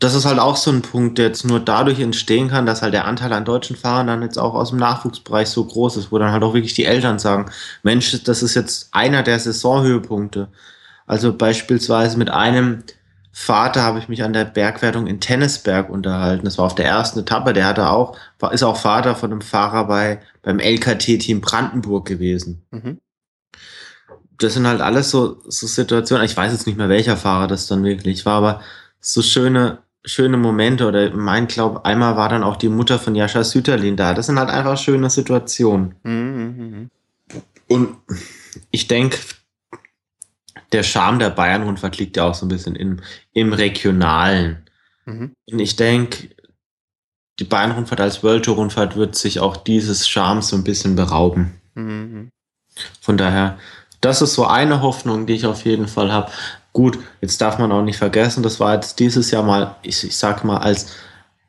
Das 0.00 0.14
ist 0.14 0.24
halt 0.24 0.40
auch 0.40 0.56
so 0.56 0.72
ein 0.72 0.82
Punkt, 0.82 1.18
der 1.18 1.26
jetzt 1.26 1.44
nur 1.44 1.60
dadurch 1.60 2.00
entstehen 2.00 2.48
kann, 2.48 2.66
dass 2.66 2.82
halt 2.82 2.92
der 2.94 3.04
Anteil 3.04 3.32
an 3.32 3.44
deutschen 3.44 3.76
Fahrern 3.76 4.08
dann 4.08 4.22
jetzt 4.22 4.38
auch 4.38 4.54
aus 4.54 4.70
dem 4.70 4.78
Nachwuchsbereich 4.80 5.48
so 5.48 5.64
groß 5.64 5.96
ist, 5.98 6.10
wo 6.10 6.18
dann 6.18 6.32
halt 6.32 6.42
auch 6.42 6.54
wirklich 6.54 6.74
die 6.74 6.86
Eltern 6.86 7.20
sagen, 7.20 7.52
Mensch, 7.84 8.20
das 8.24 8.42
ist 8.42 8.54
jetzt 8.54 8.88
einer 8.92 9.22
der 9.22 9.38
Saisonhöhepunkte. 9.38 10.48
Also 11.06 11.32
beispielsweise 11.32 12.18
mit 12.18 12.30
einem 12.30 12.82
Vater 13.32 13.82
habe 13.82 13.98
ich 13.98 14.08
mich 14.08 14.24
an 14.24 14.32
der 14.32 14.44
Bergwertung 14.44 15.06
in 15.06 15.20
Tennisberg 15.20 15.88
unterhalten. 15.88 16.44
Das 16.44 16.58
war 16.58 16.66
auf 16.66 16.74
der 16.74 16.86
ersten 16.86 17.20
Etappe. 17.20 17.52
Der 17.52 17.64
hatte 17.64 17.88
auch, 17.88 18.16
war, 18.38 18.52
ist 18.52 18.62
auch 18.62 18.76
Vater 18.76 19.14
von 19.14 19.30
einem 19.30 19.40
Fahrer 19.40 19.86
bei, 19.86 20.20
beim 20.42 20.58
LKT-Team 20.58 21.40
Brandenburg 21.40 22.06
gewesen. 22.06 22.62
Mhm. 22.70 22.98
Das 24.38 24.54
sind 24.54 24.66
halt 24.66 24.80
alles 24.80 25.10
so, 25.10 25.40
so 25.46 25.66
Situationen. 25.66 26.24
Ich 26.24 26.36
weiß 26.36 26.52
jetzt 26.52 26.66
nicht 26.66 26.76
mehr, 26.76 26.88
welcher 26.88 27.16
Fahrer 27.16 27.46
das 27.46 27.66
dann 27.66 27.84
wirklich 27.84 28.26
war, 28.26 28.38
aber 28.38 28.60
so 28.98 29.22
schöne, 29.22 29.78
schöne 30.04 30.36
Momente 30.36 30.86
oder 30.86 31.10
mein 31.14 31.46
Glaube, 31.46 31.84
einmal 31.84 32.16
war 32.16 32.30
dann 32.30 32.42
auch 32.42 32.56
die 32.56 32.68
Mutter 32.68 32.98
von 32.98 33.14
Jascha 33.14 33.44
Süterlin 33.44 33.96
da. 33.96 34.12
Das 34.12 34.26
sind 34.26 34.38
halt 34.38 34.50
einfach 34.50 34.76
schöne 34.76 35.08
Situationen. 35.08 35.94
Mhm. 36.02 36.12
mhm, 36.12 36.70
mhm. 36.70 36.90
Und 37.68 37.96
ich 38.72 38.88
denke, 38.88 39.18
der 40.72 40.82
Charme 40.82 41.18
der 41.18 41.30
Bayern-Rundfahrt 41.30 41.98
liegt 41.98 42.16
ja 42.16 42.24
auch 42.24 42.34
so 42.34 42.46
ein 42.46 42.48
bisschen 42.48 42.76
im, 42.76 43.00
im 43.32 43.52
Regionalen. 43.52 44.64
Mhm. 45.04 45.32
Und 45.50 45.58
ich 45.58 45.76
denke, 45.76 46.28
die 47.38 47.44
Bayern-Rundfahrt 47.44 48.00
als 48.00 48.22
World 48.22 48.44
Tour-Rundfahrt 48.44 48.96
wird 48.96 49.16
sich 49.16 49.40
auch 49.40 49.56
dieses 49.56 50.06
Charmes 50.08 50.48
so 50.48 50.56
ein 50.56 50.64
bisschen 50.64 50.94
berauben. 50.94 51.60
Mhm. 51.74 52.30
Von 53.00 53.16
daher, 53.16 53.58
das 54.00 54.22
ist 54.22 54.34
so 54.34 54.46
eine 54.46 54.82
Hoffnung, 54.82 55.26
die 55.26 55.34
ich 55.34 55.46
auf 55.46 55.64
jeden 55.64 55.88
Fall 55.88 56.12
habe. 56.12 56.30
Gut, 56.72 56.98
jetzt 57.20 57.40
darf 57.40 57.58
man 57.58 57.72
auch 57.72 57.82
nicht 57.82 57.98
vergessen, 57.98 58.42
das 58.42 58.60
war 58.60 58.74
jetzt 58.74 59.00
dieses 59.00 59.30
Jahr 59.30 59.42
mal, 59.42 59.76
ich, 59.82 60.04
ich 60.04 60.16
sag 60.16 60.44
mal, 60.44 60.58
als, 60.58 60.92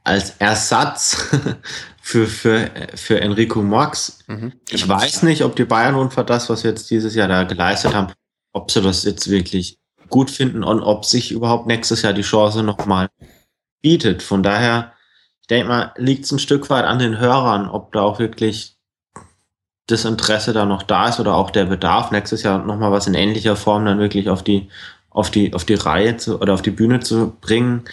als 0.03 0.31
Ersatz 0.39 1.29
für, 2.01 2.25
für, 2.25 2.71
für 2.95 3.21
Enrico 3.21 3.61
Mox. 3.61 4.19
Mhm. 4.27 4.53
Ich 4.69 4.87
weiß 4.87 5.23
nicht, 5.23 5.43
ob 5.43 5.55
die 5.55 5.65
Bayern-Rundfahrt 5.65 6.29
das, 6.29 6.49
was 6.49 6.63
wir 6.63 6.71
jetzt 6.71 6.89
dieses 6.89 7.13
Jahr 7.13 7.27
da 7.27 7.43
geleistet 7.43 7.93
haben, 7.93 8.11
ob 8.53 8.71
sie 8.71 8.81
das 8.81 9.03
jetzt 9.03 9.29
wirklich 9.29 9.79
gut 10.09 10.29
finden 10.29 10.63
und 10.63 10.81
ob 10.81 11.05
sich 11.05 11.31
überhaupt 11.31 11.67
nächstes 11.67 12.01
Jahr 12.01 12.13
die 12.13 12.21
Chance 12.21 12.63
nochmal 12.63 13.09
bietet. 13.81 14.23
Von 14.23 14.43
daher 14.43 14.93
denke 15.51 15.67
mal, 15.67 15.93
liegt 15.97 16.25
es 16.25 16.31
ein 16.31 16.39
Stück 16.39 16.69
weit 16.69 16.85
an 16.85 16.97
den 16.97 17.19
Hörern, 17.19 17.69
ob 17.69 17.91
da 17.91 18.01
auch 18.01 18.19
wirklich 18.19 18.77
das 19.87 20.05
Interesse 20.05 20.53
da 20.53 20.65
noch 20.65 20.83
da 20.83 21.09
ist 21.09 21.19
oder 21.19 21.35
auch 21.35 21.51
der 21.51 21.65
Bedarf, 21.65 22.11
nächstes 22.11 22.43
Jahr 22.43 22.59
nochmal 22.59 22.91
was 22.91 23.07
in 23.07 23.13
ähnlicher 23.13 23.57
Form 23.57 23.85
dann 23.85 23.99
wirklich 23.99 24.29
auf 24.29 24.43
die, 24.43 24.69
auf 25.09 25.29
die, 25.29 25.53
auf 25.53 25.65
die 25.65 25.73
Reihe 25.73 26.15
zu, 26.15 26.39
oder 26.39 26.53
auf 26.53 26.61
die 26.61 26.71
Bühne 26.71 27.01
zu 27.01 27.35
bringen. 27.41 27.83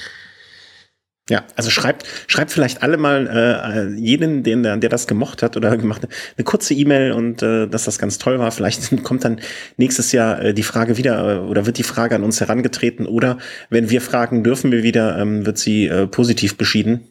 Ja, 1.29 1.45
also 1.57 1.69
schreibt, 1.69 2.07
schreibt 2.27 2.51
vielleicht 2.51 2.83
alle 2.83 2.97
mal 2.97 3.27
äh, 3.27 4.01
jeden, 4.01 4.43
den, 4.43 4.63
der, 4.63 4.79
der 4.79 4.89
das 4.89 5.07
gemocht 5.07 5.43
hat 5.43 5.59
oder 5.59 5.77
gemacht 5.77 6.03
hat, 6.03 6.11
eine 6.37 6.45
kurze 6.45 6.73
E-Mail 6.73 7.13
und 7.13 7.43
äh, 7.43 7.67
dass 7.67 7.85
das 7.85 7.99
ganz 7.99 8.17
toll 8.17 8.39
war. 8.39 8.51
Vielleicht 8.51 8.91
kommt 9.05 9.25
dann 9.25 9.41
nächstes 9.77 10.13
Jahr 10.13 10.41
äh, 10.41 10.55
die 10.55 10.63
Frage 10.63 10.97
wieder 10.97 11.37
äh, 11.37 11.39
oder 11.41 11.67
wird 11.67 11.77
die 11.77 11.83
Frage 11.83 12.15
an 12.15 12.25
uns 12.25 12.41
herangetreten 12.41 13.07
oder 13.07 13.37
wenn 13.69 13.91
wir 13.91 14.01
fragen, 14.01 14.43
dürfen 14.43 14.73
wir 14.73 14.83
wieder, 14.83 15.19
ähm, 15.19 15.45
wird 15.45 15.59
sie 15.59 15.87
äh, 15.87 16.07
positiv 16.07 16.57
beschieden. 16.57 17.09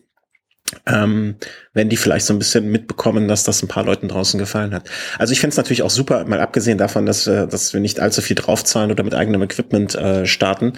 Ähm, 0.85 1.35
wenn 1.73 1.87
die 1.87 1.95
vielleicht 1.95 2.25
so 2.25 2.33
ein 2.33 2.39
bisschen 2.39 2.69
mitbekommen, 2.69 3.29
dass 3.29 3.45
das 3.45 3.63
ein 3.63 3.69
paar 3.69 3.85
Leuten 3.85 4.09
draußen 4.09 4.37
gefallen 4.37 4.73
hat. 4.73 4.89
Also 5.17 5.31
ich 5.31 5.39
fände 5.39 5.51
es 5.51 5.57
natürlich 5.57 5.81
auch 5.81 5.89
super, 5.89 6.25
mal 6.25 6.41
abgesehen 6.41 6.77
davon, 6.77 7.05
dass, 7.05 7.25
äh, 7.25 7.47
dass 7.47 7.71
wir 7.71 7.79
nicht 7.79 8.01
allzu 8.01 8.21
viel 8.21 8.35
draufzahlen 8.35 8.91
oder 8.91 9.03
mit 9.03 9.15
eigenem 9.15 9.43
Equipment 9.43 9.95
äh, 9.95 10.25
starten. 10.25 10.73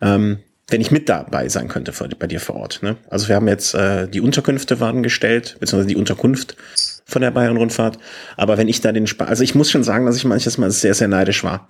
Ähm, 0.00 0.38
wenn 0.68 0.80
ich 0.80 0.90
mit 0.90 1.08
dabei 1.08 1.48
sein 1.48 1.68
könnte 1.68 1.92
bei 2.18 2.26
dir 2.26 2.40
vor 2.40 2.56
Ort. 2.56 2.82
Ne? 2.82 2.96
Also 3.10 3.28
wir 3.28 3.36
haben 3.36 3.48
jetzt 3.48 3.74
äh, 3.74 4.08
die 4.08 4.20
Unterkünfte 4.20 4.80
waren 4.80 5.02
gestellt, 5.02 5.56
beziehungsweise 5.60 5.88
die 5.88 5.96
Unterkunft 5.96 6.56
von 7.04 7.20
der 7.20 7.30
Bayern-Rundfahrt. 7.30 7.98
Aber 8.36 8.56
wenn 8.56 8.68
ich 8.68 8.80
da 8.80 8.92
den 8.92 9.06
Spaß, 9.06 9.28
also 9.28 9.42
ich 9.42 9.54
muss 9.54 9.70
schon 9.70 9.84
sagen, 9.84 10.06
dass 10.06 10.16
ich 10.16 10.24
manches 10.24 10.56
Mal 10.56 10.70
sehr, 10.70 10.94
sehr 10.94 11.08
neidisch 11.08 11.44
war, 11.44 11.68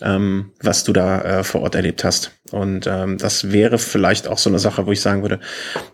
ähm, 0.00 0.52
was 0.60 0.82
du 0.82 0.92
da 0.92 1.20
äh, 1.40 1.44
vor 1.44 1.62
Ort 1.62 1.76
erlebt 1.76 2.02
hast. 2.02 2.32
Und 2.50 2.86
ähm, 2.88 3.18
das 3.18 3.52
wäre 3.52 3.78
vielleicht 3.78 4.26
auch 4.26 4.38
so 4.38 4.50
eine 4.50 4.58
Sache, 4.58 4.86
wo 4.86 4.92
ich 4.92 5.00
sagen 5.00 5.22
würde, 5.22 5.40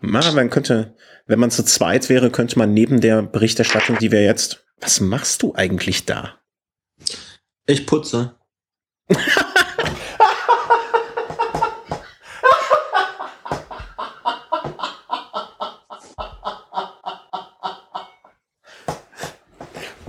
na, 0.01 0.33
man 0.33 0.49
könnte, 0.49 0.95
wenn 1.27 1.39
man 1.39 1.51
zu 1.51 1.63
zweit 1.63 2.09
wäre, 2.09 2.31
könnte 2.31 2.59
man 2.59 2.73
neben 2.73 3.01
der 3.01 3.23
Berichterstattung, 3.23 3.99
die 3.99 4.13
wir 4.13 4.23
jetzt, 4.23 4.65
was 4.81 5.01
machst 5.01 5.43
du 5.43 5.55
eigentlich 5.55 6.07
da? 6.07 6.39
Ich 7.67 7.87
putze. 7.87 8.37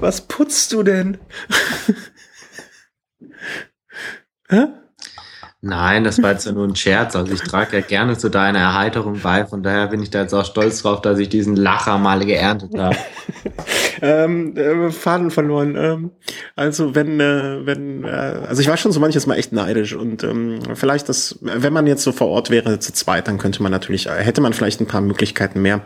Was 0.01 0.21
putzt 0.21 0.73
du 0.73 0.81
denn? 0.83 1.19
Nein, 5.63 6.03
das 6.03 6.19
war 6.23 6.31
jetzt 6.31 6.47
ja 6.47 6.53
nur 6.53 6.67
ein 6.67 6.75
Scherz. 6.75 7.15
Also 7.15 7.31
ich 7.33 7.41
trage 7.41 7.77
ja 7.77 7.83
gerne 7.83 8.17
zu 8.17 8.29
deiner 8.29 8.57
Erheiterung 8.57 9.19
bei. 9.21 9.45
Von 9.45 9.61
daher 9.61 9.87
bin 9.87 10.01
ich 10.01 10.09
da 10.09 10.23
jetzt 10.23 10.33
auch 10.33 10.43
stolz 10.43 10.81
drauf, 10.81 11.01
dass 11.01 11.19
ich 11.19 11.29
diesen 11.29 11.55
Lacher 11.55 11.99
mal 11.99 12.25
geerntet 12.25 12.71
habe. 12.75 12.95
ähm, 14.01 14.57
äh, 14.57 14.89
Faden 14.89 15.29
verloren. 15.29 15.75
Ähm, 15.77 16.11
also 16.55 16.95
wenn, 16.95 17.19
äh, 17.19 17.63
wenn, 17.63 18.03
äh, 18.03 18.07
also 18.07 18.59
ich 18.59 18.67
war 18.69 18.77
schon 18.77 18.91
so 18.91 18.99
manches 18.99 19.27
Mal 19.27 19.35
echt 19.35 19.51
neidisch 19.51 19.93
und 19.93 20.23
ähm, 20.23 20.61
vielleicht 20.73 21.09
das, 21.09 21.37
wenn 21.41 21.73
man 21.73 21.85
jetzt 21.85 22.01
so 22.01 22.11
vor 22.11 22.29
Ort 22.29 22.49
wäre 22.49 22.79
zu 22.79 22.91
zweit, 22.91 23.27
dann 23.27 23.37
könnte 23.37 23.61
man 23.61 23.71
natürlich, 23.71 24.09
hätte 24.09 24.41
man 24.41 24.53
vielleicht 24.53 24.81
ein 24.81 24.87
paar 24.87 25.01
Möglichkeiten 25.01 25.61
mehr, 25.61 25.81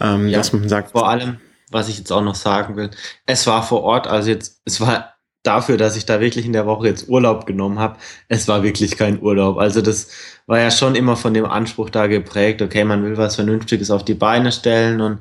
ähm, 0.00 0.28
ja, 0.28 0.38
dass 0.38 0.52
man 0.52 0.68
sagt. 0.68 0.92
Vor 0.92 1.08
allem, 1.08 1.38
was 1.72 1.88
ich 1.88 1.98
jetzt 1.98 2.12
auch 2.12 2.22
noch 2.22 2.34
sagen 2.34 2.76
will. 2.76 2.90
Es 3.26 3.46
war 3.46 3.62
vor 3.62 3.82
Ort, 3.82 4.06
also 4.06 4.30
jetzt, 4.30 4.60
es 4.64 4.80
war 4.80 5.14
dafür, 5.42 5.76
dass 5.76 5.96
ich 5.96 6.06
da 6.06 6.20
wirklich 6.20 6.46
in 6.46 6.52
der 6.52 6.66
Woche 6.66 6.88
jetzt 6.88 7.08
Urlaub 7.08 7.46
genommen 7.46 7.78
habe, 7.78 7.98
es 8.28 8.48
war 8.48 8.62
wirklich 8.62 8.96
kein 8.96 9.20
Urlaub. 9.20 9.58
Also 9.58 9.82
das 9.82 10.08
war 10.46 10.58
ja 10.60 10.70
schon 10.70 10.94
immer 10.94 11.16
von 11.16 11.34
dem 11.34 11.46
Anspruch 11.46 11.90
da 11.90 12.06
geprägt, 12.06 12.62
okay, 12.62 12.84
man 12.84 13.04
will 13.04 13.16
was 13.16 13.36
Vernünftiges 13.36 13.90
auf 13.90 14.04
die 14.04 14.14
Beine 14.14 14.52
stellen 14.52 15.00
und 15.00 15.20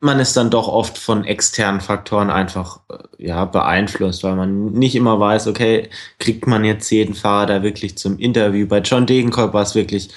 man 0.00 0.20
ist 0.20 0.36
dann 0.36 0.50
doch 0.50 0.68
oft 0.68 0.98
von 0.98 1.24
externen 1.24 1.80
Faktoren 1.80 2.30
einfach 2.30 2.80
äh, 2.90 3.24
ja 3.26 3.44
beeinflusst, 3.46 4.22
weil 4.24 4.36
man 4.36 4.72
nicht 4.72 4.94
immer 4.94 5.18
weiß, 5.18 5.46
okay, 5.46 5.88
kriegt 6.18 6.46
man 6.46 6.64
jetzt 6.64 6.90
jeden 6.90 7.14
Fahrer 7.14 7.46
da 7.46 7.62
wirklich 7.62 7.96
zum 7.96 8.18
Interview. 8.18 8.66
Bei 8.66 8.80
John 8.80 9.06
Degenkolb 9.06 9.54
war 9.54 9.62
es 9.62 9.74
wirklich 9.74 10.10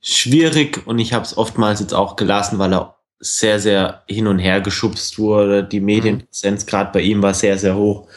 schwierig 0.00 0.86
und 0.86 0.98
ich 0.98 1.12
habe 1.12 1.24
es 1.24 1.36
oftmals 1.36 1.80
jetzt 1.80 1.94
auch 1.94 2.16
gelassen, 2.16 2.58
weil 2.58 2.72
er 2.72 2.96
sehr, 3.24 3.60
sehr 3.60 4.02
hin 4.08 4.26
und 4.26 4.40
her 4.40 4.60
geschubst 4.60 5.18
wurde. 5.18 5.62
Die 5.62 5.80
Medienpräsenz 5.80 6.64
mhm. 6.64 6.68
gerade 6.68 6.90
bei 6.92 7.00
ihm 7.00 7.22
war 7.22 7.34
sehr, 7.34 7.56
sehr 7.56 7.76
hoch. 7.76 8.08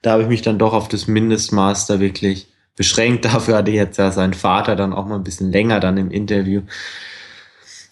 Da 0.00 0.12
habe 0.12 0.22
ich 0.22 0.28
mich 0.28 0.42
dann 0.42 0.58
doch 0.58 0.72
auf 0.72 0.88
das 0.88 1.06
Mindestmaß 1.06 1.86
da 1.86 2.00
wirklich 2.00 2.48
beschränkt. 2.74 3.24
Dafür 3.26 3.58
hatte 3.58 3.70
jetzt 3.70 3.98
ja 3.98 4.10
sein 4.10 4.32
Vater 4.32 4.74
dann 4.74 4.94
auch 4.94 5.06
mal 5.06 5.16
ein 5.16 5.24
bisschen 5.24 5.52
länger 5.52 5.80
dann 5.80 5.98
im 5.98 6.10
Interview. 6.10 6.62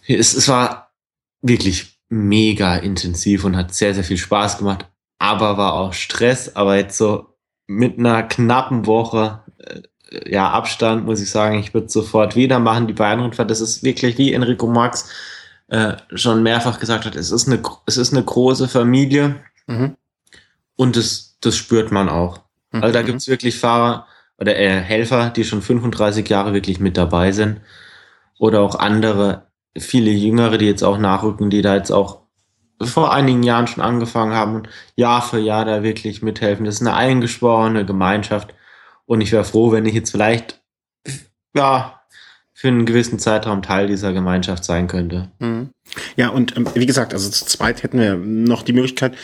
Es, 0.08 0.32
es 0.34 0.48
war 0.48 0.90
wirklich 1.42 1.98
mega 2.08 2.76
intensiv 2.76 3.44
und 3.44 3.56
hat 3.56 3.74
sehr, 3.74 3.94
sehr 3.94 4.04
viel 4.04 4.16
Spaß 4.16 4.58
gemacht, 4.58 4.86
aber 5.18 5.58
war 5.58 5.74
auch 5.74 5.92
Stress. 5.92 6.56
Aber 6.56 6.76
jetzt 6.76 6.96
so 6.96 7.34
mit 7.66 7.98
einer 7.98 8.22
knappen 8.22 8.86
Woche 8.86 9.40
äh, 9.58 9.82
ja, 10.26 10.50
Abstand, 10.50 11.04
muss 11.04 11.20
ich 11.20 11.30
sagen, 11.30 11.58
ich 11.58 11.74
würde 11.74 11.88
sofort 11.90 12.34
wieder 12.34 12.58
machen, 12.58 12.86
die 12.86 12.92
Bayern-Rundfahrt. 12.94 13.50
Das 13.50 13.60
ist 13.60 13.82
wirklich 13.82 14.16
wie 14.16 14.32
Enrico 14.32 14.66
Max 14.66 15.08
äh, 15.72 15.96
schon 16.14 16.42
mehrfach 16.42 16.78
gesagt 16.78 17.06
hat, 17.06 17.16
es 17.16 17.30
ist 17.30 17.48
eine, 17.48 17.62
es 17.86 17.96
ist 17.96 18.12
eine 18.12 18.22
große 18.22 18.68
Familie 18.68 19.36
mhm. 19.66 19.96
und 20.76 20.96
das, 20.96 21.38
das 21.40 21.56
spürt 21.56 21.90
man 21.90 22.10
auch. 22.10 22.40
Mhm. 22.72 22.82
Also 22.82 22.92
da 22.92 23.00
gibt 23.00 23.20
es 23.20 23.28
wirklich 23.28 23.58
Fahrer 23.58 24.06
oder 24.36 24.54
äh, 24.54 24.80
Helfer, 24.80 25.30
die 25.30 25.44
schon 25.44 25.62
35 25.62 26.28
Jahre 26.28 26.52
wirklich 26.52 26.78
mit 26.78 26.98
dabei 26.98 27.32
sind 27.32 27.62
oder 28.38 28.60
auch 28.60 28.74
andere, 28.74 29.46
viele 29.78 30.10
Jüngere, 30.10 30.58
die 30.58 30.66
jetzt 30.66 30.84
auch 30.84 30.98
nachrücken, 30.98 31.48
die 31.48 31.62
da 31.62 31.74
jetzt 31.74 31.90
auch 31.90 32.20
vor 32.82 33.14
einigen 33.14 33.42
Jahren 33.42 33.66
schon 33.66 33.82
angefangen 33.82 34.34
haben 34.34 34.56
und 34.56 34.68
Jahr 34.94 35.22
für 35.22 35.38
Jahr 35.38 35.64
da 35.64 35.82
wirklich 35.82 36.20
mithelfen. 36.20 36.66
Das 36.66 36.74
ist 36.74 36.80
eine 36.82 36.96
eingeschworene 36.96 37.86
Gemeinschaft 37.86 38.52
und 39.06 39.22
ich 39.22 39.32
wäre 39.32 39.44
froh, 39.44 39.72
wenn 39.72 39.86
ich 39.86 39.94
jetzt 39.94 40.10
vielleicht 40.10 40.60
ja 41.56 42.01
für 42.62 42.68
einen 42.68 42.86
gewissen 42.86 43.18
Zeitraum 43.18 43.60
Teil 43.60 43.88
dieser 43.88 44.12
Gemeinschaft 44.12 44.62
sein 44.62 44.86
könnte. 44.86 45.32
Mhm. 45.40 45.70
Ja, 46.14 46.28
und 46.28 46.56
ähm, 46.56 46.68
wie 46.74 46.86
gesagt, 46.86 47.12
also 47.12 47.28
zu 47.28 47.44
zweit 47.44 47.82
hätten 47.82 47.98
wir 47.98 48.14
noch 48.14 48.62
die 48.62 48.72
Möglichkeit, 48.72 49.16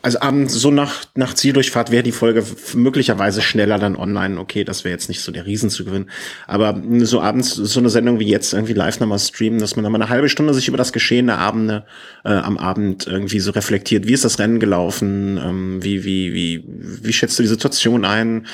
also 0.00 0.18
abends 0.22 0.54
so 0.54 0.70
nach, 0.70 1.04
nach 1.14 1.34
Zieldurchfahrt 1.34 1.90
wäre 1.90 2.02
die 2.02 2.10
Folge 2.10 2.42
möglicherweise 2.72 3.42
schneller 3.42 3.78
dann 3.78 3.96
online. 3.96 4.40
Okay, 4.40 4.64
das 4.64 4.82
wäre 4.82 4.94
jetzt 4.94 5.10
nicht 5.10 5.20
so 5.20 5.30
der 5.30 5.44
Riesenzugewinn. 5.44 6.08
Aber 6.46 6.82
so 7.00 7.20
abends 7.20 7.50
so 7.50 7.80
eine 7.80 7.90
Sendung 7.90 8.18
wie 8.18 8.28
jetzt 8.28 8.54
irgendwie 8.54 8.72
live 8.72 8.98
nochmal 8.98 9.18
streamen, 9.18 9.60
dass 9.60 9.76
man 9.76 9.82
dann 9.82 9.92
mal 9.92 10.00
eine 10.00 10.08
halbe 10.08 10.30
Stunde 10.30 10.54
sich 10.54 10.68
über 10.68 10.78
das 10.78 10.94
Geschehen 10.94 11.26
der 11.26 11.36
Abende, 11.36 11.84
äh, 12.24 12.32
am 12.32 12.56
Abend 12.56 13.06
irgendwie 13.06 13.40
so 13.40 13.50
reflektiert. 13.50 14.08
Wie 14.08 14.14
ist 14.14 14.24
das 14.24 14.38
Rennen 14.38 14.58
gelaufen? 14.58 15.36
Ähm, 15.36 15.84
wie, 15.84 16.02
wie, 16.04 16.32
wie, 16.32 16.64
wie 16.66 17.12
schätzt 17.12 17.38
du 17.38 17.42
die 17.42 17.48
Situation 17.50 18.06
ein? 18.06 18.46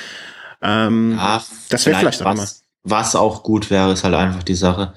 Ähm, 0.63 1.13
ja, 1.13 1.45
das 1.69 1.87
wäre 1.87 2.01
vielleicht 2.01 2.23
auch 2.23 2.35
mal 2.35 2.49
was 2.83 3.17
auch 3.17 3.43
gut 3.43 3.71
wäre, 3.71 3.93
ist 3.93 4.05
halt 4.05 4.15
einfach 4.15 4.43
die 4.43 4.55
Sache. 4.55 4.93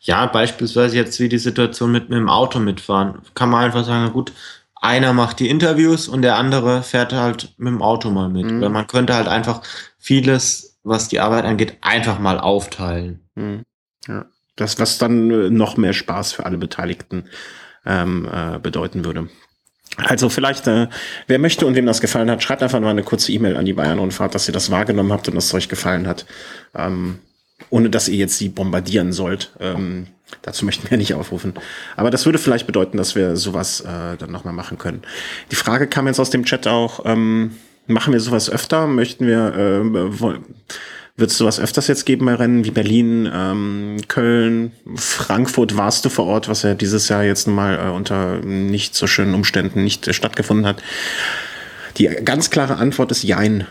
Ja, 0.00 0.26
beispielsweise 0.26 0.96
jetzt 0.96 1.20
wie 1.20 1.28
die 1.28 1.38
Situation 1.38 1.92
mit, 1.92 2.08
mit 2.08 2.18
dem 2.18 2.28
Auto 2.28 2.58
mitfahren. 2.58 3.20
Kann 3.34 3.50
man 3.50 3.64
einfach 3.64 3.84
sagen, 3.84 4.12
gut, 4.12 4.32
einer 4.74 5.12
macht 5.12 5.38
die 5.38 5.48
Interviews 5.48 6.08
und 6.08 6.22
der 6.22 6.36
andere 6.36 6.82
fährt 6.82 7.12
halt 7.12 7.54
mit 7.56 7.72
dem 7.72 7.82
Auto 7.82 8.10
mal 8.10 8.28
mit. 8.28 8.46
Mhm. 8.46 8.60
Weil 8.60 8.70
man 8.70 8.88
könnte 8.88 9.14
halt 9.14 9.28
einfach 9.28 9.62
vieles, 9.98 10.78
was 10.82 11.08
die 11.08 11.20
Arbeit 11.20 11.44
angeht, 11.44 11.78
einfach 11.82 12.18
mal 12.18 12.40
aufteilen. 12.40 13.20
Mhm. 13.36 13.62
Ja. 14.08 14.26
Das, 14.56 14.78
was 14.80 14.98
dann 14.98 15.30
äh, 15.30 15.50
noch 15.50 15.76
mehr 15.76 15.92
Spaß 15.92 16.32
für 16.32 16.44
alle 16.44 16.58
Beteiligten 16.58 17.24
ähm, 17.86 18.28
äh, 18.30 18.58
bedeuten 18.58 19.04
würde. 19.04 19.28
Also 19.98 20.28
vielleicht, 20.28 20.66
äh, 20.66 20.88
wer 21.26 21.38
möchte 21.38 21.66
und 21.66 21.74
wem 21.74 21.86
das 21.86 22.00
gefallen 22.00 22.30
hat, 22.30 22.42
schreibt 22.42 22.62
einfach 22.62 22.80
mal 22.80 22.90
eine 22.90 23.02
kurze 23.02 23.32
E-Mail 23.32 23.56
an 23.56 23.64
die 23.64 23.74
Bayern-Rundfahrt, 23.74 24.34
dass 24.34 24.48
ihr 24.48 24.54
das 24.54 24.70
wahrgenommen 24.70 25.12
habt 25.12 25.28
und 25.28 25.34
dass 25.34 25.46
es 25.46 25.54
euch 25.54 25.68
gefallen 25.68 26.06
hat. 26.06 26.24
Ähm, 26.74 27.18
ohne 27.70 27.90
dass 27.90 28.08
ihr 28.08 28.16
jetzt 28.16 28.38
sie 28.38 28.48
bombardieren 28.48 29.12
sollt. 29.12 29.52
Ähm, 29.60 30.06
dazu 30.42 30.64
möchten 30.64 30.90
wir 30.90 30.98
nicht 30.98 31.14
aufrufen. 31.14 31.54
Aber 31.96 32.10
das 32.10 32.26
würde 32.26 32.38
vielleicht 32.38 32.66
bedeuten, 32.66 32.96
dass 32.96 33.14
wir 33.14 33.36
sowas 33.36 33.80
äh, 33.80 34.16
dann 34.16 34.30
nochmal 34.30 34.54
machen 34.54 34.78
können. 34.78 35.02
Die 35.50 35.56
Frage 35.56 35.86
kam 35.86 36.06
jetzt 36.06 36.20
aus 36.20 36.30
dem 36.30 36.44
Chat 36.44 36.66
auch, 36.66 37.04
ähm, 37.04 37.56
machen 37.86 38.12
wir 38.12 38.20
sowas 38.20 38.50
öfter? 38.50 38.86
Möchten 38.86 39.26
wir, 39.26 39.54
äh, 39.54 40.20
wollen, 40.20 40.44
wird 41.16 41.30
es 41.30 41.38
sowas 41.38 41.60
öfters 41.60 41.88
jetzt 41.88 42.06
geben 42.06 42.26
bei 42.26 42.34
Rennen 42.34 42.64
wie 42.64 42.70
Berlin, 42.70 43.28
ähm, 43.32 43.98
Köln, 44.08 44.72
Frankfurt 44.96 45.76
warst 45.76 46.04
du 46.04 46.08
vor 46.08 46.26
Ort, 46.26 46.48
was 46.48 46.62
ja 46.62 46.74
dieses 46.74 47.08
Jahr 47.08 47.22
jetzt 47.22 47.46
mal 47.46 47.78
äh, 47.78 47.90
unter 47.90 48.38
nicht 48.38 48.94
so 48.94 49.06
schönen 49.06 49.34
Umständen 49.34 49.84
nicht 49.84 50.08
äh, 50.08 50.14
stattgefunden 50.14 50.66
hat. 50.66 50.82
Die 51.98 52.06
ganz 52.06 52.50
klare 52.50 52.76
Antwort 52.76 53.10
ist 53.10 53.22
Jein. 53.22 53.66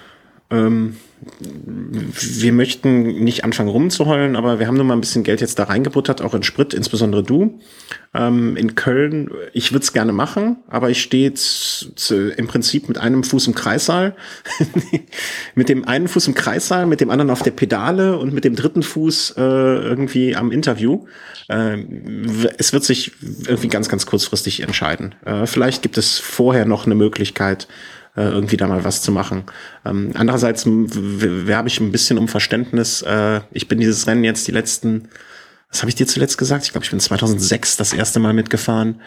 Ähm, 0.52 0.96
wir 1.44 2.52
möchten 2.52 3.24
nicht 3.24 3.44
anfangen 3.44 3.70
rumzuheulen, 3.70 4.36
aber 4.36 4.60
wir 4.60 4.66
haben 4.66 4.76
nur 4.76 4.86
mal 4.86 4.96
ein 4.96 5.02
bisschen 5.02 5.24
Geld 5.24 5.40
jetzt 5.40 5.60
da 5.60 5.66
reingebuttert, 5.66 6.22
auch 6.22 6.34
in 6.34 6.42
Sprit, 6.42 6.74
insbesondere 6.74 7.24
du. 7.24 7.60
Ähm, 8.14 8.58
in 8.58 8.74
Köln, 8.74 9.30
ich 9.54 9.72
würde 9.72 9.84
es 9.84 9.94
gerne 9.94 10.14
machen, 10.14 10.58
aber 10.68 10.90
ich 10.90 11.02
stehe 11.02 11.32
im 12.38 12.48
Prinzip 12.48 12.88
mit 12.88 12.98
einem 12.98 13.24
Fuß 13.24 13.48
im 13.48 13.56
Kreissaal, 13.56 14.16
mit 15.56 15.70
dem 15.70 15.88
einen 15.88 16.08
Fuß 16.08 16.28
im 16.28 16.34
Kreissaal, 16.34 16.88
mit 16.88 17.02
dem 17.02 17.12
anderen 17.12 17.30
auf 17.30 17.44
der 17.44 17.52
Pedale 17.52 18.18
und 18.18 18.34
mit 18.34 18.44
dem 18.44 18.56
dritten 18.56 18.82
Fuß 18.82 19.36
äh, 19.38 19.42
irgendwie 19.42 20.36
am 20.36 20.52
Interview. 20.52 21.06
Äh, 21.50 21.78
es 22.58 22.74
wird 22.74 22.84
sich 22.84 23.12
irgendwie 23.46 23.70
ganz, 23.70 23.90
ganz 23.90 24.08
kurzfristig 24.08 24.62
entscheiden. 24.62 25.14
Äh, 25.24 25.46
vielleicht 25.46 25.84
gibt 25.84 26.00
es 26.00 26.18
vorher 26.18 26.66
noch 26.66 26.88
eine 26.88 26.96
Möglichkeit, 26.96 27.68
äh, 28.16 28.24
irgendwie 28.24 28.58
da 28.58 28.68
mal 28.68 28.84
was 28.84 29.02
zu 29.02 29.12
machen. 29.12 29.44
Ähm, 29.86 30.12
andererseits 30.16 30.66
werbe 30.66 31.68
ich 31.68 31.80
ein 31.80 31.92
bisschen 31.92 32.18
um 32.18 32.28
Verständnis. 32.28 33.02
Äh, 33.02 33.42
ich 33.52 33.68
bin 33.68 33.80
dieses 33.80 34.08
Rennen 34.08 34.24
jetzt 34.24 34.48
die 34.48 34.52
letzten, 34.52 35.10
was 35.70 35.82
habe 35.82 35.90
ich 35.90 35.96
dir 35.96 36.08
zuletzt 36.08 36.38
gesagt? 36.38 36.66
Ich 36.66 36.72
glaube, 36.72 36.86
ich 36.86 36.92
bin 36.92 37.00
2006 37.00 37.78
das 37.78 37.94
erste 37.94 38.20
Mal 38.20 38.34
mitgefahren. 38.34 39.02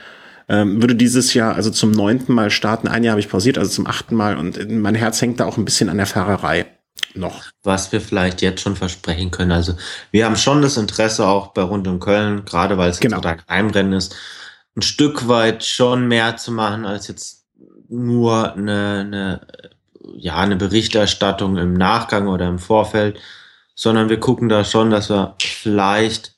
Ähm, 0.49 0.83
würde 0.83 0.95
dieses 0.95 1.33
Jahr 1.35 1.55
also 1.55 1.71
zum 1.71 1.91
neunten 1.91 2.35
Mal 2.35 2.51
starten. 2.51 2.89
Ein 2.89 3.05
Jahr 3.05 3.13
habe 3.13 3.21
ich 3.21 3.31
pausiert, 3.31 3.59
also 3.59 3.71
zum 3.71 3.87
achten 3.87 4.15
Mal. 4.15 4.37
Und 4.37 4.71
mein 4.71 4.95
Herz 4.95 5.21
hängt 5.21 5.41
da 5.41 5.47
auch 5.47 5.57
ein 5.57 5.65
bisschen 5.65 5.89
an 5.89 5.97
der 5.97 6.07
Fahrerei 6.07 6.67
noch. 7.15 7.45
Was 7.63 7.93
wir 7.93 8.01
vielleicht 8.01 8.43
jetzt 8.43 8.61
schon 8.61 8.77
versprechen 8.77 9.31
können. 9.31 9.53
Also 9.53 9.75
wir 10.11 10.25
haben 10.25 10.37
schon 10.37 10.63
das 10.63 10.77
Interesse 10.77 11.27
auch 11.27 11.49
bei 11.49 11.63
Rund 11.63 11.87
um 11.87 12.01
Köln, 12.01 12.45
gerade 12.45 12.79
weil 12.79 12.91
es 12.91 13.01
genau. 13.01 13.17
jetzt 13.17 13.27
ein 13.27 13.43
Heimrennen 13.49 13.93
ist, 13.93 14.15
ein 14.77 14.83
Stück 14.83 15.29
weit 15.29 15.65
schon 15.65 16.09
mehr 16.09 16.37
zu 16.37 16.53
machen 16.53 16.85
als 16.85 17.09
jetzt 17.09 17.44
nur 17.95 18.55
eine, 18.55 19.01
eine, 19.01 19.41
ja, 20.17 20.37
eine 20.37 20.57
Berichterstattung 20.57 21.57
im 21.57 21.75
Nachgang 21.75 22.29
oder 22.29 22.49
im 22.49 22.59
Vorfeld, 22.59 23.19
sondern 23.75 24.09
wir 24.09 24.21
gucken 24.21 24.49
da 24.49 24.65
schon, 24.65 24.91
dass 24.91 25.11
wir 25.11 25.35
vielleicht 25.41 26.35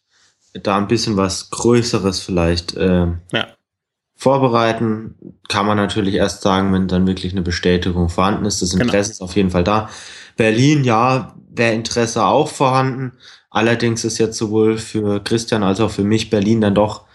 da 0.62 0.76
ein 0.76 0.88
bisschen 0.88 1.16
was 1.16 1.50
Größeres 1.50 2.20
vielleicht 2.20 2.76
äh, 2.76 3.06
ja. 3.32 3.46
vorbereiten. 4.14 5.14
Kann 5.48 5.66
man 5.66 5.76
natürlich 5.76 6.14
erst 6.14 6.42
sagen, 6.42 6.72
wenn 6.72 6.88
dann 6.88 7.06
wirklich 7.06 7.32
eine 7.32 7.42
Bestätigung 7.42 8.08
vorhanden 8.08 8.46
ist. 8.46 8.62
Das 8.62 8.70
genau. 8.70 8.84
Interesse 8.84 9.10
genau. 9.10 9.14
ist 9.14 9.30
auf 9.30 9.36
jeden 9.36 9.50
Fall 9.50 9.64
da. 9.64 9.90
Berlin, 10.36 10.84
ja, 10.84 11.34
wäre 11.50 11.74
Interesse 11.74 12.24
auch 12.24 12.48
vorhanden. 12.48 13.12
Allerdings 13.50 14.04
ist 14.04 14.18
jetzt 14.18 14.36
sowohl 14.36 14.78
für 14.78 15.22
Christian 15.22 15.62
als 15.62 15.80
auch 15.80 15.90
für 15.90 16.04
mich 16.04 16.30
Berlin 16.30 16.60
dann 16.60 16.74
doch 16.74 17.05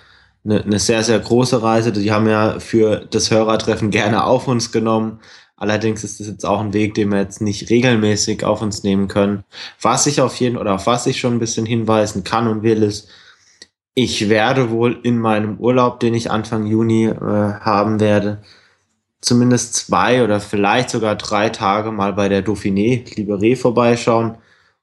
eine, 0.44 0.64
eine 0.64 0.80
sehr, 0.80 1.04
sehr 1.04 1.20
große 1.20 1.62
Reise. 1.62 1.92
Die 1.92 2.12
haben 2.12 2.28
ja 2.28 2.60
für 2.60 3.06
das 3.10 3.32
Hörertreffen 3.32 3.92
gerne 3.92 4.24
auf 4.24 4.48
uns 4.48 4.72
genommen. 4.72 5.20
Allerdings 5.56 6.04
ist 6.04 6.20
das 6.20 6.28
jetzt 6.28 6.46
auch 6.46 6.60
ein 6.60 6.74
Weg, 6.74 6.96
den 6.96 7.12
wir 7.12 7.20
jetzt 7.20 7.42
nicht 7.42 7.70
regelmäßig 7.70 8.44
auf 8.44 8.62
uns 8.62 8.84
nehmen 8.84 9.08
können. 9.08 9.44
Was 9.80 10.08
ich 10.08 10.20
auf 10.20 10.36
jeden 10.38 10.58
oder 10.58 10.76
auf 10.76 10.88
was 10.88 11.06
ich 11.06 11.20
schon 11.20 11.34
ein 11.34 11.40
bisschen 11.40 11.68
hinweisen 11.68 12.24
kann 12.24 12.48
und 12.48 12.64
will, 12.64 12.82
ist, 12.82 13.10
ich 13.94 14.30
werde 14.30 14.72
wohl 14.72 15.00
in 15.04 15.20
meinem 15.20 15.58
Urlaub, 15.58 16.00
den 16.00 16.16
ich 16.16 16.32
Anfang 16.32 16.66
Juni 16.66 17.06
äh, 17.06 17.16
haben 17.20 18.00
werde, 18.00 18.42
zumindest 19.20 19.76
zwei 19.76 20.24
oder 20.24 20.40
vielleicht 20.40 20.90
sogar 20.90 21.16
drei 21.16 21.50
Tage 21.50 21.92
mal 21.92 22.14
bei 22.14 22.28
der 22.28 22.44
Dauphiné 22.44 23.06
Libéré 23.16 23.56
vorbeischauen 23.56 24.38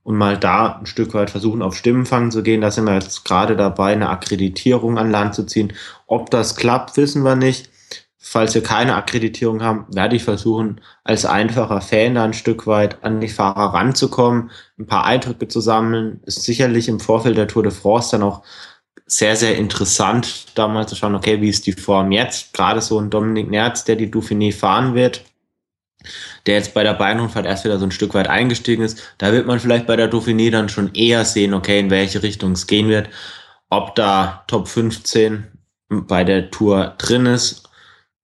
und 0.09 0.17
mal 0.17 0.39
da 0.39 0.79
ein 0.81 0.87
Stück 0.87 1.13
weit 1.13 1.29
versuchen, 1.29 1.61
auf 1.61 1.77
Stimmenfang 1.77 2.31
zu 2.31 2.43
gehen. 2.43 2.63
Da 2.63 2.71
sind 2.71 2.87
wir 2.87 2.95
jetzt 2.95 3.27
gerade 3.27 3.57
dabei, 3.57 3.93
eine 3.93 4.09
Akkreditierung 4.09 4.97
an 4.97 5.11
Land 5.11 5.35
zu 5.35 5.45
ziehen. 5.45 5.75
Ob 6.07 6.31
das 6.31 6.57
klappt, 6.57 6.97
wissen 6.97 7.25
wir 7.25 7.37
nicht. 7.37 7.69
Falls 8.17 8.55
wir 8.55 8.63
keine 8.63 8.95
Akkreditierung 8.95 9.63
haben, 9.63 9.85
werde 9.95 10.17
ich 10.17 10.25
versuchen, 10.25 10.81
als 11.05 11.27
einfacher 11.27 11.83
Fan 11.83 12.15
da 12.15 12.25
ein 12.25 12.33
Stück 12.33 12.67
weit 12.67 13.05
an 13.05 13.21
die 13.21 13.29
Fahrer 13.29 13.75
ranzukommen, 13.75 14.51
ein 14.79 14.87
paar 14.87 15.05
Eindrücke 15.05 15.47
zu 15.47 15.61
sammeln. 15.61 16.23
Ist 16.25 16.43
sicherlich 16.43 16.89
im 16.89 17.01
Vorfeld 17.01 17.37
der 17.37 17.47
Tour 17.47 17.65
de 17.65 17.73
France 17.73 18.13
dann 18.13 18.23
auch 18.23 18.43
sehr, 19.05 19.37
sehr 19.37 19.59
interessant, 19.59 20.47
da 20.55 20.69
mal 20.69 20.89
zu 20.89 20.97
schauen, 20.97 21.17
okay, 21.17 21.43
wie 21.43 21.51
ist 21.51 21.67
die 21.67 21.73
Form 21.73 22.13
jetzt? 22.13 22.55
Gerade 22.55 22.81
so 22.81 22.99
ein 22.99 23.11
Dominik 23.11 23.51
Nerz, 23.51 23.85
der 23.85 23.97
die 23.97 24.11
Dauphiné 24.11 24.55
fahren 24.55 24.95
wird, 24.95 25.23
der 26.47 26.55
jetzt 26.55 26.75
bei 26.75 26.83
der 26.83 26.95
Bayernrundfahrt 26.95 27.47
erst 27.47 27.65
wieder 27.65 27.79
so 27.79 27.85
ein 27.85 27.91
Stück 27.91 28.15
weit 28.15 28.29
eingestiegen 28.29 28.83
ist. 28.83 29.03
Da 29.19 29.33
wird 29.33 29.47
man 29.47 29.61
vielleicht 29.61 29.87
bei 29.87 29.97
der 29.97 30.11
Dauphiné 30.11 30.51
dann 30.51 30.69
schon 30.69 30.95
eher 30.95 31.25
sehen, 31.25 31.55
okay, 31.55 31.79
in 31.79 31.91
welche 31.91 32.23
Richtung 32.23 32.53
es 32.53 32.67
gehen 32.67 32.89
wird. 32.89 33.09
Ob 33.71 33.95
da 33.95 34.45
Top 34.47 34.69
15 34.69 35.47
bei 35.89 36.25
der 36.25 36.51
Tour 36.51 36.95
drin 36.99 37.27
ist. 37.27 37.65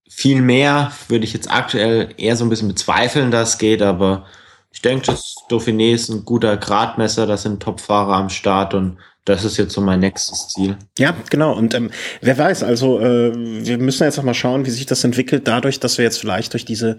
Viel 0.09 0.43
mehr 0.43 0.93
würde 1.09 1.25
ich 1.25 1.33
jetzt 1.33 1.51
aktuell 1.51 2.11
eher 2.17 2.37
so 2.37 2.45
ein 2.45 2.51
bisschen 2.51 2.69
bezweifeln, 2.69 3.31
dass 3.31 3.51
es 3.51 3.59
geht, 3.59 3.83
aber 3.83 4.27
ich 4.71 4.83
denke, 4.83 5.07
das 5.07 5.35
Dauphiné 5.49 5.95
ist 5.95 6.09
ein 6.09 6.25
guter 6.25 6.57
Gradmesser, 6.57 7.27
da 7.27 7.37
sind 7.37 7.63
Topfahrer 7.63 8.15
am 8.15 8.29
Start 8.29 8.75
und 8.75 8.99
das 9.25 9.45
ist 9.45 9.57
jetzt 9.57 9.73
so 9.73 9.81
mein 9.81 10.01
nächstes 10.01 10.49
Ziel. 10.49 10.77
Ja, 10.99 11.17
genau. 11.31 11.55
Und 11.55 11.75
ähm, 11.75 11.91
wer 12.21 12.37
weiß, 12.37 12.63
also 12.63 13.01
äh, 13.01 13.33
wir 13.35 13.79
müssen 13.79 14.05
jetzt 14.05 14.19
noch 14.19 14.25
mal 14.25 14.35
schauen, 14.35 14.67
wie 14.67 14.71
sich 14.71 14.85
das 14.85 15.03
entwickelt, 15.03 15.49
dadurch, 15.49 15.81
dass 15.81 15.97
wir 15.97 16.05
jetzt 16.05 16.21
vielleicht 16.21 16.53
durch 16.53 16.65
diese 16.65 16.99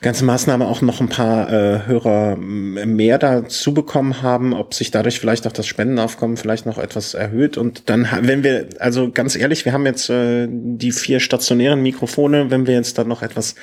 ganze 0.00 0.24
Maßnahme 0.24 0.66
auch 0.66 0.80
noch 0.80 1.00
ein 1.00 1.08
paar 1.08 1.52
äh, 1.52 1.86
Hörer 1.86 2.36
mehr 2.36 3.18
dazu 3.18 3.74
bekommen 3.74 4.22
haben, 4.22 4.54
ob 4.54 4.72
sich 4.72 4.90
dadurch 4.90 5.20
vielleicht 5.20 5.46
auch 5.46 5.52
das 5.52 5.66
Spendenaufkommen 5.66 6.36
vielleicht 6.36 6.66
noch 6.66 6.78
etwas 6.78 7.14
erhöht. 7.14 7.58
Und 7.58 7.90
dann, 7.90 8.08
wenn 8.22 8.42
wir, 8.42 8.68
also 8.78 9.10
ganz 9.10 9.36
ehrlich, 9.36 9.64
wir 9.64 9.72
haben 9.72 9.86
jetzt 9.86 10.08
äh, 10.08 10.48
die 10.50 10.92
vier 10.92 11.20
stationären 11.20 11.82
Mikrofone, 11.82 12.50
wenn 12.50 12.66
wir 12.66 12.74
jetzt 12.74 12.96
dann 12.98 13.08
noch 13.08 13.22
etwas 13.22 13.56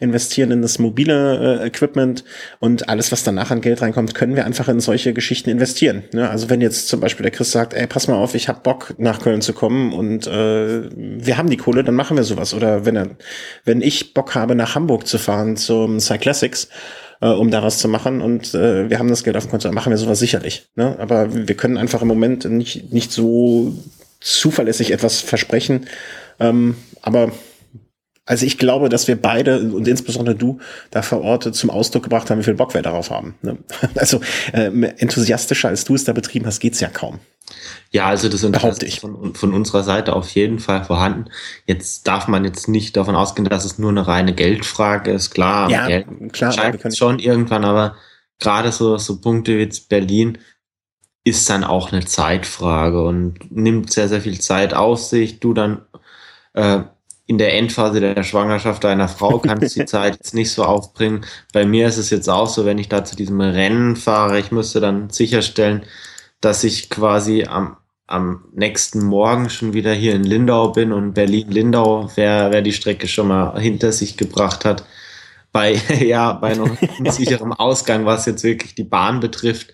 investieren 0.00 0.50
in 0.50 0.62
das 0.62 0.78
mobile 0.78 1.60
äh, 1.60 1.66
Equipment 1.66 2.24
und 2.60 2.88
alles, 2.88 3.12
was 3.12 3.24
danach 3.24 3.50
an 3.50 3.60
Geld 3.60 3.82
reinkommt, 3.82 4.14
können 4.14 4.36
wir 4.36 4.44
einfach 4.44 4.68
in 4.68 4.80
solche 4.80 5.12
Geschichten 5.12 5.50
investieren. 5.50 6.04
Ne? 6.12 6.28
Also 6.28 6.50
wenn 6.50 6.60
jetzt 6.60 6.88
zum 6.88 7.00
Beispiel 7.00 7.24
der 7.24 7.32
Chris 7.32 7.52
sagt, 7.52 7.74
ey, 7.74 7.86
pass 7.86 8.08
mal 8.08 8.16
auf, 8.16 8.34
ich 8.34 8.48
habe 8.48 8.60
Bock 8.62 8.94
nach 8.98 9.20
Köln 9.20 9.42
zu 9.42 9.52
kommen 9.52 9.92
und 9.92 10.26
äh, 10.26 10.90
wir 10.94 11.36
haben 11.36 11.50
die 11.50 11.56
Kohle, 11.56 11.84
dann 11.84 11.94
machen 11.94 12.16
wir 12.16 12.24
sowas. 12.24 12.54
Oder 12.54 12.84
wenn 12.86 12.96
er, 12.96 13.08
wenn 13.64 13.80
ich 13.80 14.14
Bock 14.14 14.34
habe, 14.34 14.54
nach 14.54 14.74
Hamburg 14.74 15.06
zu 15.06 15.18
fahren 15.18 15.56
zum 15.56 16.00
Cyclassics, 16.00 16.68
äh, 17.20 17.28
um 17.28 17.50
da 17.50 17.62
was 17.62 17.78
zu 17.78 17.88
machen 17.88 18.20
und 18.20 18.54
äh, 18.54 18.90
wir 18.90 18.98
haben 18.98 19.08
das 19.08 19.24
Geld 19.24 19.36
auf 19.36 19.44
dem 19.44 19.50
Konto, 19.50 19.68
dann 19.68 19.74
machen 19.74 19.90
wir 19.90 19.98
sowas 19.98 20.18
sicherlich. 20.18 20.68
Ne? 20.76 20.96
Aber 20.98 21.34
wir 21.34 21.56
können 21.56 21.78
einfach 21.78 22.02
im 22.02 22.08
Moment 22.08 22.44
nicht, 22.44 22.92
nicht 22.92 23.12
so 23.12 23.74
zuverlässig 24.20 24.90
etwas 24.90 25.20
versprechen. 25.20 25.86
Ähm, 26.40 26.76
aber 27.02 27.32
also 28.26 28.46
ich 28.46 28.56
glaube, 28.56 28.88
dass 28.88 29.06
wir 29.06 29.20
beide 29.20 29.60
und 29.60 29.86
insbesondere 29.86 30.34
du 30.34 30.58
da 30.90 31.02
vor 31.02 31.20
Ort 31.20 31.54
zum 31.54 31.70
Ausdruck 31.70 32.04
gebracht 32.04 32.30
haben, 32.30 32.38
wie 32.38 32.44
viel 32.44 32.54
Bock 32.54 32.72
wir 32.72 32.82
darauf 32.82 33.10
haben. 33.10 33.34
Ne? 33.42 33.58
Also 33.96 34.20
äh, 34.52 34.70
enthusiastischer 34.98 35.68
als 35.68 35.84
du 35.84 35.94
es 35.94 36.04
da 36.04 36.12
betrieben 36.12 36.46
hast, 36.46 36.60
geht's 36.60 36.80
ja 36.80 36.88
kaum. 36.88 37.20
Ja, 37.90 38.06
also 38.06 38.28
das 38.28 38.42
Interesse 38.42 38.86
ist 38.86 39.00
von, 39.00 39.34
von 39.34 39.52
unserer 39.52 39.82
Seite 39.82 40.14
auf 40.14 40.30
jeden 40.30 40.58
Fall 40.58 40.84
vorhanden. 40.84 41.30
Jetzt 41.66 42.06
darf 42.06 42.26
man 42.26 42.44
jetzt 42.44 42.66
nicht 42.66 42.96
davon 42.96 43.14
ausgehen, 43.14 43.48
dass 43.48 43.64
es 43.64 43.78
nur 43.78 43.90
eine 43.90 44.06
reine 44.06 44.34
Geldfrage 44.34 45.12
ist. 45.12 45.30
Klar, 45.30 45.70
ja, 45.70 45.86
Geld 45.86 46.32
klar, 46.32 46.72
wir 46.72 46.78
können 46.78 46.96
schon 46.96 47.18
irgendwann, 47.18 47.64
aber 47.64 47.96
gerade 48.40 48.72
so, 48.72 48.96
so 48.96 49.20
Punkte 49.20 49.56
wie 49.56 49.62
jetzt 49.62 49.88
Berlin 49.90 50.38
ist 51.24 51.48
dann 51.48 51.62
auch 51.64 51.92
eine 51.92 52.04
Zeitfrage 52.04 53.02
und 53.02 53.50
nimmt 53.50 53.92
sehr, 53.92 54.08
sehr 54.08 54.22
viel 54.22 54.40
Zeit 54.40 54.74
auf 54.74 55.00
sich. 55.00 55.40
Du 55.40 55.54
dann 55.54 55.82
äh, 56.54 56.80
in 57.26 57.38
der 57.38 57.54
Endphase 57.54 58.00
der 58.00 58.22
Schwangerschaft 58.22 58.84
deiner 58.84 59.08
Frau 59.08 59.38
kannst 59.38 59.76
du 59.76 59.80
die 59.80 59.86
Zeit 59.90 60.16
jetzt 60.16 60.34
nicht 60.34 60.50
so 60.50 60.64
aufbringen. 60.64 61.24
Bei 61.52 61.64
mir 61.64 61.88
ist 61.88 61.96
es 61.96 62.10
jetzt 62.10 62.28
auch 62.28 62.48
so, 62.48 62.64
wenn 62.66 62.78
ich 62.78 62.88
da 62.88 63.04
zu 63.04 63.16
diesem 63.16 63.40
Rennen 63.40 63.96
fahre, 63.96 64.38
ich 64.38 64.50
müsste 64.50 64.80
dann 64.80 65.10
sicherstellen, 65.10 65.84
dass 66.40 66.64
ich 66.64 66.90
quasi 66.90 67.44
am, 67.44 67.78
am 68.06 68.44
nächsten 68.52 69.04
Morgen 69.04 69.48
schon 69.48 69.72
wieder 69.72 69.94
hier 69.94 70.14
in 70.14 70.24
Lindau 70.24 70.68
bin 70.72 70.92
und 70.92 71.14
Berlin-Lindau, 71.14 72.10
wer, 72.14 72.52
wer 72.52 72.60
die 72.60 72.74
Strecke 72.74 73.08
schon 73.08 73.28
mal 73.28 73.58
hinter 73.58 73.92
sich 73.92 74.18
gebracht 74.18 74.66
hat, 74.66 74.84
bei, 75.50 75.72
ja, 76.00 76.32
bei 76.34 76.54
noch 76.54 76.76
unsicherem 76.98 77.52
Ausgang, 77.54 78.04
was 78.04 78.26
jetzt 78.26 78.44
wirklich 78.44 78.74
die 78.74 78.84
Bahn 78.84 79.20
betrifft. 79.20 79.72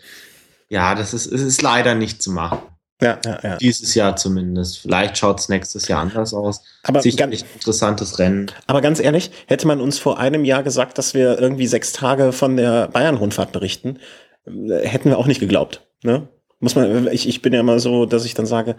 Ja, 0.69 0.95
das 0.95 1.13
ist, 1.15 1.27
ist 1.27 1.63
leider 1.63 1.97
nicht 1.97 2.23
zu 2.23 2.31
machen. 2.31 2.61
Ja, 3.01 3.19
ja, 3.25 3.39
ja. 3.43 3.57
Dieses 3.57 3.95
Jahr 3.95 4.17
zumindest. 4.17 4.79
Vielleicht 4.79 5.17
schaut 5.19 5.41
es 5.41 5.49
nächstes 5.49 5.89
Jahr 5.89 6.03
anders 6.03 6.35
aus. 6.35 6.63
Aber 6.83 7.03
Sicherlich 7.03 7.43
ein 7.43 7.49
interessantes 7.55 8.19
Rennen. 8.19 8.51
Aber 8.67 8.81
ganz 8.81 9.01
ehrlich, 9.01 9.31
hätte 9.47 9.67
man 9.67 9.81
uns 9.81 9.99
vor 9.99 10.19
einem 10.19 10.45
Jahr 10.45 10.63
gesagt, 10.63 10.99
dass 10.99 11.15
wir 11.15 11.39
irgendwie 11.39 11.67
sechs 11.67 11.93
Tage 11.93 12.33
von 12.33 12.57
der 12.57 12.89
Bayern-Rundfahrt 12.89 13.53
berichten, 13.53 13.99
äh, 14.47 14.87
hätten 14.87 15.09
wir 15.09 15.19
auch 15.19 15.27
nicht 15.27 15.41
geglaubt. 15.41 15.87
Ne? 16.03 16.29
Muss 16.63 16.75
man, 16.75 17.09
ich, 17.11 17.27
ich 17.27 17.41
bin 17.41 17.55
ja 17.55 17.61
immer 17.61 17.81
so, 17.81 18.05
dass 18.05 18.27
ich 18.27 18.35
dann 18.35 18.45
sage, 18.45 18.77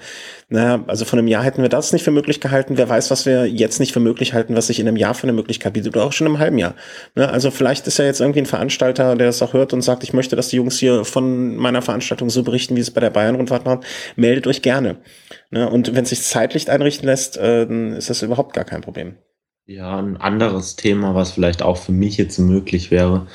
naja, 0.49 0.83
also 0.85 1.03
von 1.03 1.17
einem 1.17 1.27
Jahr 1.27 1.43
hätten 1.43 1.63
wir 1.63 1.69
das 1.69 1.93
nicht 1.93 2.03
für 2.03 2.11
möglich 2.11 2.39
gehalten. 2.39 2.77
Wer 2.77 2.87
weiß, 2.87 3.09
was 3.09 3.25
wir 3.25 3.47
jetzt 3.47 3.79
nicht 3.79 3.91
für 3.91 3.99
möglich 3.99 4.33
halten, 4.33 4.55
was 4.55 4.67
sich 4.67 4.79
in 4.79 4.87
einem 4.87 4.97
Jahr 4.97 5.15
für 5.15 5.23
eine 5.23 5.33
Möglichkeit 5.33 5.73
bietet 5.73 5.95
oder 5.95 6.05
auch 6.05 6.13
schon 6.13 6.27
im 6.27 6.37
halben 6.37 6.59
Jahr. 6.59 6.75
Ne? 7.15 7.27
Also 7.27 7.49
vielleicht 7.49 7.87
ist 7.87 7.97
ja 7.97 8.05
jetzt 8.05 8.21
irgendwie 8.21 8.41
ein 8.41 8.45
Veranstalter, 8.45 9.15
der 9.15 9.25
das 9.25 9.41
auch 9.41 9.53
hört 9.53 9.73
und 9.73 9.81
sagt, 9.81 10.03
ich 10.03 10.13
möchte, 10.13 10.35
dass 10.35 10.49
die 10.49 10.57
Jungs 10.57 10.77
hier 10.77 11.05
von 11.05 11.55
meiner 11.55 11.81
Veranstaltung 11.81 12.29
so 12.29 12.43
berichten, 12.43 12.75
wie 12.75 12.81
es 12.81 12.91
bei 12.91 13.01
der 13.01 13.09
Bayern-Rundfahrt 13.09 13.65
machen. 13.65 13.81
Meldet 14.15 14.45
euch 14.45 14.61
gerne. 14.61 14.97
Ne? 15.49 15.67
Und 15.67 15.95
wenn 15.95 16.03
es 16.03 16.09
sich 16.09 16.21
zeitlich 16.21 16.69
einrichten 16.69 17.07
lässt, 17.07 17.37
äh, 17.37 17.65
dann 17.65 17.93
ist 17.93 18.11
das 18.11 18.21
überhaupt 18.21 18.53
gar 18.53 18.65
kein 18.65 18.81
Problem. 18.81 19.15
Ja, 19.65 19.97
ein 19.97 20.17
anderes 20.17 20.75
Thema, 20.75 21.15
was 21.15 21.31
vielleicht 21.31 21.63
auch 21.63 21.77
für 21.77 21.93
mich 21.93 22.17
jetzt 22.17 22.37
möglich 22.37 22.91
wäre, 22.91 23.27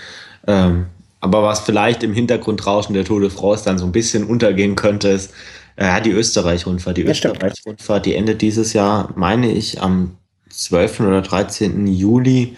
Ähm, 0.48 0.86
aber 1.20 1.42
was 1.42 1.60
vielleicht 1.60 2.02
im 2.02 2.12
Hintergrundrauschen 2.12 2.94
der 2.94 3.04
Tour 3.04 3.20
de 3.20 3.30
France 3.30 3.64
dann 3.64 3.78
so 3.78 3.86
ein 3.86 3.92
bisschen 3.92 4.24
untergehen 4.24 4.76
könnte, 4.76 5.08
ist 5.08 5.32
äh, 5.76 6.00
die 6.02 6.10
Österreich-Rundfahrt. 6.10 6.96
Die 6.96 7.02
ja, 7.02 7.10
Österreich-Rundfahrt, 7.10 8.06
die 8.06 8.14
endet 8.14 8.42
dieses 8.42 8.72
Jahr, 8.72 9.12
meine 9.16 9.50
ich, 9.50 9.80
am 9.80 10.16
12. 10.50 11.00
oder 11.00 11.22
13. 11.22 11.86
Juli 11.86 12.56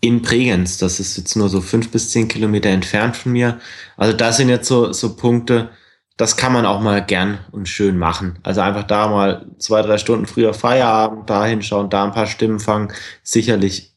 in 0.00 0.20
Bregenz. 0.20 0.78
Das 0.78 1.00
ist 1.00 1.16
jetzt 1.16 1.36
nur 1.36 1.48
so 1.48 1.60
fünf 1.60 1.90
bis 1.90 2.10
zehn 2.10 2.28
Kilometer 2.28 2.68
entfernt 2.68 3.16
von 3.16 3.32
mir. 3.32 3.60
Also 3.96 4.16
das 4.16 4.36
sind 4.36 4.48
jetzt 4.48 4.68
so, 4.68 4.92
so 4.92 5.16
Punkte, 5.16 5.70
das 6.16 6.36
kann 6.36 6.52
man 6.52 6.66
auch 6.66 6.80
mal 6.80 7.04
gern 7.04 7.38
und 7.52 7.68
schön 7.68 7.96
machen. 7.96 8.38
Also 8.42 8.60
einfach 8.60 8.84
da 8.84 9.08
mal 9.08 9.46
zwei, 9.58 9.80
drei 9.82 9.98
Stunden 9.98 10.26
früher 10.26 10.54
Feierabend, 10.54 11.30
da 11.30 11.46
hinschauen, 11.46 11.88
da 11.88 12.04
ein 12.04 12.12
paar 12.12 12.26
Stimmen 12.26 12.60
fangen. 12.60 12.92
Sicherlich 13.22 13.91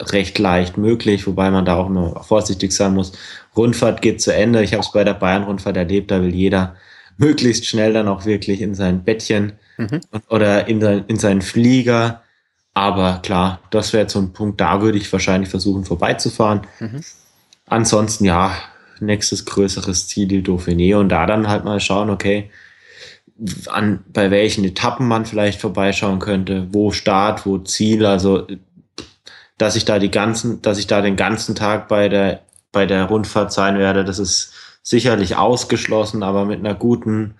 recht 0.00 0.38
leicht 0.38 0.76
möglich, 0.76 1.26
wobei 1.26 1.50
man 1.50 1.64
da 1.64 1.76
auch 1.76 1.88
immer 1.88 2.22
vorsichtig 2.22 2.72
sein 2.72 2.94
muss. 2.94 3.12
Rundfahrt 3.56 4.02
geht 4.02 4.20
zu 4.20 4.34
Ende. 4.34 4.62
Ich 4.62 4.72
habe 4.72 4.82
es 4.82 4.92
bei 4.92 5.04
der 5.04 5.14
Bayern-Rundfahrt 5.14 5.76
erlebt, 5.76 6.10
da 6.10 6.22
will 6.22 6.34
jeder 6.34 6.76
möglichst 7.16 7.66
schnell 7.66 7.92
dann 7.92 8.08
auch 8.08 8.24
wirklich 8.24 8.62
in 8.62 8.74
sein 8.74 9.04
Bettchen 9.04 9.52
mhm. 9.76 10.00
oder 10.28 10.68
in, 10.68 10.80
sein, 10.80 11.04
in 11.06 11.16
seinen 11.16 11.42
Flieger. 11.42 12.22
Aber 12.72 13.20
klar, 13.22 13.60
das 13.70 13.92
wäre 13.92 14.04
jetzt 14.04 14.14
so 14.14 14.20
ein 14.20 14.32
Punkt, 14.32 14.60
da 14.60 14.80
würde 14.80 14.96
ich 14.96 15.12
wahrscheinlich 15.12 15.50
versuchen 15.50 15.84
vorbeizufahren. 15.84 16.62
Mhm. 16.78 17.02
Ansonsten 17.66 18.24
ja, 18.24 18.56
nächstes 19.00 19.44
größeres 19.44 20.08
Ziel 20.08 20.28
die 20.28 20.42
Dauphiné 20.42 20.96
und 20.96 21.10
da 21.10 21.26
dann 21.26 21.48
halt 21.48 21.64
mal 21.64 21.80
schauen, 21.80 22.10
okay, 22.10 22.50
an, 23.68 24.04
bei 24.12 24.30
welchen 24.30 24.64
Etappen 24.64 25.08
man 25.08 25.24
vielleicht 25.24 25.60
vorbeischauen 25.60 26.18
könnte, 26.18 26.68
wo 26.72 26.90
Start, 26.92 27.46
wo 27.46 27.58
Ziel, 27.58 28.04
also 28.04 28.46
dass 29.60 29.76
ich 29.76 29.84
da 29.84 29.98
die 29.98 30.10
ganzen, 30.10 30.62
dass 30.62 30.78
ich 30.78 30.86
da 30.86 31.02
den 31.02 31.16
ganzen 31.16 31.54
Tag 31.54 31.88
bei 31.88 32.08
der, 32.08 32.40
bei 32.72 32.86
der 32.86 33.04
Rundfahrt 33.04 33.52
sein 33.52 33.78
werde, 33.78 34.04
das 34.04 34.18
ist 34.18 34.52
sicherlich 34.82 35.36
ausgeschlossen, 35.36 36.22
aber 36.22 36.46
mit 36.46 36.60
einer 36.60 36.74
guten, 36.74 37.34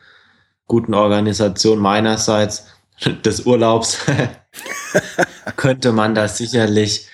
guten 0.67 0.93
Organisation 0.93 1.79
meinerseits 1.79 2.67
des 3.25 3.47
Urlaubs 3.47 3.99
könnte 5.57 5.93
man 5.93 6.15
da 6.15 6.29
sicherlich 6.29 7.09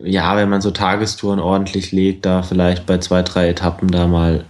ja, 0.00 0.36
wenn 0.36 0.48
man 0.48 0.62
so 0.62 0.70
Tagestouren 0.70 1.38
ordentlich 1.38 1.92
legt, 1.92 2.24
da 2.24 2.42
vielleicht 2.42 2.86
bei 2.86 2.98
zwei, 2.98 3.22
drei 3.22 3.50
Etappen 3.50 3.90
da 3.90 4.06
mal 4.06 4.46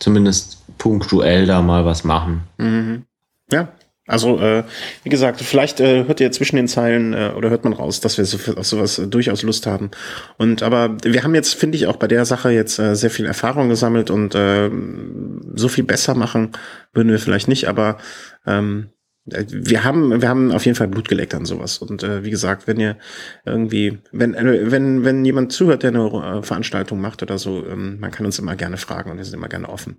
zumindest 0.00 0.58
punktuell 0.78 1.46
da 1.46 1.62
mal 1.62 1.84
was 1.84 2.02
machen. 2.02 2.42
Mhm. 2.58 3.04
Ja, 3.52 3.68
also 4.06 4.38
äh, 4.38 4.64
wie 5.02 5.08
gesagt, 5.08 5.40
vielleicht 5.40 5.80
äh, 5.80 6.04
hört 6.04 6.20
ihr 6.20 6.30
zwischen 6.30 6.56
den 6.56 6.68
Zeilen 6.68 7.14
äh, 7.14 7.32
oder 7.34 7.48
hört 7.48 7.64
man 7.64 7.72
raus, 7.72 8.00
dass 8.00 8.18
wir 8.18 8.26
so, 8.26 8.38
auf 8.54 8.66
sowas 8.66 8.98
äh, 8.98 9.06
durchaus 9.06 9.42
Lust 9.42 9.66
haben. 9.66 9.90
Und 10.36 10.62
aber 10.62 10.96
wir 11.02 11.24
haben 11.24 11.34
jetzt, 11.34 11.54
finde 11.54 11.76
ich, 11.76 11.86
auch 11.86 11.96
bei 11.96 12.06
der 12.06 12.26
Sache 12.26 12.50
jetzt 12.50 12.78
äh, 12.78 12.94
sehr 12.96 13.10
viel 13.10 13.24
Erfahrung 13.24 13.70
gesammelt 13.70 14.10
und 14.10 14.34
äh, 14.34 14.70
so 15.54 15.68
viel 15.68 15.84
besser 15.84 16.14
machen 16.14 16.52
würden 16.92 17.10
wir 17.10 17.18
vielleicht 17.18 17.48
nicht, 17.48 17.66
aber 17.66 17.98
ähm, 18.46 18.90
wir 19.26 19.84
haben, 19.84 20.20
wir 20.20 20.28
haben 20.28 20.52
auf 20.52 20.66
jeden 20.66 20.76
Fall 20.76 20.88
Blut 20.88 21.08
geleckt 21.08 21.34
an 21.34 21.46
sowas. 21.46 21.78
Und 21.78 22.02
äh, 22.02 22.24
wie 22.24 22.30
gesagt, 22.30 22.66
wenn 22.66 22.78
ihr 22.78 22.98
irgendwie, 23.46 23.98
wenn, 24.12 24.34
äh, 24.34 24.70
wenn, 24.70 25.04
wenn 25.04 25.24
jemand 25.24 25.52
zuhört, 25.52 25.82
der 25.82 25.90
eine 25.90 26.06
äh, 26.06 26.42
Veranstaltung 26.42 27.00
macht 27.00 27.22
oder 27.22 27.38
so, 27.38 27.66
ähm, 27.66 27.98
man 28.00 28.10
kann 28.10 28.26
uns 28.26 28.38
immer 28.38 28.54
gerne 28.54 28.76
fragen 28.76 29.10
und 29.10 29.16
wir 29.16 29.24
sind 29.24 29.34
immer 29.34 29.48
gerne 29.48 29.68
offen. 29.68 29.96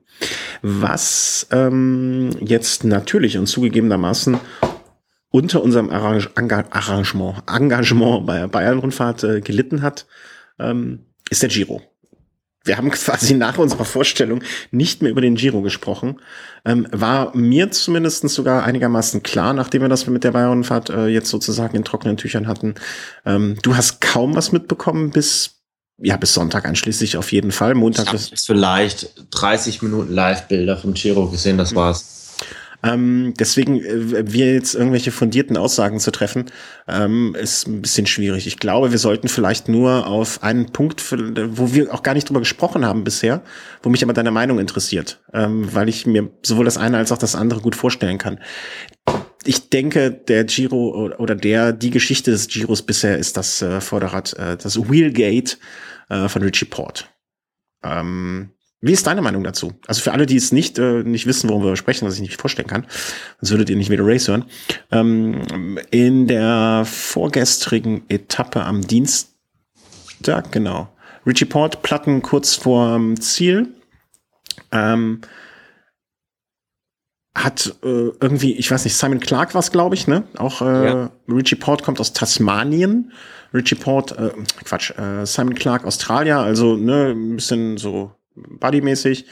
Was 0.61 1.47
ähm, 1.52 2.31
jetzt 2.39 2.84
natürlich 2.84 3.38
und 3.38 3.47
zugegebenermaßen 3.47 4.38
unter 5.31 5.64
unserem 5.64 5.89
Arrange 5.89 6.30
Arrangement, 6.35 7.43
Engagement 7.47 8.26
bei 8.26 8.45
Bayern-Rundfahrt 8.47 9.23
äh, 9.23 9.41
gelitten 9.41 9.81
hat, 9.81 10.06
ähm, 10.60 11.07
ist 11.30 11.41
der 11.41 11.49
Giro 11.49 11.81
wir 12.65 12.77
haben 12.77 12.91
quasi 12.91 13.35
nach 13.35 13.57
unserer 13.57 13.85
Vorstellung 13.85 14.43
nicht 14.71 15.01
mehr 15.01 15.11
über 15.11 15.21
den 15.21 15.35
Giro 15.35 15.61
gesprochen. 15.61 16.19
Ähm, 16.65 16.87
war 16.91 17.35
mir 17.35 17.71
zumindest 17.71 18.27
sogar 18.29 18.63
einigermaßen 18.63 19.23
klar, 19.23 19.53
nachdem 19.53 19.83
wir 19.83 19.89
das 19.89 20.07
mit 20.07 20.23
der 20.23 20.31
Bayernfahrt 20.31 20.89
äh, 20.89 21.07
jetzt 21.07 21.29
sozusagen 21.29 21.77
in 21.77 21.83
trockenen 21.83 22.17
Tüchern 22.17 22.47
hatten. 22.47 22.75
Ähm, 23.25 23.57
du 23.61 23.75
hast 23.75 24.01
kaum 24.01 24.35
was 24.35 24.51
mitbekommen 24.51 25.11
bis 25.11 25.51
ja, 25.97 26.17
bis 26.17 26.33
Sonntag 26.33 26.65
einschließlich 26.65 27.15
auf 27.15 27.31
jeden 27.31 27.53
Fall. 27.53 27.73
Montag 27.73 28.13
ich 28.13 28.25
habe 28.25 28.35
vielleicht 28.35 29.13
30 29.31 29.81
Minuten 29.81 30.13
Live-Bilder 30.13 30.77
vom 30.77 30.93
Giro 30.93 31.29
gesehen, 31.29 31.57
das 31.57 31.73
war's. 31.73 32.14
Ähm, 32.86 33.34
deswegen, 33.40 33.84
äh, 33.84 34.32
wir 34.32 34.53
jetzt 34.53 34.76
irgendwelche 34.76 35.12
fundierten 35.12 35.57
Aussagen 35.57 35.99
zu 35.99 36.12
treffen, 36.12 36.45
ähm, 36.88 37.36
ist 37.40 37.68
ein 37.68 37.82
bisschen 37.82 38.06
schwierig. 38.06 38.45
Ich 38.45 38.60
glaube, 38.60 38.91
wir 38.91 38.99
sollten 38.99 39.28
vielleicht 39.28 39.68
nur 39.68 40.06
auf 40.06 40.44
einen 40.44 40.72
Punkt, 40.72 41.03
wo 41.12 41.74
wir 41.74 41.91
auch 41.94 42.03
gar 42.03 42.14
nicht 42.14 42.30
drüber 42.30 42.41
gesprochen 42.41 42.86
haben 42.86 43.03
bisher, 43.03 43.41
wo 43.82 43.90
mich 43.90 44.03
aber 44.03 44.14
deine 44.14 44.32
Meinung 44.32 44.60
interessiert, 44.60 45.20
ähm, 45.34 45.74
weil 45.74 45.90
ich 45.90 46.06
mir 46.06 46.30
sowohl 46.44 46.66
das 46.66 46.78
eine 46.78 46.98
als 46.98 47.12
auch 47.12 47.18
das 47.18 47.36
andere 47.36 47.62
gut 47.62 47.76
vorstellen 47.76 48.20
kann. 48.20 48.40
Ich 49.45 49.70
denke, 49.70 50.12
der 50.12 50.44
Giro 50.44 51.12
oder 51.18 51.36
der, 51.36 51.72
die 51.72 51.91
Geschichte 51.91 52.32
des 52.32 52.48
Giros 52.48 52.84
bisher 52.84 53.18
ist 53.18 53.36
das 53.38 53.62
äh, 53.62 53.82
Vorderrad, 53.82 54.34
äh, 54.34 54.57
das 54.57 54.78
Wheelgate 54.90 55.57
äh, 56.10 56.28
von 56.30 56.44
Richie 56.44 56.66
Port. 56.66 57.10
Ähm, 57.84 58.55
wie 58.86 58.91
ist 58.91 59.07
deine 59.07 59.24
Meinung 59.24 59.44
dazu? 59.44 59.74
Also 59.88 60.02
für 60.02 60.12
alle, 60.12 60.28
die 60.28 60.36
es 60.36 60.52
nicht, 60.52 60.78
äh, 60.78 61.02
nicht 61.02 61.26
wissen, 61.26 61.49
worum 61.49 61.64
wir 61.64 61.76
sprechen, 61.76 62.07
was 62.07 62.16
ich 62.16 62.22
nicht 62.22 62.40
vorstellen 62.40 62.68
kann, 62.68 62.86
sonst 63.41 63.49
würdet 63.49 63.72
ihr 63.72 63.78
nicht 63.78 63.90
wieder 63.90 64.06
Race 64.06 64.28
hören. 64.28 64.45
Ähm, 64.91 65.41
in 65.90 66.28
der 66.28 66.84
vorgestrigen 66.86 68.03
Etappe 68.10 68.64
am 68.64 68.86
Dienstag, 68.86 70.52
genau, 70.52 70.88
Richie 71.26 71.45
Port, 71.45 71.82
Platten 71.82 72.22
kurz 72.22 72.53
vorm 72.53 73.20
Ziel, 73.20 73.70
ähm, 74.72 75.22
hat 77.34 77.76
äh, 77.84 78.12
irgendwie, 78.22 78.53
ich 78.53 78.70
weiß 78.70 78.84
nicht, 78.84 78.95
Simon 78.95 79.20
Clark 79.20 79.56
war 79.56 79.60
es, 79.60 79.72
glaube 79.72 79.95
ich, 79.95 80.07
ne? 80.07 80.24
Auch 80.38 80.62
äh, 80.62 80.86
ja. 80.86 81.12
Richie 81.28 81.56
Port 81.56 81.82
kommt 81.82 81.99
aus 81.99 82.14
Tasmanien. 82.14 83.12
Richie 83.52 83.76
Port, 83.76 84.18
äh, 84.18 84.32
Quatsch, 84.64 84.91
äh, 84.91 85.26
Simon 85.26 85.56
Clark 85.56 85.86
Australier, 85.86 86.40
also 86.40 86.78
ne, 86.78 87.12
ein 87.12 87.36
bisschen 87.36 87.78
so 87.78 88.12
bodymäßig, 88.36 89.26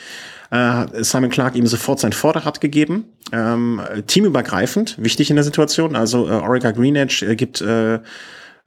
äh, 0.51 0.85
Simon 1.03 1.29
Clark 1.29 1.55
ihm 1.55 1.67
sofort 1.67 1.99
sein 1.99 2.13
Vorderrad 2.13 2.61
gegeben. 2.61 3.05
Ähm, 3.31 3.81
teamübergreifend, 4.07 4.95
wichtig 4.99 5.29
in 5.29 5.35
der 5.35 5.43
Situation. 5.43 5.95
Also 5.95 6.27
äh, 6.27 6.31
Orica 6.31 6.71
Green 6.71 6.95
Edge 6.95 7.25
äh, 7.27 7.35
gibt 7.35 7.61
äh, 7.61 7.99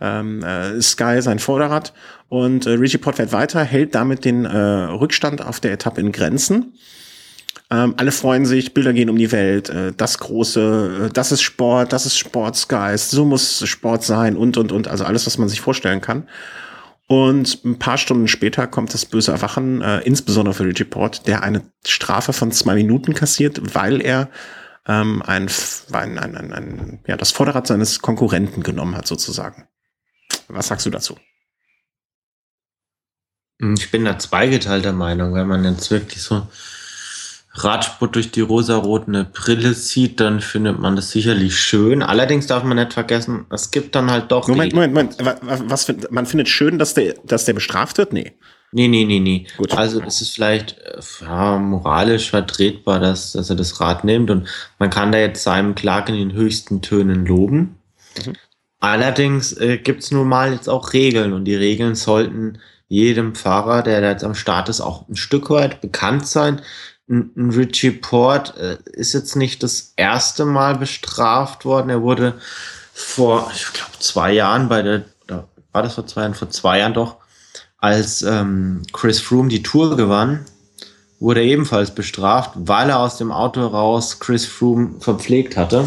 ähm, 0.00 0.42
äh, 0.42 0.80
Sky 0.82 1.22
sein 1.22 1.38
Vorderrad 1.38 1.92
und 2.28 2.66
äh, 2.66 2.70
Richie 2.70 2.98
Pott 2.98 3.16
fährt 3.16 3.32
weiter, 3.32 3.62
hält 3.62 3.94
damit 3.94 4.24
den 4.24 4.44
äh, 4.44 4.56
Rückstand 4.56 5.44
auf 5.44 5.60
der 5.60 5.72
Etappe 5.72 6.00
in 6.00 6.12
Grenzen. 6.12 6.74
Ähm, 7.68 7.94
alle 7.96 8.12
freuen 8.12 8.46
sich, 8.46 8.74
Bilder 8.74 8.92
gehen 8.92 9.10
um 9.10 9.18
die 9.18 9.32
Welt, 9.32 9.70
äh, 9.70 9.92
das 9.96 10.18
große, 10.18 11.06
äh, 11.06 11.12
das 11.12 11.32
ist 11.32 11.42
Sport, 11.42 11.92
das 11.92 12.06
ist 12.06 12.16
Sportsgeist, 12.16 13.10
so 13.10 13.24
muss 13.24 13.66
Sport 13.66 14.04
sein 14.04 14.36
und 14.36 14.56
und 14.56 14.70
und, 14.70 14.86
also 14.86 15.04
alles, 15.04 15.26
was 15.26 15.38
man 15.38 15.48
sich 15.48 15.60
vorstellen 15.60 16.00
kann. 16.00 16.28
Und 17.08 17.64
ein 17.64 17.78
paar 17.78 17.98
Stunden 17.98 18.26
später 18.26 18.66
kommt 18.66 18.92
das 18.92 19.06
böse 19.06 19.30
Erwachen, 19.30 19.80
äh, 19.80 20.00
insbesondere 20.00 20.54
für 20.54 20.64
Richie 20.64 20.84
Port, 20.84 21.26
der 21.28 21.42
eine 21.42 21.62
Strafe 21.86 22.32
von 22.32 22.50
zwei 22.50 22.74
Minuten 22.74 23.14
kassiert, 23.14 23.74
weil 23.74 24.00
er 24.00 24.28
ähm, 24.88 25.22
ein, 25.22 25.48
ein, 25.92 26.18
ein, 26.18 26.36
ein, 26.36 26.52
ein, 26.52 26.98
ja, 27.06 27.16
das 27.16 27.30
Vorderrad 27.30 27.66
seines 27.66 28.00
Konkurrenten 28.00 28.62
genommen 28.62 28.96
hat, 28.96 29.06
sozusagen. 29.06 29.68
Was 30.48 30.66
sagst 30.68 30.86
du 30.86 30.90
dazu? 30.90 31.16
Ich 33.58 33.90
bin 33.90 34.04
da 34.04 34.18
zweigeteilter 34.18 34.92
Meinung, 34.92 35.34
wenn 35.34 35.46
man 35.46 35.64
jetzt 35.64 35.90
wirklich 35.90 36.22
so 36.22 36.46
Radsport 37.56 38.14
durch 38.14 38.30
die 38.30 38.42
rosarotene 38.42 39.24
Brille 39.24 39.74
sieht, 39.74 40.20
dann 40.20 40.40
findet 40.40 40.78
man 40.78 40.96
das 40.96 41.10
sicherlich 41.10 41.58
schön. 41.58 42.02
Allerdings 42.02 42.46
darf 42.46 42.64
man 42.64 42.76
nicht 42.76 42.92
vergessen, 42.92 43.46
es 43.50 43.70
gibt 43.70 43.94
dann 43.94 44.10
halt 44.10 44.30
doch. 44.30 44.48
Moment, 44.48 44.74
Moment, 44.74 44.94
Moment. 44.94 45.16
Was, 45.42 45.92
man 46.10 46.26
findet 46.26 46.48
schön, 46.48 46.78
dass 46.78 46.94
der, 46.94 47.14
dass 47.24 47.44
der 47.44 47.54
bestraft 47.54 47.98
wird? 47.98 48.12
Nee. 48.12 48.32
Nee, 48.72 48.88
nee, 48.88 49.04
nee, 49.04 49.20
nee. 49.20 49.46
Gut. 49.56 49.72
Also 49.72 50.02
es 50.02 50.20
ist 50.20 50.34
vielleicht 50.34 50.76
äh, 50.78 51.00
ja, 51.22 51.56
moralisch 51.56 52.30
vertretbar, 52.30 53.00
dass, 53.00 53.32
dass 53.32 53.48
er 53.48 53.56
das 53.56 53.80
Rad 53.80 54.04
nimmt 54.04 54.30
und 54.30 54.48
man 54.78 54.90
kann 54.90 55.12
da 55.12 55.18
jetzt 55.18 55.44
seinem 55.44 55.74
Clark 55.74 56.08
in 56.08 56.16
den 56.16 56.32
höchsten 56.32 56.82
Tönen 56.82 57.24
loben. 57.24 57.78
Mhm. 58.24 58.32
Allerdings 58.80 59.52
äh, 59.54 59.78
gibt 59.78 60.02
es 60.02 60.10
nun 60.10 60.28
mal 60.28 60.52
jetzt 60.52 60.68
auch 60.68 60.92
Regeln 60.92 61.32
und 61.32 61.44
die 61.44 61.54
Regeln 61.54 61.94
sollten 61.94 62.58
jedem 62.88 63.34
Fahrer, 63.34 63.82
der 63.82 64.00
da 64.00 64.10
jetzt 64.10 64.24
am 64.24 64.34
Start 64.34 64.68
ist, 64.68 64.80
auch 64.80 65.08
ein 65.08 65.16
Stück 65.16 65.48
weit 65.50 65.80
bekannt 65.80 66.26
sein 66.26 66.60
ein 67.08 67.50
Richie 67.50 67.92
Port 67.92 68.56
äh, 68.56 68.78
ist 68.92 69.12
jetzt 69.12 69.36
nicht 69.36 69.62
das 69.62 69.92
erste 69.96 70.44
Mal 70.44 70.76
bestraft 70.76 71.64
worden. 71.64 71.88
Er 71.90 72.02
wurde 72.02 72.34
vor, 72.92 73.50
ich 73.54 73.72
glaube, 73.72 73.92
zwei 74.00 74.32
Jahren 74.32 74.68
bei 74.68 74.82
der, 74.82 75.04
war 75.72 75.82
das 75.82 75.94
vor 75.94 76.06
zwei 76.06 76.22
Jahren? 76.22 76.34
Vor 76.34 76.50
zwei 76.50 76.78
Jahren 76.80 76.94
doch, 76.94 77.16
als 77.78 78.22
ähm, 78.22 78.82
Chris 78.92 79.20
Froome 79.20 79.48
die 79.48 79.62
Tour 79.62 79.96
gewann, 79.96 80.46
wurde 81.20 81.40
er 81.40 81.46
ebenfalls 81.46 81.94
bestraft, 81.94 82.52
weil 82.56 82.90
er 82.90 82.98
aus 82.98 83.18
dem 83.18 83.30
Auto 83.30 83.64
raus 83.66 84.18
Chris 84.18 84.44
Froome 84.46 85.00
verpflegt 85.00 85.56
hatte. 85.56 85.84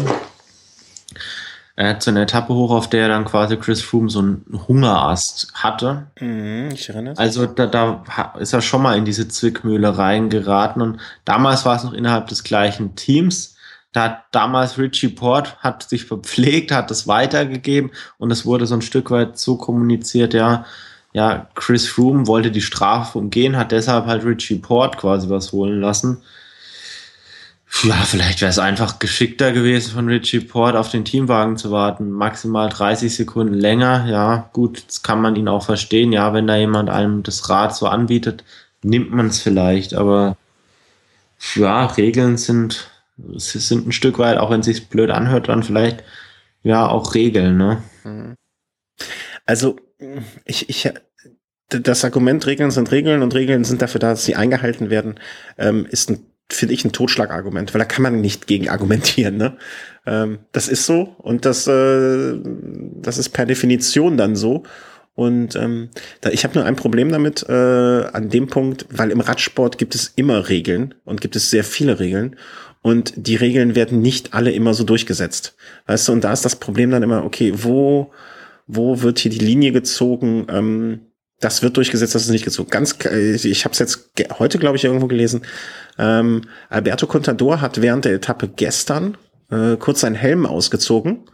Er 1.80 1.88
hat 1.88 2.02
so 2.02 2.10
eine 2.10 2.24
Etappe 2.24 2.52
hoch, 2.52 2.72
auf 2.72 2.90
der 2.90 3.08
dann 3.08 3.24
quasi 3.24 3.56
Chris 3.56 3.80
Froome 3.80 4.10
so 4.10 4.18
einen 4.18 4.44
Hungerast 4.68 5.50
hatte. 5.54 6.08
Mhm, 6.20 6.68
ich 6.74 6.90
erinnere. 6.90 7.16
Also 7.16 7.46
da, 7.46 7.64
da 7.66 8.04
ist 8.38 8.52
er 8.52 8.60
schon 8.60 8.82
mal 8.82 8.98
in 8.98 9.06
diese 9.06 9.28
Zwickmühle 9.28 9.96
reingeraten 9.96 10.82
und 10.82 11.00
damals 11.24 11.64
war 11.64 11.76
es 11.76 11.84
noch 11.84 11.94
innerhalb 11.94 12.26
des 12.26 12.44
gleichen 12.44 12.96
Teams. 12.96 13.56
Da 13.92 14.02
hat 14.02 14.24
damals 14.30 14.76
Richie 14.76 15.08
Port 15.08 15.56
hat 15.60 15.88
sich 15.88 16.04
verpflegt, 16.04 16.70
hat 16.70 16.90
das 16.90 17.08
weitergegeben 17.08 17.92
und 18.18 18.30
es 18.30 18.44
wurde 18.44 18.66
so 18.66 18.74
ein 18.74 18.82
Stück 18.82 19.10
weit 19.10 19.38
so 19.38 19.56
kommuniziert, 19.56 20.34
ja, 20.34 20.66
ja, 21.14 21.48
Chris 21.54 21.88
Froome 21.88 22.26
wollte 22.26 22.50
die 22.50 22.60
Strafe 22.60 23.18
umgehen, 23.18 23.56
hat 23.56 23.72
deshalb 23.72 24.04
halt 24.04 24.22
Richie 24.22 24.58
Port 24.58 24.98
quasi 24.98 25.30
was 25.30 25.50
holen 25.52 25.80
lassen. 25.80 26.18
Ja, 27.84 28.02
vielleicht 28.04 28.40
wäre 28.40 28.50
es 28.50 28.58
einfach 28.58 28.98
geschickter 28.98 29.52
gewesen, 29.52 29.92
von 29.92 30.08
Richie 30.08 30.40
Port 30.40 30.76
auf 30.76 30.90
den 30.90 31.04
Teamwagen 31.04 31.56
zu 31.56 31.70
warten. 31.70 32.10
Maximal 32.10 32.68
30 32.68 33.14
Sekunden 33.14 33.54
länger. 33.54 34.06
Ja, 34.08 34.50
gut, 34.52 34.84
das 34.86 35.02
kann 35.02 35.22
man 35.22 35.36
ihn 35.36 35.48
auch 35.48 35.64
verstehen. 35.64 36.12
Ja, 36.12 36.34
wenn 36.34 36.46
da 36.46 36.56
jemand 36.56 36.90
einem 36.90 37.22
das 37.22 37.48
Rad 37.48 37.74
so 37.74 37.86
anbietet, 37.86 38.44
nimmt 38.82 39.12
man 39.12 39.28
es 39.28 39.40
vielleicht. 39.40 39.94
Aber 39.94 40.36
ja, 41.54 41.86
Regeln 41.86 42.36
sind, 42.36 42.90
sind 43.36 43.86
ein 43.86 43.92
Stück 43.92 44.18
weit, 44.18 44.38
auch 44.38 44.50
wenn 44.50 44.60
es 44.60 44.66
sich 44.66 44.88
blöd 44.88 45.10
anhört, 45.10 45.48
dann 45.48 45.62
vielleicht 45.62 46.02
ja 46.62 46.86
auch 46.86 47.14
Regeln. 47.14 47.56
Ne? 47.56 47.82
Mhm. 48.04 48.34
Also 49.46 49.76
ich, 50.44 50.68
ich, 50.68 50.92
das 51.68 52.04
Argument 52.04 52.46
Regeln 52.46 52.70
sind 52.70 52.90
Regeln 52.90 53.22
und 53.22 53.34
Regeln 53.34 53.64
sind 53.64 53.80
dafür 53.80 54.00
da, 54.00 54.10
dass 54.10 54.24
sie 54.24 54.36
eingehalten 54.36 54.90
werden, 54.90 55.20
ähm, 55.56 55.86
ist 55.86 56.10
ein 56.10 56.29
finde 56.52 56.74
ich 56.74 56.84
ein 56.84 56.92
Totschlagargument, 56.92 57.72
weil 57.74 57.78
da 57.78 57.84
kann 57.84 58.02
man 58.02 58.20
nicht 58.20 58.46
gegen 58.46 58.68
argumentieren. 58.68 59.36
Ne? 59.36 59.56
Ähm, 60.06 60.40
das 60.52 60.68
ist 60.68 60.86
so 60.86 61.14
und 61.18 61.44
das, 61.44 61.66
äh, 61.66 62.38
das 63.02 63.18
ist 63.18 63.30
per 63.30 63.46
Definition 63.46 64.16
dann 64.16 64.36
so. 64.36 64.62
Und 65.14 65.54
ähm, 65.56 65.90
da, 66.20 66.30
ich 66.30 66.44
habe 66.44 66.54
nur 66.54 66.64
ein 66.64 66.76
Problem 66.76 67.10
damit 67.10 67.44
äh, 67.48 67.52
an 67.52 68.30
dem 68.30 68.46
Punkt, 68.46 68.86
weil 68.90 69.10
im 69.10 69.20
Radsport 69.20 69.76
gibt 69.76 69.94
es 69.94 70.12
immer 70.16 70.48
Regeln 70.48 70.94
und 71.04 71.20
gibt 71.20 71.36
es 71.36 71.50
sehr 71.50 71.64
viele 71.64 71.98
Regeln 71.98 72.36
und 72.82 73.12
die 73.16 73.36
Regeln 73.36 73.74
werden 73.74 74.00
nicht 74.00 74.32
alle 74.32 74.52
immer 74.52 74.72
so 74.72 74.84
durchgesetzt. 74.84 75.54
Weißt 75.86 76.08
du, 76.08 76.12
und 76.12 76.24
da 76.24 76.32
ist 76.32 76.44
das 76.44 76.56
Problem 76.56 76.90
dann 76.90 77.02
immer, 77.02 77.24
okay, 77.24 77.52
wo, 77.54 78.12
wo 78.66 79.02
wird 79.02 79.18
hier 79.18 79.30
die 79.30 79.38
Linie 79.38 79.72
gezogen? 79.72 80.46
Ähm, 80.48 81.00
das 81.40 81.62
wird 81.62 81.76
durchgesetzt, 81.76 82.14
das 82.14 82.22
ist 82.22 82.30
nicht 82.30 82.44
gezogen. 82.44 82.70
Ganz, 82.70 82.98
ich 83.04 83.64
habe 83.64 83.72
es 83.72 83.78
jetzt 83.78 84.10
heute, 84.38 84.58
glaube 84.58 84.76
ich, 84.76 84.84
irgendwo 84.84 85.06
gelesen. 85.06 85.42
Ähm, 85.98 86.42
Alberto 86.68 87.06
Contador 87.06 87.60
hat 87.60 87.80
während 87.80 88.04
der 88.04 88.12
Etappe 88.12 88.48
gestern 88.48 89.16
äh, 89.50 89.76
kurz 89.76 90.00
seinen 90.00 90.14
Helm 90.14 90.46
ausgezogen, 90.46 91.24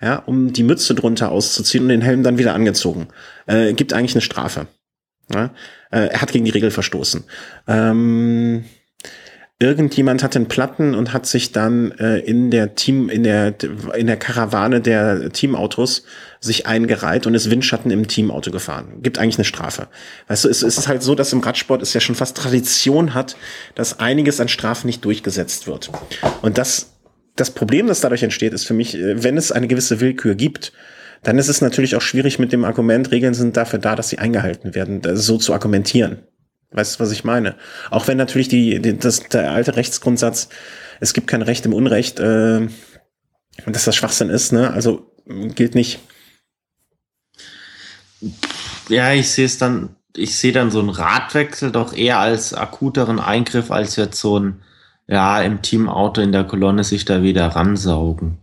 ja, 0.00 0.16
um 0.16 0.52
die 0.52 0.62
Mütze 0.62 0.94
drunter 0.94 1.32
auszuziehen 1.32 1.84
und 1.84 1.88
den 1.88 2.02
Helm 2.02 2.22
dann 2.22 2.38
wieder 2.38 2.54
angezogen. 2.54 3.08
Äh, 3.46 3.72
gibt 3.72 3.94
eigentlich 3.94 4.14
eine 4.14 4.22
Strafe. 4.22 4.66
Ja? 5.32 5.46
Äh, 5.90 6.08
er 6.08 6.20
hat 6.20 6.32
gegen 6.32 6.44
die 6.44 6.50
Regel 6.50 6.70
verstoßen. 6.70 7.24
Ähm, 7.66 8.64
irgendjemand 9.60 10.22
hat 10.22 10.34
den 10.34 10.48
Platten 10.48 10.94
und 10.94 11.12
hat 11.12 11.26
sich 11.26 11.52
dann 11.52 11.92
äh, 11.92 12.18
in 12.18 12.50
der 12.50 12.74
Team, 12.74 13.08
in 13.08 13.22
der, 13.22 13.54
in 13.96 14.06
der 14.06 14.16
Karawane 14.16 14.80
der 14.80 15.30
Teamautos 15.30 16.04
sich 16.40 16.66
eingereiht 16.66 17.26
und 17.26 17.34
ist 17.34 17.50
Windschatten 17.50 17.90
im 17.90 18.08
Teamauto 18.08 18.50
gefahren. 18.50 19.00
Gibt 19.02 19.18
eigentlich 19.18 19.38
eine 19.38 19.44
Strafe. 19.44 19.88
Weißt 20.26 20.44
du, 20.44 20.48
es 20.48 20.62
ist 20.62 20.88
halt 20.88 21.02
so, 21.02 21.14
dass 21.14 21.32
im 21.32 21.40
Radsport 21.40 21.82
es 21.82 21.94
ja 21.94 22.00
schon 22.00 22.16
fast 22.16 22.36
Tradition 22.36 23.14
hat, 23.14 23.36
dass 23.74 24.00
einiges 24.00 24.40
an 24.40 24.48
Strafen 24.48 24.86
nicht 24.88 25.04
durchgesetzt 25.04 25.66
wird. 25.66 25.90
Und 26.42 26.58
das, 26.58 26.92
das 27.36 27.52
Problem, 27.52 27.86
das 27.86 28.00
dadurch 28.00 28.24
entsteht, 28.24 28.52
ist 28.52 28.66
für 28.66 28.74
mich, 28.74 28.96
äh, 28.96 29.22
wenn 29.22 29.36
es 29.36 29.52
eine 29.52 29.68
gewisse 29.68 30.00
Willkür 30.00 30.34
gibt, 30.34 30.72
dann 31.22 31.38
ist 31.38 31.48
es 31.48 31.60
natürlich 31.60 31.96
auch 31.96 32.02
schwierig 32.02 32.38
mit 32.38 32.52
dem 32.52 32.64
Argument, 32.64 33.10
Regeln 33.10 33.34
sind 33.34 33.56
dafür 33.56 33.78
da, 33.78 33.94
dass 33.94 34.10
sie 34.10 34.18
eingehalten 34.18 34.74
werden, 34.74 35.00
so 35.16 35.38
zu 35.38 35.54
argumentieren. 35.54 36.18
Weißt 36.74 36.96
du, 36.96 37.04
was 37.04 37.12
ich 37.12 37.22
meine? 37.22 37.54
Auch 37.90 38.08
wenn 38.08 38.16
natürlich 38.16 38.48
die, 38.48 38.82
die 38.82 38.98
das, 38.98 39.20
der 39.28 39.52
alte 39.52 39.76
Rechtsgrundsatz, 39.76 40.48
es 41.00 41.14
gibt 41.14 41.28
kein 41.28 41.42
Recht 41.42 41.64
im 41.66 41.72
Unrecht, 41.72 42.18
äh, 42.18 42.66
dass 43.66 43.84
das 43.84 43.94
Schwachsinn 43.94 44.28
ist, 44.28 44.52
ne? 44.52 44.72
Also 44.72 45.14
gilt 45.26 45.76
nicht. 45.76 46.00
Ja, 48.88 49.12
ich 49.12 49.30
sehe 49.30 49.46
es 49.46 49.56
dann, 49.56 49.94
ich 50.16 50.36
sehe 50.36 50.52
dann 50.52 50.72
so 50.72 50.80
einen 50.80 50.90
Radwechsel 50.90 51.70
doch 51.70 51.92
eher 51.92 52.18
als 52.18 52.54
akuteren 52.54 53.20
Eingriff, 53.20 53.70
als 53.70 53.94
jetzt 53.94 54.18
so 54.18 54.40
ein, 54.40 54.62
ja, 55.06 55.40
im 55.42 55.62
Teamauto 55.62 56.20
in 56.20 56.32
der 56.32 56.44
Kolonne 56.44 56.82
sich 56.82 57.04
da 57.04 57.22
wieder 57.22 57.46
ransaugen. 57.46 58.38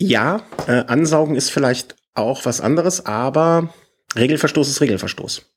Ja, 0.00 0.42
äh, 0.68 0.84
ansaugen 0.86 1.34
ist 1.34 1.50
vielleicht 1.50 1.96
auch 2.14 2.44
was 2.44 2.60
anderes, 2.60 3.06
aber 3.06 3.74
Regelverstoß 4.16 4.68
ist 4.68 4.80
Regelverstoß. 4.80 5.49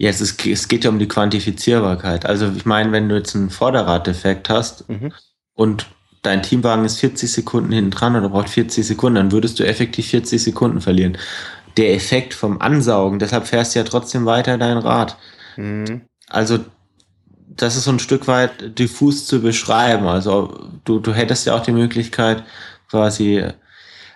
Ja, 0.00 0.08
es, 0.08 0.22
ist, 0.22 0.46
es 0.46 0.66
geht 0.66 0.84
ja 0.84 0.90
um 0.90 0.98
die 0.98 1.08
Quantifizierbarkeit. 1.08 2.24
Also 2.24 2.50
ich 2.56 2.64
meine, 2.64 2.90
wenn 2.90 3.10
du 3.10 3.16
jetzt 3.16 3.36
einen 3.36 3.50
Vorderraddefekt 3.50 4.48
hast 4.48 4.88
mhm. 4.88 5.12
und 5.52 5.88
dein 6.22 6.42
Teamwagen 6.42 6.86
ist 6.86 7.00
40 7.00 7.30
Sekunden 7.30 7.70
hinten 7.70 7.90
dran 7.90 8.16
oder 8.16 8.30
braucht 8.30 8.48
40 8.48 8.86
Sekunden, 8.86 9.16
dann 9.16 9.32
würdest 9.32 9.60
du 9.60 9.64
effektiv 9.64 10.06
40 10.06 10.42
Sekunden 10.42 10.80
verlieren. 10.80 11.18
Der 11.76 11.92
Effekt 11.92 12.32
vom 12.32 12.62
Ansaugen, 12.62 13.18
deshalb 13.18 13.46
fährst 13.46 13.74
du 13.74 13.80
ja 13.80 13.84
trotzdem 13.84 14.24
weiter 14.24 14.56
dein 14.56 14.78
Rad. 14.78 15.18
Mhm. 15.58 16.00
Also 16.28 16.60
das 17.46 17.76
ist 17.76 17.84
so 17.84 17.90
ein 17.90 17.98
Stück 17.98 18.26
weit 18.26 18.78
diffus 18.78 19.26
zu 19.26 19.42
beschreiben. 19.42 20.06
Also 20.06 20.70
du, 20.84 21.00
du 21.00 21.12
hättest 21.12 21.44
ja 21.44 21.54
auch 21.54 21.62
die 21.62 21.72
Möglichkeit, 21.72 22.42
quasi 22.88 23.44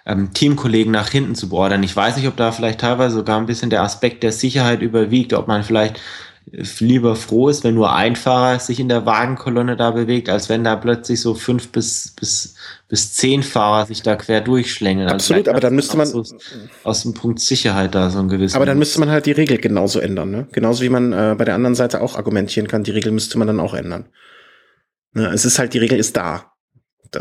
ähm, 0.06 0.32
Teamkollegen 0.32 0.92
nach 0.92 1.08
hinten 1.08 1.34
zu 1.34 1.48
beordern. 1.48 1.82
Ich 1.82 1.96
weiß 1.96 2.16
nicht, 2.16 2.28
ob 2.28 2.36
da 2.36 2.52
vielleicht 2.52 2.80
teilweise 2.80 3.16
sogar 3.16 3.38
ein 3.38 3.46
bisschen 3.46 3.70
der 3.70 3.82
Aspekt 3.82 4.22
der 4.22 4.32
Sicherheit 4.32 4.82
überwiegt, 4.82 5.32
ob 5.32 5.48
man 5.48 5.62
vielleicht 5.62 5.98
äh, 6.52 6.62
lieber 6.80 7.16
froh 7.16 7.48
ist, 7.48 7.64
wenn 7.64 7.74
nur 7.74 7.94
ein 7.94 8.14
Fahrer 8.14 8.58
sich 8.58 8.80
in 8.80 8.90
der 8.90 9.06
Wagenkolonne 9.06 9.76
da 9.78 9.92
bewegt, 9.92 10.28
als 10.28 10.50
wenn 10.50 10.62
da 10.62 10.76
plötzlich 10.76 11.22
so 11.22 11.34
fünf 11.34 11.72
bis, 11.72 12.14
bis, 12.20 12.54
bis 12.88 13.14
zehn 13.14 13.42
Fahrer 13.42 13.86
sich 13.86 14.02
da 14.02 14.16
quer 14.16 14.42
durchschlängeln. 14.42 15.08
Also 15.08 15.14
Absolut, 15.14 15.48
also 15.48 15.50
aber 15.52 15.60
dann 15.60 15.74
müsste 15.74 15.96
man 15.96 16.06
so 16.06 16.22
aus 16.82 17.02
dem 17.02 17.14
Punkt 17.14 17.40
Sicherheit 17.40 17.94
da 17.94 18.10
so 18.10 18.18
ein 18.18 18.28
gewisses. 18.28 18.56
Aber 18.56 18.66
dann 18.66 18.78
müsste 18.78 19.00
man 19.00 19.08
halt 19.08 19.24
die 19.24 19.32
Regel 19.32 19.56
genauso 19.56 20.00
ändern, 20.00 20.30
ne? 20.30 20.46
Genauso 20.52 20.82
wie 20.82 20.90
man 20.90 21.14
äh, 21.14 21.34
bei 21.38 21.46
der 21.46 21.54
anderen 21.54 21.74
Seite 21.74 22.02
auch 22.02 22.16
argumentieren 22.16 22.68
kann, 22.68 22.84
die 22.84 22.90
Regel 22.90 23.10
müsste 23.10 23.38
man 23.38 23.46
dann 23.46 23.60
auch 23.60 23.72
ändern. 23.72 24.04
Ne? 25.14 25.28
Es 25.28 25.46
ist 25.46 25.58
halt, 25.58 25.72
die 25.72 25.78
Regel 25.78 25.98
ist 25.98 26.14
da 26.16 26.53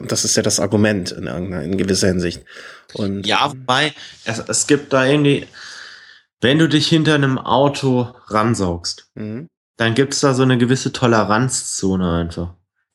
das 0.02 0.26
ist 0.26 0.36
ja 0.36 0.44
das 0.44 0.60
Argument 0.60 1.12
in, 1.12 1.28
in 1.28 1.78
gewisser 1.78 2.08
Hinsicht. 2.08 2.44
Und 2.94 3.26
ja, 3.26 3.50
wobei, 3.50 3.94
es, 4.26 4.40
es 4.40 4.68
gibt 4.68 4.94
da 4.94 5.06
irgendwie, 5.06 5.48
wenn 6.42 6.60
du 6.60 6.68
dich 6.68 6.88
hinter 6.88 7.16
einem 7.16 7.38
Auto 7.38 8.14
ransaugst, 8.28 9.08
mhm. 9.16 9.48
dann 9.78 9.96
gibt 9.96 10.14
es 10.14 10.20
da 10.20 10.34
so 10.34 10.44
eine 10.44 10.58
gewisse 10.58 10.92
Toleranzzone 10.92 12.12
einfach. 12.12 12.54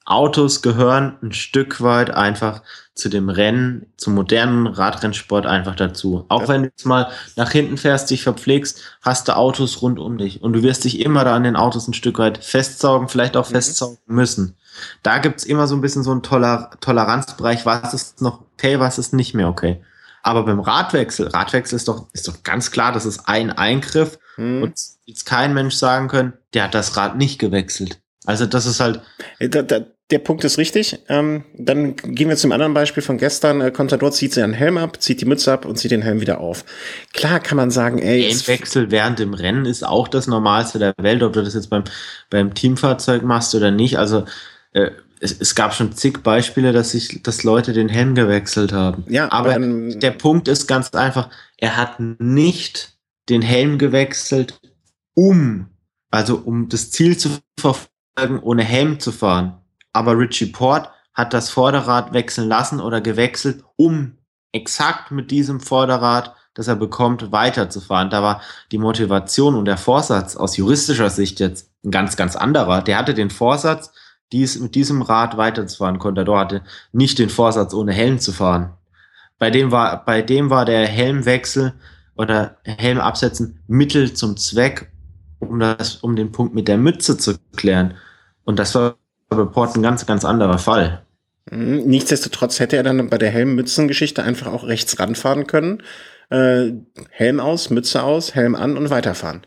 Autos 0.09 0.63
gehören 0.63 1.19
ein 1.23 1.33
Stück 1.33 1.83
weit 1.83 2.11
einfach 2.11 2.63
zu 2.95 3.11
dem 3.11 3.29
Rennen, 3.29 3.93
zum 3.99 4.15
modernen 4.15 4.67
Radrennsport 4.67 5.45
einfach 5.45 5.77
dazu. 5.77 6.25
Auch 6.29 6.43
ja. 6.43 6.49
wenn 6.49 6.63
du 6.63 6.69
jetzt 6.69 6.87
mal 6.87 7.11
nach 7.37 7.51
hinten 7.51 7.77
fährst, 7.77 8.11
dich 8.11 8.23
verpflegst, 8.23 8.81
hast 9.03 9.29
du 9.29 9.37
Autos 9.37 9.83
rund 9.83 9.99
um 9.99 10.17
dich 10.17 10.43
und 10.43 10.55
du 10.55 10.63
wirst 10.63 10.85
dich 10.85 11.01
immer 11.01 11.25
da 11.25 11.37
an 11.37 11.45
den 11.45 11.57
Autos 11.57 11.87
ein 11.89 11.95
Stück 11.95 12.19
weit 12.19 12.43
festsaugen, 12.43 13.09
vielleicht 13.09 13.37
auch 13.37 13.49
mhm. 13.51 13.53
festsaugen 13.53 13.99
müssen. 14.07 14.57
Da 15.03 15.19
gibt's 15.19 15.45
immer 15.45 15.67
so 15.67 15.75
ein 15.75 15.81
bisschen 15.81 16.03
so 16.03 16.11
einen 16.11 16.23
Toler 16.23 16.71
Toleranzbereich, 16.81 17.67
was 17.67 17.95
ist 17.95 18.21
noch 18.21 18.43
okay, 18.55 18.81
was 18.81 18.99
ist 18.99 19.13
nicht 19.13 19.35
mehr 19.35 19.49
okay. 19.49 19.83
Aber 20.23 20.45
beim 20.45 20.61
Radwechsel, 20.61 21.29
Radwechsel 21.29 21.77
ist 21.77 21.89
doch, 21.89 22.07
ist 22.13 22.29
doch 22.29 22.43
ganz 22.43 22.71
klar, 22.71 22.93
das 22.93 23.07
ist 23.07 23.29
ein 23.29 23.51
Eingriff 23.51 24.19
hm. 24.35 24.63
und 24.63 24.75
jetzt 25.05 25.25
kein 25.25 25.55
Mensch 25.55 25.75
sagen 25.75 26.09
können, 26.09 26.35
der 26.55 26.65
hat 26.65 26.75
das 26.75 26.97
Rad 26.97 27.17
nicht 27.17 27.39
gewechselt. 27.39 28.01
Also 28.27 28.45
das 28.45 28.67
ist 28.67 28.81
halt. 28.81 29.01
Äh, 29.39 29.49
da, 29.49 29.63
da, 29.63 29.81
der 30.11 30.19
Punkt 30.19 30.43
ist 30.45 30.57
richtig. 30.57 30.99
Ähm, 31.09 31.45
dann 31.55 31.97
gehen 31.97 32.29
wir 32.31 32.37
zum 32.37 32.53
anderen 32.53 32.73
Beispiel 32.73 33.03
von 33.03 33.19
gestern. 33.19 33.61
Äh, 33.61 33.71
Contador 33.71 34.11
zieht 34.11 34.33
seinen 34.33 34.55
Helm 34.55 34.79
ab, 34.79 35.01
zieht 35.03 35.21
die 35.21 35.27
Mütze 35.27 35.53
ab 35.53 35.65
und 35.65 35.77
zieht 35.77 35.91
den 35.91 36.03
Helm 36.03 36.21
wieder 36.21 36.41
auf. 36.41 36.65
Klar 37.13 37.41
kann 37.41 37.57
man 37.57 37.71
sagen, 37.71 37.99
ey. 37.99 38.31
Wechsel 38.47 38.91
während 38.91 39.19
dem 39.19 39.35
Rennen 39.35 39.67
ist 39.67 39.87
auch 39.87 40.09
das 40.09 40.27
Normalste 40.27 40.79
der 40.79 40.95
Welt, 40.99 41.23
ob 41.23 41.35
du 41.35 41.43
das 41.43 41.55
jetzt 41.55 41.69
beim, 41.69 41.85
beim 42.31 42.55
Teamfahrzeug 42.55 43.23
machst 43.23 43.55
oder 43.55 43.71
nicht. 43.71 43.99
Also 43.99 44.25
äh, 44.73 44.91
es, 45.21 45.39
es, 45.41 45.55
gab 45.55 45.75
schon 45.75 45.93
zig 45.93 46.23
Beispiele, 46.23 46.73
dass 46.73 46.93
sich, 46.93 47.23
dass 47.23 47.43
Leute 47.43 47.73
den 47.73 47.89
Helm 47.89 48.15
gewechselt 48.15 48.73
haben. 48.73 49.05
Ja, 49.09 49.31
aber 49.33 49.57
ähm, 49.57 49.99
der 49.99 50.13
Punkt 50.13 50.49
ist 50.49 50.67
ganz 50.67 50.91
einfach, 50.95 51.29
er 51.57 51.77
hat 51.77 51.99
nicht 51.99 52.97
den 53.29 53.43
Helm 53.43 53.79
gewechselt, 53.79 54.61
um, 55.15 55.69
also 56.11 56.37
um 56.37 56.69
das 56.69 56.91
Ziel 56.91 57.17
zu 57.17 57.31
verfolgen, 57.59 58.41
ohne 58.41 58.63
Helm 58.63 59.01
zu 59.01 59.13
fahren. 59.13 59.59
Aber 59.93 60.17
Richie 60.17 60.47
Port 60.47 60.91
hat 61.15 61.35
das 61.35 61.51
Vorderrad 61.51 62.13
wechseln 62.13 62.49
lassen 62.49 62.81
oder 62.81 63.01
gewechselt, 63.01 63.65
um 63.77 64.19
exakt 64.53 65.11
mit 65.11 65.31
diesem 65.31 65.61
Vorderrad, 65.61 66.35
das 66.55 66.69
er 66.69 66.77
bekommt, 66.77 67.33
weiterzufahren. 67.33 68.11
Da 68.11 68.23
war 68.23 68.41
die 68.71 68.79
Motivation 68.79 69.55
und 69.55 69.65
der 69.65 69.77
Vorsatz 69.77 70.37
aus 70.37 70.57
juristischer 70.57 71.11
Sicht 71.11 71.41
jetzt 71.41 71.71
ein 71.85 71.91
ganz, 71.91 72.17
ganz 72.17 72.37
anderer. 72.37 72.83
Der 72.83 72.99
hatte 72.99 73.15
den 73.15 73.31
Vorsatz, 73.31 73.93
dies, 74.33 74.59
mit 74.59 74.75
diesem 74.75 75.03
Rad 75.03 75.37
weiterzufahren. 75.37 75.99
Contador 75.99 76.41
hatte 76.41 76.63
nicht 76.93 77.19
den 77.19 77.31
Vorsatz, 77.31 77.75
ohne 77.75 77.93
Helm 77.93 78.19
zu 78.19 78.33
fahren. 78.33 78.75
Bei 79.39 79.51
dem 79.51 79.71
war, 79.71 80.05
bei 80.05 80.23
dem 80.23 80.51
war 80.51 80.65
der 80.65 80.87
Helmwechsel 80.87 81.75
oder 82.17 82.57
Helm 82.65 82.99
absetzen 82.99 83.61
Mittel 83.69 84.13
zum 84.13 84.37
Zweck, 84.37 84.91
um 85.39 85.61
das, 85.61 85.97
um 85.97 86.17
den 86.17 86.33
Punkt 86.33 86.55
mit 86.55 86.69
der 86.69 86.77
Mütze 86.79 87.17
zu 87.17 87.37
klären. 87.57 87.95
Und 88.45 88.59
das 88.59 88.75
war 88.75 88.97
bei 89.29 89.45
Port 89.45 89.77
ein 89.77 89.83
ganz, 89.83 90.05
ganz 90.07 90.25
anderer 90.25 90.59
Fall. 90.59 91.03
Mhm. 91.51 91.85
Nichtsdestotrotz 91.87 92.61
hätte 92.61 92.77
er 92.77 92.83
dann 92.83 93.09
bei 93.09 93.19
der 93.19 93.31
Helm-Mützen-Geschichte 93.31 94.23
einfach 94.23 94.49
auch 94.49 94.65
rechts 94.65 94.99
ranfahren 94.99 95.47
können. 95.47 95.83
Äh, 96.31 96.73
Helm 97.11 97.41
aus, 97.41 97.71
Mütze 97.71 98.03
aus, 98.03 98.35
Helm 98.35 98.55
an 98.55 98.77
und 98.77 98.91
weiterfahren. 98.91 99.43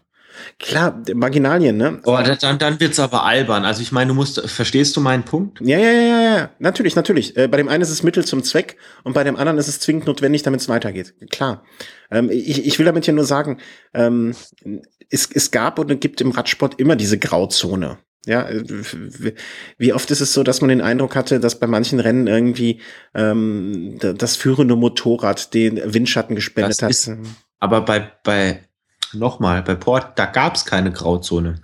Klar, 0.60 1.02
Marginalien, 1.14 1.78
ne? 1.78 2.00
Oh, 2.06 2.18
dann, 2.42 2.60
dann 2.60 2.80
wird's 2.80 3.00
aber 3.00 3.24
albern. 3.24 3.66
Also 3.66 3.82
ich 3.82 3.92
meine, 3.92 4.10
du 4.10 4.14
musst, 4.14 4.42
verstehst 4.50 4.96
du 4.96 5.02
meinen 5.02 5.24
Punkt? 5.24 5.60
Ja, 5.62 5.78
ja, 5.78 5.92
ja, 5.92 6.22
ja, 6.22 6.50
natürlich, 6.60 6.96
natürlich. 6.96 7.38
Äh, 7.38 7.48
bei 7.48 7.58
dem 7.58 7.68
einen 7.68 7.82
ist 7.82 7.90
es 7.90 8.04
Mittel 8.04 8.26
zum 8.26 8.44
Zweck 8.44 8.78
und 9.04 9.14
bei 9.14 9.24
dem 9.24 9.36
anderen 9.36 9.58
ist 9.58 9.68
es 9.68 9.80
zwingend 9.80 10.08
notwendig, 10.08 10.44
damit 10.44 10.62
es 10.62 10.70
weitergeht. 10.70 11.14
Klar. 11.30 11.64
Ähm, 12.10 12.30
ich, 12.32 12.66
ich 12.66 12.78
will 12.80 12.86
damit 12.86 13.08
ja 13.08 13.14
nur 13.14 13.26
sagen, 13.26 13.60
ähm, 13.94 14.36
es, 15.10 15.30
es 15.32 15.52
gab 15.52 15.80
und 15.80 16.00
gibt 16.02 16.22
im 16.22 16.32
Radsport 16.32 16.80
immer 16.80 16.96
diese 16.96 17.18
Grauzone. 17.18 17.98
Ja, 18.26 18.48
äh, 18.48 18.64
wie 19.78 19.94
oft 19.94 20.12
ist 20.12 20.22
es 20.22 20.34
so, 20.34 20.44
dass 20.44 20.62
man 20.62 20.70
den 20.70 20.82
Eindruck 20.82 21.16
hatte, 21.16 21.40
dass 21.40 21.60
bei 21.60 21.68
manchen 21.68 22.00
Rennen 22.00 22.28
irgendwie 22.28 22.82
ähm, 23.16 23.98
das 24.00 24.36
führende 24.36 24.76
Motorrad 24.76 25.54
den 25.54 25.82
Windschatten 25.94 26.36
gespendet 26.36 26.74
das 26.74 26.84
hat? 26.84 26.92
Ist, 26.92 27.12
aber 27.60 27.82
bei, 27.82 28.12
bei 28.24 28.64
nochmal, 29.14 29.62
bei 29.64 29.76
Port, 29.76 30.18
da 30.18 30.26
gab 30.26 30.56
es 30.56 30.66
keine 30.66 30.92
Grauzone. 30.92 31.62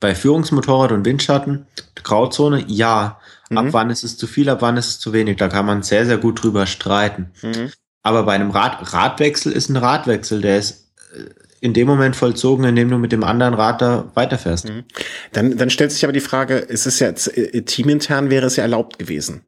Bei 0.00 0.14
Führungsmotorrad 0.14 0.92
und 0.92 1.04
Windschatten, 1.04 1.66
Grauzone, 1.96 2.64
ja. 2.68 3.20
Mhm. 3.50 3.58
Ab 3.58 3.66
wann 3.70 3.90
ist 3.90 4.04
es 4.04 4.16
zu 4.16 4.26
viel, 4.26 4.48
ab 4.48 4.62
wann 4.62 4.76
ist 4.76 4.88
es 4.88 4.98
zu 5.00 5.12
wenig? 5.12 5.38
Da 5.38 5.48
kann 5.48 5.66
man 5.66 5.82
sehr, 5.82 6.06
sehr 6.06 6.18
gut 6.18 6.42
drüber 6.42 6.66
streiten. 6.66 7.32
Mhm. 7.42 7.72
Aber 8.02 8.22
bei 8.22 8.34
einem 8.34 8.50
Rad, 8.50 8.92
Radwechsel 8.92 9.52
ist 9.52 9.68
ein 9.68 9.76
Radwechsel, 9.76 10.40
der 10.40 10.58
ist 10.58 10.92
äh, 11.12 11.24
in 11.60 11.74
dem 11.74 11.88
Moment 11.88 12.14
vollzogen, 12.14 12.64
in 12.64 12.76
dem 12.76 12.88
du 12.88 12.98
mit 12.98 13.10
dem 13.12 13.24
anderen 13.24 13.54
Rad 13.54 13.82
da 13.82 14.10
weiterfährst. 14.14 14.68
Mhm. 14.68 14.84
Dann, 15.32 15.56
dann 15.56 15.70
stellt 15.70 15.92
sich 15.92 16.04
aber 16.04 16.12
die 16.12 16.20
Frage, 16.20 16.56
ist 16.56 16.86
es 16.86 17.00
ja 17.00 17.08
äh, 17.08 17.62
teamintern 17.62 18.30
wäre 18.30 18.46
es 18.46 18.56
ja 18.56 18.62
erlaubt 18.62 18.98
gewesen? 18.98 19.42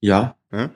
Ja. 0.00 0.36
ja? 0.52 0.70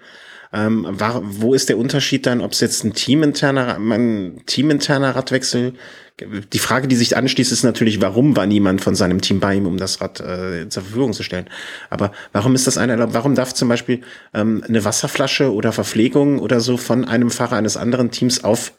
Ähm, 0.55 0.87
war, 0.89 1.21
wo 1.25 1.53
ist 1.53 1.69
der 1.69 1.79
Unterschied 1.79 2.27
dann, 2.27 2.41
ob 2.41 2.53
es 2.53 2.61
jetzt 2.61 2.85
ein 2.85 2.95
teaminterner, 2.95 3.77
ein 3.77 4.43
teaminterner 4.47 5.17
Radwechsel 5.17 5.75
die 6.21 6.59
Frage, 6.61 6.87
die 6.87 6.95
sich 6.95 7.17
anschließt, 7.17 7.51
ist 7.51 7.65
natürlich, 7.65 8.01
warum 8.01 8.37
war 8.37 8.47
niemand 8.47 8.81
von 8.81 8.95
seinem 8.95 9.21
Team 9.21 9.41
bei 9.41 9.57
ihm, 9.57 9.67
um 9.67 9.79
das 9.79 10.01
Rad 10.01 10.21
äh, 10.21 10.69
zur 10.69 10.85
Verfügung 10.85 11.13
zu 11.13 11.25
stellen? 11.25 11.51
Aber 11.91 12.13
warum 12.33 12.55
ist 12.55 12.69
das 12.69 12.79
eine 12.79 12.93
erlaubt? 12.93 13.15
Warum 13.15 13.35
darf 13.35 13.53
zum 13.53 13.69
Beispiel 13.69 14.03
ähm, 14.33 14.63
eine 14.67 14.85
Wasserflasche 14.85 15.53
oder 15.53 15.73
Verpflegung 15.73 16.39
oder 16.39 16.61
so 16.61 16.77
von 16.77 17.05
einem 17.05 17.31
Fahrer 17.31 17.57
eines 17.57 17.77
anderen 17.77 18.11
Teams 18.11 18.45
auf 18.45 18.73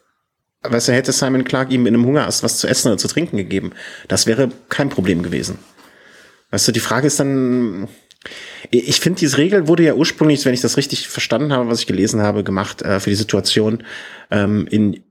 Weißt 0.68 0.88
du, 0.88 0.94
hätte 0.94 1.12
Simon 1.12 1.44
Clark 1.44 1.70
ihm 1.70 1.86
in 1.86 1.94
einem 1.94 2.06
Hungerast 2.08 2.42
was 2.42 2.58
zu 2.58 2.68
essen 2.68 2.88
oder 2.88 2.98
zu 2.98 3.08
trinken 3.08 3.38
gegeben, 3.38 3.74
das 4.08 4.26
wäre 4.26 4.50
kein 4.68 4.90
Problem 4.90 5.22
gewesen. 5.22 5.60
Weißt 6.50 6.68
du, 6.68 6.72
die 6.72 6.80
Frage 6.80 7.06
ist 7.06 7.20
dann, 7.20 7.88
ich 8.72 9.00
finde, 9.00 9.20
diese 9.20 9.38
Regel 9.38 9.68
wurde 9.68 9.84
ja 9.84 9.94
ursprünglich, 9.94 10.44
wenn 10.46 10.54
ich 10.54 10.62
das 10.62 10.78
richtig 10.78 11.08
verstanden 11.08 11.54
habe, 11.54 11.70
was 11.70 11.82
ich 11.82 11.88
gelesen 11.88 12.22
habe, 12.22 12.44
gemacht 12.44 12.82
äh, 12.82 13.00
für 13.00 13.10
die 13.10 13.16
Situation 13.16 13.84
ähm, 14.32 14.68
in, 14.70 15.04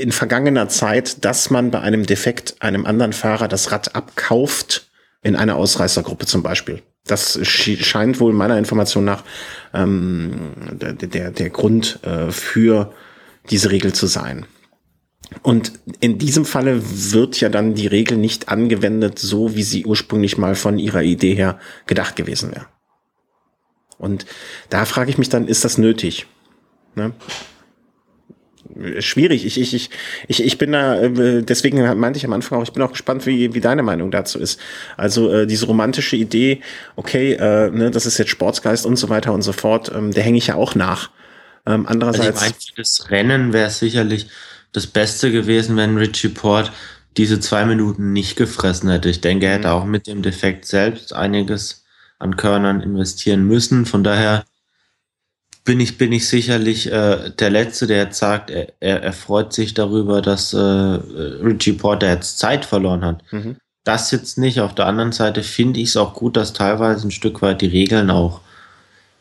in 0.00 0.12
vergangener 0.12 0.68
Zeit, 0.68 1.24
dass 1.24 1.50
man 1.50 1.70
bei 1.70 1.80
einem 1.80 2.06
Defekt 2.06 2.56
einem 2.60 2.86
anderen 2.86 3.12
Fahrer 3.12 3.48
das 3.48 3.72
Rad 3.72 3.94
abkauft, 3.94 4.90
in 5.22 5.36
einer 5.36 5.56
Ausreißergruppe 5.56 6.26
zum 6.26 6.42
Beispiel. 6.42 6.82
Das 7.06 7.38
scheint 7.46 8.20
wohl 8.20 8.32
meiner 8.32 8.58
Information 8.58 9.04
nach 9.04 9.24
ähm, 9.74 10.52
der, 10.72 10.94
der, 10.94 11.30
der 11.30 11.50
Grund 11.50 11.98
äh, 12.04 12.30
für 12.30 12.92
diese 13.50 13.70
Regel 13.70 13.92
zu 13.92 14.06
sein. 14.06 14.46
Und 15.42 15.72
in 16.00 16.18
diesem 16.18 16.44
Falle 16.44 16.82
wird 16.82 17.40
ja 17.40 17.48
dann 17.48 17.74
die 17.74 17.86
Regel 17.86 18.16
nicht 18.16 18.48
angewendet, 18.48 19.18
so 19.18 19.54
wie 19.54 19.62
sie 19.62 19.86
ursprünglich 19.86 20.38
mal 20.38 20.54
von 20.54 20.78
ihrer 20.78 21.02
Idee 21.02 21.34
her 21.34 21.58
gedacht 21.86 22.16
gewesen 22.16 22.50
wäre. 22.52 22.66
Und 23.98 24.26
da 24.70 24.84
frage 24.86 25.10
ich 25.10 25.18
mich 25.18 25.28
dann, 25.28 25.46
ist 25.46 25.64
das 25.64 25.78
nötig? 25.78 26.26
Ne? 26.94 27.12
Schwierig. 28.98 29.44
Ich, 29.44 29.60
ich, 29.60 29.74
ich, 29.74 29.90
ich, 30.26 30.44
ich 30.44 30.58
bin 30.58 30.72
da, 30.72 31.00
äh, 31.00 31.42
deswegen 31.42 31.82
meinte 31.98 32.16
ich 32.16 32.24
am 32.24 32.32
Anfang 32.32 32.58
auch, 32.58 32.62
ich 32.62 32.72
bin 32.72 32.82
auch 32.82 32.92
gespannt, 32.92 33.26
wie, 33.26 33.52
wie 33.52 33.60
deine 33.60 33.82
Meinung 33.82 34.10
dazu 34.10 34.38
ist. 34.38 34.60
Also 34.96 35.30
äh, 35.30 35.46
diese 35.46 35.66
romantische 35.66 36.16
Idee, 36.16 36.60
okay, 36.96 37.34
äh, 37.34 37.70
ne, 37.70 37.90
das 37.90 38.06
ist 38.06 38.18
jetzt 38.18 38.30
Sportsgeist 38.30 38.86
und 38.86 38.96
so 38.96 39.08
weiter 39.08 39.32
und 39.32 39.42
so 39.42 39.52
fort, 39.52 39.92
ähm, 39.94 40.12
der 40.12 40.22
hänge 40.22 40.38
ich 40.38 40.48
ja 40.48 40.54
auch 40.54 40.74
nach. 40.74 41.10
Ähm, 41.66 41.86
andererseits. 41.86 42.40
Also 42.40 42.54
ich 42.58 42.72
meine, 42.72 42.76
das 42.76 43.10
Rennen 43.10 43.52
wäre 43.52 43.70
sicherlich 43.70 44.28
das 44.72 44.86
Beste 44.86 45.32
gewesen, 45.32 45.76
wenn 45.76 45.96
Richie 45.96 46.28
Port 46.28 46.72
diese 47.16 47.40
zwei 47.40 47.64
Minuten 47.64 48.12
nicht 48.12 48.36
gefressen 48.36 48.88
hätte. 48.90 49.08
Ich 49.08 49.20
denke, 49.20 49.46
er 49.46 49.54
hätte 49.54 49.68
mhm. 49.68 49.74
auch 49.74 49.84
mit 49.84 50.06
dem 50.06 50.22
Defekt 50.22 50.64
selbst 50.66 51.12
einiges 51.12 51.84
an 52.18 52.36
Körnern 52.36 52.80
investieren 52.80 53.46
müssen. 53.46 53.86
Von 53.86 54.04
daher 54.04 54.44
bin 55.64 55.80
ich, 55.80 55.98
bin 55.98 56.12
ich 56.12 56.28
sicherlich 56.28 56.90
äh, 56.90 57.30
der 57.30 57.50
Letzte, 57.50 57.86
der 57.86 58.04
jetzt 58.04 58.18
sagt, 58.18 58.50
er, 58.50 58.72
er, 58.80 59.02
er 59.02 59.12
freut 59.12 59.52
sich 59.52 59.74
darüber, 59.74 60.22
dass 60.22 60.52
äh, 60.52 60.58
Richie 60.58 61.72
Porter 61.72 62.08
jetzt 62.08 62.38
Zeit 62.38 62.64
verloren 62.64 63.04
hat. 63.04 63.22
Mhm. 63.32 63.56
Das 63.84 64.10
jetzt 64.10 64.38
nicht. 64.38 64.60
Auf 64.60 64.74
der 64.74 64.86
anderen 64.86 65.12
Seite 65.12 65.42
finde 65.42 65.80
ich 65.80 65.90
es 65.90 65.96
auch 65.96 66.14
gut, 66.14 66.36
dass 66.36 66.52
teilweise 66.52 67.08
ein 67.08 67.10
Stück 67.10 67.42
weit 67.42 67.60
die 67.60 67.66
Regeln 67.66 68.10
auch 68.10 68.40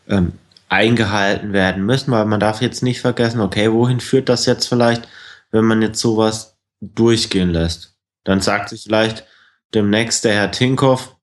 ähm, 0.08 0.34
eingehalten 0.68 1.54
werden 1.54 1.86
müssen, 1.86 2.12
weil 2.12 2.26
man 2.26 2.40
darf 2.40 2.62
jetzt 2.62 2.84
nicht 2.84 3.02
vergessen, 3.02 3.42
okay, 3.42 3.72
wohin 3.72 4.00
führt 4.00 4.30
das 4.30 4.46
jetzt 4.46 4.68
vielleicht 4.68 5.08
wenn 5.52 5.66
man 5.66 5.82
jetzt 5.82 6.00
sowas 6.00 6.58
durchgehen 6.82 7.50
lässt. 7.50 7.98
Dann 8.24 8.42
sagt 8.42 8.70
sich 8.70 8.84
vielleicht 8.84 9.26
demnächst 9.74 10.26
der 10.26 10.34
Herr 10.34 10.52
Tinkoff, 10.52 11.16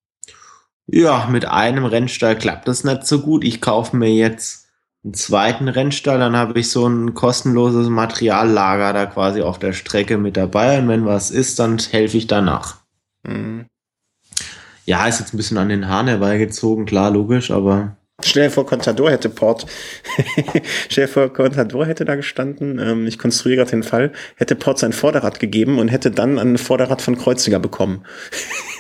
ja, 0.87 1.27
mit 1.27 1.47
einem 1.47 1.85
Rennstall 1.85 2.39
klappt 2.39 2.69
das 2.69 2.85
nicht 2.85 3.07
so 3.07 3.21
gut. 3.21 3.43
Ich 3.43 3.61
kaufe 3.61 3.97
mir 3.97 4.13
jetzt 4.13 4.69
einen 5.05 5.15
zweiten 5.15 5.69
Rennstall, 5.69 6.19
dann 6.19 6.37
habe 6.37 6.59
ich 6.59 6.71
so 6.71 6.87
ein 6.87 7.15
kostenloses 7.15 7.89
Materiallager 7.89 8.93
da 8.93 9.07
quasi 9.07 9.43
auf 9.43 9.59
der 9.59 9.73
Strecke 9.73 10.19
mit 10.19 10.37
dabei 10.37 10.79
und 10.79 10.89
wenn 10.89 11.07
was 11.07 11.31
ist, 11.31 11.59
dann 11.59 11.79
helfe 11.79 12.17
ich 12.17 12.27
danach. 12.27 12.79
Mhm. 13.25 13.67
Ja, 14.85 15.07
ist 15.07 15.19
jetzt 15.19 15.35
ein 15.35 15.37
bisschen 15.37 15.59
an 15.59 15.69
den 15.69 15.89
Haaren 15.89 16.07
herbeigezogen, 16.07 16.87
klar, 16.87 17.11
logisch, 17.11 17.51
aber 17.51 17.97
Stell 18.25 18.45
dir 18.45 18.51
vor, 18.51 18.65
Contador 18.65 19.11
hätte 19.11 19.29
Port, 19.29 19.67
stell 20.89 21.07
dir 21.07 21.13
vor, 21.13 21.33
Contador 21.33 21.85
hätte 21.85 22.07
da 22.07 22.15
gestanden, 22.15 22.79
ähm, 22.79 23.07
ich 23.07 23.19
konstruiere 23.19 23.59
gerade 23.59 23.73
den 23.73 23.83
Fall, 23.83 24.13
hätte 24.37 24.55
Port 24.55 24.79
sein 24.79 24.95
Vorderrad 24.95 25.39
gegeben 25.39 25.79
und 25.79 25.89
hätte 25.89 26.11
dann 26.11 26.39
ein 26.39 26.57
Vorderrad 26.57 27.03
von 27.03 27.19
Kreuziger 27.19 27.61
bekommen. 27.61 28.07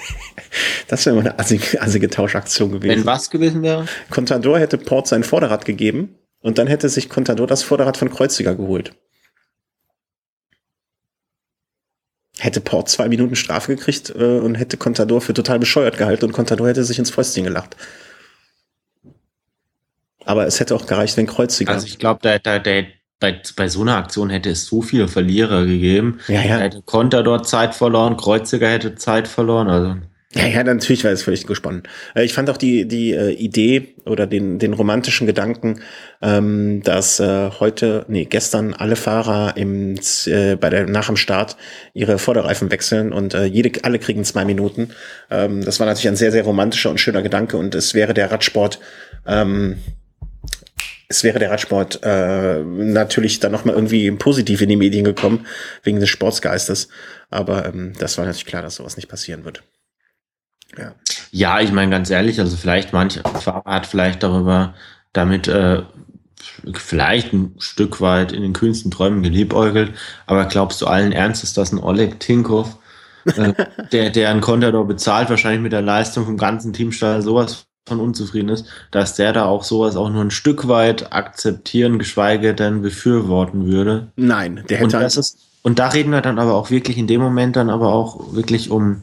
das 0.88 1.04
wäre 1.04 1.16
mal 1.16 1.20
eine 1.20 1.38
assige, 1.38 1.82
assige 1.82 2.08
Tauschaktion 2.08 2.72
gewesen. 2.72 3.00
Wenn 3.00 3.06
was 3.06 3.28
gewesen 3.30 3.62
wäre? 3.62 3.86
Contador 4.08 4.58
hätte 4.58 4.78
Port 4.78 5.06
sein 5.06 5.22
Vorderrad 5.22 5.66
gegeben 5.66 6.18
und 6.40 6.56
dann 6.56 6.66
hätte 6.66 6.88
sich 6.88 7.10
Contador 7.10 7.46
das 7.46 7.62
Vorderrad 7.62 7.98
von 7.98 8.08
Kreuziger 8.08 8.54
geholt. 8.54 8.94
Hätte 12.38 12.62
Port 12.62 12.88
zwei 12.88 13.08
Minuten 13.08 13.36
Strafe 13.36 13.76
gekriegt 13.76 14.14
äh, 14.16 14.38
und 14.38 14.54
hätte 14.54 14.78
Contador 14.78 15.20
für 15.20 15.34
total 15.34 15.58
bescheuert 15.58 15.98
gehalten 15.98 16.24
und 16.24 16.32
Contador 16.32 16.68
hätte 16.68 16.84
sich 16.84 16.98
ins 16.98 17.10
Fäustchen 17.10 17.44
gelacht. 17.44 17.76
Aber 20.27 20.47
es 20.47 20.61
hätte 20.61 20.74
auch 20.74 20.86
gereicht, 20.86 21.16
wenn 21.16 21.27
Kreuziger. 21.27 21.73
Also 21.73 21.86
ich 21.86 21.98
glaube, 21.98 22.20
da, 22.23 22.39
da, 22.39 22.59
da, 22.59 22.82
bei, 23.20 23.40
bei 23.57 23.69
so 23.69 23.81
einer 23.81 23.97
Aktion 23.97 24.28
hätte 24.28 24.51
es 24.51 24.66
so 24.66 24.82
viele 24.82 25.09
Verlierer 25.09 25.65
gegeben. 25.65 26.19
Ja, 26.28 26.43
ja. 26.43 26.59
Hätte 26.59 26.82
Konter 26.82 27.23
dort 27.23 27.48
Zeit 27.48 27.74
verloren, 27.74 28.16
Kreuziger 28.16 28.69
hätte 28.69 28.97
Zeit 28.97 29.28
verloren. 29.28 29.69
Also. 29.69 29.97
Ja, 30.35 30.47
ja, 30.47 30.65
natürlich 30.65 31.03
war 31.05 31.12
es 31.12 31.23
völlig 31.23 31.47
gespannt. 31.47 31.89
Äh, 32.15 32.24
ich 32.24 32.35
fand 32.35 32.51
auch 32.51 32.59
die, 32.59 32.86
die 32.86 33.12
äh, 33.12 33.31
Idee 33.31 33.94
oder 34.05 34.27
den, 34.27 34.59
den 34.59 34.74
romantischen 34.74 35.27
Gedanken, 35.27 35.81
ähm, 36.20 36.82
dass 36.82 37.20
äh, 37.20 37.51
heute, 37.59 38.05
nee, 38.09 38.27
gestern 38.27 38.74
alle 38.74 38.97
Fahrer 38.97 39.57
im, 39.57 39.94
äh, 40.27 40.57
bei 40.57 40.69
der, 40.69 40.86
nach 40.86 41.07
dem 41.07 41.16
Start 41.16 41.57
ihre 41.94 42.19
Vorderreifen 42.19 42.70
wechseln 42.70 43.15
und 43.15 43.32
äh, 43.32 43.44
jede, 43.44 43.82
alle 43.85 43.98
kriegen 43.98 44.24
zwei 44.24 44.44
Minuten. 44.44 44.90
Ähm, 45.31 45.65
das 45.65 45.81
war 45.81 45.86
natürlich 45.86 46.09
ein 46.09 46.16
sehr, 46.16 46.32
sehr 46.32 46.44
romantischer 46.44 46.90
und 46.90 47.01
schöner 47.01 47.23
Gedanke 47.23 47.57
und 47.57 47.74
es 47.74 47.94
wäre 47.94 48.12
der 48.12 48.31
Radsport 48.31 48.78
ähm, 49.27 49.78
es 51.08 51.22
wäre 51.22 51.38
der 51.38 51.50
Radsport 51.50 52.00
äh, 52.02 52.62
natürlich 52.64 53.40
dann 53.40 53.52
nochmal 53.52 53.74
irgendwie 53.74 54.10
positiv 54.12 54.60
in 54.60 54.68
die 54.68 54.76
Medien 54.76 55.04
gekommen, 55.04 55.46
wegen 55.82 56.00
des 56.00 56.08
Sportsgeistes. 56.08 56.88
Aber 57.30 57.66
ähm, 57.66 57.92
das 57.98 58.18
war 58.18 58.24
natürlich 58.24 58.46
klar, 58.46 58.62
dass 58.62 58.76
sowas 58.76 58.96
nicht 58.96 59.08
passieren 59.08 59.44
wird. 59.44 59.62
Ja, 60.76 60.94
ja 61.30 61.60
ich 61.60 61.72
meine 61.72 61.90
ganz 61.90 62.10
ehrlich, 62.10 62.40
also 62.40 62.56
vielleicht 62.56 62.92
manch 62.92 63.20
Fahrer 63.40 63.70
hat 63.70 63.86
vielleicht 63.86 64.22
darüber 64.22 64.74
damit 65.12 65.48
äh, 65.48 65.82
vielleicht 66.74 67.32
ein 67.32 67.54
Stück 67.58 68.00
weit 68.00 68.32
in 68.32 68.42
den 68.42 68.52
kühnsten 68.52 68.90
Träumen 68.90 69.22
geliebäugelt, 69.22 69.92
aber 70.26 70.46
glaubst 70.46 70.80
du 70.82 70.86
allen 70.86 71.12
Ernstes, 71.12 71.54
dass 71.54 71.72
ein 71.72 71.78
Oleg 71.78 72.20
Tinkov 72.20 72.78
äh, 73.24 73.52
der, 73.92 74.10
der 74.10 74.30
einen 74.30 74.40
Contador 74.40 74.86
bezahlt, 74.86 75.30
wahrscheinlich 75.30 75.62
mit 75.62 75.72
der 75.72 75.82
Leistung 75.82 76.24
vom 76.24 76.36
ganzen 76.36 76.72
Teamstall 76.72 77.22
sowas 77.22 77.66
von 77.86 78.00
unzufrieden 78.00 78.48
ist, 78.48 78.66
dass 78.90 79.14
der 79.14 79.32
da 79.32 79.44
auch 79.44 79.62
sowas 79.62 79.96
auch 79.96 80.10
nur 80.10 80.22
ein 80.22 80.30
Stück 80.30 80.66
weit 80.68 81.12
akzeptieren, 81.12 81.98
geschweige 81.98 82.54
denn 82.54 82.82
befürworten 82.82 83.66
würde. 83.66 84.08
Nein, 84.16 84.64
der 84.68 84.78
hätte 84.78 84.84
und, 84.84 85.02
das 85.02 85.16
ist, 85.16 85.38
und 85.62 85.78
da 85.78 85.88
reden 85.88 86.10
wir 86.10 86.20
dann 86.20 86.38
aber 86.38 86.54
auch 86.54 86.70
wirklich 86.70 86.98
in 86.98 87.06
dem 87.06 87.20
Moment 87.20 87.56
dann 87.56 87.70
aber 87.70 87.92
auch 87.92 88.34
wirklich 88.34 88.70
um, 88.70 89.02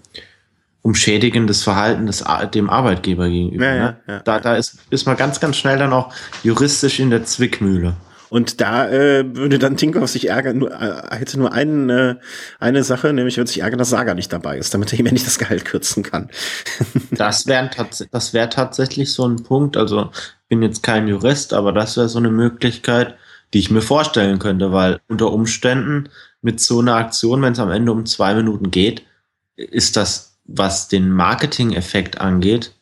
um 0.81 0.95
schädigendes 0.95 1.64
Verhalten 1.64 2.07
des, 2.07 2.26
dem 2.53 2.69
Arbeitgeber 2.69 3.30
gegenüber. 3.30 3.65
Ja, 3.65 3.73
ne? 3.73 3.97
ja, 4.07 4.14
ja, 4.15 4.19
da 4.19 4.39
da 4.39 4.55
ist, 4.55 4.77
ist 4.89 5.05
man 5.05 5.15
ganz, 5.15 5.39
ganz 5.39 5.55
schnell 5.55 5.77
dann 5.77 5.93
auch 5.93 6.14
juristisch 6.43 6.99
in 6.99 7.10
der 7.10 7.23
Zwickmühle. 7.23 7.93
Und 8.34 8.61
da 8.61 8.89
äh, 8.89 9.35
würde 9.35 9.60
dann 9.60 9.77
Tinkoff 9.77 10.10
sich 10.10 10.27
ärgern, 10.27 10.57
nur, 10.57 10.72
äh, 10.72 11.15
hätte 11.15 11.38
nur 11.38 11.53
einen, 11.53 11.91
äh, 11.91 12.15
eine 12.60 12.84
Sache, 12.84 13.14
nämlich 13.14 13.38
würde 13.38 13.51
sich 13.51 13.61
ärgern, 13.61 13.77
dass 13.77 13.91
Saga 13.91 14.15
nicht 14.15 14.34
dabei 14.34 14.57
ist, 14.57 14.73
damit 14.73 14.91
er 14.91 14.97
ihm 14.97 15.05
endlich 15.05 15.23
das 15.23 15.38
Gehalt 15.38 15.65
kürzen 15.65 16.01
kann. 16.01 16.31
das 17.11 17.45
wäre 17.45 17.69
tats 17.69 18.03
das 18.10 18.34
wär 18.34 18.49
tatsächlich 18.49 19.14
so 19.14 19.27
ein 19.27 19.43
Punkt, 19.43 19.77
also 19.77 20.10
bin 20.49 20.64
jetzt 20.64 20.81
kein 20.81 21.07
Jurist, 21.07 21.53
aber 21.53 21.73
das 21.73 21.95
wäre 21.95 22.10
so 22.10 22.18
eine 22.18 22.31
Möglichkeit, 22.31 23.14
die 23.53 23.60
ich 23.60 23.69
mir 23.69 23.84
vorstellen 23.84 24.39
könnte, 24.39 24.72
weil 24.72 24.99
unter 25.07 25.31
Umständen 25.31 26.10
mit 26.41 26.60
so 26.60 26.80
einer 26.80 26.95
Aktion, 26.95 27.43
wenn 27.43 27.53
es 27.53 27.60
am 27.60 27.69
Ende 27.69 27.91
um 27.91 28.07
zwei 28.07 28.34
Minuten 28.34 28.72
geht, 28.72 29.03
ist 29.57 29.95
das, 29.95 30.39
was 30.45 30.88
den 30.88 31.11
Marketing-Effekt 31.11 32.19
angeht, 32.19 32.73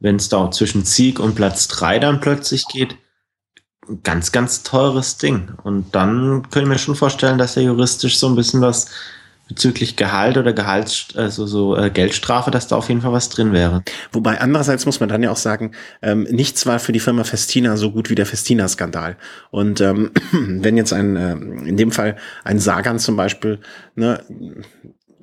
wenn 0.00 0.16
es 0.16 0.28
da 0.28 0.50
zwischen 0.50 0.84
Sieg 0.84 1.20
und 1.20 1.36
Platz 1.36 1.68
drei 1.68 2.00
dann 2.00 2.20
plötzlich 2.20 2.66
geht, 2.66 2.96
ganz, 4.02 4.32
ganz 4.32 4.62
teures 4.62 5.18
Ding. 5.18 5.50
Und 5.62 5.94
dann 5.94 6.48
können 6.50 6.70
wir 6.70 6.78
schon 6.78 6.94
vorstellen, 6.96 7.38
dass 7.38 7.56
er 7.56 7.62
juristisch 7.64 8.18
so 8.18 8.28
ein 8.28 8.36
bisschen 8.36 8.60
was 8.60 8.86
bezüglich 9.48 9.96
Gehalt 9.96 10.36
oder 10.36 10.52
Gehalts, 10.52 11.08
also 11.16 11.46
so 11.46 11.74
äh, 11.74 11.90
Geldstrafe, 11.90 12.50
dass 12.50 12.68
da 12.68 12.76
auf 12.76 12.88
jeden 12.88 13.00
Fall 13.00 13.12
was 13.12 13.30
drin 13.30 13.52
wäre. 13.52 13.82
Wobei 14.12 14.40
andererseits 14.40 14.84
muss 14.84 15.00
man 15.00 15.08
dann 15.08 15.22
ja 15.22 15.30
auch 15.30 15.38
sagen, 15.38 15.72
ähm, 16.02 16.24
nichts 16.24 16.66
war 16.66 16.78
für 16.78 16.92
die 16.92 17.00
Firma 17.00 17.24
Festina 17.24 17.76
so 17.78 17.90
gut 17.90 18.10
wie 18.10 18.14
der 18.14 18.26
Festina-Skandal. 18.26 19.16
Und 19.50 19.80
ähm, 19.80 20.10
wenn 20.32 20.76
jetzt 20.76 20.92
ein, 20.92 21.16
äh, 21.16 21.32
in 21.32 21.76
dem 21.78 21.92
Fall 21.92 22.16
ein 22.44 22.58
Sagan 22.58 22.98
zum 22.98 23.16
Beispiel, 23.16 23.58
ne, 23.94 24.22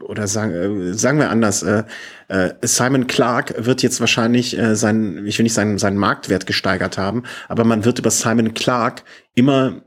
oder 0.05 0.27
sagen, 0.27 0.53
äh, 0.53 0.93
sagen 0.93 1.19
wir 1.19 1.29
anders, 1.29 1.63
äh, 1.63 1.83
äh, 2.27 2.53
Simon 2.61 3.07
Clark 3.07 3.65
wird 3.65 3.81
jetzt 3.83 3.99
wahrscheinlich 3.99 4.57
äh, 4.57 4.75
seinen, 4.75 5.25
ich 5.25 5.37
will 5.37 5.43
nicht 5.43 5.53
sagen, 5.53 5.77
seinen 5.77 5.97
Marktwert 5.97 6.45
gesteigert 6.45 6.97
haben, 6.97 7.23
aber 7.47 7.63
man 7.63 7.85
wird 7.85 7.99
über 7.99 8.11
Simon 8.11 8.53
Clark 8.53 9.03
immer 9.35 9.81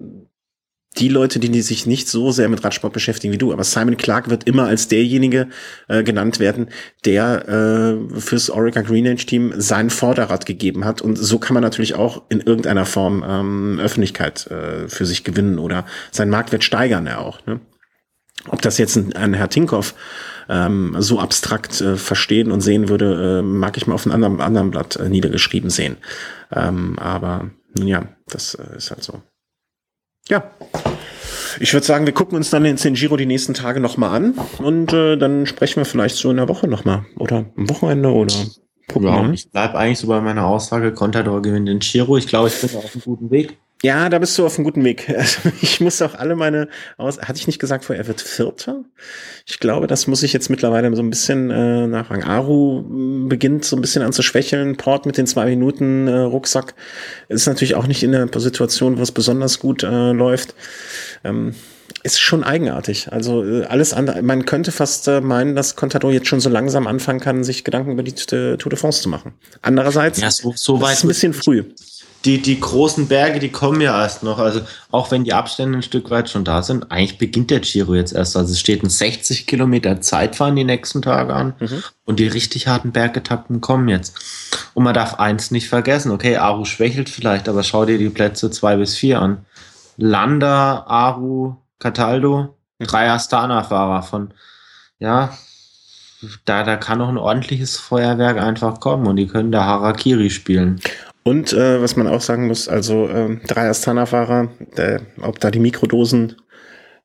die 0.96 1.08
Leute, 1.08 1.38
die, 1.38 1.50
die 1.50 1.62
sich 1.62 1.86
nicht 1.86 2.08
so 2.08 2.32
sehr 2.32 2.48
mit 2.48 2.64
Radsport 2.64 2.92
beschäftigen 2.92 3.32
wie 3.32 3.38
du, 3.38 3.52
aber 3.52 3.64
Simon 3.64 3.96
Clark 3.96 4.30
wird 4.30 4.44
immer 4.44 4.64
als 4.64 4.88
derjenige 4.88 5.48
äh, 5.86 6.02
genannt 6.02 6.40
werden, 6.40 6.68
der 7.04 7.48
äh, 7.48 8.20
fürs 8.20 8.50
Orica 8.50 8.80
Green 8.82 9.06
Age 9.06 9.24
Team 9.26 9.52
sein 9.56 9.90
Vorderrad 9.90 10.46
gegeben 10.46 10.84
hat. 10.84 11.02
Und 11.02 11.16
so 11.16 11.38
kann 11.38 11.54
man 11.54 11.62
natürlich 11.62 11.94
auch 11.94 12.22
in 12.28 12.40
irgendeiner 12.40 12.86
Form 12.86 13.24
ähm, 13.26 13.80
Öffentlichkeit 13.80 14.46
äh, 14.48 14.88
für 14.88 15.06
sich 15.06 15.24
gewinnen 15.24 15.58
oder 15.58 15.84
seinen 16.10 16.30
Marktwert 16.30 16.64
steigern 16.64 17.06
ja 17.06 17.18
auch. 17.18 17.44
Ne? 17.46 17.60
Ob 18.46 18.62
das 18.62 18.78
jetzt 18.78 18.96
ein, 18.96 19.14
ein 19.14 19.34
Herr 19.34 19.48
Tinkoff 19.48 19.94
ähm, 20.48 20.96
so 20.98 21.18
abstrakt 21.18 21.80
äh, 21.80 21.96
verstehen 21.96 22.50
und 22.52 22.60
sehen 22.60 22.88
würde, 22.88 23.40
äh, 23.40 23.42
mag 23.42 23.76
ich 23.76 23.86
mal 23.86 23.94
auf 23.94 24.06
einem 24.06 24.14
anderen, 24.14 24.40
anderen 24.40 24.70
Blatt 24.70 24.96
äh, 24.96 25.08
niedergeschrieben 25.08 25.70
sehen. 25.70 25.96
Ähm, 26.54 26.98
aber 26.98 27.50
ja, 27.78 28.04
das 28.26 28.54
äh, 28.54 28.76
ist 28.76 28.90
halt 28.90 29.02
so. 29.02 29.22
Ja. 30.28 30.50
Ich 31.60 31.72
würde 31.72 31.86
sagen, 31.86 32.06
wir 32.06 32.12
gucken 32.12 32.36
uns 32.36 32.50
dann 32.50 32.64
den 32.64 32.76
Giro 32.76 33.16
die 33.16 33.26
nächsten 33.26 33.54
Tage 33.54 33.80
nochmal 33.80 34.14
an 34.14 34.34
und 34.58 34.92
äh, 34.92 35.16
dann 35.16 35.46
sprechen 35.46 35.80
wir 35.80 35.84
vielleicht 35.84 36.16
so 36.16 36.30
in 36.30 36.36
der 36.36 36.48
Woche 36.48 36.68
nochmal 36.68 37.04
oder 37.16 37.46
am 37.56 37.68
Wochenende 37.68 38.12
oder 38.12 38.34
gucken 38.88 39.08
ja, 39.08 39.30
Ich 39.32 39.50
bleibe 39.50 39.76
eigentlich 39.76 39.98
so 39.98 40.06
bei 40.06 40.20
meiner 40.20 40.46
Aussage, 40.46 40.92
Contador 40.92 41.42
gewinnt 41.42 41.68
den 41.68 41.80
Giro. 41.80 42.16
Ich 42.16 42.26
glaube, 42.26 42.48
ich 42.48 42.60
bin 42.60 42.76
auf 42.76 42.94
einem 42.94 43.02
guten 43.02 43.30
Weg. 43.30 43.58
Ja, 43.82 44.08
da 44.08 44.18
bist 44.18 44.36
du 44.36 44.44
auf 44.44 44.56
einem 44.56 44.64
guten 44.64 44.84
Weg. 44.84 45.08
Also 45.18 45.50
ich 45.60 45.80
muss 45.80 46.02
auch 46.02 46.14
alle 46.14 46.34
meine 46.34 46.68
aus. 46.96 47.18
Hatte 47.20 47.38
ich 47.38 47.46
nicht 47.46 47.60
gesagt 47.60 47.84
vorher, 47.84 48.04
er 48.04 48.08
wird 48.08 48.20
Vierter? 48.20 48.84
Ich 49.46 49.60
glaube, 49.60 49.86
das 49.86 50.06
muss 50.06 50.22
ich 50.22 50.32
jetzt 50.32 50.50
mittlerweile 50.50 50.94
so 50.96 51.02
ein 51.02 51.10
bisschen 51.10 51.50
äh, 51.50 51.86
nachfragen. 51.86 52.24
Aru 52.24 52.80
hm, 52.80 53.28
beginnt 53.28 53.64
so 53.64 53.76
ein 53.76 53.80
bisschen 53.80 54.02
an 54.02 54.12
zu 54.12 54.22
schwächeln. 54.22 54.76
Port 54.76 55.06
mit 55.06 55.16
den 55.16 55.26
zwei 55.26 55.46
Minuten 55.46 56.08
äh, 56.08 56.18
Rucksack 56.18 56.74
ist 57.28 57.46
natürlich 57.46 57.76
auch 57.76 57.86
nicht 57.86 58.02
in 58.02 58.12
der 58.12 58.28
Situation, 58.36 58.98
wo 58.98 59.02
es 59.02 59.12
besonders 59.12 59.60
gut 59.60 59.84
äh, 59.84 60.12
läuft. 60.12 60.54
Ähm, 61.22 61.54
ist 62.02 62.20
schon 62.20 62.42
eigenartig. 62.44 63.12
Also 63.12 63.44
äh, 63.44 63.64
alles 63.64 63.92
andere, 63.92 64.22
man 64.22 64.44
könnte 64.44 64.72
fast 64.72 65.06
äh, 65.06 65.20
meinen, 65.20 65.54
dass 65.54 65.76
Contador 65.76 66.12
jetzt 66.12 66.26
schon 66.26 66.40
so 66.40 66.50
langsam 66.50 66.86
anfangen 66.86 67.20
kann, 67.20 67.44
sich 67.44 67.64
Gedanken 67.64 67.92
über 67.92 68.02
die 68.02 68.14
Tour 68.14 68.56
de 68.56 68.76
France 68.76 69.02
zu 69.02 69.08
machen. 69.08 69.34
Andererseits 69.62 70.20
ja, 70.20 70.30
so, 70.30 70.52
so 70.56 70.80
weit 70.80 70.96
ist 70.96 71.04
ein 71.04 71.08
bisschen 71.08 71.32
früh 71.32 71.64
die, 72.24 72.42
die 72.42 72.58
großen 72.58 73.06
Berge, 73.06 73.38
die 73.38 73.50
kommen 73.50 73.80
ja 73.80 74.02
erst 74.02 74.22
noch. 74.22 74.38
Also 74.38 74.60
auch 74.90 75.10
wenn 75.10 75.24
die 75.24 75.32
Abstände 75.32 75.78
ein 75.78 75.82
Stück 75.82 76.10
weit 76.10 76.28
schon 76.28 76.44
da 76.44 76.62
sind, 76.62 76.90
eigentlich 76.90 77.18
beginnt 77.18 77.50
der 77.50 77.60
Giro 77.60 77.94
jetzt 77.94 78.12
erst. 78.12 78.36
Also 78.36 78.52
es 78.52 78.60
steht 78.60 78.82
ein 78.82 78.90
60 78.90 79.46
Kilometer 79.46 80.00
Zeitfahren 80.00 80.56
die 80.56 80.64
nächsten 80.64 81.00
Tage 81.00 81.32
an 81.34 81.54
mhm. 81.60 81.82
und 82.04 82.18
die 82.18 82.26
richtig 82.26 82.66
harten 82.66 82.92
Bergetappen 82.92 83.60
kommen 83.60 83.88
jetzt. 83.88 84.16
Und 84.74 84.82
man 84.84 84.94
darf 84.94 85.14
eins 85.14 85.50
nicht 85.50 85.68
vergessen, 85.68 86.10
okay, 86.10 86.36
Aru 86.36 86.64
schwächelt 86.64 87.08
vielleicht, 87.08 87.48
aber 87.48 87.62
schau 87.62 87.84
dir 87.84 87.98
die 87.98 88.10
Plätze 88.10 88.50
zwei 88.50 88.76
bis 88.76 88.96
vier 88.96 89.20
an. 89.20 89.44
Landa, 89.96 90.84
Aru, 90.86 91.56
Cataldo, 91.78 92.56
mhm. 92.78 92.86
drei 92.86 93.10
Astana-Fahrer 93.10 94.02
von, 94.02 94.34
ja, 94.98 95.36
da, 96.44 96.64
da 96.64 96.76
kann 96.76 96.98
noch 96.98 97.08
ein 97.08 97.16
ordentliches 97.16 97.76
Feuerwerk 97.76 98.38
einfach 98.38 98.80
kommen 98.80 99.06
und 99.06 99.16
die 99.16 99.28
können 99.28 99.52
da 99.52 99.64
Harakiri 99.64 100.30
spielen. 100.30 100.80
Und 101.28 101.52
äh, 101.52 101.82
was 101.82 101.94
man 101.94 102.06
auch 102.06 102.22
sagen 102.22 102.46
muss, 102.46 102.68
also 102.68 103.06
äh, 103.06 103.36
drei 103.46 103.68
Astana-Fahrer, 103.68 104.48
äh, 104.76 104.98
ob 105.20 105.38
da 105.38 105.50
die 105.50 105.58
Mikrodosen 105.58 106.36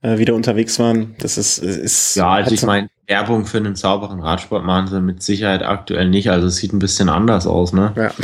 äh, 0.02 0.18
wieder 0.18 0.34
unterwegs 0.34 0.80
waren, 0.80 1.14
das 1.20 1.38
ist, 1.38 1.58
ist 1.58 2.16
Ja, 2.16 2.32
also 2.32 2.56
ich 2.56 2.64
meine, 2.64 2.88
Werbung 3.06 3.46
für 3.46 3.58
einen 3.58 3.76
sauberen 3.76 4.22
Radsport 4.22 4.64
machen 4.64 4.88
sie 4.88 5.02
mit 5.02 5.22
Sicherheit 5.22 5.62
aktuell 5.62 6.10
nicht. 6.10 6.32
Also 6.32 6.48
es 6.48 6.56
sieht 6.56 6.72
ein 6.72 6.80
bisschen 6.80 7.10
anders 7.10 7.46
aus, 7.46 7.74
ne? 7.74 7.94
Ja. 7.98 8.12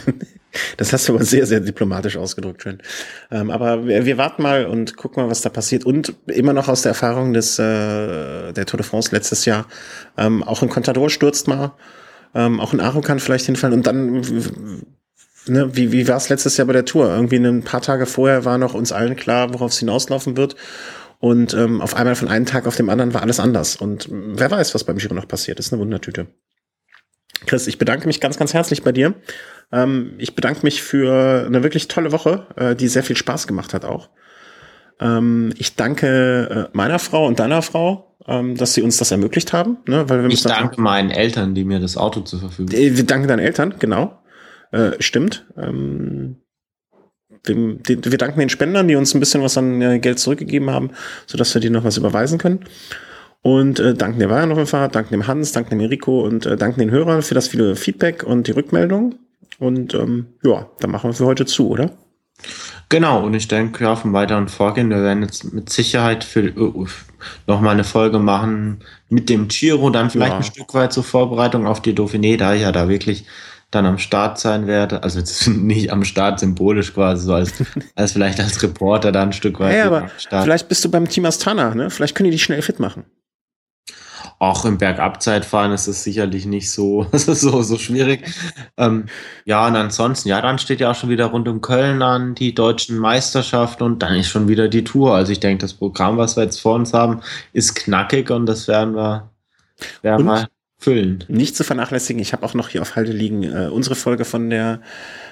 Das 0.78 0.92
hast 0.92 1.08
du 1.08 1.14
aber 1.14 1.24
sehr, 1.24 1.46
sehr 1.46 1.60
diplomatisch 1.60 2.18
ausgedrückt, 2.18 2.64
schön. 2.64 2.82
Ähm, 3.30 3.52
aber 3.52 3.86
wir, 3.86 4.08
wir, 4.08 4.18
warten 4.18 4.42
mal 4.42 4.66
und 4.66 4.98
gucken 4.98 5.22
mal, 5.22 5.30
was 5.30 5.42
da 5.42 5.50
passiert. 5.50 5.86
Und 5.86 6.16
immer 6.26 6.54
noch 6.54 6.68
aus 6.68 6.82
der 6.82 6.90
Erfahrung 6.90 7.34
des 7.34 7.60
äh, 7.60 8.52
der 8.52 8.66
Tour 8.66 8.80
de 8.80 8.84
France 8.84 9.14
letztes 9.14 9.46
Jahr, 9.46 9.68
ähm, 10.18 10.42
auch 10.42 10.64
ein 10.64 10.70
Contador 10.70 11.12
stürzt 11.12 11.48
mal, 11.48 11.74
ähm, 12.34 12.60
auch 12.60 12.74
ein 12.74 12.80
Aro 12.80 13.02
kann 13.02 13.20
vielleicht 13.20 13.46
hinfallen 13.46 13.78
und 13.78 13.86
dann 13.86 14.24
ne, 15.50 15.76
wie, 15.76 15.92
wie 15.92 16.08
war 16.08 16.18
es 16.18 16.30
letztes 16.30 16.58
Jahr 16.58 16.68
bei 16.68 16.74
der 16.74 16.86
Tour? 16.86 17.10
Irgendwie 17.10 17.38
ein 17.38 17.64
paar 17.64 17.82
Tage 17.82 18.06
vorher 18.06 18.46
war 18.46 18.58
noch 18.58 18.74
uns 18.74 18.92
allen 18.92 19.16
klar, 19.16 19.54
worauf 19.54 19.72
es 19.72 19.80
hinauslaufen 19.80 20.38
wird. 20.38 20.56
Und 21.20 21.54
ähm, 21.54 21.82
auf 21.82 21.96
einmal 21.96 22.16
von 22.16 22.30
einem 22.30 22.46
Tag 22.46 22.66
auf 22.66 22.78
dem 22.78 22.90
anderen 22.90 23.14
war 23.14 23.22
alles 23.22 23.40
anders. 23.40 23.76
Und 23.76 24.08
wer 24.10 24.50
weiß, 24.50 24.74
was 24.74 24.86
beim 24.86 24.98
Giro 24.98 25.14
noch 25.14 25.28
passiert. 25.28 25.60
Das 25.60 25.68
ist 25.68 25.74
eine 25.74 25.82
Wundertüte. 25.82 26.28
Chris, 27.46 27.68
ich 27.68 27.78
bedanke 27.78 28.08
mich 28.08 28.22
ganz, 28.22 28.38
ganz 28.38 28.54
herzlich 28.54 28.84
bei 28.84 28.92
dir. 28.92 29.16
Ähm, 29.72 30.14
ich 30.18 30.36
bedanke 30.36 30.62
mich 30.64 30.82
für 30.82 31.46
eine 31.46 31.64
wirklich 31.64 31.88
tolle 31.88 32.12
Woche, 32.12 32.48
äh, 32.56 32.76
die 32.76 32.88
sehr 32.88 33.04
viel 33.04 33.18
Spaß 33.18 33.48
gemacht 33.48 33.74
hat 33.74 33.86
auch. 33.86 34.10
Ähm, 35.00 35.54
ich 35.58 35.76
danke 35.76 36.70
äh, 36.74 36.78
meiner 36.78 37.00
Frau 37.00 37.26
und 37.26 37.40
deiner 37.40 37.62
Frau, 37.62 38.16
ähm, 38.28 38.56
dass 38.56 38.74
sie 38.74 38.82
uns 38.82 38.98
das 38.98 39.12
ermöglicht 39.12 39.54
haben. 39.54 39.78
Ne, 39.88 40.10
weil 40.10 40.24
wir 40.24 40.30
ich 40.30 40.44
danke 40.44 40.82
meinen 40.82 41.12
Eltern, 41.12 41.56
die 41.56 41.64
mir 41.64 41.80
das 41.80 41.98
Auto 41.98 42.22
zur 42.22 42.40
Verfügung 42.40 42.72
stellen. 42.72 42.98
Wir 42.98 43.06
danken 43.06 43.28
deinen 43.28 43.40
Eltern, 43.40 43.76
genau. 43.80 44.20
Äh, 44.72 44.91
stimmt. 45.00 45.46
Ähm, 45.58 46.38
wir, 47.44 47.80
wir, 47.86 48.18
danken 48.18 48.40
den 48.40 48.50
Spendern, 48.50 48.88
die 48.88 48.96
uns 48.96 49.14
ein 49.14 49.20
bisschen 49.20 49.41
was 49.41 49.58
an 49.58 49.82
äh, 49.82 50.00
Geld 50.00 50.20
zurückgegeben 50.20 50.70
haben, 50.70 50.91
sodass 51.26 51.54
wir 51.54 51.62
dir 51.62 51.72
noch 51.72 51.84
was 51.84 51.98
überweisen 51.98 52.38
können. 52.38 52.66
Und 53.41 53.80
äh, 53.80 53.94
danken 53.94 54.20
der 54.20 54.28
Bayern 54.28 54.52
auf 54.52 54.58
jeden 54.58 54.68
Fall, 54.68 54.90
danken 54.90 55.14
dem 55.14 55.28
Hans, 55.28 55.54
danken 55.54 55.72
dem 55.72 55.80
Eriko 55.80 56.22
und 56.22 56.46
äh, 56.46 56.58
danken 56.58 56.82
den 56.82 56.91
Hörern 56.91 57.22
für 57.22 57.36
das 57.36 57.48
viele 57.48 57.76
Feedback 57.76 58.24
und 58.24 58.48
die 58.48 58.52
Rückmeldung. 58.52 59.16
Und 59.60 59.94
ähm, 59.94 60.28
ja, 60.44 60.70
dann 60.80 60.91
machen 60.91 61.10
wir 61.10 61.14
für 61.14 61.26
heute 61.26 61.46
zu, 61.46 61.70
oder? 61.70 61.91
Genau, 62.90 63.24
und 63.24 63.34
ich 63.34 63.48
denke, 63.48 63.84
ja, 63.84 63.96
vom 63.96 64.14
weiteren 64.14 64.48
Vorgehen, 64.48 64.90
wir 64.90 65.04
werden 65.04 65.24
jetzt 65.24 65.54
mit 65.54 65.70
Sicherheit 65.70 66.24
für 66.24 66.52
uh, 66.58 66.88
nochmal 67.46 67.74
eine 67.74 67.84
Folge 67.84 68.18
machen 68.18 68.80
mit 69.10 69.30
dem 69.30 69.48
Giro, 69.48 69.90
dann 69.90 70.10
vielleicht 70.10 70.32
ja. 70.32 70.38
ein 70.38 70.44
Stück 70.44 70.74
weit 70.74 70.91
zur 70.91 71.04
Vorbereitung 71.04 71.68
auf 71.68 71.82
die 71.82 71.94
Dauphiné, 71.94 72.38
da 72.38 72.56
ich 72.56 72.62
ja 72.62 72.72
da 72.72 72.90
wirklich 72.90 73.26
dann 73.72 73.86
am 73.86 73.98
Start 73.98 74.40
sein 74.40 74.68
werde. 74.68 75.04
Also 75.04 75.20
nicht 75.52 75.91
am 75.91 76.04
Start 76.04 76.40
symbolisch 76.40 76.94
quasi, 76.94 77.26
so 77.26 77.34
als, 77.34 77.54
als 77.96 78.14
vielleicht 78.14 78.40
als 78.40 78.62
Reporter 78.64 79.12
dann 79.12 79.30
ein 79.30 79.34
Stück 79.34 79.60
weit. 79.60 79.76
Ja, 79.76 79.86
aber 79.86 80.10
vielleicht 80.18 80.70
bist 80.70 80.84
du 80.84 80.90
beim 80.90 81.08
Team 81.08 81.26
Astana, 81.26 81.76
ne? 81.76 81.90
Vielleicht 81.90 82.16
können 82.16 82.26
die 82.26 82.32
dich 82.32 82.44
schnell 82.44 82.62
fit 82.62 82.80
machen. 82.80 83.06
Auch 84.41 84.64
im 84.64 84.78
Bergabzeitfahren 84.78 85.74
ist 85.74 85.88
es 85.88 86.06
sicherlich 86.06 86.46
nicht 86.46 86.72
so, 86.72 87.06
so, 87.12 87.62
so 87.62 87.78
schwierig. 87.78 88.26
Ähm, 88.78 89.08
ja, 89.44 89.68
und 89.68 89.76
ansonsten, 89.76 90.30
ja, 90.30 90.41
dann 90.41 90.60
steht 90.60 90.80
ja 90.80 90.91
auch 90.91 90.96
schon 90.96 91.10
wieder 91.10 91.26
rund 91.26 91.48
um 91.50 91.60
Köln 91.60 92.02
an, 92.02 92.36
die 92.36 92.56
deutschen 92.56 92.98
Meisterschaften 92.98 93.84
und 93.84 94.02
dann 94.02 94.16
ist 94.16 94.30
schon 94.30 94.48
wieder 94.48 94.70
die 94.70 94.86
Tour. 94.86 95.14
Also 95.14 95.34
ich 95.34 95.41
denke, 95.41 95.62
das 95.62 95.74
Programm, 95.74 96.18
was 96.18 96.38
wir 96.38 96.44
jetzt 96.44 96.62
vor 96.62 96.76
uns 96.76 96.94
haben, 96.94 97.20
ist 97.52 97.76
knackig 97.76 98.32
und 98.32 98.46
das 98.46 98.70
werden 98.70 98.96
wir 98.96 99.30
Und 100.04 100.24
mal 100.24 100.48
füllen. 100.80 101.23
nicht 101.27 101.56
zu 101.56 101.64
vernachlässigen, 101.64 102.22
ich 102.22 102.34
habe 102.34 102.45
auch 102.45 102.53
noch 102.53 102.69
hier 102.69 102.81
auf 102.81 102.95
Halde 102.95 103.11
liegen 103.11 103.43
äh, 103.43 103.68
unsere 103.68 103.95
Folge 103.95 104.26
von 104.26 104.49
der, 104.49 104.81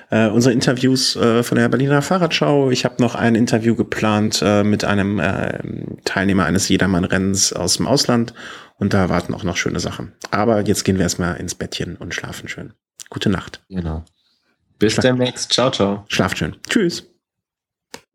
äh, 0.10 0.28
unsere 0.28 0.54
Interviews 0.54 1.16
äh, 1.16 1.42
von 1.44 1.58
der 1.58 1.70
Berliner 1.70 2.02
Fahrradschau. 2.02 2.70
Ich 2.70 2.86
habe 2.86 3.02
noch 3.02 3.16
ein 3.16 3.36
Interview 3.36 3.76
geplant 3.76 4.42
äh, 4.44 4.64
mit 4.64 4.84
einem 4.84 5.20
äh, 5.20 5.58
Teilnehmer 6.06 6.46
eines 6.46 6.68
Jedermann-Rennens 6.70 7.54
aus 7.54 7.78
dem 7.78 7.88
Ausland 7.88 8.34
und 8.78 8.94
da 8.94 9.10
warten 9.10 9.34
auch 9.34 9.44
noch 9.44 9.58
schöne 9.58 9.80
Sachen. 9.80 10.14
Aber 10.32 10.62
jetzt 10.62 10.84
gehen 10.84 10.98
wir 10.98 11.04
erstmal 11.04 11.38
ins 11.38 11.56
Bettchen 11.56 11.96
und 11.96 12.14
schlafen 12.14 12.48
schön. 12.50 12.74
Gute 13.10 13.30
Nacht. 13.30 13.62
Genau. 13.70 14.04
Bis 14.80 14.94
Schla- 14.96 15.02
demnächst. 15.02 15.52
Ciao, 15.54 15.72
ciao. 15.72 16.04
Schlaft 16.10 16.38
schön. 16.38 16.56
Tschüss. 16.70 17.08